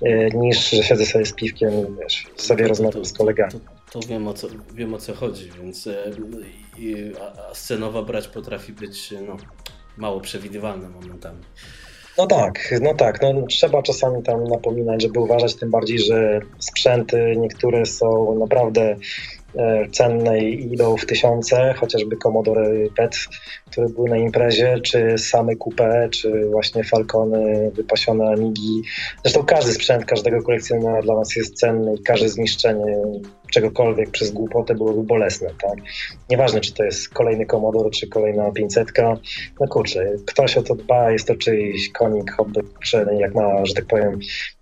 e, 0.01 0.29
niż 0.29 0.69
że 0.69 0.83
siedzę 0.83 1.05
sobie 1.05 1.25
z 1.25 1.33
piwkiem 1.33 1.69
i 1.69 2.01
wiesz, 2.01 2.27
sobie 2.35 2.67
rozmawiam 2.67 3.05
z 3.05 3.13
kolegami 3.13 3.59
to 3.91 3.99
wiem 3.99 4.27
o 4.27 4.33
co, 4.33 4.47
wiem 4.73 4.93
o 4.93 4.97
co 4.97 5.13
chodzi, 5.13 5.51
więc 5.63 5.87
e, 5.87 6.11
a, 7.21 7.49
a 7.49 7.55
scenowa 7.55 8.01
brać 8.01 8.27
potrafi 8.27 8.73
być 8.73 9.13
no, 9.27 9.37
mało 9.97 10.21
przewidywalna 10.21 10.89
momentami. 10.89 11.43
No 12.17 12.27
tak, 12.27 12.75
no 12.81 12.93
tak. 12.93 13.21
No, 13.21 13.47
trzeba 13.47 13.83
czasami 13.83 14.23
tam 14.23 14.43
napominać, 14.43 15.01
żeby 15.01 15.19
uważać, 15.19 15.55
tym 15.55 15.71
bardziej, 15.71 15.99
że 15.99 16.39
sprzęty 16.59 17.35
niektóre 17.37 17.85
są 17.85 18.39
naprawdę 18.39 18.95
E, 19.55 19.89
cenne 19.91 20.39
i 20.39 20.73
idą 20.73 20.97
w 20.97 21.05
tysiące, 21.05 21.73
chociażby 21.73 22.17
Commodore 22.17 22.89
PET, 22.97 23.17
które 23.71 23.89
były 23.89 24.09
na 24.09 24.17
imprezie, 24.17 24.79
czy 24.83 25.17
same 25.17 25.55
Coupe, 25.55 26.09
czy 26.09 26.45
właśnie 26.49 26.83
Falcony, 26.83 27.71
wypasione 27.71 28.29
Amigi. 28.29 28.81
Zresztą 29.23 29.43
każdy 29.43 29.73
sprzęt 29.73 30.05
każdego 30.05 30.43
kolekcjonera 30.43 31.01
dla 31.01 31.15
nas 31.15 31.35
jest 31.35 31.55
cenny 31.55 31.95
i 31.95 32.03
każde 32.03 32.29
zniszczenie 32.29 32.97
czegokolwiek 33.51 34.09
przez 34.11 34.31
głupotę 34.31 34.75
byłoby 34.75 35.03
bolesne, 35.03 35.49
tak? 35.61 35.79
Nieważne, 36.29 36.61
czy 36.61 36.73
to 36.73 36.83
jest 36.83 37.09
kolejny 37.09 37.45
Commodore, 37.45 37.89
czy 37.89 38.07
kolejna 38.07 38.51
500. 38.51 38.87
No 39.59 39.67
kurczę, 39.67 40.11
ktoś 40.25 40.57
o 40.57 40.63
to 40.63 40.75
dba, 40.75 41.11
jest 41.11 41.27
to 41.27 41.35
czyjś 41.35 41.91
konik, 41.91 42.31
hobby, 42.31 42.59
czy 42.83 43.05
jak 43.19 43.35
ma, 43.35 43.65
że 43.65 43.73
tak 43.73 43.85
powiem, 43.85 44.19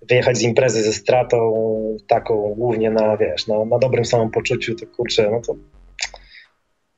wyjechać 0.09 0.38
z 0.38 0.41
imprezy 0.41 0.84
ze 0.84 0.93
stratą 0.93 1.53
taką 2.07 2.53
głównie 2.57 2.91
na, 2.91 3.17
wiesz, 3.17 3.47
na, 3.47 3.65
na 3.65 3.79
dobrym 3.79 4.05
samopoczuciu, 4.05 4.75
to 4.75 4.88
kurczę, 4.88 5.29
no 5.31 5.41
to 5.47 5.55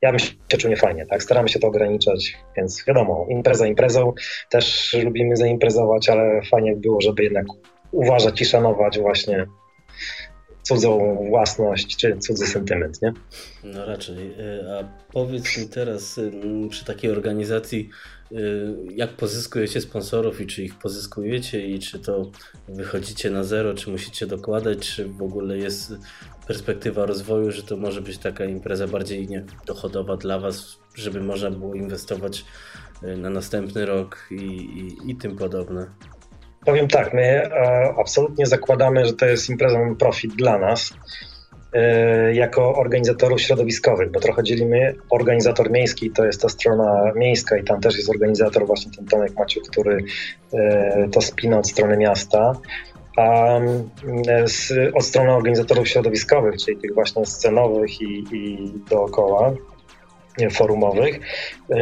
ja 0.02 0.10
bym 0.10 0.18
się 0.18 0.58
czuł 0.58 0.70
niefajnie, 0.70 1.06
tak? 1.06 1.22
Staramy 1.22 1.48
się 1.48 1.58
to 1.58 1.66
ograniczać, 1.66 2.36
więc 2.56 2.84
wiadomo, 2.86 3.26
impreza 3.28 3.66
imprezą, 3.66 4.12
też 4.50 4.96
lubimy 5.04 5.36
zaimprezować, 5.36 6.08
ale 6.08 6.42
fajnie 6.50 6.74
by 6.74 6.80
było, 6.80 7.00
żeby 7.00 7.24
jednak 7.24 7.46
uważać 7.92 8.40
i 8.40 8.44
szanować 8.44 8.98
właśnie 8.98 9.46
cudzą 10.62 11.16
własność 11.28 11.96
czy 11.96 12.18
cudzy 12.18 12.46
sentyment, 12.46 13.02
nie? 13.02 13.12
No 13.64 13.86
raczej. 13.86 14.16
E, 14.16 14.78
a 14.78 14.84
powiedz 15.12 15.58
mi 15.58 15.68
teraz 15.68 16.18
y, 16.18 16.32
przy 16.70 16.84
takiej 16.84 17.10
organizacji, 17.10 17.88
jak 18.94 19.10
pozyskujecie 19.10 19.80
sponsorów 19.80 20.40
i 20.40 20.46
czy 20.46 20.62
ich 20.62 20.78
pozyskujecie 20.78 21.66
i 21.66 21.78
czy 21.78 21.98
to 21.98 22.30
wychodzicie 22.68 23.30
na 23.30 23.44
zero, 23.44 23.74
czy 23.74 23.90
musicie 23.90 24.26
dokładać, 24.26 24.78
czy 24.78 25.08
w 25.08 25.22
ogóle 25.22 25.58
jest 25.58 25.92
perspektywa 26.46 27.06
rozwoju, 27.06 27.50
że 27.50 27.62
to 27.62 27.76
może 27.76 28.02
być 28.02 28.18
taka 28.18 28.44
impreza 28.44 28.86
bardziej 28.86 29.28
nie, 29.28 29.44
dochodowa 29.66 30.16
dla 30.16 30.38
Was, 30.38 30.78
żeby 30.94 31.22
można 31.22 31.50
było 31.50 31.74
inwestować 31.74 32.44
y, 33.02 33.16
na 33.16 33.30
następny 33.30 33.86
rok 33.86 34.26
i, 34.30 34.34
i, 34.34 35.10
i 35.10 35.16
tym 35.16 35.36
podobne. 35.36 35.90
Powiem 36.64 36.88
tak, 36.88 37.14
my 37.14 37.50
absolutnie 37.98 38.46
zakładamy, 38.46 39.06
że 39.06 39.12
to 39.12 39.26
jest 39.26 39.50
impreza 39.50 39.78
profit 39.98 40.34
dla 40.34 40.58
nas. 40.58 40.94
E, 41.72 42.34
jako 42.34 42.74
organizatorów 42.74 43.40
środowiskowych, 43.40 44.10
bo 44.10 44.20
trochę 44.20 44.42
dzielimy 44.42 44.94
organizator 45.10 45.70
miejski, 45.70 46.10
to 46.10 46.24
jest 46.24 46.42
ta 46.42 46.48
strona 46.48 47.12
miejska 47.16 47.56
i 47.56 47.64
tam 47.64 47.80
też 47.80 47.96
jest 47.96 48.10
organizator 48.10 48.66
właśnie 48.66 48.92
ten 48.92 49.06
Tomek 49.06 49.38
Maciu, 49.38 49.60
który 49.60 50.04
e, 50.52 51.08
to 51.12 51.20
spina 51.20 51.58
od 51.58 51.68
strony 51.68 51.96
miasta, 51.96 52.52
a 53.16 53.58
e, 53.58 54.48
z, 54.48 54.72
od 54.94 55.04
strony 55.04 55.32
organizatorów 55.32 55.88
środowiskowych, 55.88 56.56
czyli 56.64 56.76
tych 56.76 56.94
właśnie 56.94 57.26
scenowych 57.26 58.00
i, 58.00 58.24
i 58.32 58.72
dookoła, 58.90 59.52
forumowych, 60.50 61.20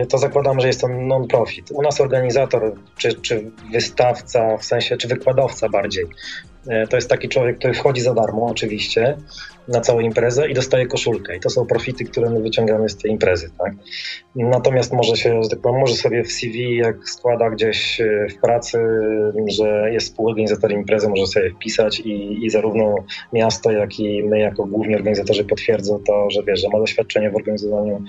to 0.09 0.19
zakładam, 0.19 0.61
że 0.61 0.67
jest 0.67 0.81
to 0.81 0.89
non-profit. 0.89 1.71
U 1.71 1.83
nas 1.83 2.01
organizator, 2.01 2.75
czy, 2.97 3.15
czy 3.15 3.51
wystawca, 3.73 4.57
w 4.57 4.65
sensie, 4.65 4.97
czy 4.97 5.09
wykładowca 5.09 5.69
bardziej, 5.69 6.05
to 6.91 6.97
jest 6.97 7.11
taki 7.11 7.29
człowiek, 7.29 7.59
który 7.59 7.75
wchodzi 7.75 8.01
za 8.01 8.15
darmo 8.15 8.47
oczywiście, 8.47 9.17
na 9.69 9.81
całą 9.81 10.01
imprezę 10.01 10.49
i 10.49 10.55
dostaje 10.55 10.87
koszulkę. 10.87 11.37
I 11.37 11.41
to 11.41 11.51
są 11.51 11.67
profity, 11.67 12.05
które 12.05 12.31
my 12.31 12.43
wyciągamy 12.43 12.89
z 12.89 12.97
tej 12.97 13.11
imprezy. 13.11 13.51
Tak? 13.59 13.73
Natomiast 14.37 14.93
może 14.93 15.17
się, 15.17 15.41
tak 15.51 15.73
może 15.73 15.95
sobie 15.95 16.25
w 16.25 16.33
CV, 16.33 16.77
jak 16.77 17.09
składa 17.09 17.51
gdzieś 17.51 18.01
e, 18.01 18.27
w 18.31 18.41
pracy, 18.41 18.79
że 19.47 19.93
jest 19.93 20.07
współorganizatorem 20.07 20.79
imprezy, 20.79 21.09
może 21.09 21.27
sobie 21.27 21.51
wpisać 21.51 22.01
i, 22.01 22.47
i 22.47 22.51
zarówno 22.51 22.95
miasto, 23.33 23.71
jak 23.71 24.01
i 24.01 24.23
my 24.23 24.39
jako 24.39 24.65
główni 24.65 24.95
organizatorzy 24.95 25.45
potwierdzą 25.45 26.03
to, 26.07 26.31
że 26.31 26.43
wiesz, 26.43 26.61
że 26.61 26.69
ma 26.73 26.79
doświadczenie 26.79 27.31
w 27.31 27.37
organizowaniu 27.37 28.05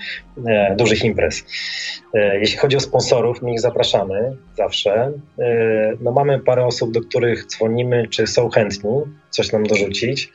e, 0.47 0.75
dużych 0.75 1.03
imprez. 1.03 1.45
E, 2.13 2.39
jeśli 2.39 2.57
chodzi 2.57 2.77
o 2.77 2.79
sponsorów, 2.79 3.41
my 3.41 3.51
ich 3.51 3.59
zapraszamy 3.59 4.37
zawsze. 4.57 5.11
E, 5.39 5.93
no 6.01 6.11
mamy 6.11 6.39
parę 6.39 6.65
osób, 6.65 6.91
do 6.91 7.01
których 7.01 7.45
dzwonimy, 7.45 8.07
czy 8.07 8.27
są 8.27 8.49
chętni 8.49 8.91
coś 9.29 9.51
nam 9.51 9.63
dorzucić. 9.63 10.31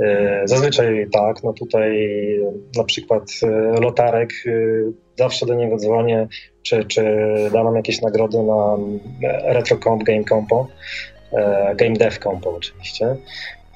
E, 0.00 0.42
zazwyczaj 0.44 1.06
tak, 1.12 1.44
no 1.44 1.52
tutaj 1.52 2.08
na 2.76 2.84
przykład 2.84 3.22
e, 3.42 3.80
Lotarek, 3.80 4.30
e, 4.46 4.50
zawsze 5.18 5.46
do 5.46 5.54
niego 5.54 5.76
dzwonię, 5.76 6.28
czy, 6.62 6.84
czy 6.84 7.02
da 7.52 7.64
nam 7.64 7.76
jakieś 7.76 8.00
nagrody 8.00 8.38
na 8.42 8.76
RetroComp, 9.52 10.02
Game 10.02 10.24
Compo, 10.24 10.68
Game 11.76 11.96
Dev 11.96 12.18
Compo 12.22 12.50
oczywiście. 12.50 13.16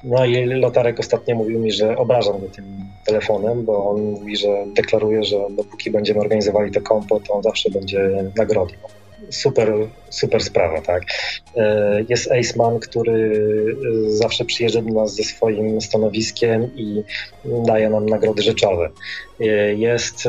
No 0.03 0.25
i 0.25 0.45
Lotarek 0.45 0.99
ostatnio 0.99 1.35
mówił 1.35 1.59
mi, 1.59 1.71
że 1.71 1.97
obrażam 1.97 2.39
go 2.39 2.47
tym 2.47 2.65
telefonem, 3.05 3.65
bo 3.65 3.89
on 3.89 4.01
mówi, 4.01 4.37
że 4.37 4.47
deklaruje, 4.75 5.23
że 5.23 5.37
dopóki 5.49 5.91
będziemy 5.91 6.19
organizowali 6.19 6.71
to 6.71 6.81
kompo, 6.81 7.19
to 7.19 7.33
on 7.33 7.43
zawsze 7.43 7.69
będzie 7.69 8.09
nagrodą 8.37 8.73
super, 9.29 9.73
super 10.09 10.43
sprawa, 10.43 10.81
tak. 10.81 11.03
E, 11.57 12.03
jest 12.09 12.31
Aceman, 12.31 12.79
który 12.79 13.31
e, 14.07 14.11
zawsze 14.11 14.45
przyjeżdża 14.45 14.81
do 14.81 14.93
nas 14.93 15.15
ze 15.15 15.23
swoim 15.23 15.81
stanowiskiem 15.81 16.75
i 16.75 17.03
daje 17.45 17.89
nam 17.89 18.05
nagrody 18.05 18.41
rzeczowe. 18.41 18.89
E, 19.39 19.45
jest 19.73 20.23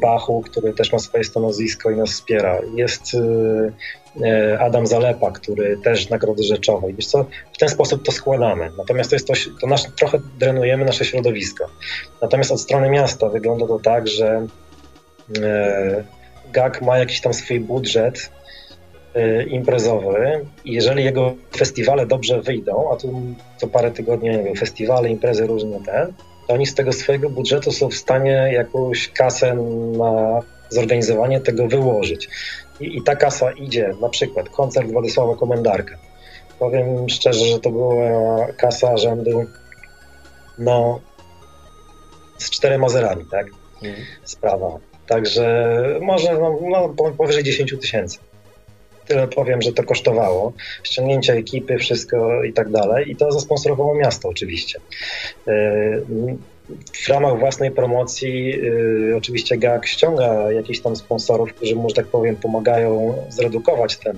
Bachu, 0.00 0.42
który 0.42 0.72
też 0.72 0.92
ma 0.92 0.98
swoje 0.98 1.24
stanowisko 1.24 1.90
i 1.90 1.96
nas 1.96 2.10
wspiera. 2.10 2.60
Jest 2.76 3.02
Adam 4.58 4.86
Zalepa, 4.86 5.30
który 5.30 5.76
też 5.84 6.08
nagrody 6.08 6.42
rzeczowe. 6.42 6.90
I 6.90 6.94
wiesz 6.94 7.06
co, 7.06 7.26
w 7.52 7.58
ten 7.58 7.68
sposób 7.68 8.04
to 8.04 8.12
składamy. 8.12 8.70
Natomiast 8.78 9.10
to 9.10 9.16
jest 9.16 9.28
to, 9.28 9.34
to 9.60 9.66
nasz, 9.66 9.82
trochę 9.96 10.18
drenujemy 10.38 10.84
nasze 10.84 11.04
środowisko. 11.04 11.66
Natomiast 12.22 12.52
od 12.52 12.60
strony 12.60 12.90
miasta 12.90 13.28
wygląda 13.28 13.66
to 13.66 13.78
tak, 13.78 14.08
że 14.08 14.46
GAG 16.52 16.82
ma 16.82 16.98
jakiś 16.98 17.20
tam 17.20 17.34
swój 17.34 17.60
budżet 17.60 18.30
y, 19.16 19.42
imprezowy 19.42 20.46
i 20.64 20.72
jeżeli 20.72 21.04
jego 21.04 21.34
festiwale 21.56 22.06
dobrze 22.06 22.40
wyjdą, 22.40 22.92
a 22.92 22.96
tu 22.96 23.22
co 23.56 23.66
parę 23.66 23.90
tygodni, 23.90 24.30
nie 24.30 24.42
wiem, 24.42 24.56
festiwale, 24.56 25.08
imprezy 25.08 25.46
różne 25.46 25.80
te, 25.80 26.06
to 26.48 26.54
oni 26.54 26.66
z 26.66 26.74
tego 26.74 26.92
swojego 26.92 27.30
budżetu 27.30 27.72
są 27.72 27.88
w 27.88 27.94
stanie 27.94 28.50
jakąś 28.52 29.08
kasę 29.08 29.54
na 29.98 30.40
zorganizowanie 30.68 31.40
tego 31.40 31.68
wyłożyć. 31.68 32.28
I, 32.80 32.96
i 32.96 33.02
ta 33.02 33.16
kasa 33.16 33.52
idzie, 33.52 33.94
na 34.00 34.08
przykład 34.08 34.48
koncert 34.48 34.92
Władysława 34.92 35.36
Komendarka. 35.36 35.96
Powiem 36.58 37.08
szczerze, 37.08 37.44
że 37.44 37.60
to 37.60 37.70
była 37.70 38.46
kasa 38.52 38.96
rzędu 38.96 39.44
no 40.58 41.00
z 42.38 42.50
czterema 42.50 42.88
zerami, 42.88 43.24
tak? 43.30 43.46
Mhm. 43.82 44.06
Sprawa. 44.24 44.78
Także 45.12 45.98
może 46.00 46.32
no, 46.32 46.58
no, 46.70 46.94
powyżej 47.18 47.44
10 47.44 47.74
tysięcy. 47.80 48.18
Tyle 49.06 49.28
powiem, 49.28 49.62
że 49.62 49.72
to 49.72 49.82
kosztowało. 49.84 50.52
Ściągnięcie 50.82 51.32
ekipy, 51.32 51.78
wszystko 51.78 52.44
i 52.44 52.52
tak 52.52 52.70
dalej. 52.70 53.10
I 53.10 53.16
to 53.16 53.32
zasponsorowało 53.32 53.94
miasto 53.94 54.28
oczywiście. 54.28 54.78
Y, 55.48 55.52
w 56.92 57.08
ramach 57.08 57.38
własnej 57.38 57.70
promocji 57.70 58.54
y, 59.10 59.16
oczywiście 59.16 59.58
GAK 59.58 59.86
ściąga 59.86 60.52
jakichś 60.52 60.80
tam 60.80 60.96
sponsorów, 60.96 61.54
którzy 61.54 61.76
mu, 61.76 61.88
że 61.88 61.94
tak 61.94 62.06
powiem, 62.06 62.36
pomagają 62.36 63.14
zredukować 63.28 63.96
ten, 63.96 64.16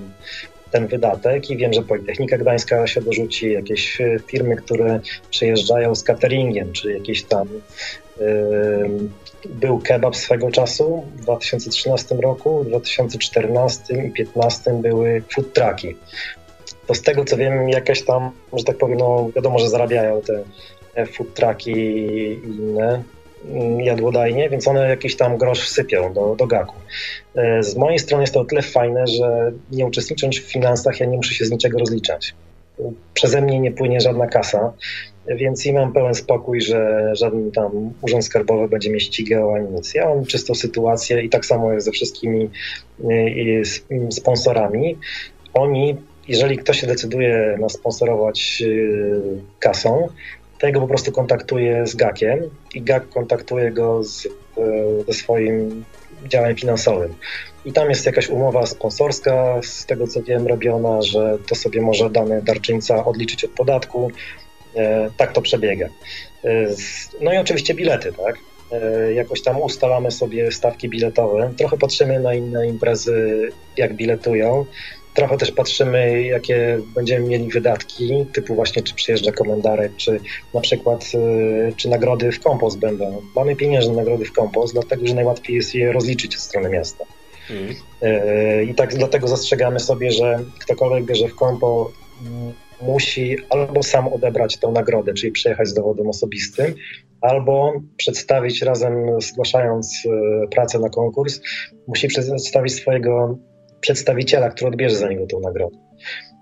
ten 0.71 0.87
wydatek 0.87 1.51
i 1.51 1.57
wiem, 1.57 1.73
że 1.73 1.83
Politechnika 1.83 2.39
Gdańska 2.39 2.87
się 2.87 3.01
dorzuci, 3.01 3.53
jakieś 3.53 3.99
firmy, 4.27 4.57
które 4.57 5.01
przyjeżdżają 5.31 5.95
z 5.95 6.03
cateringiem, 6.03 6.73
czy 6.73 6.93
jakieś 6.93 7.23
tam 7.23 7.49
był 9.49 9.79
kebab 9.79 10.17
swego 10.17 10.51
czasu 10.51 11.05
w 11.17 11.21
2013 11.21 12.15
roku, 12.15 12.65
w 12.65 12.67
2014 12.67 13.95
i 13.95 13.97
2015 13.97 14.73
były 14.73 15.23
food 15.35 15.53
trucki. 15.53 15.97
To 16.87 16.95
z 16.95 17.03
tego 17.03 17.25
co 17.25 17.37
wiem, 17.37 17.69
jakaś 17.69 18.03
tam, 18.03 18.31
że 18.53 18.65
tak 18.65 18.79
powiem, 18.79 18.99
no 18.99 19.31
wiadomo, 19.37 19.59
że 19.59 19.69
zarabiają 19.69 20.21
te 20.23 20.45
food 21.07 21.35
trucki 21.35 21.73
i 21.73 22.33
inne 22.45 23.03
jadłodajnie, 23.79 24.51
więc 24.51 24.69
one 24.69 24.89
jakiś 24.89 25.17
tam 25.17 25.39
grosz 25.39 25.61
wsypią 25.61 26.13
do, 26.13 26.37
do 26.37 26.47
gaku. 26.47 26.75
E, 27.35 27.63
z 27.63 27.77
mojej 27.77 27.99
strony 27.99 28.23
jest 28.23 28.35
to 28.35 28.41
o 28.41 28.45
tyle 28.45 28.63
fajne, 28.63 29.07
że 29.07 29.53
nie 29.71 29.87
uczestnicząc 29.87 30.37
w 30.37 30.53
finansach, 30.53 31.01
ja 31.01 31.07
nie 31.07 31.17
muszę 31.17 31.35
się 31.35 31.45
z 31.45 31.51
niczego 31.51 31.79
rozliczać. 31.79 32.35
Przeze 33.15 33.41
mnie 33.41 33.61
nie 33.61 33.73
płynie 33.73 34.01
żadna 34.01 34.27
kasa, 34.27 34.73
więc 35.29 35.67
i 35.67 35.73
mam 35.73 35.93
pełen 35.93 36.15
spokój, 36.15 36.61
że 36.61 37.11
żaden 37.17 37.51
tam 37.51 37.93
urząd 38.03 38.25
skarbowy 38.25 38.69
będzie 38.69 38.91
mnie 38.91 39.01
ścigał 39.01 39.55
ani 39.55 39.69
nic. 39.71 39.95
Ja 39.95 40.09
mam 40.09 40.25
czystą 40.25 40.55
sytuację 40.55 41.23
i 41.23 41.29
tak 41.29 41.47
samo 41.47 41.73
jest 41.73 41.87
ze 41.87 41.93
wszystkimi 41.93 42.51
y, 43.11 43.63
sponsorami. 44.11 44.99
Oni, 45.55 45.97
jeżeli 46.29 46.59
ktoś 46.59 46.81
się 46.81 46.87
decyduje 46.87 47.57
na 47.61 47.69
sponsorować 47.69 48.63
y, 48.67 49.21
kasą, 49.59 50.09
to 50.59 50.67
ja 50.67 50.73
go 50.73 50.81
po 50.81 50.87
prostu 50.87 51.13
kontaktuje 51.13 51.87
z 51.87 51.95
GAK-iem 51.95 52.41
i 52.75 52.83
GAK 52.83 53.09
kontaktuje 53.09 53.71
go 53.71 54.05
z, 54.05 54.27
y, 54.27 54.31
ze 55.07 55.13
swoim 55.13 55.85
działem 56.29 56.57
finansowym. 56.57 57.15
I 57.65 57.73
tam 57.73 57.89
jest 57.91 58.07
jakaś 58.07 58.29
umowa 58.29 58.67
sponsorska, 58.67 59.61
z 59.63 59.87
tego 59.87 60.07
co 60.07 60.23
wiem, 60.23 60.47
robiona, 60.47 61.03
że 61.03 61.39
to 61.49 61.55
sobie 61.55 61.81
może 61.81 62.11
dany 62.11 62.43
darczyńca 62.43 63.05
odliczyć 63.05 63.45
od 63.45 63.51
podatku, 63.51 64.11
tak 65.17 65.33
to 65.33 65.43
przebiega. 65.43 65.89
E, 66.45 66.67
no 67.21 67.33
i 67.33 67.37
oczywiście 67.37 67.75
bilety, 67.75 68.13
tak? 68.13 68.37
E, 68.73 69.13
jakoś 69.13 69.43
tam 69.43 69.63
ustalamy 69.63 70.11
sobie 70.11 70.53
stawki 70.53 70.89
biletowe. 70.89 71.53
Trochę 71.59 71.77
patrzymy 71.77 72.21
na 72.21 72.35
inne 72.35 72.69
imprezy, 72.69 73.49
jak 73.77 73.95
biletują. 73.95 74.65
Trochę 75.15 75.39
też 75.39 75.53
patrzymy, 75.53 76.23
jakie 76.23 76.81
będziemy 76.95 77.29
mieli 77.29 77.51
wydatki, 77.51 78.27
typu 78.33 78.55
właśnie 78.55 78.83
czy 78.83 78.95
przyjeżdża 78.95 79.33
komendarek, 79.33 79.97
czy 79.97 80.21
na 80.55 80.61
przykład 80.61 81.13
czy 81.77 81.89
nagrody 81.89 82.33
w 82.33 82.41
kompost 82.41 82.79
będą. 82.79 83.23
Mamy 83.37 83.57
pieniężne 83.57 83.95
nagrody 83.95 84.25
w 84.25 84.33
kompost, 84.33 84.73
dlatego 84.73 85.07
że 85.07 85.15
najłatwiej 85.15 85.57
jest 85.57 85.75
je 85.75 85.93
rozliczyć 85.93 86.37
od 86.37 86.43
strony 86.43 86.69
miasta. 86.69 87.05
Mm. 87.51 87.75
I 88.71 88.75
tak 88.75 88.95
dlatego 88.95 89.29
zastrzegamy 89.29 89.81
sobie, 89.81 90.13
że 90.13 90.41
ktokolwiek 90.61 91.05
bierze 91.05 91.29
w 91.29 91.35
kompo 91.35 91.93
musi 92.87 93.37
albo 93.51 93.83
sam 93.83 94.09
odebrać 94.09 94.57
tę 94.57 94.69
nagrodę, 94.69 95.15
czyli 95.15 95.33
przyjechać 95.33 95.69
z 95.69 95.75
dowodem 95.75 96.09
osobistym, 96.09 96.75
albo 97.21 97.73
przedstawić 97.97 98.63
razem, 98.63 99.21
zgłaszając 99.21 100.03
e, 100.07 100.49
pracę 100.49 100.79
na 100.79 100.89
konkurs, 100.89 101.41
musi 101.87 102.09
przedstawić 102.09 102.75
swojego 102.75 103.39
przedstawiciela, 103.81 104.51
który 104.51 104.69
odbierze 104.69 104.97
za 104.97 105.09
niego 105.09 105.27
tę 105.27 105.37
nagrodę. 105.43 105.77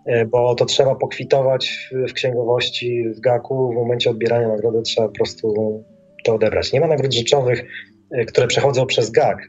E, 0.06 0.27
bo 0.27 0.55
to 0.55 0.64
trzeba 0.64 0.94
pokwitować 0.94 1.90
w 2.09 2.12
księgowości, 2.12 3.05
w 3.16 3.20
GAK-u. 3.20 3.73
W 3.73 3.74
momencie 3.74 4.10
odbierania 4.10 4.48
nagrody 4.48 4.82
trzeba 4.82 5.09
po 5.09 5.14
prostu 5.14 5.85
to 6.24 6.35
odebrać. 6.35 6.73
Nie 6.73 6.81
ma 6.81 6.86
nagród 6.86 7.14
rzeczowych, 7.14 7.64
e, 8.10 8.24
które 8.24 8.47
przechodzą 8.47 8.86
przez 8.86 9.10
GAK 9.10 9.48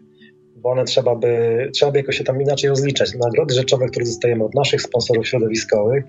bo 0.64 0.70
one 0.70 0.86
trzeba 0.86 1.16
by, 1.16 1.70
trzeba 1.74 1.92
by 1.92 1.98
jakoś 1.98 2.18
się 2.18 2.24
tam 2.24 2.42
inaczej 2.42 2.70
rozliczać. 2.70 3.14
Nagrody 3.16 3.54
rzeczowe, 3.54 3.88
które 3.88 4.06
dostajemy 4.06 4.44
od 4.44 4.56
naszych 4.56 4.82
sponsorów 4.82 5.28
środowiskowych, 5.28 6.04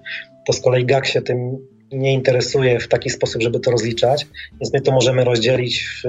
to 0.47 0.53
z 0.53 0.61
kolei 0.61 0.87
GAK 0.87 1.07
się 1.07 1.23
tym 1.23 1.59
nie 1.93 2.13
interesuje 2.13 2.81
w 2.81 2.89
taki 2.89 3.11
sposób, 3.11 3.43
żeby 3.43 3.61
to 3.61 3.71
rozliczać, 3.71 4.27
więc 4.61 4.73
my 4.73 4.81
to 4.81 4.93
możemy 4.93 5.25
rozdzielić 5.25 5.85
w, 5.85 6.09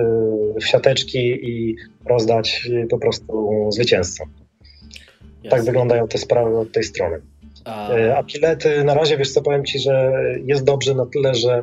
w 0.61 0.65
siateczki 0.65 1.49
i 1.49 1.75
rozdać 2.09 2.69
po 2.89 2.97
prostu 2.97 3.67
zwycięzcom. 3.71 4.29
Tak 5.49 5.63
wyglądają 5.63 6.07
te 6.07 6.17
sprawy 6.17 6.57
od 6.57 6.71
tej 6.71 6.83
strony. 6.83 7.21
A... 7.65 7.89
a 8.15 8.23
bilety, 8.23 8.83
na 8.83 8.93
razie 8.93 9.17
wiesz 9.17 9.31
co, 9.31 9.41
powiem 9.41 9.65
Ci, 9.65 9.79
że 9.79 10.13
jest 10.45 10.63
dobrze 10.63 10.93
na 10.93 11.05
tyle, 11.05 11.35
że 11.35 11.61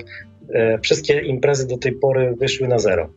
wszystkie 0.83 1.21
imprezy 1.21 1.67
do 1.67 1.79
tej 1.79 1.93
pory 1.93 2.35
wyszły 2.41 2.69
na 2.69 2.79
zero. 2.79 3.09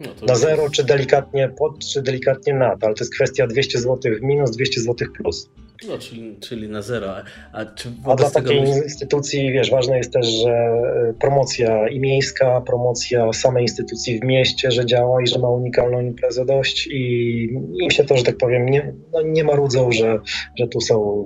No 0.00 0.26
na 0.26 0.34
zero, 0.34 0.70
czy 0.70 0.84
delikatnie 0.84 1.48
pod, 1.58 1.78
czy 1.78 2.02
delikatnie 2.02 2.54
nad, 2.54 2.84
ale 2.84 2.94
to 2.94 3.04
jest 3.04 3.14
kwestia 3.14 3.46
200 3.46 3.78
zł 3.78 4.12
w 4.20 4.22
minus, 4.22 4.50
200 4.50 4.80
zł 4.80 5.08
plus. 5.16 5.50
No, 5.88 5.98
czyli, 5.98 6.36
czyli 6.40 6.68
na 6.68 6.82
zero. 6.82 7.14
A, 7.52 7.64
czy 7.64 7.92
A 8.04 8.16
dla 8.16 8.30
takiej 8.30 8.60
myśl... 8.60 8.82
instytucji, 8.84 9.52
wiesz, 9.52 9.70
ważne 9.70 9.96
jest 9.96 10.12
też, 10.12 10.26
że 10.26 10.50
e, 10.50 11.14
promocja 11.20 11.88
i 11.88 12.00
miejska, 12.00 12.60
promocja 12.60 13.32
samej 13.32 13.62
instytucji 13.62 14.20
w 14.20 14.24
mieście, 14.24 14.70
że 14.70 14.86
działa 14.86 15.22
i 15.22 15.26
że 15.26 15.38
ma 15.38 15.48
unikalną 15.48 16.00
imprezę 16.00 16.44
dość 16.44 16.86
i 16.86 17.42
im 17.82 17.90
się 17.90 18.04
to, 18.04 18.16
że 18.16 18.24
tak 18.24 18.36
powiem, 18.36 18.66
nie, 18.66 18.94
no 19.12 19.22
nie 19.22 19.44
marudzą, 19.44 19.92
że, 19.92 20.18
że 20.58 20.68
tu 20.68 20.80
są 20.80 21.24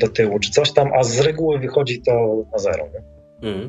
do 0.00 0.08
tyłu 0.08 0.38
czy 0.38 0.50
coś 0.50 0.72
tam, 0.72 0.90
a 0.94 1.02
z 1.02 1.20
reguły 1.20 1.58
wychodzi 1.58 2.02
to 2.02 2.44
na 2.52 2.58
zero. 2.58 2.84
Mm. 3.42 3.68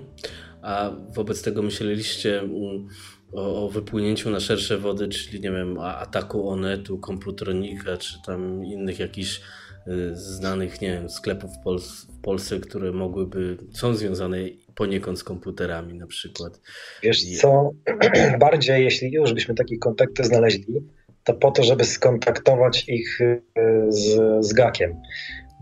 A 0.62 0.92
wobec 1.10 1.42
tego 1.42 1.62
myśleliście 1.62 2.40
mm, 2.40 2.88
o, 3.36 3.66
o, 3.66 3.70
wypłynięciu 3.70 4.30
na 4.30 4.40
szersze 4.40 4.78
wody, 4.78 5.08
czyli 5.08 5.42
nie 5.42 5.52
wiem, 5.52 5.80
ataku 5.80 6.50
Onetu, 6.50 6.98
Komputronika, 6.98 7.98
czy 7.98 8.22
tam 8.26 8.66
innych 8.66 9.00
jakichś 9.00 9.42
y, 9.88 10.16
znanych, 10.16 10.82
nie 10.82 10.92
wiem, 10.92 11.10
sklepów 11.10 11.52
w, 11.52 11.64
Pol 11.64 11.80
w 11.80 12.22
Polsce, 12.22 12.60
które 12.60 12.92
mogłyby, 12.92 13.58
są 13.74 13.94
związane 13.94 14.38
poniekąd 14.76 15.20
z 15.20 15.24
komputerami 15.24 15.94
na 15.94 16.08
przykład. 16.08 16.62
Wiesz 17.04 17.24
co, 17.42 17.72
bardziej 18.40 18.84
jeśli 18.84 19.12
już 19.12 19.34
byśmy 19.34 19.56
takie 19.56 19.78
kontakty 19.78 20.24
znaleźli, 20.24 20.82
to 21.24 21.34
po 21.34 21.52
to, 21.52 21.64
żeby 21.64 21.86
skontaktować 21.86 22.90
ich 22.90 23.22
y, 23.22 23.42
z, 23.90 24.20
z 24.46 24.54
gakiem 24.54 25.02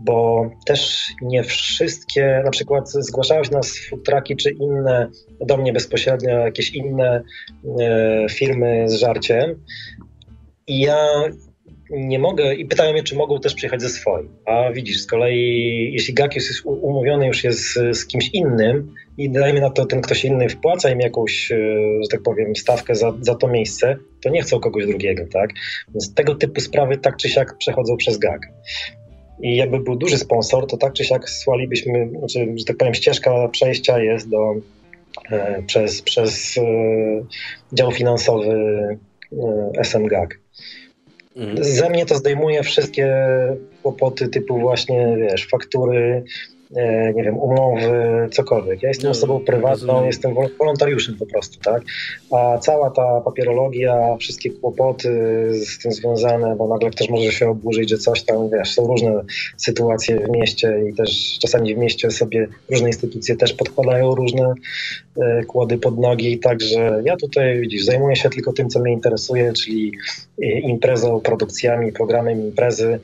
bo 0.00 0.50
też 0.66 1.08
nie 1.22 1.42
wszystkie, 1.42 2.42
na 2.44 2.50
przykład 2.50 2.90
zgłaszały 2.90 3.44
się 3.44 3.52
nas 3.52 3.78
futraki 3.90 4.36
czy 4.36 4.50
inne, 4.50 5.10
do 5.40 5.56
mnie 5.56 5.72
bezpośrednio 5.72 6.38
jakieś 6.38 6.70
inne 6.70 7.22
e, 7.80 8.26
firmy 8.30 8.88
z 8.88 8.94
żarciem 8.94 9.64
i 10.66 10.80
ja 10.80 11.06
nie 11.90 12.18
mogę 12.18 12.54
i 12.54 12.66
pytają 12.66 12.92
mnie, 12.92 13.02
czy 13.02 13.16
mogą 13.16 13.40
też 13.40 13.54
przyjechać 13.54 13.82
ze 13.82 13.88
swoim. 13.88 14.28
A 14.46 14.72
widzisz, 14.72 15.00
z 15.00 15.06
kolei 15.06 15.90
jeśli 15.92 16.14
Gakius 16.14 16.48
jest 16.48 16.66
umówiony 16.66 17.26
już 17.26 17.44
jest 17.44 17.74
z, 17.92 18.06
kimś 18.06 18.30
innym 18.32 18.94
i 19.18 19.30
dajmy 19.30 19.60
na 19.60 19.70
to 19.70 19.86
ten 19.86 20.00
ktoś 20.00 20.24
inny 20.24 20.48
wpłaca 20.48 20.90
im 20.90 21.00
jakąś, 21.00 21.52
e, 21.52 21.56
że 22.02 22.08
tak 22.10 22.22
powiem, 22.22 22.56
stawkę 22.56 22.94
za, 22.94 23.12
za 23.20 23.34
to 23.34 23.48
miejsce, 23.48 23.96
to 24.22 24.28
nie 24.28 24.42
chcą 24.42 24.60
kogoś 24.60 24.86
drugiego, 24.86 25.24
tak? 25.32 25.50
Więc 25.94 26.14
tego 26.14 26.34
typu 26.34 26.60
sprawy 26.60 26.96
tak 26.96 27.16
czy 27.16 27.28
siak 27.28 27.58
przechodzą 27.58 27.96
przez 27.96 28.18
GAG. 28.18 28.40
I 29.40 29.56
jakby 29.56 29.80
był 29.80 29.96
duży 29.96 30.18
sponsor, 30.18 30.66
to 30.66 30.76
tak 30.76 30.92
czy 30.92 31.04
siak 31.04 31.30
słalibyśmy, 31.30 32.10
znaczy, 32.18 32.54
że 32.56 32.64
tak 32.64 32.76
powiem, 32.76 32.94
ścieżka 32.94 33.48
przejścia 33.48 33.98
jest 33.98 34.28
do, 34.28 34.54
e, 35.30 35.62
przez, 35.62 36.02
przez 36.02 36.58
e, 36.58 36.62
dział 37.72 37.92
finansowy 37.92 38.50
e, 39.76 39.84
SMGAG. 39.84 40.38
Mhm. 41.36 41.64
Ze 41.64 41.90
mnie 41.90 42.06
to 42.06 42.14
zdejmuje 42.14 42.62
wszystkie 42.62 43.16
kłopoty 43.82 44.28
typu 44.28 44.58
właśnie, 44.58 45.16
wiesz, 45.20 45.48
faktury, 45.48 46.24
nie 47.14 47.24
wiem, 47.24 47.38
umowy, 47.38 48.28
cokolwiek. 48.32 48.82
Ja 48.82 48.88
jestem 48.88 49.04
no, 49.04 49.10
osobą 49.10 49.40
prywatną, 49.40 49.86
rozumiem. 49.86 50.06
jestem 50.06 50.34
wolontariuszem 50.58 51.16
po 51.18 51.26
prostu, 51.26 51.60
tak? 51.60 51.82
A 52.30 52.58
cała 52.58 52.90
ta 52.90 53.20
papierologia, 53.20 54.16
wszystkie 54.20 54.50
kłopoty 54.50 55.08
z 55.66 55.78
tym 55.78 55.92
związane, 55.92 56.56
bo 56.56 56.68
nagle 56.68 56.90
ktoś 56.90 57.08
może 57.08 57.32
się 57.32 57.48
oburzyć, 57.48 57.90
że 57.90 57.98
coś 57.98 58.22
tam, 58.22 58.50
wiesz, 58.50 58.74
są 58.74 58.86
różne 58.86 59.24
sytuacje 59.56 60.20
w 60.20 60.30
mieście 60.30 60.80
i 60.90 60.94
też 60.94 61.38
czasami 61.42 61.74
w 61.74 61.78
mieście 61.78 62.10
sobie 62.10 62.48
różne 62.70 62.88
instytucje 62.88 63.36
też 63.36 63.52
podkładają 63.52 64.14
różne 64.14 64.54
e, 65.22 65.44
kłody 65.44 65.78
pod 65.78 65.98
nogi, 65.98 66.38
także 66.38 67.02
ja 67.04 67.16
tutaj, 67.16 67.60
widzisz, 67.60 67.84
zajmuję 67.84 68.16
się 68.16 68.30
tylko 68.30 68.52
tym, 68.52 68.68
co 68.68 68.80
mnie 68.80 68.92
interesuje, 68.92 69.52
czyli 69.52 69.92
e, 70.42 70.46
imprezą, 70.46 71.20
produkcjami, 71.20 71.92
programem 71.92 72.40
imprezy, 72.40 73.00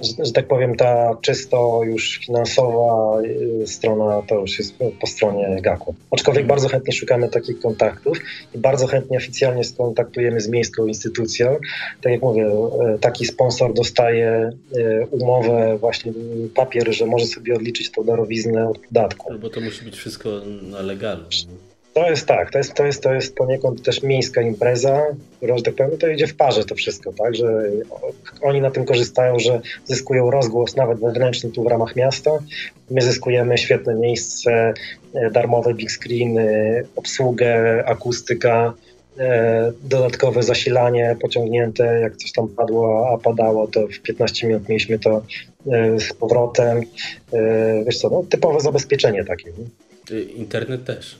że, 0.00 0.24
że, 0.24 0.32
tak 0.32 0.46
powiem, 0.46 0.76
ta 0.76 1.16
czysto 1.20 1.80
już 1.84 2.18
finansowa 2.26 3.20
y, 3.22 3.66
strona 3.66 4.22
to 4.28 4.40
już 4.40 4.58
jest 4.58 4.74
po 5.00 5.06
stronie 5.06 5.58
GAK-u. 5.62 5.94
Aczkolwiek 6.10 6.46
bardzo 6.46 6.68
chętnie 6.68 6.92
szukamy 6.92 7.28
takich 7.28 7.60
kontaktów 7.60 8.18
i 8.54 8.58
bardzo 8.58 8.86
chętnie 8.86 9.18
oficjalnie 9.18 9.64
skontaktujemy 9.64 10.40
z 10.40 10.48
miejską 10.48 10.86
instytucją. 10.86 11.56
Tak 12.02 12.12
jak 12.12 12.22
mówię, 12.22 12.46
y, 12.94 12.98
taki 12.98 13.26
sponsor 13.26 13.74
dostaje 13.74 14.50
y, 14.76 15.06
umowę, 15.10 15.76
właśnie 15.80 16.12
papier, 16.54 16.94
że 16.94 17.06
może 17.06 17.26
sobie 17.26 17.54
odliczyć 17.54 17.90
tą 17.90 18.04
darowiznę 18.04 18.68
od 18.68 18.78
podatku. 18.78 19.32
No 19.32 19.38
bo 19.38 19.50
to 19.50 19.60
musi 19.60 19.84
być 19.84 19.96
wszystko 19.96 20.40
na 20.62 20.82
legalne. 20.82 21.24
To 21.94 22.10
jest 22.10 22.26
tak, 22.26 22.50
to 22.50 22.58
jest, 22.58 22.74
to 22.74 22.86
jest, 22.86 23.02
to 23.02 23.14
jest 23.14 23.34
poniekąd 23.34 23.82
też 23.82 24.02
miejska 24.02 24.42
impreza, 24.42 25.02
że 25.42 25.62
tak 25.62 25.74
powiem, 25.74 25.98
to 25.98 26.08
idzie 26.08 26.26
w 26.26 26.36
parze 26.36 26.64
to 26.64 26.74
wszystko, 26.74 27.12
tak, 27.12 27.34
że 27.34 27.62
oni 28.42 28.60
na 28.60 28.70
tym 28.70 28.84
korzystają, 28.84 29.38
że 29.38 29.60
zyskują 29.84 30.30
rozgłos 30.30 30.76
nawet 30.76 31.00
wewnętrzny 31.00 31.50
tu 31.50 31.64
w 31.64 31.66
ramach 31.66 31.96
miasta. 31.96 32.30
My 32.90 33.02
zyskujemy 33.02 33.58
świetne 33.58 33.94
miejsce, 33.94 34.74
e, 35.14 35.30
darmowe 35.30 35.74
big 35.74 35.90
screeny, 35.92 36.82
obsługę, 36.96 37.84
akustyka, 37.86 38.74
e, 39.18 39.72
dodatkowe 39.82 40.42
zasilanie 40.42 41.16
pociągnięte, 41.20 42.00
jak 42.00 42.16
coś 42.16 42.32
tam 42.32 42.48
padło, 42.48 43.10
a 43.14 43.18
padało, 43.18 43.66
to 43.66 43.86
w 43.86 44.00
15 44.00 44.46
minut 44.46 44.68
mieliśmy 44.68 44.98
to 44.98 45.22
e, 45.72 46.00
z 46.00 46.12
powrotem. 46.12 46.80
Wiesz 47.86 47.98
co, 47.98 48.08
no, 48.08 48.22
typowe 48.30 48.60
zabezpieczenie 48.60 49.24
takie. 49.24 49.52
Internet 50.36 50.84
też. 50.84 51.19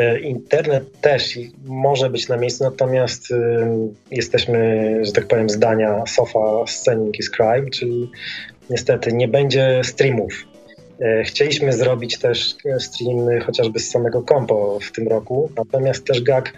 E, 0.00 0.20
internet 0.20 1.00
też 1.00 1.38
może 1.64 2.10
być 2.10 2.28
na 2.28 2.36
miejscu, 2.36 2.64
natomiast 2.64 3.28
jesteśmy, 4.10 4.90
że 5.02 5.12
tak 5.12 5.26
powiem, 5.26 5.50
zdania 5.50 6.06
sofa 6.06 6.66
scening 6.66 7.18
is 7.18 7.30
crime, 7.30 7.70
czyli 7.70 8.10
niestety 8.70 9.12
nie 9.12 9.28
będzie 9.28 9.80
streamów. 9.84 10.32
E, 11.00 11.24
chcieliśmy 11.24 11.72
zrobić 11.72 12.18
też 12.18 12.56
streamy 12.78 13.40
chociażby 13.40 13.78
z 13.80 13.90
samego 13.90 14.22
kompo 14.22 14.78
w 14.80 14.92
tym 14.92 15.08
roku, 15.08 15.50
natomiast 15.56 16.06
też 16.06 16.20
GAG 16.20 16.52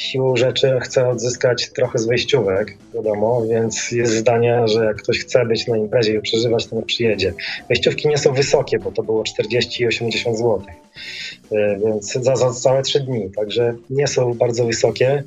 siłą 0.00 0.36
rzeczy 0.36 0.78
chce 0.80 1.08
odzyskać 1.08 1.70
trochę 1.70 1.98
z 1.98 2.06
wejściówek, 2.06 2.76
wiadomo, 2.94 3.42
więc 3.46 3.92
jest 3.92 4.12
zdania, 4.12 4.68
że 4.68 4.84
jak 4.84 4.96
ktoś 4.96 5.18
chce 5.18 5.46
być 5.46 5.66
na 5.66 5.76
imprezie 5.76 6.14
i 6.14 6.20
przeżywać, 6.20 6.66
to 6.66 6.76
nie 6.76 6.82
przyjedzie. 6.82 7.34
Wejściówki 7.68 8.08
nie 8.08 8.18
są 8.18 8.32
wysokie, 8.32 8.78
bo 8.78 8.92
to 8.92 9.02
było 9.02 9.24
40 9.24 9.82
i 9.82 9.86
80 9.86 10.36
zł. 10.36 10.62
E, 11.52 11.78
więc 11.84 12.12
za, 12.12 12.36
za 12.36 12.50
całe 12.50 12.82
trzy 12.82 13.00
dni, 13.00 13.30
także 13.36 13.74
nie 13.90 14.06
są 14.06 14.34
bardzo 14.34 14.64
wysokie. 14.64 15.24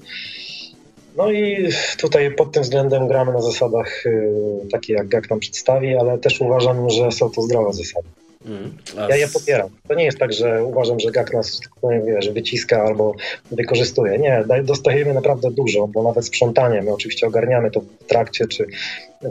No 1.18 1.32
i 1.32 1.70
tutaj 1.98 2.36
pod 2.36 2.52
tym 2.52 2.64
względem 2.64 3.08
gramy 3.08 3.34
na 3.34 3.42
zasadach 3.42 4.06
y, 4.06 4.32
takie, 4.72 4.94
jak 4.94 5.08
GAK 5.08 5.30
nam 5.30 5.40
przedstawi, 5.40 5.96
ale 5.96 6.18
też 6.18 6.42
uważam, 6.42 6.90
że 6.90 7.12
są 7.12 7.30
to 7.30 7.42
zdrowe 7.42 7.74
zasady. 7.74 8.08
Mm, 8.46 8.78
ja 9.10 9.16
je 9.16 9.28
popieram. 9.28 9.70
To 9.88 9.96
nie 9.96 10.06
jest 10.06 10.18
tak, 10.18 10.34
że 10.34 10.66
uważam, 10.66 11.00
że 11.00 11.12
GAK 11.12 11.34
nas 11.34 11.62
wiesz, 12.06 12.30
wyciska 12.30 12.84
albo 12.84 13.16
wykorzystuje. 13.52 14.18
Nie, 14.20 14.44
dostajemy 14.64 15.14
naprawdę 15.14 15.52
dużo, 15.52 15.88
bo 15.88 16.04
nawet 16.04 16.26
sprzątanie, 16.26 16.82
my 16.82 16.94
oczywiście 16.94 17.28
ogarniamy 17.28 17.72
to 17.72 17.82
w 17.82 18.08
trakcie 18.08 18.48
czy, 18.48 18.66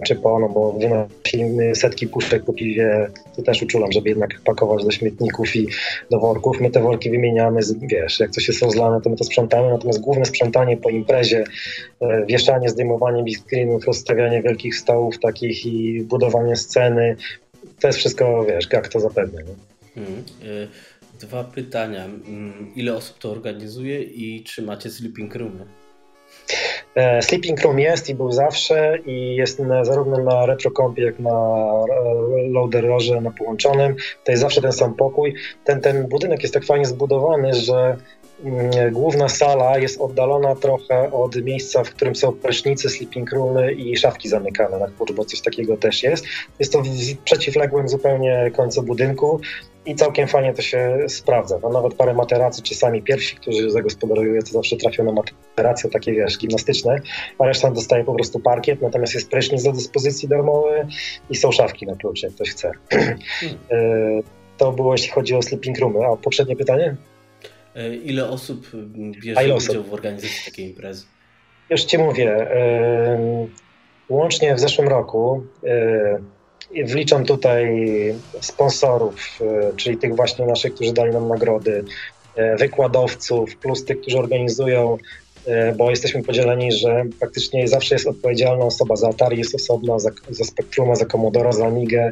czy 0.06 0.16
po, 0.16 0.38
no 0.38 0.48
bo 0.48 0.72
wynosimy 0.72 1.74
setki 1.74 2.08
puszek 2.08 2.44
po 2.44 2.52
piwie, 2.52 3.10
to 3.36 3.42
też 3.42 3.62
uczulam, 3.62 3.92
żeby 3.92 4.08
jednak 4.08 4.30
pakować 4.44 4.84
do 4.84 4.90
śmietników 4.90 5.56
i 5.56 5.68
do 6.10 6.20
worków. 6.20 6.60
My 6.60 6.70
te 6.70 6.82
worki 6.82 7.10
wymieniamy, 7.10 7.60
wiesz, 7.82 8.20
jak 8.20 8.30
coś 8.30 8.48
jest 8.48 8.62
rozlane, 8.62 9.00
to 9.00 9.10
my 9.10 9.16
to 9.16 9.24
sprzątamy, 9.24 9.70
natomiast 9.70 10.00
główne 10.00 10.24
sprzątanie 10.24 10.76
po 10.76 10.90
imprezie, 10.90 11.44
e, 12.00 12.26
wieszanie, 12.26 12.68
zdejmowanie 12.68 13.22
big 13.22 13.38
screenów, 13.38 13.84
rozstawianie 13.84 14.42
wielkich 14.42 14.76
stołów 14.76 15.18
takich 15.18 15.66
i 15.66 16.02
budowanie 16.02 16.56
sceny, 16.56 17.16
to 17.80 17.86
jest 17.86 17.98
wszystko, 17.98 18.44
wiesz, 18.44 18.68
jak 18.72 18.88
to 18.88 19.00
zapewnia. 19.00 19.40
Hmm. 19.94 20.24
Dwa 21.20 21.44
pytania. 21.44 22.04
Mm, 22.04 22.72
ile 22.76 22.94
osób 22.94 23.18
to 23.18 23.30
organizuje 23.30 24.02
i 24.02 24.44
czy 24.44 24.62
macie 24.62 24.90
sleeping 24.90 25.34
roomy? 25.34 25.66
E, 26.94 27.22
sleeping 27.22 27.60
Room 27.60 27.78
jest 27.78 28.08
i 28.08 28.14
był 28.14 28.32
zawsze 28.32 28.98
i 29.06 29.36
jest 29.36 29.58
na, 29.58 29.84
zarówno 29.84 30.18
na 30.18 30.46
RetroCompie, 30.46 31.02
jak 31.02 31.18
na 31.18 31.30
e, 31.30 32.48
loaderorze 32.48 33.20
na 33.20 33.30
połączonym. 33.30 33.96
To 34.24 34.32
jest 34.32 34.42
zawsze 34.42 34.60
ten 34.60 34.72
sam 34.72 34.94
pokój. 34.94 35.34
Ten, 35.64 35.80
ten 35.80 36.08
budynek 36.08 36.42
jest 36.42 36.54
tak 36.54 36.64
fajnie 36.64 36.86
zbudowany, 36.86 37.54
że 37.54 37.96
główna 38.92 39.28
sala 39.28 39.78
jest 39.78 40.00
oddalona 40.00 40.54
trochę 40.54 41.12
od 41.12 41.36
miejsca, 41.36 41.84
w 41.84 41.90
którym 41.90 42.16
są 42.16 42.32
prysznice, 42.32 42.88
sleeping 42.88 43.32
roomy 43.32 43.72
i 43.72 43.96
szafki 43.96 44.28
zamykane 44.28 44.78
na 44.78 44.88
klucz, 44.88 45.12
bo 45.12 45.24
coś 45.24 45.40
takiego 45.40 45.76
też 45.76 46.02
jest. 46.02 46.24
Jest 46.58 46.72
to 46.72 46.82
w 46.82 47.16
przeciwległym 47.24 47.88
zupełnie 47.88 48.50
końcu 48.56 48.82
budynku 48.82 49.40
i 49.86 49.94
całkiem 49.94 50.28
fajnie 50.28 50.54
to 50.54 50.62
się 50.62 50.98
sprawdza. 51.08 51.58
Mam 51.62 51.72
nawet 51.72 51.94
parę 51.94 52.14
materacy, 52.14 52.62
czasami 52.62 53.02
pierwsi, 53.02 53.36
którzy 53.36 53.70
zagospodarują, 53.70 54.42
to 54.42 54.46
zawsze 54.46 54.76
trafią 54.76 55.04
na 55.04 55.12
materacje 55.12 55.90
takie, 55.90 56.12
wiesz, 56.12 56.38
gimnastyczne, 56.38 57.00
a 57.38 57.46
reszta 57.46 57.70
dostaje 57.70 58.04
po 58.04 58.14
prostu 58.14 58.40
parkiet, 58.40 58.82
natomiast 58.82 59.14
jest 59.14 59.30
prysznic 59.30 59.62
do 59.62 59.72
dyspozycji 59.72 60.28
darmowy 60.28 60.86
i 61.30 61.36
są 61.36 61.52
szafki 61.52 61.86
na 61.86 61.96
klucze, 61.96 62.26
jak 62.26 62.34
ktoś 62.36 62.50
chce. 62.50 62.70
Hmm. 63.70 64.22
to 64.58 64.72
było 64.72 64.94
jeśli 64.94 65.10
chodzi 65.10 65.34
o 65.34 65.42
sleeping 65.42 65.78
roomy. 65.78 66.06
A 66.06 66.16
poprzednie 66.16 66.56
pytanie? 66.56 66.96
E, 67.74 67.94
ile 67.94 68.28
osób 68.28 68.66
bierze 69.22 69.44
ile 69.44 69.56
udział 69.56 69.82
w 69.82 69.94
organizacji 69.94 70.44
takiej 70.44 70.66
imprezy? 70.66 71.04
Już 71.70 71.84
Ci 71.84 71.98
mówię. 71.98 72.46
Łącznie 74.08 74.54
w 74.54 74.60
zeszłym 74.60 74.88
roku 74.88 75.46
wliczam 76.84 77.24
tutaj 77.24 77.74
sponsorów, 78.40 79.38
e, 79.40 79.76
czyli 79.76 79.96
tych 79.96 80.16
właśnie 80.16 80.46
naszych, 80.46 80.74
którzy 80.74 80.92
dali 80.92 81.12
nam 81.12 81.28
nagrody, 81.28 81.84
e, 82.36 82.56
wykładowców, 82.56 83.56
plus 83.56 83.84
tych, 83.84 84.00
którzy 84.00 84.18
organizują, 84.18 84.98
bo 85.76 85.90
jesteśmy 85.90 86.22
podzieleni, 86.22 86.72
że 86.72 87.04
praktycznie 87.20 87.68
zawsze 87.68 87.94
jest 87.94 88.06
odpowiedzialna 88.06 88.64
osoba 88.64 88.96
za 88.96 89.08
Atari, 89.08 89.38
jest 89.38 89.54
osobna 89.54 89.98
za, 89.98 90.10
za 90.30 90.44
Spectruma, 90.44 90.94
za 90.94 91.06
Commodore, 91.06 91.52
za 91.52 91.66
Amigę. 91.66 92.10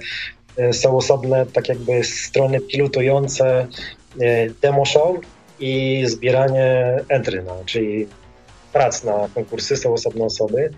Są 0.72 0.96
osobne 0.96 1.46
tak 1.46 1.68
jakby 1.68 2.04
strony 2.04 2.60
pilotujące 2.60 3.66
demo 4.62 4.84
show 4.84 5.16
i 5.60 6.02
zbieranie 6.06 6.96
entry, 7.08 7.44
czyli 7.66 8.06
prac 8.72 9.04
na 9.04 9.28
konkursy, 9.34 9.76
są 9.76 9.92
osobne 9.92 10.24
osoby. 10.24 10.70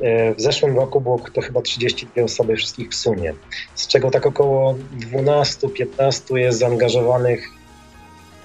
E, 0.00 0.34
w 0.34 0.40
zeszłym 0.40 0.76
roku 0.76 1.00
było 1.00 1.18
to 1.32 1.40
chyba 1.40 1.62
32 1.62 2.22
osoby 2.22 2.56
wszystkich 2.56 2.88
w 2.90 2.94
sumie, 2.94 3.34
z 3.74 3.86
czego 3.86 4.10
tak 4.10 4.26
około 4.26 4.74
12-15 5.12 6.36
jest 6.36 6.58
zaangażowanych 6.58 7.48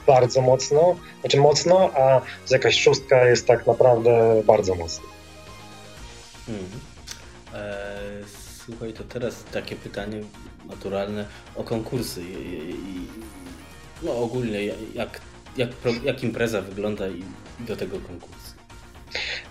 bardzo 0.08 0.42
mocno, 0.42 0.96
znaczy 1.22 1.38
mocno, 1.38 1.92
a 1.94 2.22
jakaś 2.50 2.82
szóstka 2.82 3.26
jest 3.26 3.48
tak 3.48 3.68
naprawdę 3.68 4.42
bardzo 4.46 4.76
mocno. 4.76 5.06
Hmm. 6.46 6.66
Eee, 7.54 8.24
słuchaj, 8.66 8.94
to 8.94 9.04
teraz 9.04 9.44
takie 9.44 9.76
pytanie 9.76 10.22
naturalne 10.70 11.26
o 11.56 11.64
konkursy. 11.64 12.22
I, 12.22 12.76
no 14.04 14.18
ogólnie, 14.18 14.66
jak 14.94 15.22
jak, 15.58 15.70
jak 16.04 16.24
impreza 16.24 16.62
wygląda 16.62 17.08
i 17.08 17.24
do 17.60 17.76
tego 17.76 18.00
konkursu? 18.00 18.56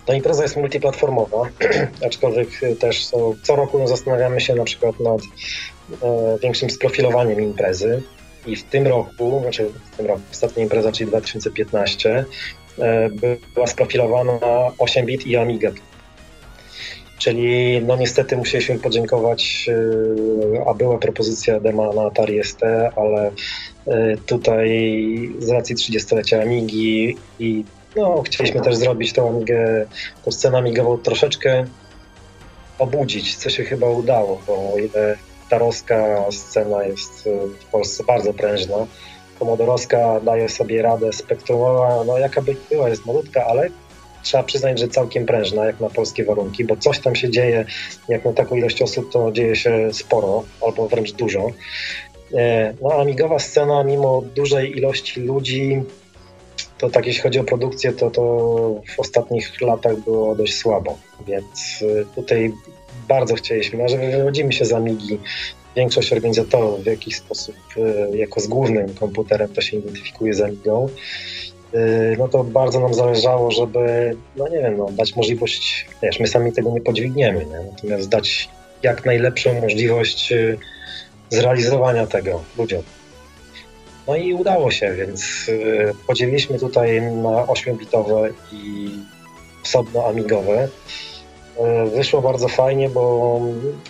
Ta 0.07 0.15
impreza 0.15 0.43
jest 0.43 0.57
multiplatformowa, 0.57 1.49
aczkolwiek 2.07 2.49
też 2.79 3.05
są, 3.05 3.35
co 3.43 3.57
roku 3.57 3.87
zastanawiamy 3.87 4.41
się 4.41 4.55
na 4.55 4.65
przykład 4.65 5.01
nad 5.01 5.21
e, 6.03 6.39
większym 6.43 6.71
sprofilowaniem 6.71 7.41
imprezy. 7.41 8.03
I 8.47 8.57
w 8.57 8.65
tym 8.65 8.87
roku, 8.87 9.41
znaczy 9.43 9.71
w 9.93 9.97
tym 9.97 10.07
roku, 10.07 10.21
ostatnia 10.33 10.63
impreza, 10.63 10.93
czyli 10.93 11.11
2015, 11.11 12.25
e, 12.79 13.11
była 13.55 13.67
sprofilowana 13.67 14.39
8-bit 14.79 15.27
i 15.27 15.37
Amiga. 15.37 15.71
Czyli 17.19 17.83
no 17.83 17.97
niestety 17.97 18.37
musieliśmy 18.37 18.79
podziękować, 18.79 19.67
e, 19.69 20.69
a 20.69 20.75
była 20.75 20.99
propozycja 20.99 21.61
dema 21.61 21.93
na 21.93 22.03
Atari 22.03 22.45
ST, 22.45 22.63
ale 22.97 23.31
E, 23.87 24.17
tutaj 24.17 24.69
z 25.39 25.51
racji 25.51 25.77
30-lecia 25.77 26.43
Amigi 26.43 27.17
i 27.39 27.65
no, 27.97 28.23
chcieliśmy 28.23 28.61
też 28.61 28.77
zrobić 28.77 29.13
tą 29.13 29.29
Amigę, 29.29 29.87
tą 30.25 30.31
scenę 30.31 30.59
amigową 30.59 30.99
troszeczkę 30.99 31.65
obudzić, 32.79 33.37
co 33.37 33.51
się 33.51 33.65
chyba 33.65 33.91
udało, 33.91 34.41
bo 34.47 34.73
o 34.75 34.79
ile 34.79 35.17
scena 36.31 36.85
jest 36.85 37.27
e, 37.27 37.47
w 37.61 37.65
Polsce 37.65 38.05
bardzo 38.05 38.35
prężna, 38.35 38.77
komodorowska 39.39 40.21
daje 40.21 40.49
sobie 40.49 40.83
radę, 40.83 41.13
spektrumowa, 41.13 42.05
no 42.07 42.19
jaka 42.19 42.43
by 42.43 42.57
była, 42.71 42.89
jest 42.89 43.07
malutka, 43.07 43.47
ale 43.47 43.69
trzeba 44.25 44.43
przyznać, 44.43 44.81
że 44.81 44.89
całkiem 44.89 45.27
prężna, 45.27 45.67
jak 45.67 45.81
na 45.81 45.89
polskie 45.89 46.25
warunki, 46.25 46.65
bo 46.65 46.77
coś 46.77 46.99
tam 46.99 47.15
się 47.15 47.31
dzieje, 47.31 47.65
jak 48.09 48.25
na 48.25 48.33
taką 48.33 48.57
ilość 48.57 48.83
osób, 48.83 49.13
to 49.13 49.33
dzieje 49.33 49.57
się 49.57 49.89
sporo, 49.93 50.45
albo 50.67 50.89
wręcz 50.89 51.13
dużo. 51.13 51.51
E, 52.35 52.75
no, 52.83 52.93
amigowa 52.93 53.39
scena, 53.39 53.85
mimo 53.85 54.23
dużej 54.35 54.77
ilości 54.77 55.21
ludzi, 55.21 55.83
to 56.79 56.91
tak 56.91 57.07
jeśli 57.07 57.23
chodzi 57.23 57.39
o 57.39 57.45
produkcję, 57.45 57.93
to, 57.93 58.11
to 58.11 58.23
w 58.97 59.01
ostatnich 59.01 59.61
latach 59.61 60.01
było 60.01 60.35
dość 60.35 60.57
słabo. 60.57 60.99
Więc 61.27 61.85
e, 62.01 62.15
tutaj 62.15 62.53
bardzo 63.09 63.35
chcieliśmy, 63.35 63.89
że 63.89 63.99
wywodzimy 63.99 64.53
się 64.53 64.65
z 64.65 64.73
Amigi. 64.73 65.19
Większość 65.77 66.13
organizatorów 66.13 66.83
w 66.83 66.87
jakiś 66.87 67.17
sposób 67.17 67.57
e, 67.77 68.17
jako 68.17 68.41
z 68.41 68.47
głównym 68.47 68.95
komputerem 68.95 69.49
to 69.49 69.61
się 69.61 69.77
identyfikuje 69.77 70.35
z 70.35 70.41
Amigą. 70.41 70.89
No 72.19 72.29
to 72.29 72.45
bardzo 72.45 72.81
nam 72.81 72.95
zależało, 72.95 73.51
żeby, 73.51 74.17
no 74.37 74.49
nie 74.49 74.59
wiem, 74.59 74.77
no, 74.77 74.87
dać 74.91 75.17
możliwość, 75.17 75.87
wiesz, 76.03 76.21
my 76.21 76.27
sami 76.27 76.53
tego 76.53 76.71
nie 76.71 76.81
podźwigniemy, 76.81 77.47
nie? 77.47 77.71
natomiast 77.73 78.09
dać 78.09 78.49
jak 78.83 79.05
najlepszą 79.05 79.61
możliwość 79.61 80.35
zrealizowania 81.31 82.07
tego 82.07 82.43
ludziom. 82.59 82.83
No 84.07 84.17
i 84.17 84.35
udało 84.35 84.71
się, 84.71 84.95
więc 84.95 85.49
y, 85.49 85.93
podzieliliśmy 86.07 86.59
tutaj 86.59 87.03
na 87.03 87.45
8-bitowe 87.45 88.33
i 88.53 88.91
osobno 89.65 90.07
amigowe. 90.07 90.69
Y, 91.87 91.91
wyszło 91.91 92.23
bardzo 92.23 92.49
fajnie, 92.49 92.89
bo 92.89 93.41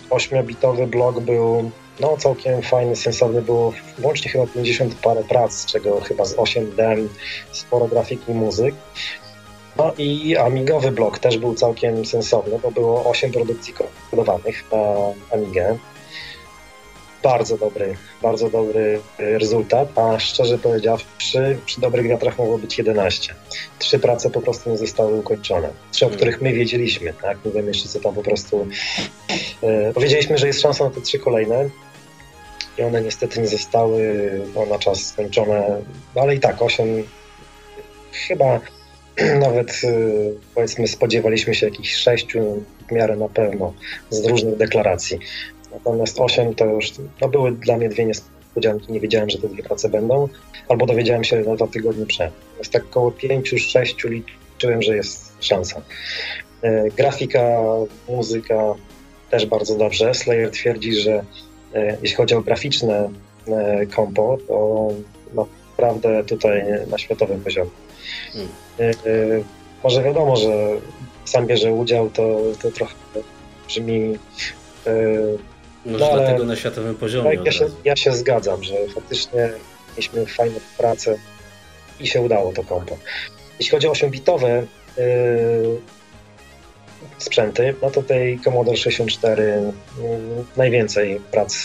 8-bitowy 0.09 0.87
blok 0.87 1.19
był 1.19 1.71
no, 1.99 2.17
całkiem 2.17 2.61
fajny, 2.61 2.95
sensowny. 2.95 3.41
Było 3.41 3.73
łącznie 4.01 4.31
chyba 4.31 4.47
50 4.47 4.95
parę 4.95 5.23
prac, 5.23 5.53
z 5.53 5.65
czego 5.65 6.01
chyba 6.01 6.25
z 6.25 6.33
8 6.37 6.75
dem, 6.75 7.09
sporo 7.51 7.87
grafiki 7.87 8.31
i 8.31 8.35
muzyk. 8.35 8.75
No 9.77 9.93
i 9.97 10.37
amigowy 10.37 10.91
blok 10.91 11.19
też 11.19 11.37
był 11.37 11.55
całkiem 11.55 12.05
sensowny, 12.05 12.59
bo 12.59 12.71
było 12.71 13.05
8 13.05 13.31
produkcji 13.31 13.73
kodowanych 14.11 14.71
na 14.71 14.77
Amigę 15.31 15.77
bardzo 17.25 17.57
dobry, 17.57 17.95
bardzo 18.21 18.49
dobry 18.49 18.99
rezultat, 19.17 19.99
a 19.99 20.19
szczerze 20.19 20.57
powiedziawszy, 20.57 21.57
przy 21.65 21.81
dobrych 21.81 22.07
wiatrach 22.07 22.37
mogło 22.37 22.57
być 22.57 22.77
11. 22.77 23.35
Trzy 23.79 23.99
prace 23.99 24.29
po 24.29 24.41
prostu 24.41 24.69
nie 24.69 24.77
zostały 24.77 25.15
ukończone. 25.15 25.69
Trzy, 25.91 26.05
o 26.05 26.07
hmm. 26.07 26.17
których 26.17 26.41
my 26.41 26.53
wiedzieliśmy, 26.53 27.13
tak? 27.21 27.37
Nie 27.45 27.51
wiem 27.51 27.67
jeszcze, 27.67 27.89
co 27.89 27.99
tam 27.99 28.15
po 28.15 28.23
prostu... 28.23 28.67
E, 29.61 29.93
powiedzieliśmy, 29.93 30.37
że 30.37 30.47
jest 30.47 30.61
szansa 30.61 30.83
na 30.83 30.89
te 30.89 31.01
trzy 31.01 31.19
kolejne 31.19 31.69
i 32.77 32.83
one 32.83 33.01
niestety 33.01 33.41
nie 33.41 33.47
zostały 33.47 34.31
na 34.69 34.79
czas 34.79 35.05
skończone, 35.05 35.81
no, 36.15 36.21
ale 36.21 36.35
i 36.35 36.39
tak, 36.39 36.61
osiem 36.61 36.87
chyba 38.11 38.59
nawet 39.47 39.81
e, 39.83 39.89
powiedzmy 40.55 40.87
spodziewaliśmy 40.87 41.55
się 41.55 41.65
jakichś 41.65 41.95
sześciu 41.95 42.63
w 42.87 42.91
miarę 42.91 43.15
na 43.15 43.29
pewno 43.29 43.73
z 44.09 44.25
różnych 44.25 44.57
deklaracji. 44.57 45.19
Natomiast 45.71 46.19
8 46.19 46.55
to 46.55 46.65
już 46.65 46.93
no 47.21 47.29
były 47.29 47.51
dla 47.51 47.77
mnie 47.77 47.89
dwie 47.89 48.05
niespodzianki. 48.05 48.91
Nie 48.91 48.99
wiedziałem, 48.99 49.29
że 49.29 49.37
te 49.37 49.47
dwie 49.49 49.63
prace 49.63 49.89
będą, 49.89 50.29
albo 50.69 50.85
dowiedziałem 50.85 51.23
się 51.23 51.41
na 51.41 51.55
dwa 51.55 51.67
tygodnie 51.67 52.05
przed. 52.05 52.31
Jest 52.59 52.71
tak 52.71 52.83
około 52.85 53.11
5-6 53.11 54.09
liczyłem, 54.09 54.81
że 54.81 54.95
jest 54.95 55.33
szansa. 55.39 55.81
E, 56.61 56.89
grafika, 56.89 57.59
muzyka 58.09 58.75
też 59.31 59.45
bardzo 59.45 59.77
dobrze. 59.77 60.13
Slayer 60.13 60.51
twierdzi, 60.51 60.93
że 60.93 61.25
jeśli 62.01 62.17
chodzi 62.17 62.35
o 62.35 62.41
graficzne 62.41 63.09
e, 63.47 63.85
kompo, 63.85 64.37
to 64.47 64.89
naprawdę 65.33 66.23
tutaj 66.23 66.65
na 66.87 66.97
światowym 66.97 67.41
poziomie. 67.41 67.69
Hmm. 68.33 68.49
Może 69.83 70.03
wiadomo, 70.03 70.35
że 70.35 70.49
sam 71.25 71.47
bierze 71.47 71.73
udział, 71.73 72.09
to, 72.09 72.39
to 72.61 72.71
trochę 72.71 72.95
brzmi 73.67 74.17
może 75.85 76.05
no, 76.05 76.15
dlatego 76.15 76.43
na 76.43 76.55
światowym 76.55 76.95
poziomie. 76.95 77.39
Ja, 77.45 77.51
się, 77.51 77.65
ja 77.83 77.95
się 77.95 78.11
zgadzam, 78.11 78.63
że 78.63 78.73
faktycznie 78.95 79.49
mieliśmy 79.89 80.25
fajną 80.25 80.59
pracę 80.77 81.17
i 81.99 82.07
się 82.07 82.21
udało 82.21 82.53
to 82.53 82.63
kompo. 82.63 82.97
Jeśli 83.59 83.71
chodzi 83.71 83.87
o 83.87 83.91
8-bitowe 83.91 84.63
yy, 84.97 85.03
sprzęty, 87.17 87.75
no 87.81 87.91
to 87.91 88.03
tej 88.03 88.39
Commodore 88.39 88.77
64 88.77 89.43
yy, 89.43 89.73
najwięcej 90.57 91.21
prac 91.31 91.57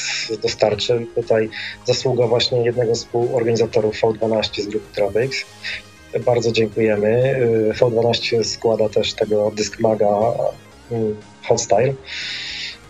dostarczy. 0.42 1.06
Tutaj 1.14 1.48
zasługa 1.86 2.26
właśnie 2.26 2.64
jednego 2.64 2.94
z 2.94 2.98
współorganizatorów 2.98 4.00
V12 4.00 4.62
z 4.62 4.66
grupy 4.66 4.94
Tradix. 4.94 5.44
Bardzo 6.24 6.52
dziękujemy. 6.52 7.38
Yy, 7.68 7.72
V12 7.72 8.44
składa 8.44 8.88
też 8.88 9.14
tego 9.14 9.50
Discmaga 9.50 10.34
yy, 10.90 11.14
Hot 11.42 11.60
Style 11.60 11.94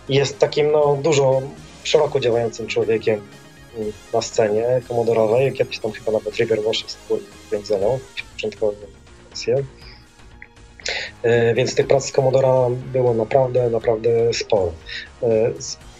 jest 0.09 0.39
takim 0.39 0.71
no, 0.71 0.97
dużo 1.01 1.41
szeroko 1.83 2.19
działającym 2.19 2.67
człowiekiem. 2.67 3.21
na 4.13 4.21
scenie 4.21 4.81
komodorowej, 4.87 5.53
kiedyś 5.53 5.79
tam 5.79 5.91
chyba 5.91 6.11
nawet 6.11 6.35
River 6.35 6.63
Wash 6.63 6.83
współorganizował, 6.83 7.99
początkowe 8.33 8.73
wersje. 9.29 9.63
Więc 11.55 11.75
tych 11.75 11.87
prac 11.87 12.05
z 12.05 12.11
Commodora 12.11 12.53
było 12.93 13.13
naprawdę, 13.13 13.69
naprawdę 13.69 14.33
sporo. 14.33 14.71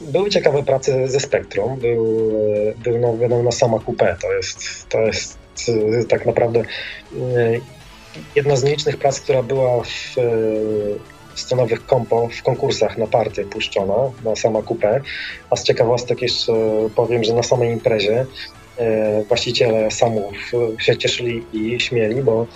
Były 0.02 0.30
ciekawe 0.30 0.64
prace 0.64 1.07
ze 1.07 1.19
Spectrum, 1.19 1.80
był, 1.80 2.31
był 2.84 2.98
no, 2.99 3.18
wiadomo, 3.18 3.43
na 3.43 3.52
sama 3.52 3.77
coupé, 3.77 4.15
to 4.22 4.34
jest, 4.34 4.89
to 4.89 4.99
jest 5.02 5.38
tak 6.10 6.26
naprawdę 6.26 6.64
jedna 8.35 8.56
z 8.56 8.64
nielicznych 8.64 8.98
prac, 8.98 9.19
która 9.19 9.43
była 9.43 9.84
w 9.84 10.15
scenowych 11.35 11.85
kompo 11.85 12.30
w 12.39 12.43
konkursach 12.43 12.98
na 12.98 13.07
party 13.07 13.45
puszczona 13.45 14.11
na 14.23 14.35
sama 14.35 14.61
kupę. 14.61 15.02
A 15.49 15.56
z 15.56 15.64
ciekawostek 15.64 16.22
jeszcze 16.22 16.53
powiem, 16.95 17.23
że 17.23 17.34
na 17.34 17.43
samej 17.43 17.72
imprezie 17.72 18.19
e, 18.19 18.26
właściciele 19.27 19.91
samów 19.91 20.34
się 20.80 20.98
cieszyli 20.98 21.43
i 21.53 21.80
śmieli, 21.80 22.23
bo 22.23 22.48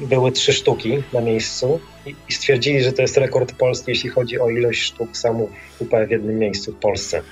były 0.00 0.32
trzy 0.32 0.52
sztuki 0.52 1.02
na 1.12 1.20
miejscu 1.20 1.80
i 2.28 2.32
stwierdzili, 2.32 2.82
że 2.82 2.92
to 2.92 3.02
jest 3.02 3.16
rekord 3.16 3.52
polski, 3.52 3.90
jeśli 3.90 4.10
chodzi 4.10 4.40
o 4.40 4.50
ilość 4.50 4.82
sztuk 4.82 5.16
samów 5.16 5.50
kupę 5.78 6.06
w 6.06 6.10
jednym 6.10 6.38
miejscu 6.38 6.72
w 6.72 6.76
Polsce. 6.76 7.22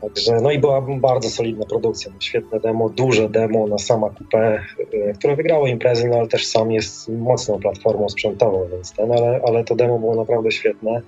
Także, 0.00 0.40
no 0.42 0.50
i 0.50 0.58
była 0.58 0.80
bardzo 0.80 1.30
solidna 1.30 1.66
produkcja, 1.66 2.12
świetne 2.20 2.60
demo, 2.60 2.88
duże 2.88 3.28
demo 3.28 3.66
na 3.66 3.78
sama 3.78 4.06
coupé, 4.06 4.60
e, 4.92 5.12
które 5.12 5.36
wygrało 5.36 5.66
imprezy, 5.66 6.08
no 6.08 6.16
ale 6.16 6.28
też 6.28 6.46
sam 6.46 6.72
jest 6.72 7.08
mocną 7.08 7.58
platformą 7.58 8.08
sprzętową, 8.08 8.68
więc 8.72 8.92
ten, 8.92 9.12
ale, 9.12 9.40
ale 9.46 9.64
to 9.64 9.76
demo 9.76 9.98
było 9.98 10.14
naprawdę 10.14 10.50
świetne 10.50 11.02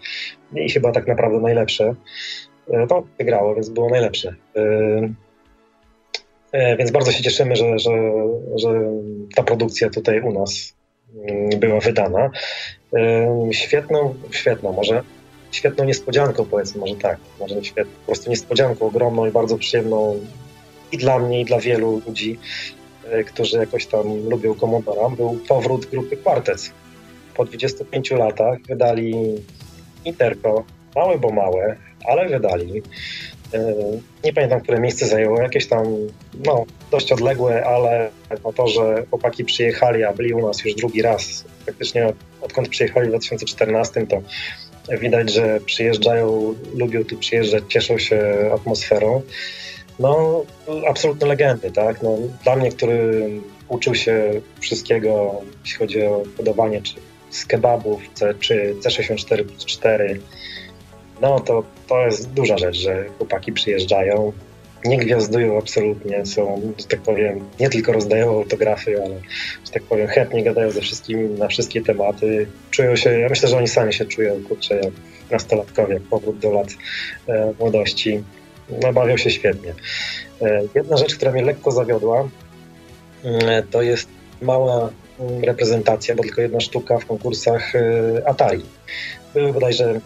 i 0.54 0.70
chyba 0.70 0.92
tak 0.92 1.06
naprawdę 1.06 1.40
najlepsze. 1.40 1.94
E, 2.70 2.86
to 2.86 3.02
wygrało, 3.18 3.54
więc 3.54 3.68
było 3.68 3.88
najlepsze. 3.88 4.34
E, 6.52 6.76
więc 6.76 6.90
bardzo 6.90 7.12
się 7.12 7.22
cieszymy, 7.22 7.56
że, 7.56 7.78
że, 7.78 7.90
że 8.56 8.68
ta 9.34 9.42
produkcja 9.42 9.90
tutaj 9.90 10.20
u 10.20 10.32
nas 10.32 10.74
mm, 11.28 11.60
była 11.60 11.80
wydana. 11.80 12.30
Świetną, 13.52 14.14
świetną, 14.30 14.72
może 14.72 15.02
świetną 15.52 15.84
niespodzianką, 15.84 16.46
powiedzmy, 16.50 16.80
może 16.80 16.94
tak, 16.94 17.18
może 17.40 17.54
nie 17.54 17.64
świetną, 17.64 17.92
po 18.00 18.06
prostu 18.06 18.30
niespodzianką 18.30 18.86
ogromną 18.86 19.26
i 19.26 19.30
bardzo 19.30 19.58
przyjemną 19.58 20.20
i 20.92 20.98
dla 20.98 21.18
mnie, 21.18 21.40
i 21.40 21.44
dla 21.44 21.60
wielu 21.60 22.02
ludzi, 22.06 22.38
e, 23.10 23.24
którzy 23.24 23.56
jakoś 23.56 23.86
tam 23.86 24.28
lubią 24.28 24.54
Commodora, 24.54 25.08
był 25.08 25.38
powrót 25.48 25.86
grupy 25.86 26.16
Quartets. 26.16 26.70
Po 27.34 27.44
25 27.44 28.10
latach 28.10 28.58
wydali 28.68 29.14
Interco, 30.04 30.64
małe 30.96 31.18
bo 31.18 31.30
małe, 31.30 31.76
ale 32.08 32.28
wydali. 32.28 32.82
E, 33.54 33.74
nie 34.24 34.32
pamiętam, 34.32 34.60
które 34.60 34.80
miejsce 34.80 35.06
zajęło, 35.06 35.42
jakieś 35.42 35.66
tam, 35.66 35.86
no, 36.44 36.64
dość 36.90 37.12
odległe, 37.12 37.64
ale 37.64 38.10
o 38.44 38.52
to, 38.52 38.68
że 38.68 39.04
chłopaki 39.10 39.44
przyjechali, 39.44 40.04
a 40.04 40.12
byli 40.12 40.34
u 40.34 40.46
nas 40.46 40.64
już 40.64 40.74
drugi 40.74 41.02
raz, 41.02 41.44
praktycznie 41.64 42.12
odkąd 42.40 42.68
przyjechali 42.68 43.06
w 43.06 43.10
2014, 43.10 44.06
to 44.06 44.22
Widać, 45.00 45.32
że 45.32 45.60
przyjeżdżają, 45.60 46.54
lubią 46.74 47.04
tu 47.04 47.16
przyjeżdżać, 47.16 47.62
cieszą 47.68 47.98
się 47.98 48.50
atmosferą. 48.54 49.22
No, 49.98 50.44
absolutne 50.88 51.26
legendy, 51.26 51.70
tak? 51.70 52.02
No, 52.02 52.16
dla 52.44 52.56
mnie, 52.56 52.72
który 52.72 53.30
uczył 53.68 53.94
się 53.94 54.40
wszystkiego, 54.60 55.42
jeśli 55.64 55.78
chodzi 55.78 56.02
o 56.02 56.22
podawanie 56.36 56.82
czy 56.82 56.94
z 57.30 57.46
kebabów, 57.46 58.02
czy 58.40 58.74
C64 58.74 59.44
plus 59.44 59.64
4, 59.64 60.20
no 61.22 61.40
to, 61.40 61.64
to 61.88 62.04
jest 62.04 62.30
duża 62.30 62.58
rzecz, 62.58 62.76
że 62.76 63.04
chłopaki 63.18 63.52
przyjeżdżają, 63.52 64.32
nie 64.84 64.98
gwiazdują 64.98 65.58
absolutnie, 65.58 66.26
są, 66.26 66.72
że 66.78 66.86
tak 66.86 67.00
powiem, 67.00 67.44
nie 67.60 67.70
tylko 67.70 67.92
rozdają 67.92 68.30
autografy, 68.30 69.02
ale, 69.04 69.14
że 69.66 69.72
tak 69.72 69.82
powiem, 69.82 70.08
chętnie 70.08 70.44
gadają 70.44 70.70
ze 70.70 70.80
wszystkimi 70.80 71.28
na 71.38 71.48
wszystkie 71.48 71.82
tematy. 71.82 72.46
Czują 72.70 72.96
się, 72.96 73.18
ja 73.18 73.28
myślę, 73.28 73.48
że 73.48 73.56
oni 73.56 73.68
sami 73.68 73.92
się 73.92 74.04
czują, 74.04 74.42
kurczę, 74.48 74.74
jak 74.74 74.92
nastolatkowie, 75.30 76.00
powrót 76.10 76.38
do 76.38 76.52
lat 76.52 76.68
e, 77.28 77.52
młodości. 77.60 78.22
No, 78.82 78.92
bawią 78.92 79.16
się 79.16 79.30
świetnie. 79.30 79.74
E, 80.42 80.62
jedna 80.74 80.96
rzecz, 80.96 81.16
która 81.16 81.32
mnie 81.32 81.44
lekko 81.44 81.70
zawiodła, 81.70 82.28
e, 83.24 83.62
to 83.62 83.82
jest 83.82 84.08
mała 84.42 84.90
mm, 85.20 85.44
reprezentacja, 85.44 86.14
bo 86.14 86.22
tylko 86.22 86.40
jedna 86.40 86.60
sztuka 86.60 86.98
w 86.98 87.06
konkursach 87.06 87.74
e, 87.74 87.82
Atari. 88.28 88.62
Były 89.34 89.52
bodajże 89.52 90.00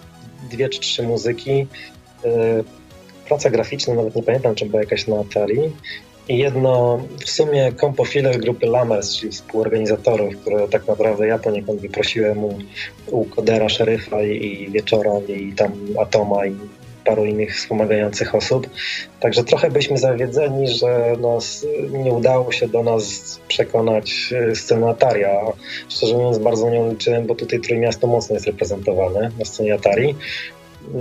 dwie 0.47 0.69
czy 0.69 0.81
trzy 0.81 1.03
muzyki. 1.03 1.67
E, 2.25 2.63
praca 3.29 3.51
graficzna, 3.51 3.95
nawet 3.95 4.17
nie 4.17 4.23
pamiętam, 4.23 4.55
czy 4.55 4.67
była 4.67 4.83
jakaś 4.83 5.07
na 5.07 5.21
Atari. 5.21 5.73
I 6.29 6.39
jedno 6.39 7.01
w 7.25 7.31
sumie 7.31 7.73
kompofile 7.73 8.39
grupy 8.39 8.67
Lames, 8.67 9.17
czyli 9.17 9.33
współorganizatorów, 9.33 10.37
które 10.37 10.69
tak 10.69 10.87
naprawdę 10.87 11.27
ja 11.27 11.39
poniekąd 11.39 11.81
wyprosiłem 11.81 12.45
u, 12.45 12.59
u 13.07 13.25
Kodera, 13.25 13.69
Szeryfa 13.69 14.23
i, 14.23 14.47
i 14.47 14.71
Wieczora 14.71 15.13
i 15.29 15.53
tam 15.53 15.73
Atoma 15.99 16.47
i 16.47 16.55
paru 17.07 17.25
innych 17.25 17.57
wspomagających 17.57 18.35
osób. 18.35 18.71
Także 19.21 19.45
trochę 19.45 19.71
byliśmy 19.71 19.99
zawiedzeni, 19.99 20.69
że 20.69 21.17
nas, 21.21 21.67
nie 21.91 22.13
udało 22.13 22.53
się 22.53 22.69
do 22.69 22.83
nas 22.83 23.39
przekonać 23.49 24.35
e, 24.51 24.55
sceny 24.55 24.89
Atari, 24.89 25.25
a 25.25 25.41
szczerze 25.89 26.15
mówiąc 26.15 26.39
bardzo 26.39 26.71
nią 26.71 26.91
liczyłem, 26.91 27.27
bo 27.27 27.35
tutaj 27.35 27.61
Trójmiasto 27.61 28.07
mocno 28.07 28.35
jest 28.35 28.47
reprezentowane 28.47 29.31
na 29.39 29.45
scenie 29.45 29.75
Atari. 29.75 30.15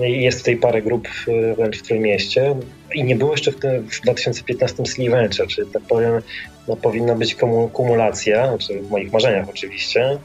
Jest 0.01 0.39
tutaj 0.39 0.57
parę 0.57 0.81
grup 0.81 1.07
e, 1.27 1.55
wręcz 1.55 1.79
w 1.79 1.81
Trójmieście 1.81 2.55
i 2.93 3.03
nie 3.03 3.15
było 3.15 3.31
jeszcze 3.31 3.51
w, 3.51 3.59
tym, 3.59 3.89
w 3.89 4.01
2015 4.01 4.85
Sleeve 4.85 5.11
Venture, 5.11 5.47
czyli 5.47 5.67
tak 5.71 5.83
powiem, 5.83 6.21
no, 6.67 6.75
powinna 6.75 7.15
być 7.15 7.35
kumulacja, 7.73 8.47
znaczy 8.47 8.81
w 8.81 8.89
moich 8.89 9.13
marzeniach 9.13 9.49
oczywiście. 9.49 10.17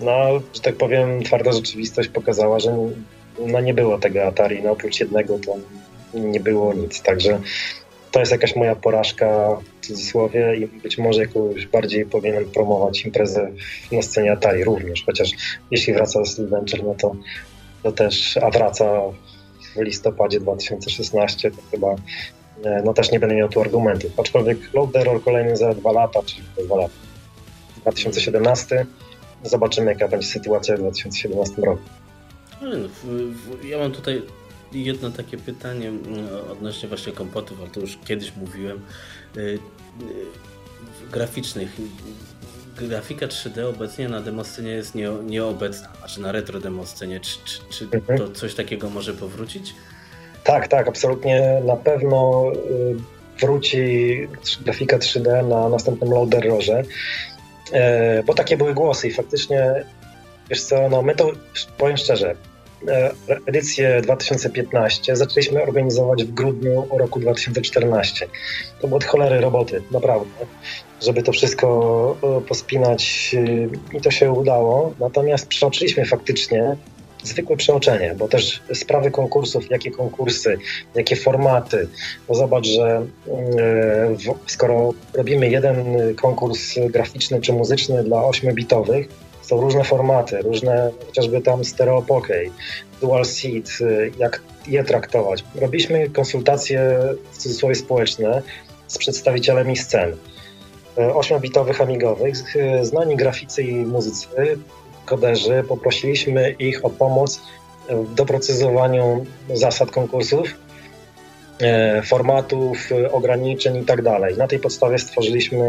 No, 0.00 0.40
że 0.54 0.60
tak 0.62 0.76
powiem, 0.76 1.22
twarda 1.22 1.52
rzeczywistość 1.52 2.08
pokazała, 2.08 2.58
że 2.58 2.76
no, 3.46 3.60
nie 3.60 3.74
było 3.74 3.98
tego 3.98 4.24
Atari, 4.24 4.62
no 4.62 4.70
oprócz 4.70 5.00
jednego 5.00 5.38
to 5.38 5.56
nie 6.14 6.40
było 6.40 6.74
nic, 6.74 7.02
także 7.02 7.40
to 8.10 8.20
jest 8.20 8.32
jakaś 8.32 8.56
moja 8.56 8.76
porażka 8.76 9.56
w 9.80 9.86
cudzysłowie 9.86 10.56
i 10.56 10.66
być 10.66 10.98
może 10.98 11.20
jakoś 11.20 11.66
bardziej 11.66 12.06
powinienem 12.06 12.44
promować 12.44 13.04
imprezę 13.04 13.50
na 13.92 14.02
scenie 14.02 14.32
Atari 14.32 14.64
również, 14.64 15.04
chociaż 15.06 15.30
jeśli 15.70 15.92
wraca 15.92 16.24
Sleeve 16.24 16.50
Venture, 16.50 16.84
no 16.84 16.94
to 16.94 17.16
to 17.82 17.92
też, 17.92 18.36
a 18.36 18.50
wraca 18.50 19.02
w 19.76 19.80
listopadzie 19.80 20.40
2016, 20.40 21.50
to 21.50 21.56
chyba 21.70 21.94
e, 22.64 22.82
no 22.84 22.94
też 22.94 23.10
nie 23.10 23.20
będę 23.20 23.34
miał 23.34 23.48
tu 23.48 23.60
argumentów. 23.60 24.20
Aczkolwiek 24.20 24.58
Load 24.74 24.96
Error 24.96 25.22
kolejny 25.22 25.56
za 25.56 25.74
dwa 25.74 25.92
lata, 25.92 26.22
czyli 26.22 26.42
dwa 26.64 26.76
lata. 26.76 26.94
2017. 27.76 28.86
Zobaczymy, 29.42 29.92
jaka 29.92 30.08
będzie 30.08 30.26
sytuacja 30.26 30.76
w 30.76 30.78
2017 30.78 31.62
roku. 31.62 31.82
No, 32.62 32.68
ja 33.64 33.78
mam 33.78 33.92
tutaj 33.92 34.22
jedno 34.72 35.10
takie 35.10 35.36
pytanie 35.36 35.88
mm, 35.88 36.02
odnośnie 36.52 36.88
właśnie 36.88 37.12
kompotów, 37.12 37.60
ale 37.60 37.70
to 37.70 37.80
już 37.80 37.98
kiedyś 38.04 38.36
mówiłem. 38.36 38.80
E, 39.36 39.40
e, 39.40 39.58
graficznych 41.12 41.76
grafika 42.86 43.26
3D 43.26 43.68
obecnie 43.68 44.08
na 44.08 44.20
demoscenie 44.20 44.70
jest 44.70 44.94
nie, 44.94 45.08
nieobecna, 45.08 45.88
znaczy 45.98 46.20
na 46.20 46.32
retro 46.32 46.60
demoscenie. 46.60 47.20
Czy, 47.20 47.38
czy, 47.44 47.60
czy 47.70 47.96
mhm. 47.96 48.18
to 48.18 48.28
coś 48.28 48.54
takiego 48.54 48.90
może 48.90 49.14
powrócić? 49.14 49.74
Tak, 50.44 50.68
tak, 50.68 50.88
absolutnie 50.88 51.62
na 51.64 51.76
pewno 51.76 52.52
y, 52.54 52.96
wróci 53.40 54.28
grafika 54.60 54.98
3D 54.98 55.48
na 55.48 55.68
następnym 55.68 56.10
loaderorze, 56.10 56.82
e, 57.72 58.22
bo 58.22 58.34
takie 58.34 58.56
były 58.56 58.74
głosy 58.74 59.08
i 59.08 59.12
faktycznie, 59.12 59.84
wiesz 60.50 60.62
co, 60.62 60.88
no 60.88 61.02
my 61.02 61.14
to, 61.14 61.32
powiem 61.78 61.96
szczerze, 61.96 62.36
edycję 63.46 64.00
2015 64.02 65.16
zaczęliśmy 65.16 65.62
organizować 65.62 66.24
w 66.24 66.34
grudniu 66.34 66.86
roku 66.90 67.20
2014. 67.20 68.26
To 68.80 68.86
było 68.88 68.96
od 68.96 69.04
cholery 69.04 69.40
roboty, 69.40 69.82
naprawdę 69.90 70.46
żeby 71.02 71.22
to 71.22 71.32
wszystko 71.32 72.16
e, 72.22 72.40
pospinać 72.40 73.34
e, 73.92 73.96
i 73.96 74.00
to 74.00 74.10
się 74.10 74.32
udało. 74.32 74.94
Natomiast 75.00 75.46
przeoczyliśmy 75.46 76.06
faktycznie 76.06 76.76
zwykłe 77.22 77.56
przeoczenie, 77.56 78.14
bo 78.18 78.28
też 78.28 78.62
sprawy 78.74 79.10
konkursów, 79.10 79.70
jakie 79.70 79.90
konkursy, 79.90 80.58
jakie 80.94 81.16
formaty. 81.16 81.88
Bo 82.28 82.34
zobacz, 82.34 82.66
że 82.66 83.06
e, 83.28 84.36
skoro 84.46 84.94
robimy 85.14 85.48
jeden 85.48 85.96
konkurs 86.16 86.74
graficzny 86.90 87.40
czy 87.40 87.52
muzyczny 87.52 88.04
dla 88.04 88.16
8-bitowych, 88.16 89.04
są 89.48 89.60
różne 89.60 89.84
formaty, 89.84 90.42
różne 90.42 90.90
chociażby 91.06 91.40
tam 91.40 91.64
stereo 91.64 92.02
pokej, 92.02 92.52
dual 93.00 93.24
seat, 93.24 93.68
jak 94.18 94.42
je 94.66 94.84
traktować. 94.84 95.44
Robiliśmy 95.54 96.10
konsultacje 96.10 96.98
w 97.32 97.38
cudzysłowie 97.38 97.74
społeczne 97.74 98.42
z 98.86 98.98
przedstawicielami 98.98 99.76
scen. 99.76 100.16
8-bitowych 100.96 101.82
amigowych. 101.82 102.36
Znani 102.82 103.16
graficy 103.16 103.62
i 103.62 103.74
muzycy, 103.74 104.28
koderzy, 105.04 105.64
poprosiliśmy 105.68 106.50
ich 106.50 106.84
o 106.84 106.90
pomoc 106.90 107.40
w 107.90 108.14
doprecyzowaniu 108.14 109.26
zasad 109.54 109.90
konkursów 109.90 110.54
formatów, 112.04 112.88
ograniczeń 113.12 113.76
i 113.76 113.84
tak 113.84 114.02
dalej. 114.02 114.36
Na 114.36 114.46
tej 114.46 114.58
podstawie 114.58 114.98
stworzyliśmy 114.98 115.66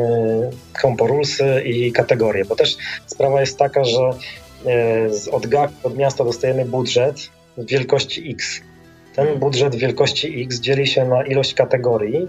komporulsy 0.82 1.62
i 1.66 1.92
kategorie, 1.92 2.46
bo 2.46 2.56
też 2.56 2.78
sprawa 3.06 3.42
jest 3.42 3.58
taka, 3.58 3.84
że 3.84 4.10
e, 4.66 5.32
od 5.32 5.48
GAK, 5.48 5.72
od 5.84 5.98
miasta 5.98 6.24
dostajemy 6.24 6.66
budżet 6.66 7.30
wielkości 7.58 8.32
X. 8.32 8.62
Ten 9.16 9.40
budżet 9.40 9.76
wielkości 9.76 10.44
X 10.44 10.60
dzieli 10.60 10.88
się 10.88 11.06
na 11.06 11.24
ilość 11.24 11.54
kategorii 11.54 12.28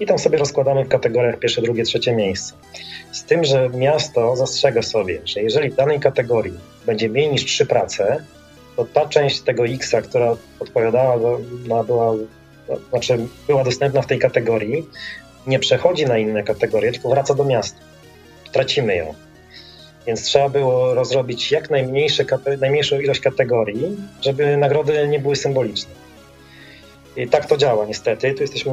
i 0.00 0.06
tam 0.06 0.18
sobie 0.18 0.38
rozkładamy 0.38 0.84
w 0.84 0.88
kategoriach 0.88 1.38
pierwsze, 1.38 1.62
drugie, 1.62 1.84
trzecie 1.84 2.12
miejsce. 2.12 2.54
Z 3.12 3.24
tym, 3.24 3.44
że 3.44 3.68
miasto 3.68 4.36
zastrzega 4.36 4.82
sobie, 4.82 5.20
że 5.24 5.42
jeżeli 5.42 5.70
w 5.70 5.74
danej 5.74 6.00
kategorii 6.00 6.54
będzie 6.86 7.08
mniej 7.08 7.28
niż 7.28 7.44
trzy 7.44 7.66
prace, 7.66 8.24
to 8.76 8.84
ta 8.84 9.08
część 9.08 9.40
tego 9.40 9.66
X, 9.66 9.94
która 10.04 10.36
odpowiadała, 10.60 11.38
była, 11.84 12.14
znaczy 12.90 13.18
była 13.46 13.64
dostępna 13.64 14.02
w 14.02 14.06
tej 14.06 14.18
kategorii, 14.18 14.86
nie 15.46 15.58
przechodzi 15.58 16.06
na 16.06 16.18
inne 16.18 16.42
kategorie, 16.42 16.92
tylko 16.92 17.08
wraca 17.08 17.34
do 17.34 17.44
miasta. 17.44 17.80
Tracimy 18.52 18.96
ją. 18.96 19.14
Więc 20.06 20.22
trzeba 20.22 20.48
było 20.48 20.94
rozrobić 20.94 21.52
jak 21.52 21.70
najmniejsze, 21.70 22.24
najmniejszą 22.60 23.00
ilość 23.00 23.20
kategorii, 23.20 23.96
żeby 24.20 24.56
nagrody 24.56 25.08
nie 25.08 25.18
były 25.18 25.36
symboliczne. 25.36 25.90
I 27.16 27.28
tak 27.28 27.46
to 27.46 27.56
działa 27.56 27.86
niestety. 27.86 28.34
Tu 28.34 28.42
jesteśmy, 28.42 28.72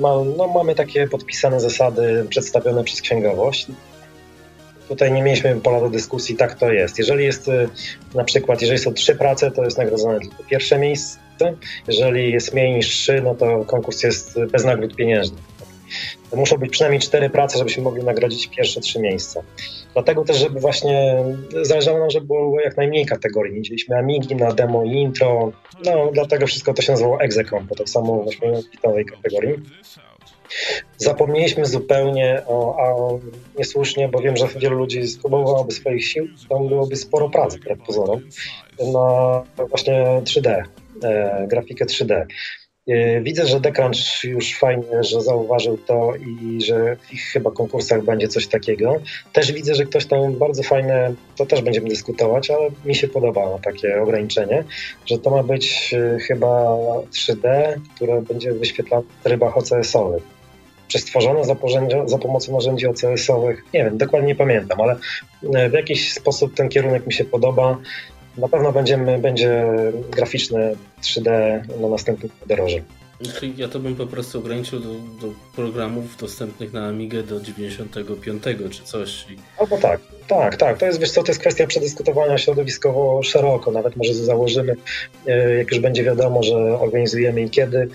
no, 0.00 0.48
mamy 0.54 0.74
takie 0.74 1.08
podpisane 1.08 1.60
zasady 1.60 2.26
przedstawione 2.28 2.84
przez 2.84 3.00
księgowość. 3.00 3.66
Tutaj 4.88 5.12
nie 5.12 5.22
mieliśmy 5.22 5.60
pola 5.60 5.80
do 5.80 5.90
dyskusji, 5.90 6.36
tak 6.36 6.54
to 6.54 6.72
jest. 6.72 6.98
Jeżeli 6.98 7.24
jest 7.24 7.48
y, 7.48 7.68
na 8.14 8.24
przykład, 8.24 8.62
jeżeli 8.62 8.78
są 8.78 8.94
trzy 8.94 9.14
prace, 9.14 9.50
to 9.50 9.64
jest 9.64 9.78
nagrodzone 9.78 10.20
tylko 10.20 10.44
pierwsze 10.50 10.78
miejsce. 10.78 11.18
Jeżeli 11.88 12.32
jest 12.32 12.54
mniej 12.54 12.74
niż 12.74 12.88
trzy, 12.88 13.22
no 13.24 13.34
to 13.34 13.64
konkurs 13.64 14.02
jest 14.02 14.40
bez 14.44 14.64
nagród 14.64 14.96
pieniężnych. 14.96 15.40
To 16.30 16.36
muszą 16.36 16.56
być 16.56 16.70
przynajmniej 16.70 17.00
cztery 17.00 17.30
prace, 17.30 17.58
żebyśmy 17.58 17.82
mogli 17.82 18.04
nagrodzić 18.04 18.46
pierwsze 18.46 18.80
trzy 18.80 19.00
miejsca. 19.00 19.42
Dlatego 19.92 20.24
też, 20.24 20.38
żeby 20.38 20.60
właśnie 20.60 21.24
zależało 21.62 21.98
nam, 21.98 22.10
żeby 22.10 22.26
było 22.26 22.60
jak 22.60 22.76
najmniej 22.76 23.06
kategorii. 23.06 23.54
Mieliśmy 23.54 23.96
Amigi 23.96 24.36
na 24.36 24.52
demo 24.52 24.84
i 24.84 24.92
intro, 24.92 25.52
no 25.84 26.10
dlatego 26.12 26.46
wszystko 26.46 26.74
to 26.74 26.82
się 26.82 26.92
nazywało 26.92 27.20
Execom, 27.20 27.68
tak 27.78 27.88
samo 27.88 28.24
w 28.24 28.28
8 28.28 28.40
kategorii. 28.82 29.54
Zapomnieliśmy 30.96 31.66
zupełnie 31.66 32.42
o, 32.46 33.18
niesłusznie, 33.58 34.08
bo 34.08 34.18
wiem, 34.18 34.36
że 34.36 34.48
wielu 34.48 34.76
ludzi 34.76 35.08
spróbowałoby 35.08 35.72
swoich 35.72 36.06
sił, 36.06 36.28
tam 36.48 36.68
byłoby 36.68 36.96
sporo 36.96 37.30
pracy, 37.30 37.58
jak 37.66 37.78
pozorom, 37.78 38.20
na 38.92 39.42
właśnie 39.68 40.22
3D, 40.24 40.48
e, 40.48 40.64
grafikę 41.48 41.84
3D. 41.84 42.26
E, 42.88 43.20
widzę, 43.20 43.46
że 43.46 43.60
Decrunch 43.60 44.24
już 44.24 44.58
fajnie, 44.58 45.04
że 45.04 45.20
zauważył 45.20 45.78
to 45.78 46.12
i 46.16 46.62
że 46.62 46.96
w 46.96 47.12
ich 47.12 47.22
chyba 47.22 47.50
konkursach 47.50 48.04
będzie 48.04 48.28
coś 48.28 48.46
takiego. 48.46 48.96
Też 49.32 49.52
widzę, 49.52 49.74
że 49.74 49.84
ktoś 49.84 50.06
tam 50.06 50.32
bardzo 50.32 50.62
fajne, 50.62 51.14
to 51.36 51.46
też 51.46 51.62
będziemy 51.62 51.88
dyskutować, 51.88 52.50
ale 52.50 52.68
mi 52.84 52.94
się 52.94 53.08
podoba 53.08 53.58
takie 53.58 54.02
ograniczenie, 54.02 54.64
że 55.06 55.18
to 55.18 55.30
ma 55.30 55.42
być 55.42 55.94
e, 55.94 56.18
chyba 56.18 56.76
3D, 57.12 57.74
które 57.96 58.22
będzie 58.22 58.52
wyświetlane 58.52 59.04
w 59.20 59.24
trybach 59.24 59.58
OCS-owych 59.58 60.22
przestworzone 60.88 61.44
za, 61.44 61.56
za 62.06 62.18
pomocą 62.18 62.52
narzędzi 62.52 62.86
OCS-owych. 62.86 63.64
Nie 63.74 63.84
wiem, 63.84 63.98
dokładnie 63.98 64.28
nie 64.28 64.34
pamiętam, 64.34 64.80
ale 64.80 64.96
e, 65.54 65.70
w 65.70 65.72
jakiś 65.72 66.12
sposób 66.12 66.54
ten 66.54 66.68
kierunek 66.68 67.06
mi 67.06 67.12
się 67.12 67.24
podoba. 67.24 67.78
Na 68.38 68.48
pewno 68.48 68.72
będziemy, 68.72 69.18
będzie 69.18 69.64
graficzne 70.10 70.74
3D 71.02 71.30
na 71.80 71.88
następnym 71.88 72.30
podroży. 72.40 72.82
Ja 73.56 73.68
to 73.68 73.80
bym 73.80 73.96
po 73.96 74.06
prostu 74.06 74.38
ograniczył 74.38 74.80
do, 74.80 74.88
do, 74.88 75.34
programów 75.56 76.16
dostępnych 76.16 76.72
na 76.72 76.86
Amigę 76.86 77.22
do 77.22 77.40
95 77.40 78.42
czy 78.70 78.82
coś. 78.84 79.26
Albo 79.58 79.78
tak, 79.78 80.00
tak, 80.28 80.56
tak. 80.56 80.78
To 80.78 80.86
jest, 80.86 81.00
wiesz 81.00 81.10
co, 81.10 81.22
to 81.22 81.30
jest 81.30 81.40
kwestia 81.40 81.66
przedyskutowania 81.66 82.38
środowiskowo 82.38 83.22
szeroko. 83.22 83.70
Nawet 83.70 83.96
może 83.96 84.14
założymy, 84.14 84.76
e, 85.26 85.54
jak 85.54 85.70
już 85.70 85.80
będzie 85.80 86.04
wiadomo, 86.04 86.42
że 86.42 86.56
organizujemy 86.80 87.42
i 87.42 87.50
kiedy, 87.50 87.88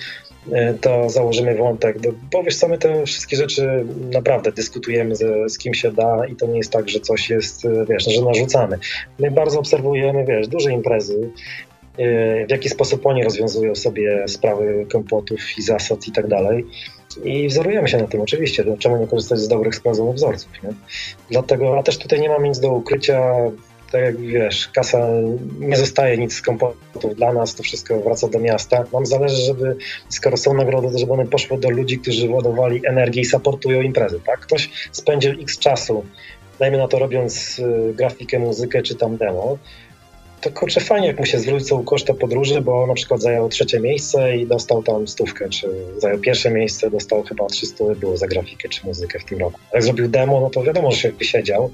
to 0.82 1.10
założymy 1.10 1.56
wątek, 1.56 1.98
bo 2.32 2.44
wiesz 2.44 2.58
co, 2.58 2.68
my 2.68 2.78
te 2.78 3.06
wszystkie 3.06 3.38
rzeczy 3.38 3.86
naprawdę 4.12 4.52
dyskutujemy 4.52 5.16
ze, 5.16 5.50
z 5.50 5.58
kim 5.58 5.74
się 5.74 5.92
da 5.92 6.26
i 6.26 6.36
to 6.36 6.48
nie 6.48 6.58
jest 6.58 6.72
tak, 6.72 6.90
że 6.90 7.00
coś 7.00 7.30
jest, 7.30 7.66
e, 7.66 7.86
wiesz, 7.90 8.06
że 8.06 8.22
narzucamy. 8.22 8.78
My 9.20 9.32
bardzo 9.32 9.60
obserwujemy, 9.60 10.26
wiesz, 10.26 10.48
duże 10.48 10.72
imprezy, 10.72 11.30
e, 11.98 12.46
w 12.46 12.52
jaki 12.52 12.70
sposób 12.70 13.06
oni 13.06 13.24
rozwiązują 13.24 13.76
sobie 13.76 14.28
sprawy 14.28 14.86
kompotów 14.92 15.40
i 15.58 15.62
zasad 15.62 16.08
i 16.08 16.12
tak 16.12 16.28
dalej. 16.28 16.66
I 17.24 17.48
wzorujemy 17.48 17.88
się 17.88 17.98
na 17.98 18.08
tym 18.08 18.22
oczywiście. 18.22 18.64
Czemu 18.80 18.98
nie 18.98 19.08
korzystać 19.08 19.40
z 19.40 19.48
dobrych 19.48 19.76
sprawdzonych 19.76 20.16
wzorców? 20.16 20.52
Nie? 20.64 20.70
Dlatego, 21.30 21.80
a 21.80 21.84
też 21.84 21.98
tutaj 21.98 22.22
nie 22.22 22.30
mam 22.30 22.44
nic 22.44 22.60
do 22.60 22.72
ukrycia 22.72 23.34
tak 23.92 24.02
jak 24.02 24.18
wiesz, 24.18 24.68
kasa 24.68 25.08
nie 25.60 25.78
zostaje 25.78 26.18
nic 26.18 26.34
z 26.34 26.42
kompotów 26.42 27.16
dla 27.16 27.34
nas, 27.34 27.56
to 27.56 27.64
wszystko 27.64 28.00
wraca 28.00 28.28
do 28.28 28.40
miasta. 28.40 28.84
Nam 28.94 29.06
zależy, 29.06 29.36
żeby, 29.36 29.76
skoro 30.10 30.38
są 30.38 30.54
nagrody, 30.54 30.98
żeby 30.98 31.14
one 31.14 31.26
poszły 31.26 31.58
do 31.58 31.70
ludzi, 31.70 32.00
którzy 32.00 32.28
władowali 32.28 32.88
energię 32.88 33.22
i 33.22 33.26
supportują 33.26 33.82
imprezy, 33.82 34.20
tak? 34.26 34.40
Ktoś 34.40 34.70
spędził 34.92 35.32
x 35.42 35.60
czasu, 35.60 36.06
dajmy 36.60 36.78
na 36.78 36.88
to 36.88 37.00
robiąc 37.00 37.60
y, 37.60 37.94
grafikę, 37.94 38.40
muzykę 38.40 38.84
czy 38.84 38.96
tam 38.96 39.18
demo, 39.18 39.58
to 40.46 40.52
kurczę 40.52 40.82
fajnie, 40.82 41.08
jak 41.08 41.20
mu 41.20 41.26
się 41.26 41.40
zwrócą 41.40 41.84
koszty 41.84 42.14
podróży, 42.14 42.62
bo 42.62 42.88
na 42.88 42.94
przykład 42.94 43.22
zajął 43.22 43.50
trzecie 43.50 43.80
miejsce 43.80 44.38
i 44.38 44.48
dostał 44.48 44.84
tam 44.84 45.08
stówkę, 45.08 45.50
czy 45.50 45.70
zajął 45.98 46.20
pierwsze 46.20 46.52
miejsce, 46.52 46.90
dostał 46.90 47.24
chyba 47.24 47.46
300 47.46 47.84
było 48.00 48.18
za 48.18 48.28
grafikę 48.28 48.70
czy 48.70 48.88
muzykę 48.88 49.20
w 49.20 49.26
tym 49.26 49.40
roku. 49.40 49.60
Jak 49.74 49.84
zrobił 49.84 50.08
demo, 50.08 50.40
no 50.40 50.50
to 50.50 50.64
wiadomo, 50.64 50.92
że 50.92 50.98
się 50.98 51.12
wysiedział, 51.12 51.72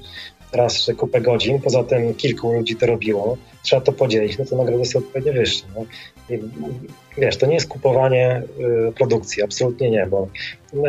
raz 0.52 0.84
że 0.84 0.94
kupę 0.94 1.20
godzin, 1.20 1.60
poza 1.60 1.84
tym 1.84 2.14
kilku 2.14 2.52
ludzi 2.52 2.76
to 2.76 2.86
robiło, 2.86 3.36
trzeba 3.62 3.82
to 3.82 3.92
podzielić, 3.92 4.38
no 4.38 4.44
to 4.44 4.56
nagrody 4.56 4.84
są 4.84 4.98
odpowiednio 4.98 5.32
wyższe. 5.32 5.64
No. 5.74 5.84
I, 6.36 6.40
wiesz, 7.18 7.36
to 7.36 7.46
nie 7.46 7.54
jest 7.54 7.68
kupowanie 7.68 8.42
y, 8.88 8.92
produkcji, 8.92 9.42
absolutnie 9.42 9.90
nie, 9.90 10.06
bo 10.06 10.28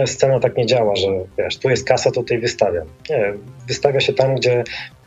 scena 0.06 0.40
tak 0.40 0.57
nie 0.57 0.65
działa, 0.65 0.95
że 0.95 1.07
wiesz, 1.38 1.57
tu 1.57 1.69
jest 1.69 1.88
kasa, 1.88 2.11
tutaj 2.11 2.40
wystawiam. 2.40 2.88
Nie, 3.10 3.34
wystawia 3.68 3.99
się 3.99 4.14
tam, 4.14 4.35
gdzie 4.35 4.64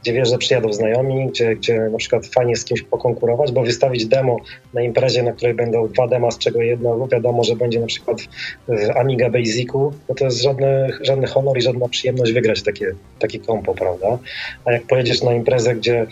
gdzie 0.07 0.13
wiesz, 0.13 0.31
że 0.31 0.39
przyjadą 0.39 0.73
znajomi, 0.73 1.27
gdzie, 1.27 1.57
gdzie 1.57 1.81
na 1.81 1.99
przykład 1.99 2.27
fajnie 2.27 2.57
z 2.57 2.65
kimś 2.65 2.83
pokonkurować, 2.83 3.53
bo 3.53 3.63
wystawić 3.63 4.07
demo 4.07 4.37
na 4.75 4.83
imprezie, 4.83 5.23
na 5.23 5.33
której 5.33 5.55
będą 5.55 5.89
dwa 5.89 6.09
dema, 6.09 6.31
z 6.31 6.39
czego 6.39 6.63
jedno 6.63 7.09
wiadomo, 7.09 7.45
że 7.45 7.57
będzie 7.57 7.81
na 7.81 7.87
przykład 7.87 8.21
w 8.69 8.97
Amiga 8.97 9.31
Basicu, 9.31 9.93
no 10.09 10.15
to 10.15 10.25
jest 10.25 10.43
żadny, 10.43 10.89
żadny 11.01 11.27
honor 11.27 11.59
i 11.59 11.63
żadna 11.63 11.89
przyjemność 11.89 12.33
wygrać 12.33 12.63
takie, 12.63 12.95
takie 13.19 13.39
kompo, 13.39 13.75
prawda? 13.75 14.19
A 14.65 14.73
jak 14.73 14.83
pojedziesz 14.83 15.23
na 15.23 15.35
imprezę, 15.35 15.75
gdzie 15.75 16.07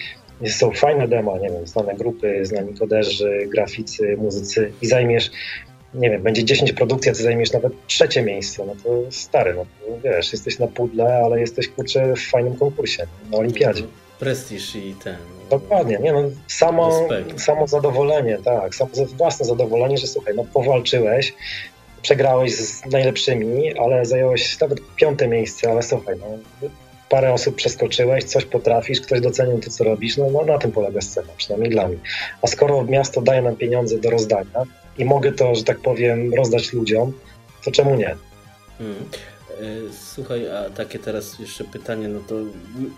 są 0.47 0.71
fajne 0.71 1.09
demo, 1.09 1.39
nie 1.39 1.51
wiem, 1.51 1.66
znane 1.66 1.95
grupy, 1.95 2.47
znani 2.47 2.75
koderzy, 2.75 3.49
graficy, 3.53 4.16
muzycy 4.16 4.73
i 4.83 4.87
zajmiesz 4.87 5.31
nie 5.95 6.11
wiem, 6.11 6.23
będzie 6.23 6.45
10 6.45 6.73
produkcji, 6.73 7.11
a 7.11 7.15
ty 7.15 7.23
zajmiesz 7.23 7.53
nawet 7.53 7.73
trzecie 7.87 8.23
miejsce, 8.23 8.66
no 8.66 8.75
to 8.85 9.12
stary, 9.12 9.55
no 9.55 9.62
to 9.65 9.99
wiesz, 10.05 10.33
jesteś 10.33 10.59
na 10.59 10.66
pudle, 10.66 11.21
ale 11.25 11.41
jesteś 11.41 11.69
kurczę 11.69 12.15
w 12.16 12.31
fajnym 12.31 12.57
konkursie, 12.57 13.07
na 13.31 13.39
olimpiadzie. 13.39 13.83
Prestiż 14.19 14.77
i 14.77 14.95
ten. 15.05 15.16
Dokładnie, 15.51 15.99
nie 16.03 16.12
no, 16.12 16.23
samo, 16.47 17.09
samo 17.37 17.66
zadowolenie, 17.66 18.39
tak, 18.45 18.75
samo 18.75 18.91
własne 19.16 19.47
zadowolenie, 19.47 19.99
że 19.99 20.07
słuchaj, 20.07 20.35
no 20.37 20.45
powalczyłeś, 20.55 21.35
przegrałeś 22.03 22.55
z 22.55 22.87
najlepszymi, 22.87 23.79
ale 23.79 24.07
zająłeś 24.07 24.61
nawet 24.61 24.81
piąte 24.97 25.29
miejsce, 25.29 25.71
ale 25.71 25.83
słuchaj, 25.83 26.15
no, 26.21 26.27
parę 27.09 27.33
osób 27.33 27.55
przeskoczyłeś, 27.55 28.25
coś 28.25 28.45
potrafisz, 28.45 29.01
ktoś 29.01 29.21
docenił 29.21 29.59
to, 29.61 29.71
co 29.71 29.85
robisz, 29.85 30.16
no, 30.16 30.31
no 30.31 30.45
na 30.45 30.59
tym 30.59 30.73
polega 30.73 31.01
scena, 31.01 31.29
przynajmniej 31.37 31.71
dla 31.71 31.89
mnie. 31.89 31.97
A 32.43 32.47
skoro 32.47 32.85
miasto 32.85 33.23
daje 33.23 33.43
nam 33.43 33.57
pieniądze 33.57 33.99
do 33.99 34.11
rozdania, 34.11 34.65
i 34.99 35.05
mogę 35.05 35.33
to, 35.33 35.55
że 35.55 35.65
tak 35.65 35.79
powiem, 35.79 36.35
rozdać 36.35 36.73
ludziom, 36.73 37.12
to 37.65 37.71
czemu 37.71 37.95
nie? 37.95 38.16
Hmm. 38.79 39.09
E, 39.51 39.93
słuchaj, 39.93 40.49
a 40.51 40.71
takie 40.71 40.99
teraz 40.99 41.39
jeszcze 41.39 41.65
pytanie, 41.65 42.09
no 42.09 42.21
to 42.21 42.35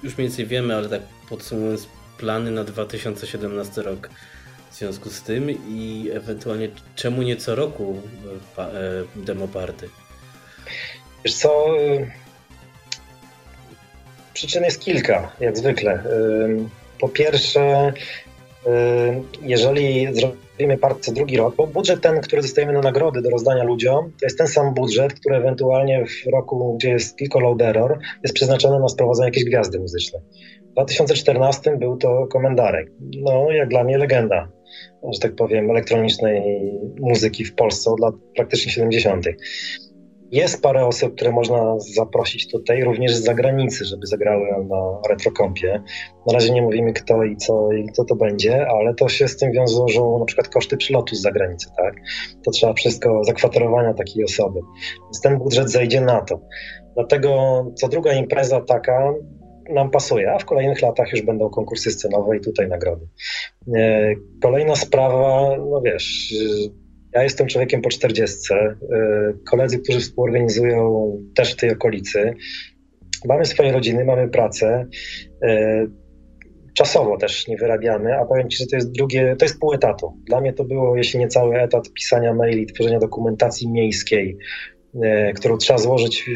już 0.03 0.19
mniej 0.19 0.29
więcej 0.29 0.47
wiemy, 0.47 0.75
ale 0.75 0.89
tak 0.89 1.03
podsumowując, 1.29 1.89
plany 2.19 2.51
na 2.51 2.65
2017 2.65 3.83
rok 3.83 4.11
w 4.71 4.75
związku 4.75 5.11
z 5.11 5.23
tym 5.23 5.51
i 5.51 6.11
ewentualnie 6.15 6.69
czemu 6.95 7.23
nie 7.23 7.37
co 7.37 7.55
roku 7.55 8.03
e, 8.59 8.63
e, 8.63 8.71
demo 9.17 9.49
party? 9.49 9.89
Wiesz 11.25 11.35
co, 11.35 11.67
przyczyn 14.35 14.65
jest 14.65 14.81
kilka, 14.81 15.33
jak 15.41 15.57
zwykle. 15.59 16.05
Po 17.01 17.09
pierwsze, 17.09 17.93
jeżeli 19.43 20.07
robimy 20.07 20.79
partce 20.79 21.13
drugi 21.13 21.37
rok, 21.37 21.57
bo 21.57 21.67
budżet 21.67 22.01
ten, 22.01 22.21
który 22.21 22.43
dostajemy 22.43 22.73
na 22.73 22.81
nagrody 22.81 23.23
do 23.23 23.31
rozdania 23.31 23.65
ludziom, 23.65 24.13
to 24.21 24.27
jest 24.27 24.39
ten 24.39 24.47
sam 24.47 24.75
budżet, 24.75 25.13
który 25.13 25.37
ewentualnie 25.37 26.05
w 26.07 26.31
roku, 26.33 26.77
gdzie 26.77 26.91
jest 26.91 27.17
tylko 27.17 27.41
load 27.41 27.63
error, 27.63 27.99
jest 28.23 28.35
przeznaczony 28.35 28.81
na 28.81 28.89
sprowadzenie 28.89 29.29
jakiejś 29.29 29.45
gwiazdy 29.45 29.79
muzycznej. 29.79 30.23
W 30.71 30.73
2014 30.73 31.77
był 31.77 31.97
to 31.97 32.27
Komendarek. 32.27 32.91
No, 33.01 33.51
jak 33.51 33.69
dla 33.69 33.85
mnie 33.85 33.99
legenda. 33.99 34.49
że 35.13 35.21
tak 35.21 35.35
powiem, 35.35 35.71
elektronicznej 35.71 36.43
muzyki 37.01 37.45
w 37.45 37.55
Polsce 37.55 37.91
od 37.91 38.01
lat 38.01 38.15
praktycznie 38.37 38.73
70. 38.73 39.27
Jest 40.37 40.63
parę 40.63 40.87
osób, 40.87 41.15
które 41.15 41.33
można 41.33 41.79
zaprosić 41.79 42.51
tutaj, 42.51 42.85
również 42.85 43.15
z 43.15 43.25
zagranicy, 43.25 43.85
żeby 43.85 44.07
zagrały 44.07 44.47
na 44.69 45.01
retrokompie. 45.11 45.83
Na 46.27 46.35
razie 46.35 46.53
nie 46.53 46.63
mówimy 46.63 46.93
kto 46.93 47.25
i 47.25 47.37
co 47.37 47.73
i 47.73 47.93
co 47.93 48.05
to 48.05 48.17
będzie, 48.17 48.67
ale 48.69 48.95
to 48.95 49.09
się 49.09 49.29
z 49.29 49.37
tym 49.37 49.53
wiążą 49.53 50.19
na 50.19 50.25
przykład 50.25 50.49
koszty 50.49 50.77
przylotu 50.77 51.15
z 51.15 51.23
zagranicy, 51.23 51.67
tak? 51.77 51.95
To 52.45 52.51
trzeba 52.51 52.73
wszystko, 52.73 53.25
zakwaterowania 53.25 53.95
takiej 53.95 54.25
osoby. 54.25 54.61
Więc 55.05 55.21
ten 55.21 55.39
budżet 55.39 55.71
zejdzie 55.71 56.01
na 56.01 56.21
to. 56.21 56.41
Dlatego 56.95 57.65
co 57.75 57.89
druga 57.89 58.13
impreza 58.13 58.61
taka 58.61 59.15
nam 59.71 59.91
pasuje, 59.91 60.33
a 60.33 60.39
w 60.39 60.45
kolejnych 60.45 60.83
latach 60.83 61.13
już 61.13 61.23
będą 61.23 61.51
konkursy 61.51 61.91
scenowe 61.91 62.37
i 62.37 62.41
tutaj 62.41 62.69
nagrody. 62.69 63.07
E, 63.77 64.15
kolejna 64.43 64.77
sprawa, 64.77 65.57
no 65.71 65.81
wiesz, 65.85 66.35
ja 67.17 67.23
jestem 67.23 67.47
człowiekiem 67.47 67.83
po 67.83 67.91
40. 67.91 68.55
E, 68.55 68.77
koledzy, 69.51 69.79
którzy 69.79 70.01
współorganizują 70.01 71.13
też 71.35 71.53
w 71.53 71.57
tej 71.57 71.71
okolicy. 71.71 72.35
Mamy 73.25 73.45
swoje 73.45 73.73
rodziny, 73.73 74.05
mamy 74.05 74.29
pracę. 74.29 74.87
E, 75.43 75.87
czasowo 76.75 77.17
też 77.17 77.49
nie 77.49 77.57
wyrabiamy, 77.57 78.19
a 78.19 78.25
powiem 78.25 78.51
Ci, 78.51 78.59
że 78.59 78.67
to 78.67 78.77
jest 78.77 78.93
drugie, 78.93 79.37
to 79.39 79.45
jest 79.45 79.61
pół 79.61 79.73
etatu. 79.73 80.13
Dla 80.27 80.41
mnie 80.41 80.53
to 80.53 80.65
było, 80.65 80.97
jeśli 80.97 81.19
nie 81.19 81.29
cały 81.29 81.61
etat 81.61 81.93
pisania 81.93 82.35
maili, 82.35 82.67
tworzenia 82.67 82.99
dokumentacji 82.99 83.71
miejskiej, 83.71 84.39
którą 85.37 85.57
trzeba 85.57 85.79
złożyć 85.79 86.31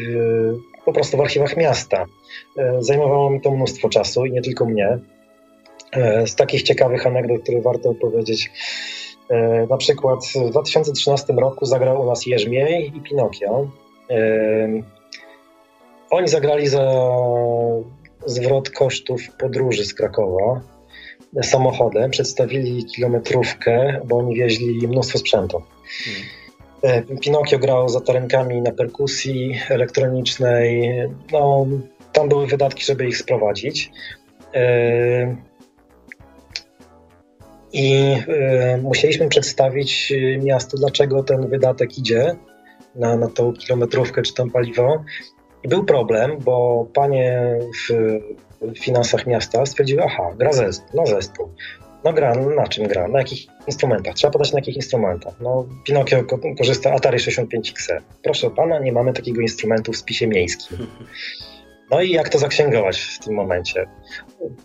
po 0.85 0.93
prostu 0.93 1.17
w 1.17 1.21
archiwach 1.21 1.57
miasta. 1.57 2.05
Zajmowało 2.79 3.29
mi 3.29 3.41
to 3.41 3.51
mnóstwo 3.51 3.89
czasu 3.89 4.25
i 4.25 4.31
nie 4.31 4.41
tylko 4.41 4.65
mnie. 4.65 4.99
Z 6.25 6.35
takich 6.35 6.63
ciekawych 6.63 7.07
anegdot, 7.07 7.41
które 7.43 7.61
warto 7.61 7.89
opowiedzieć, 7.89 8.51
na 9.69 9.77
przykład 9.77 10.19
w 10.47 10.49
2013 10.49 11.33
roku 11.33 11.65
zagrał 11.65 12.01
u 12.01 12.05
nas 12.05 12.25
Jerzmiej 12.25 12.97
i 12.97 13.01
Pinokio. 13.01 13.67
Oni 16.09 16.27
zagrali 16.27 16.67
za 16.67 17.11
zwrot 18.25 18.69
kosztów 18.69 19.21
podróży 19.37 19.85
z 19.85 19.93
Krakowa 19.93 20.61
samochodem, 21.41 22.11
przedstawili 22.11 22.85
kilometrówkę, 22.85 24.01
bo 24.05 24.17
oni 24.17 24.35
wieźli 24.35 24.87
mnóstwo 24.87 25.19
sprzętu. 25.19 25.61
Hmm. 26.81 27.07
E, 27.11 27.17
Pinokio 27.17 27.59
grał 27.59 27.89
za 27.89 28.01
tarenkami 28.01 28.61
na 28.61 28.71
perkusji 28.71 29.59
elektronicznej. 29.69 30.93
No, 31.31 31.65
tam 32.13 32.29
były 32.29 32.47
wydatki, 32.47 32.85
żeby 32.85 33.07
ich 33.07 33.17
sprowadzić. 33.17 33.91
E, 37.73 37.77
I 37.77 38.13
e, 38.27 38.77
musieliśmy 38.77 39.29
przedstawić 39.29 40.13
miastu, 40.39 40.77
dlaczego 40.77 41.23
ten 41.23 41.47
wydatek 41.47 41.97
idzie 41.97 42.35
na, 42.95 43.17
na 43.17 43.27
tą 43.27 43.53
kilometrówkę 43.53 44.21
czy 44.21 44.33
tam 44.33 44.49
paliwo. 44.49 45.03
I 45.63 45.67
był 45.67 45.85
problem, 45.85 46.37
bo 46.39 46.87
panie 46.93 47.59
w, 47.89 48.19
finansach 48.79 49.27
miasta 49.27 49.65
stwierdziły, 49.65 50.03
aha, 50.03 50.33
gra 50.37 50.53
zespół, 50.53 51.01
na 51.01 51.05
zespół. 51.05 51.49
No 52.03 52.13
gra, 52.13 52.35
na 52.35 52.67
czym 52.67 52.87
gra? 52.87 53.07
Na 53.07 53.19
jakich 53.19 53.47
instrumentach? 53.67 54.15
Trzeba 54.15 54.31
podać 54.31 54.53
na 54.53 54.59
jakich 54.59 54.75
instrumentach. 54.75 55.33
No 55.41 55.67
Pinokio 55.85 56.23
korzysta 56.57 56.91
Atari 56.91 57.17
65XE. 57.17 58.01
Proszę 58.23 58.49
pana, 58.49 58.79
nie 58.79 58.91
mamy 58.91 59.13
takiego 59.13 59.41
instrumentu 59.41 59.91
w 59.91 59.97
spisie 59.97 60.27
miejskim. 60.27 60.77
No 61.91 62.01
i 62.01 62.09
jak 62.09 62.29
to 62.29 62.39
zaksięgować 62.39 63.01
w 63.01 63.19
tym 63.19 63.33
momencie? 63.33 63.85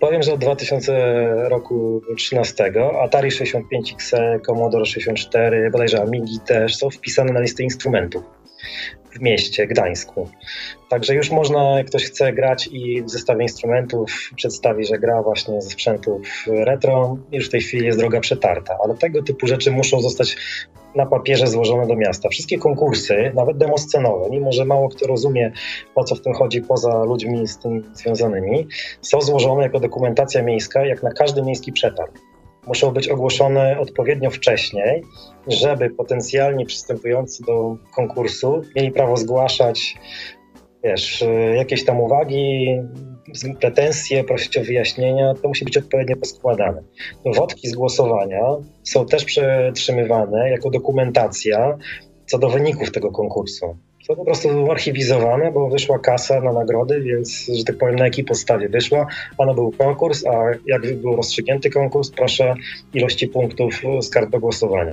Powiem, 0.00 0.22
że 0.22 0.32
od 0.32 0.40
2013 0.40 2.72
roku 2.74 3.00
Atari 3.00 3.30
65XE, 3.30 4.40
Commodore 4.46 4.86
64, 4.86 5.70
bodajże 5.70 6.02
Amigi 6.02 6.38
też 6.46 6.76
są 6.76 6.90
wpisane 6.90 7.32
na 7.32 7.40
listę 7.40 7.62
instrumentów 7.62 8.22
w 9.10 9.20
mieście 9.20 9.66
Gdańsku. 9.66 10.28
Także 10.90 11.14
już 11.14 11.30
można, 11.30 11.78
jak 11.78 11.86
ktoś 11.86 12.04
chce 12.04 12.32
grać 12.32 12.68
i 12.72 13.02
w 13.02 13.10
zestawie 13.10 13.42
instrumentów 13.42 14.30
przedstawi, 14.36 14.84
że 14.84 14.98
gra 14.98 15.22
właśnie 15.22 15.62
ze 15.62 15.70
sprzętów 15.70 16.44
retro, 16.46 17.18
już 17.32 17.48
w 17.48 17.50
tej 17.50 17.60
chwili 17.60 17.86
jest 17.86 17.98
droga 17.98 18.20
przetarta, 18.20 18.78
ale 18.84 18.94
tego 18.94 19.22
typu 19.22 19.46
rzeczy 19.46 19.70
muszą 19.70 20.00
zostać 20.00 20.36
na 20.96 21.06
papierze 21.06 21.46
złożone 21.46 21.86
do 21.86 21.96
miasta. 21.96 22.28
Wszystkie 22.28 22.58
konkursy, 22.58 23.32
nawet 23.34 23.56
demoscenowe, 23.56 24.30
mimo 24.30 24.52
że 24.52 24.64
mało 24.64 24.88
kto 24.88 25.06
rozumie, 25.06 25.52
o 25.94 26.04
co 26.04 26.14
w 26.14 26.20
tym 26.20 26.34
chodzi 26.34 26.62
poza 26.62 27.04
ludźmi 27.04 27.48
z 27.48 27.58
tym 27.58 27.90
związanymi, 27.94 28.66
są 29.02 29.20
złożone 29.20 29.62
jako 29.62 29.80
dokumentacja 29.80 30.42
miejska, 30.42 30.86
jak 30.86 31.02
na 31.02 31.10
każdy 31.10 31.42
miejski 31.42 31.72
przetarg 31.72 32.18
muszą 32.66 32.90
być 32.90 33.08
ogłoszone 33.08 33.78
odpowiednio 33.80 34.30
wcześniej, 34.30 35.02
żeby 35.48 35.90
potencjalnie 35.90 36.66
przystępujący 36.66 37.44
do 37.44 37.76
konkursu 37.94 38.62
mieli 38.76 38.90
prawo 38.90 39.16
zgłaszać 39.16 39.96
wiesz, 40.84 41.24
jakieś 41.56 41.84
tam 41.84 42.00
uwagi, 42.00 42.80
pretensje, 43.60 44.24
prosić 44.24 44.58
o 44.58 44.64
wyjaśnienia, 44.64 45.34
to 45.42 45.48
musi 45.48 45.64
być 45.64 45.76
odpowiednio 45.76 46.16
poskładane. 46.16 46.82
Wodki 47.24 47.68
z 47.68 47.74
głosowania 47.74 48.42
są 48.84 49.06
też 49.06 49.24
przetrzymywane 49.24 50.50
jako 50.50 50.70
dokumentacja 50.70 51.78
co 52.26 52.38
do 52.38 52.48
wyników 52.48 52.92
tego 52.92 53.10
konkursu 53.10 53.76
są 54.06 54.16
po 54.16 54.24
prostu 54.24 54.70
archiwizowane, 54.70 55.52
bo 55.52 55.68
wyszła 55.68 55.98
kasa 55.98 56.40
na 56.40 56.52
nagrody, 56.52 57.00
więc, 57.00 57.50
że 57.54 57.64
tak 57.64 57.78
powiem, 57.78 57.96
na 57.96 58.04
jakiej 58.04 58.24
podstawie 58.24 58.68
wyszła. 58.68 59.06
Ano 59.38 59.54
był 59.54 59.72
konkurs, 59.72 60.26
a 60.26 60.32
jak 60.66 60.96
był 60.96 61.16
rozstrzygnięty 61.16 61.70
konkurs, 61.70 62.10
proszę 62.10 62.54
ilości 62.94 63.28
punktów 63.28 63.82
z 64.00 64.10
kart 64.10 64.30
do 64.30 64.40
głosowania. 64.40 64.92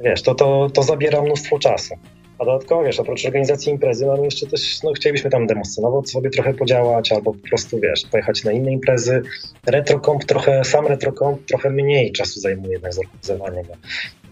Wiesz, 0.00 0.22
to, 0.22 0.34
to, 0.34 0.70
to 0.74 0.82
zabiera 0.82 1.22
mnóstwo 1.22 1.58
czasu. 1.58 1.94
A 2.38 2.44
dodatkowo, 2.44 2.84
wiesz, 2.84 3.00
oprócz 3.00 3.24
organizacji 3.24 3.72
imprezy 3.72 4.06
mamy 4.06 4.24
jeszcze 4.24 4.46
też, 4.46 4.82
no 4.82 4.92
chcielibyśmy 4.92 5.30
tam 5.30 5.46
demoscenowo 5.46 6.02
sobie 6.06 6.30
trochę 6.30 6.54
podziałać, 6.54 7.12
albo 7.12 7.34
po 7.34 7.48
prostu, 7.48 7.80
wiesz, 7.80 8.02
pojechać 8.10 8.44
na 8.44 8.52
inne 8.52 8.72
imprezy. 8.72 9.22
Retrocomp 9.66 10.24
trochę, 10.24 10.64
sam 10.64 10.86
retrocomp 10.86 11.46
trochę 11.46 11.70
mniej 11.70 12.12
czasu 12.12 12.40
zajmuje 12.40 12.72
jednak 12.72 12.94
zorganizowanie 12.94 13.64
go. 13.64 13.74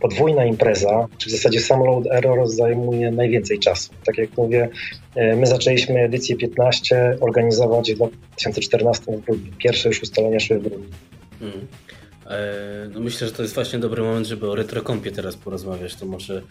Podwójna 0.00 0.44
impreza, 0.44 1.08
czy 1.18 1.28
w 1.28 1.32
zasadzie 1.32 1.60
sam 1.60 1.80
load 1.80 2.06
error 2.10 2.48
zajmuje 2.48 3.10
najwięcej 3.10 3.58
czasu. 3.58 3.90
Tak 4.04 4.18
jak 4.18 4.36
mówię, 4.36 4.68
e, 5.14 5.36
my 5.36 5.46
zaczęliśmy 5.46 6.00
edycję 6.00 6.36
15 6.36 7.16
organizować 7.20 7.92
w 7.92 7.96
2014 7.96 9.16
w 9.16 9.20
grudniu. 9.20 9.52
Pierwsze 9.58 9.88
już 9.88 10.02
ustalenia 10.02 10.40
szły 10.40 10.58
w 10.58 10.62
grudniu. 10.62 10.88
Hmm. 11.40 11.66
E, 12.30 12.88
no 12.94 13.00
myślę, 13.00 13.26
że 13.26 13.32
to 13.32 13.42
jest 13.42 13.54
właśnie 13.54 13.78
dobry 13.78 14.02
moment, 14.02 14.26
żeby 14.26 14.50
o 14.50 14.54
retrokompie 14.54 15.12
teraz 15.12 15.36
porozmawiać. 15.36 15.94
To 15.94 16.06
może 16.06 16.36
e, 16.36 16.42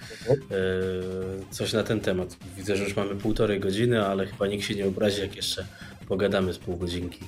coś 1.51 1.73
na 1.73 1.83
ten 1.83 1.99
temat. 1.99 2.37
Widzę, 2.57 2.75
że 2.75 2.83
już 2.83 2.95
mamy 2.95 3.15
półtorej 3.15 3.59
godziny, 3.59 4.05
ale 4.05 4.25
chyba 4.25 4.47
nikt 4.47 4.65
się 4.65 4.75
nie 4.75 4.87
obrazi, 4.87 5.21
jak 5.21 5.35
jeszcze 5.35 5.65
pogadamy 6.07 6.53
z 6.53 6.57
pół 6.57 6.77
godzinki. 6.77 7.19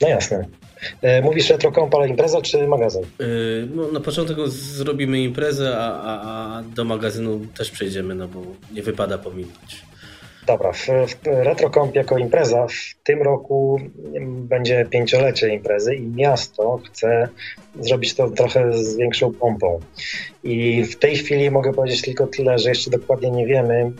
No 0.00 0.08
jasne. 0.08 0.46
E, 1.02 1.22
mówisz 1.22 1.50
retrokomp, 1.50 1.94
ale 1.94 2.08
impreza 2.08 2.42
czy 2.42 2.68
magazyn? 2.68 3.02
No, 3.74 3.92
na 3.92 4.00
początek 4.00 4.36
zrobimy 4.48 5.20
imprezę, 5.20 5.76
a, 5.78 6.02
a, 6.02 6.58
a 6.58 6.62
do 6.62 6.84
magazynu 6.84 7.46
też 7.56 7.70
przejdziemy, 7.70 8.14
no 8.14 8.28
bo 8.28 8.42
nie 8.72 8.82
wypada 8.82 9.18
pominąć. 9.18 9.82
Dobra, 10.46 10.72
w, 10.72 10.86
w 10.86 11.26
RetroComp 11.26 11.94
jako 11.94 12.18
impreza 12.18 12.66
w 12.66 13.04
tym 13.04 13.22
roku 13.22 13.80
będzie 14.24 14.86
pięciolecie 14.90 15.48
imprezy 15.48 15.94
i 15.94 16.06
miasto 16.06 16.80
chce 16.86 17.28
zrobić 17.80 18.14
to 18.14 18.30
trochę 18.30 18.72
z 18.72 18.96
większą 18.96 19.32
pompą. 19.32 19.80
I 20.44 20.84
w 20.84 20.96
tej 20.96 21.16
chwili 21.16 21.50
mogę 21.50 21.72
powiedzieć 21.72 22.02
tylko 22.02 22.26
tyle, 22.26 22.58
że 22.58 22.68
jeszcze 22.68 22.90
dokładnie 22.90 23.30
nie 23.30 23.46
wiemy. 23.46 23.92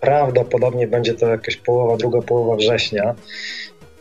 Prawdopodobnie 0.00 0.86
będzie 0.86 1.14
to 1.14 1.28
jakaś 1.28 1.56
połowa, 1.56 1.96
druga 1.96 2.22
połowa 2.22 2.56
września, 2.56 3.14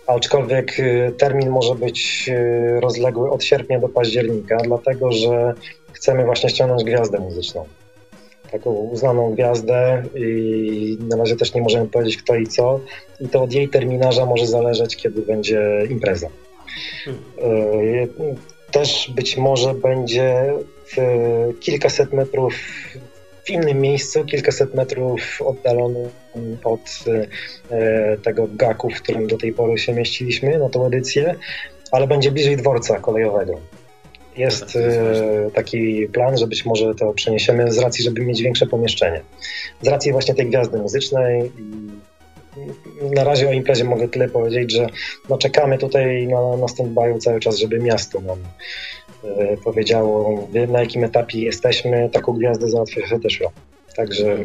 aczkolwiek 0.08 0.80
y, 0.80 1.14
termin 1.18 1.50
może 1.50 1.76
być 1.76 2.30
y, 2.30 2.80
rozległy 2.80 3.32
od 3.32 3.44
sierpnia 3.44 3.80
do 3.80 3.90
października, 3.90 4.58
dlatego 4.58 5.12
że 5.12 5.54
chcemy 5.92 6.26
właśnie 6.26 6.50
ściągnąć 6.50 6.84
gwiazdę 6.84 7.20
muzyczną 7.20 7.66
taką 8.52 8.72
uznaną 8.72 9.34
gwiazdę 9.34 10.04
i 10.16 10.98
na 11.10 11.18
razie 11.18 11.36
też 11.36 11.54
nie 11.54 11.62
możemy 11.62 11.88
powiedzieć 11.88 12.18
kto 12.18 12.36
i 12.36 12.48
co 12.48 12.80
i 13.20 13.30
to 13.30 13.44
od 13.44 13.54
jej 13.54 13.70
terminarza 13.70 14.26
może 14.26 14.48
zależeć, 14.48 14.96
kiedy 14.96 15.22
będzie 15.22 15.88
impreza. 15.90 16.28
Hmm. 17.06 18.08
Też 18.72 19.12
być 19.16 19.38
może 19.38 19.74
będzie 19.74 20.54
w 20.98 20.98
kilkaset 21.60 22.14
metrów 22.14 22.54
w 23.44 23.50
innym 23.50 23.82
miejscu, 23.82 24.26
kilkaset 24.26 24.76
metrów 24.76 25.42
oddalony 25.42 26.10
od 26.64 27.04
e, 27.70 28.18
tego 28.18 28.48
gaku, 28.56 28.90
w 28.90 29.02
którym 29.02 29.28
do 29.28 29.38
tej 29.38 29.54
pory 29.54 29.78
się 29.78 29.94
mieściliśmy 29.94 30.60
na 30.60 30.70
tą 30.70 30.86
edycję, 30.86 31.36
ale 31.92 32.08
będzie 32.08 32.32
bliżej 32.32 32.58
dworca 32.58 33.00
kolejowego. 33.00 33.60
Jest 34.38 34.76
e, 34.76 35.52
taki 35.54 36.08
plan, 36.08 36.38
że 36.38 36.48
być 36.48 36.66
może 36.66 36.96
to 36.96 37.14
przeniesiemy 37.14 37.72
z 37.72 37.78
racji, 37.78 38.04
żeby 38.04 38.22
mieć 38.22 38.42
większe 38.42 38.68
pomieszczenie. 38.68 39.22
Z 39.82 39.88
racji 39.88 40.12
właśnie 40.12 40.36
tej 40.36 40.46
gwiazdy 40.46 40.78
muzycznej 40.78 41.52
na 43.16 43.24
razie 43.24 43.50
o 43.50 43.52
imprezie 43.52 43.84
mogę 43.84 44.08
tyle 44.08 44.30
powiedzieć, 44.30 44.74
że 44.74 44.88
no 45.30 45.38
czekamy 45.38 45.78
tutaj 45.78 46.28
na, 46.28 46.58
na 46.58 46.66
stand-by'u 46.66 47.20
cały 47.20 47.40
czas, 47.40 47.58
żeby 47.58 47.80
miasto 47.80 48.22
nam 48.22 48.38
powiedziało, 49.64 50.48
wiem 50.52 50.72
na 50.72 50.80
jakim 50.80 51.04
etapie 51.04 51.40
jesteśmy, 51.40 52.10
taką 52.10 52.34
gwiazdę 52.34 52.70
załatwię 52.70 53.20
też 53.24 53.40
ja. 53.40 53.50
Także 53.96 54.38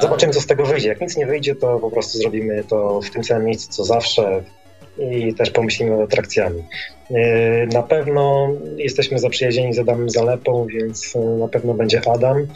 zobaczymy, 0.00 0.32
co 0.32 0.40
z 0.40 0.46
tego 0.46 0.66
wyjdzie. 0.66 0.88
Jak 0.88 1.00
nic 1.00 1.16
nie 1.16 1.26
wyjdzie, 1.26 1.54
to 1.54 1.78
po 1.78 1.90
prostu 1.90 2.18
zrobimy 2.18 2.64
to 2.68 3.00
w 3.00 3.10
tym 3.10 3.24
samym 3.24 3.44
miejscu, 3.44 3.72
co 3.72 3.84
zawsze 3.84 4.44
i 4.98 5.34
też 5.34 5.50
pomyślimy 5.50 5.90
nad 5.90 6.00
atrakcjami. 6.00 6.62
Na 7.72 7.82
pewno 7.82 8.48
jesteśmy 8.76 9.18
zaprzyjaźnieni 9.18 9.74
z 9.74 9.78
Adamem 9.78 10.10
Zalepą, 10.10 10.66
więc 10.66 11.14
na 11.38 11.48
pewno 11.48 11.74
będzie 11.74 12.08
Adam. 12.08 12.46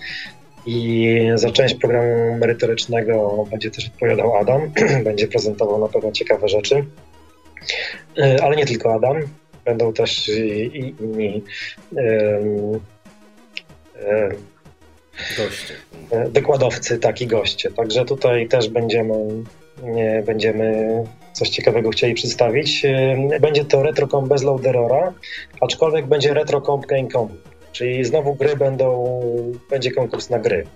I 0.66 1.18
za 1.34 1.50
część 1.50 1.74
programu 1.74 2.36
merytorycznego 2.36 3.44
będzie 3.50 3.70
też 3.70 3.86
odpowiadał 3.86 4.36
Adam, 4.36 4.70
będzie 5.04 5.28
prezentował 5.28 5.80
na 5.80 5.88
pewno 5.88 6.12
ciekawe 6.12 6.48
rzeczy. 6.48 6.84
E, 8.18 8.42
ale 8.42 8.56
nie 8.56 8.66
tylko 8.66 8.94
Adam, 8.94 9.16
będą 9.64 9.92
też 9.92 10.28
i 10.28 10.94
inni 11.00 11.42
goście. 15.36 15.74
E, 16.10 16.28
wykładowcy, 16.28 16.98
tak 16.98 17.20
i 17.20 17.26
goście. 17.26 17.70
Także 17.70 18.04
tutaj 18.04 18.48
też 18.48 18.68
będziemy, 18.68 19.14
będziemy 20.26 21.04
coś 21.32 21.48
ciekawego 21.48 21.90
chcieli 21.90 22.14
przedstawić. 22.14 22.84
E, 22.84 23.40
będzie 23.40 23.64
to 23.64 23.82
RetroComp 23.82 24.28
bez 24.28 24.42
loaderora, 24.42 25.12
aczkolwiek 25.60 26.06
będzie 26.06 26.34
RetroComp 26.34 26.86
GameComp. 26.86 27.32
Czyli 27.72 28.04
znowu 28.04 28.34
gry 28.34 28.56
będą, 28.56 29.20
będzie 29.70 29.90
konkurs 29.90 30.30
na 30.30 30.38
gry. 30.38 30.66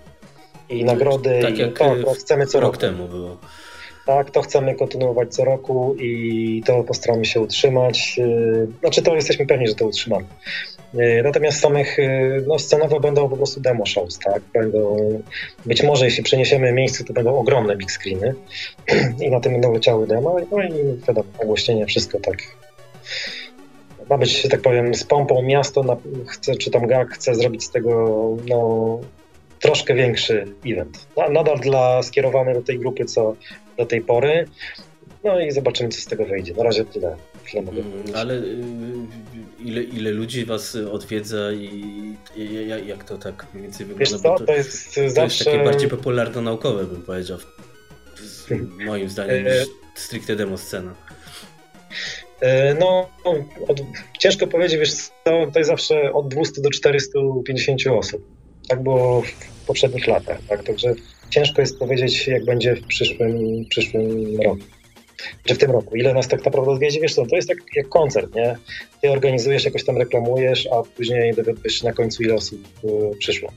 I 0.69 0.83
nagrody, 0.85 1.39
tak 1.41 1.57
jak 1.57 1.77
to, 1.77 1.95
to 2.05 2.13
chcemy 2.13 2.45
co 2.45 2.59
rok 2.59 2.73
roku. 2.73 2.81
temu 2.81 3.07
było. 3.07 3.37
Tak, 4.05 4.31
to 4.31 4.41
chcemy 4.41 4.75
kontynuować 4.75 5.33
co 5.33 5.45
roku 5.45 5.95
i 5.99 6.63
to 6.65 6.83
postaramy 6.83 7.25
się 7.25 7.39
utrzymać. 7.39 8.15
Y, 8.19 8.67
znaczy 8.79 9.01
to 9.01 9.15
jesteśmy 9.15 9.45
pewni, 9.45 9.67
że 9.67 9.75
to 9.75 9.85
utrzymamy. 9.85 10.25
Y, 10.99 11.21
natomiast 11.23 11.59
samych, 11.59 11.99
y, 11.99 12.43
no 12.47 12.59
scenowe 12.59 12.99
będą 12.99 13.29
po 13.29 13.37
prostu 13.37 13.61
demo 13.61 13.85
shows, 13.85 14.19
tak? 14.19 14.41
Będą, 14.53 14.97
być 15.65 15.83
może 15.83 16.05
jeśli 16.05 16.23
przeniesiemy 16.23 16.71
miejsce, 16.71 17.03
to 17.03 17.13
będą 17.13 17.35
ogromne 17.35 17.75
big 17.75 17.91
screeny 17.91 18.35
i 19.25 19.29
na 19.29 19.39
tym 19.39 19.51
będą 19.51 19.73
leciały 19.73 20.07
demo, 20.07 20.35
no 20.51 20.63
i 20.63 20.71
wiadomo, 21.07 21.29
ogłoszenie, 21.39 21.85
wszystko 21.85 22.19
tak 22.19 22.37
ma 24.09 24.17
być, 24.17 24.47
tak 24.49 24.61
powiem, 24.61 24.95
z 24.95 25.03
pompą 25.03 25.41
miasto, 25.41 25.83
na, 25.83 25.97
chce, 26.27 26.55
czy 26.55 26.71
tam 26.71 26.87
GAG 26.87 27.13
chce 27.13 27.35
zrobić 27.35 27.63
z 27.63 27.71
tego 27.71 28.15
no, 28.47 28.99
troszkę 29.59 29.93
większy 29.93 30.45
event. 30.65 31.07
Nadal 31.31 31.59
dla 31.59 32.03
skierowany 32.03 32.53
do 32.53 32.61
tej 32.61 32.79
grupy, 32.79 33.05
co 33.05 33.35
do 33.77 33.85
tej 33.85 34.01
pory. 34.01 34.45
No 35.23 35.39
i 35.39 35.51
zobaczymy, 35.51 35.89
co 35.89 36.01
z 36.01 36.05
tego 36.05 36.25
wyjdzie. 36.25 36.53
Na 36.53 36.63
razie 36.63 36.85
tyle. 36.85 37.15
Tyle 37.51 37.63
mogę 37.63 37.81
mm, 37.81 38.03
Ale 38.15 38.33
y, 38.33 38.63
ile, 39.59 39.83
ile 39.83 40.11
ludzi 40.11 40.45
was 40.45 40.75
odwiedza 40.75 41.51
i 41.53 42.17
jak 42.85 43.03
to 43.03 43.17
tak 43.17 43.47
mniej 43.53 43.63
więcej 43.63 43.85
wygląda? 43.85 44.17
Co, 44.17 44.37
to, 44.37 44.45
to 44.45 44.53
jest 44.53 44.95
to 44.95 45.09
zawsze... 45.09 45.21
jest 45.21 45.45
takie 45.45 45.63
bardziej 45.63 45.89
popularno-naukowe, 45.89 46.85
bym 46.85 47.01
powiedział. 47.01 47.37
Moim 48.85 49.09
zdaniem, 49.09 49.43
niż 49.43 49.67
stricte 49.95 50.35
demo 50.35 50.57
scena. 50.57 50.93
E, 52.41 52.73
no, 52.73 53.09
od, 53.67 53.81
ciężko 54.19 54.47
powiedzieć, 54.47 54.79
wiesz, 54.79 54.91
to, 55.23 55.47
to 55.53 55.59
jest 55.59 55.69
zawsze 55.69 56.13
od 56.13 56.27
200 56.27 56.61
do 56.61 56.69
450 56.69 57.87
osób. 57.87 58.27
Tak 58.67 58.83
było 58.83 59.21
w 59.21 59.65
poprzednich 59.67 60.07
latach, 60.07 60.37
tak? 60.49 60.63
Także 60.63 60.95
ciężko 61.29 61.61
jest 61.61 61.79
powiedzieć, 61.79 62.27
jak 62.27 62.45
będzie 62.45 62.75
w 62.75 62.87
przyszłym, 62.87 63.65
przyszłym 63.69 64.37
roku. 64.41 64.59
Czy 65.43 65.55
w 65.55 65.57
tym 65.57 65.71
roku. 65.71 65.95
Ile 65.95 66.13
nas 66.13 66.27
tak 66.27 66.45
naprawdę 66.45 66.71
odwiedzi? 66.71 67.01
Wiesz 67.01 67.15
co, 67.15 67.25
to 67.25 67.35
jest 67.35 67.47
tak 67.47 67.57
jak 67.75 67.89
koncert, 67.89 68.35
nie? 68.35 68.57
Ty 69.01 69.11
organizujesz, 69.11 69.65
jakoś 69.65 69.85
tam 69.85 69.97
reklamujesz, 69.97 70.67
a 70.67 70.83
później 70.95 71.33
dowiadujesz 71.33 71.83
na 71.83 71.93
końcu, 71.93 72.23
ile 72.23 72.33
osób 72.33 72.67
y, 72.83 73.17
przyszło. 73.17 73.51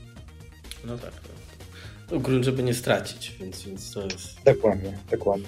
No 0.85 0.97
tak. 0.97 1.11
No, 2.11 2.19
grunt, 2.19 2.45
żeby 2.45 2.63
nie 2.63 2.73
stracić, 2.73 3.35
więc, 3.39 3.63
więc 3.63 3.91
to 3.91 4.03
jest... 4.03 4.43
Dokładnie, 4.45 4.97
dokładnie. 5.11 5.47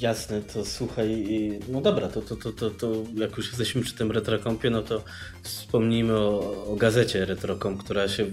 Jasne, 0.00 0.42
to 0.42 0.64
słuchaj, 0.64 1.26
no 1.68 1.80
dobra, 1.80 2.08
to, 2.08 2.22
to, 2.22 2.36
to, 2.36 2.52
to, 2.52 2.70
to 2.70 2.92
jak 3.14 3.36
już 3.36 3.48
jesteśmy 3.48 3.82
przy 3.82 3.94
tym 3.94 4.10
retrokompie, 4.10 4.70
no 4.70 4.82
to 4.82 5.04
wspomnijmy 5.42 6.16
o, 6.16 6.64
o 6.66 6.76
gazecie 6.76 7.24
Retrocomp, 7.24 7.82
która 7.84 8.08
się 8.08 8.26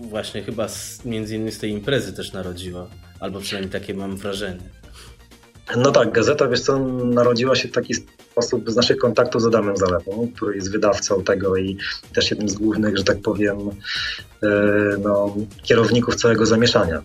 właśnie 0.00 0.42
chyba 0.42 0.68
z, 0.68 1.04
między 1.04 1.34
innymi 1.34 1.52
z 1.52 1.58
tej 1.58 1.70
imprezy 1.70 2.12
też 2.12 2.32
narodziła, 2.32 2.88
albo 3.20 3.40
przynajmniej 3.40 3.72
takie 3.72 3.94
mam 3.94 4.16
wrażenie. 4.16 4.81
No 5.76 5.90
tak, 5.92 6.12
gazeta, 6.12 6.48
wiesz 6.48 6.60
co, 6.60 6.78
narodziła 7.04 7.54
się 7.54 7.68
w 7.68 7.72
taki 7.72 7.94
sposób 7.94 8.70
z 8.70 8.76
naszych 8.76 8.96
kontaktów 8.96 9.42
z 9.42 9.46
Adamem 9.46 9.76
Zalewą, 9.76 10.28
który 10.36 10.56
jest 10.56 10.72
wydawcą 10.72 11.24
tego 11.24 11.56
i 11.56 11.76
też 12.14 12.30
jednym 12.30 12.48
z 12.48 12.54
głównych, 12.54 12.98
że 12.98 13.04
tak 13.04 13.20
powiem, 13.20 13.58
e, 14.42 14.48
no, 14.98 15.36
kierowników 15.62 16.14
całego 16.14 16.46
zamieszania 16.46 17.02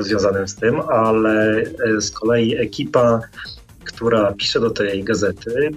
związanym 0.00 0.48
z 0.48 0.56
tym, 0.56 0.80
ale 0.80 1.62
e, 1.96 2.00
z 2.00 2.10
kolei 2.10 2.56
ekipa, 2.56 3.20
która 3.84 4.32
pisze 4.32 4.60
do 4.60 4.70
tej 4.70 5.04
gazety, 5.04 5.70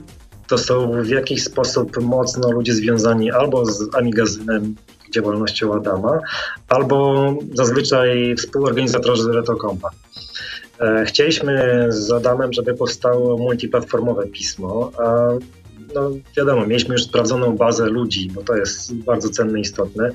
to 0.48 0.58
są 0.58 1.04
w 1.04 1.10
jakiś 1.10 1.44
sposób 1.44 2.02
mocno 2.02 2.52
ludzie 2.52 2.74
związani 2.74 3.32
albo 3.32 3.66
z 3.66 3.96
Amigazynem, 3.96 4.76
działalnością 5.12 5.74
Adama, 5.74 6.20
albo 6.68 7.34
zazwyczaj 7.54 8.36
współorganizatorzy 8.36 9.32
Retrocompa. 9.32 9.90
E, 9.90 10.25
chcieliśmy 11.06 11.86
z 11.90 12.12
Adamem, 12.12 12.54
żeby 12.54 12.74
powstało 12.74 13.38
multiplatformowe 13.38 14.28
pismo, 14.28 14.92
a 14.98 15.30
no 15.96 16.12
wiadomo, 16.38 16.68
mieliśmy 16.68 16.94
już 16.94 17.04
sprawdzoną 17.04 17.58
bazę 17.58 17.86
ludzi, 17.86 18.32
bo 18.36 18.44
to 18.44 18.56
jest 18.56 18.96
bardzo 18.96 19.30
cenne 19.30 19.60
istotne. 19.60 20.12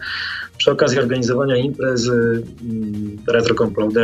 Przy 0.59 0.71
okazji 0.71 0.99
organizowania 0.99 1.57
imprezy 1.57 2.43
mm, 2.63 3.19
Retro 3.29 3.55
Compload 3.55 3.95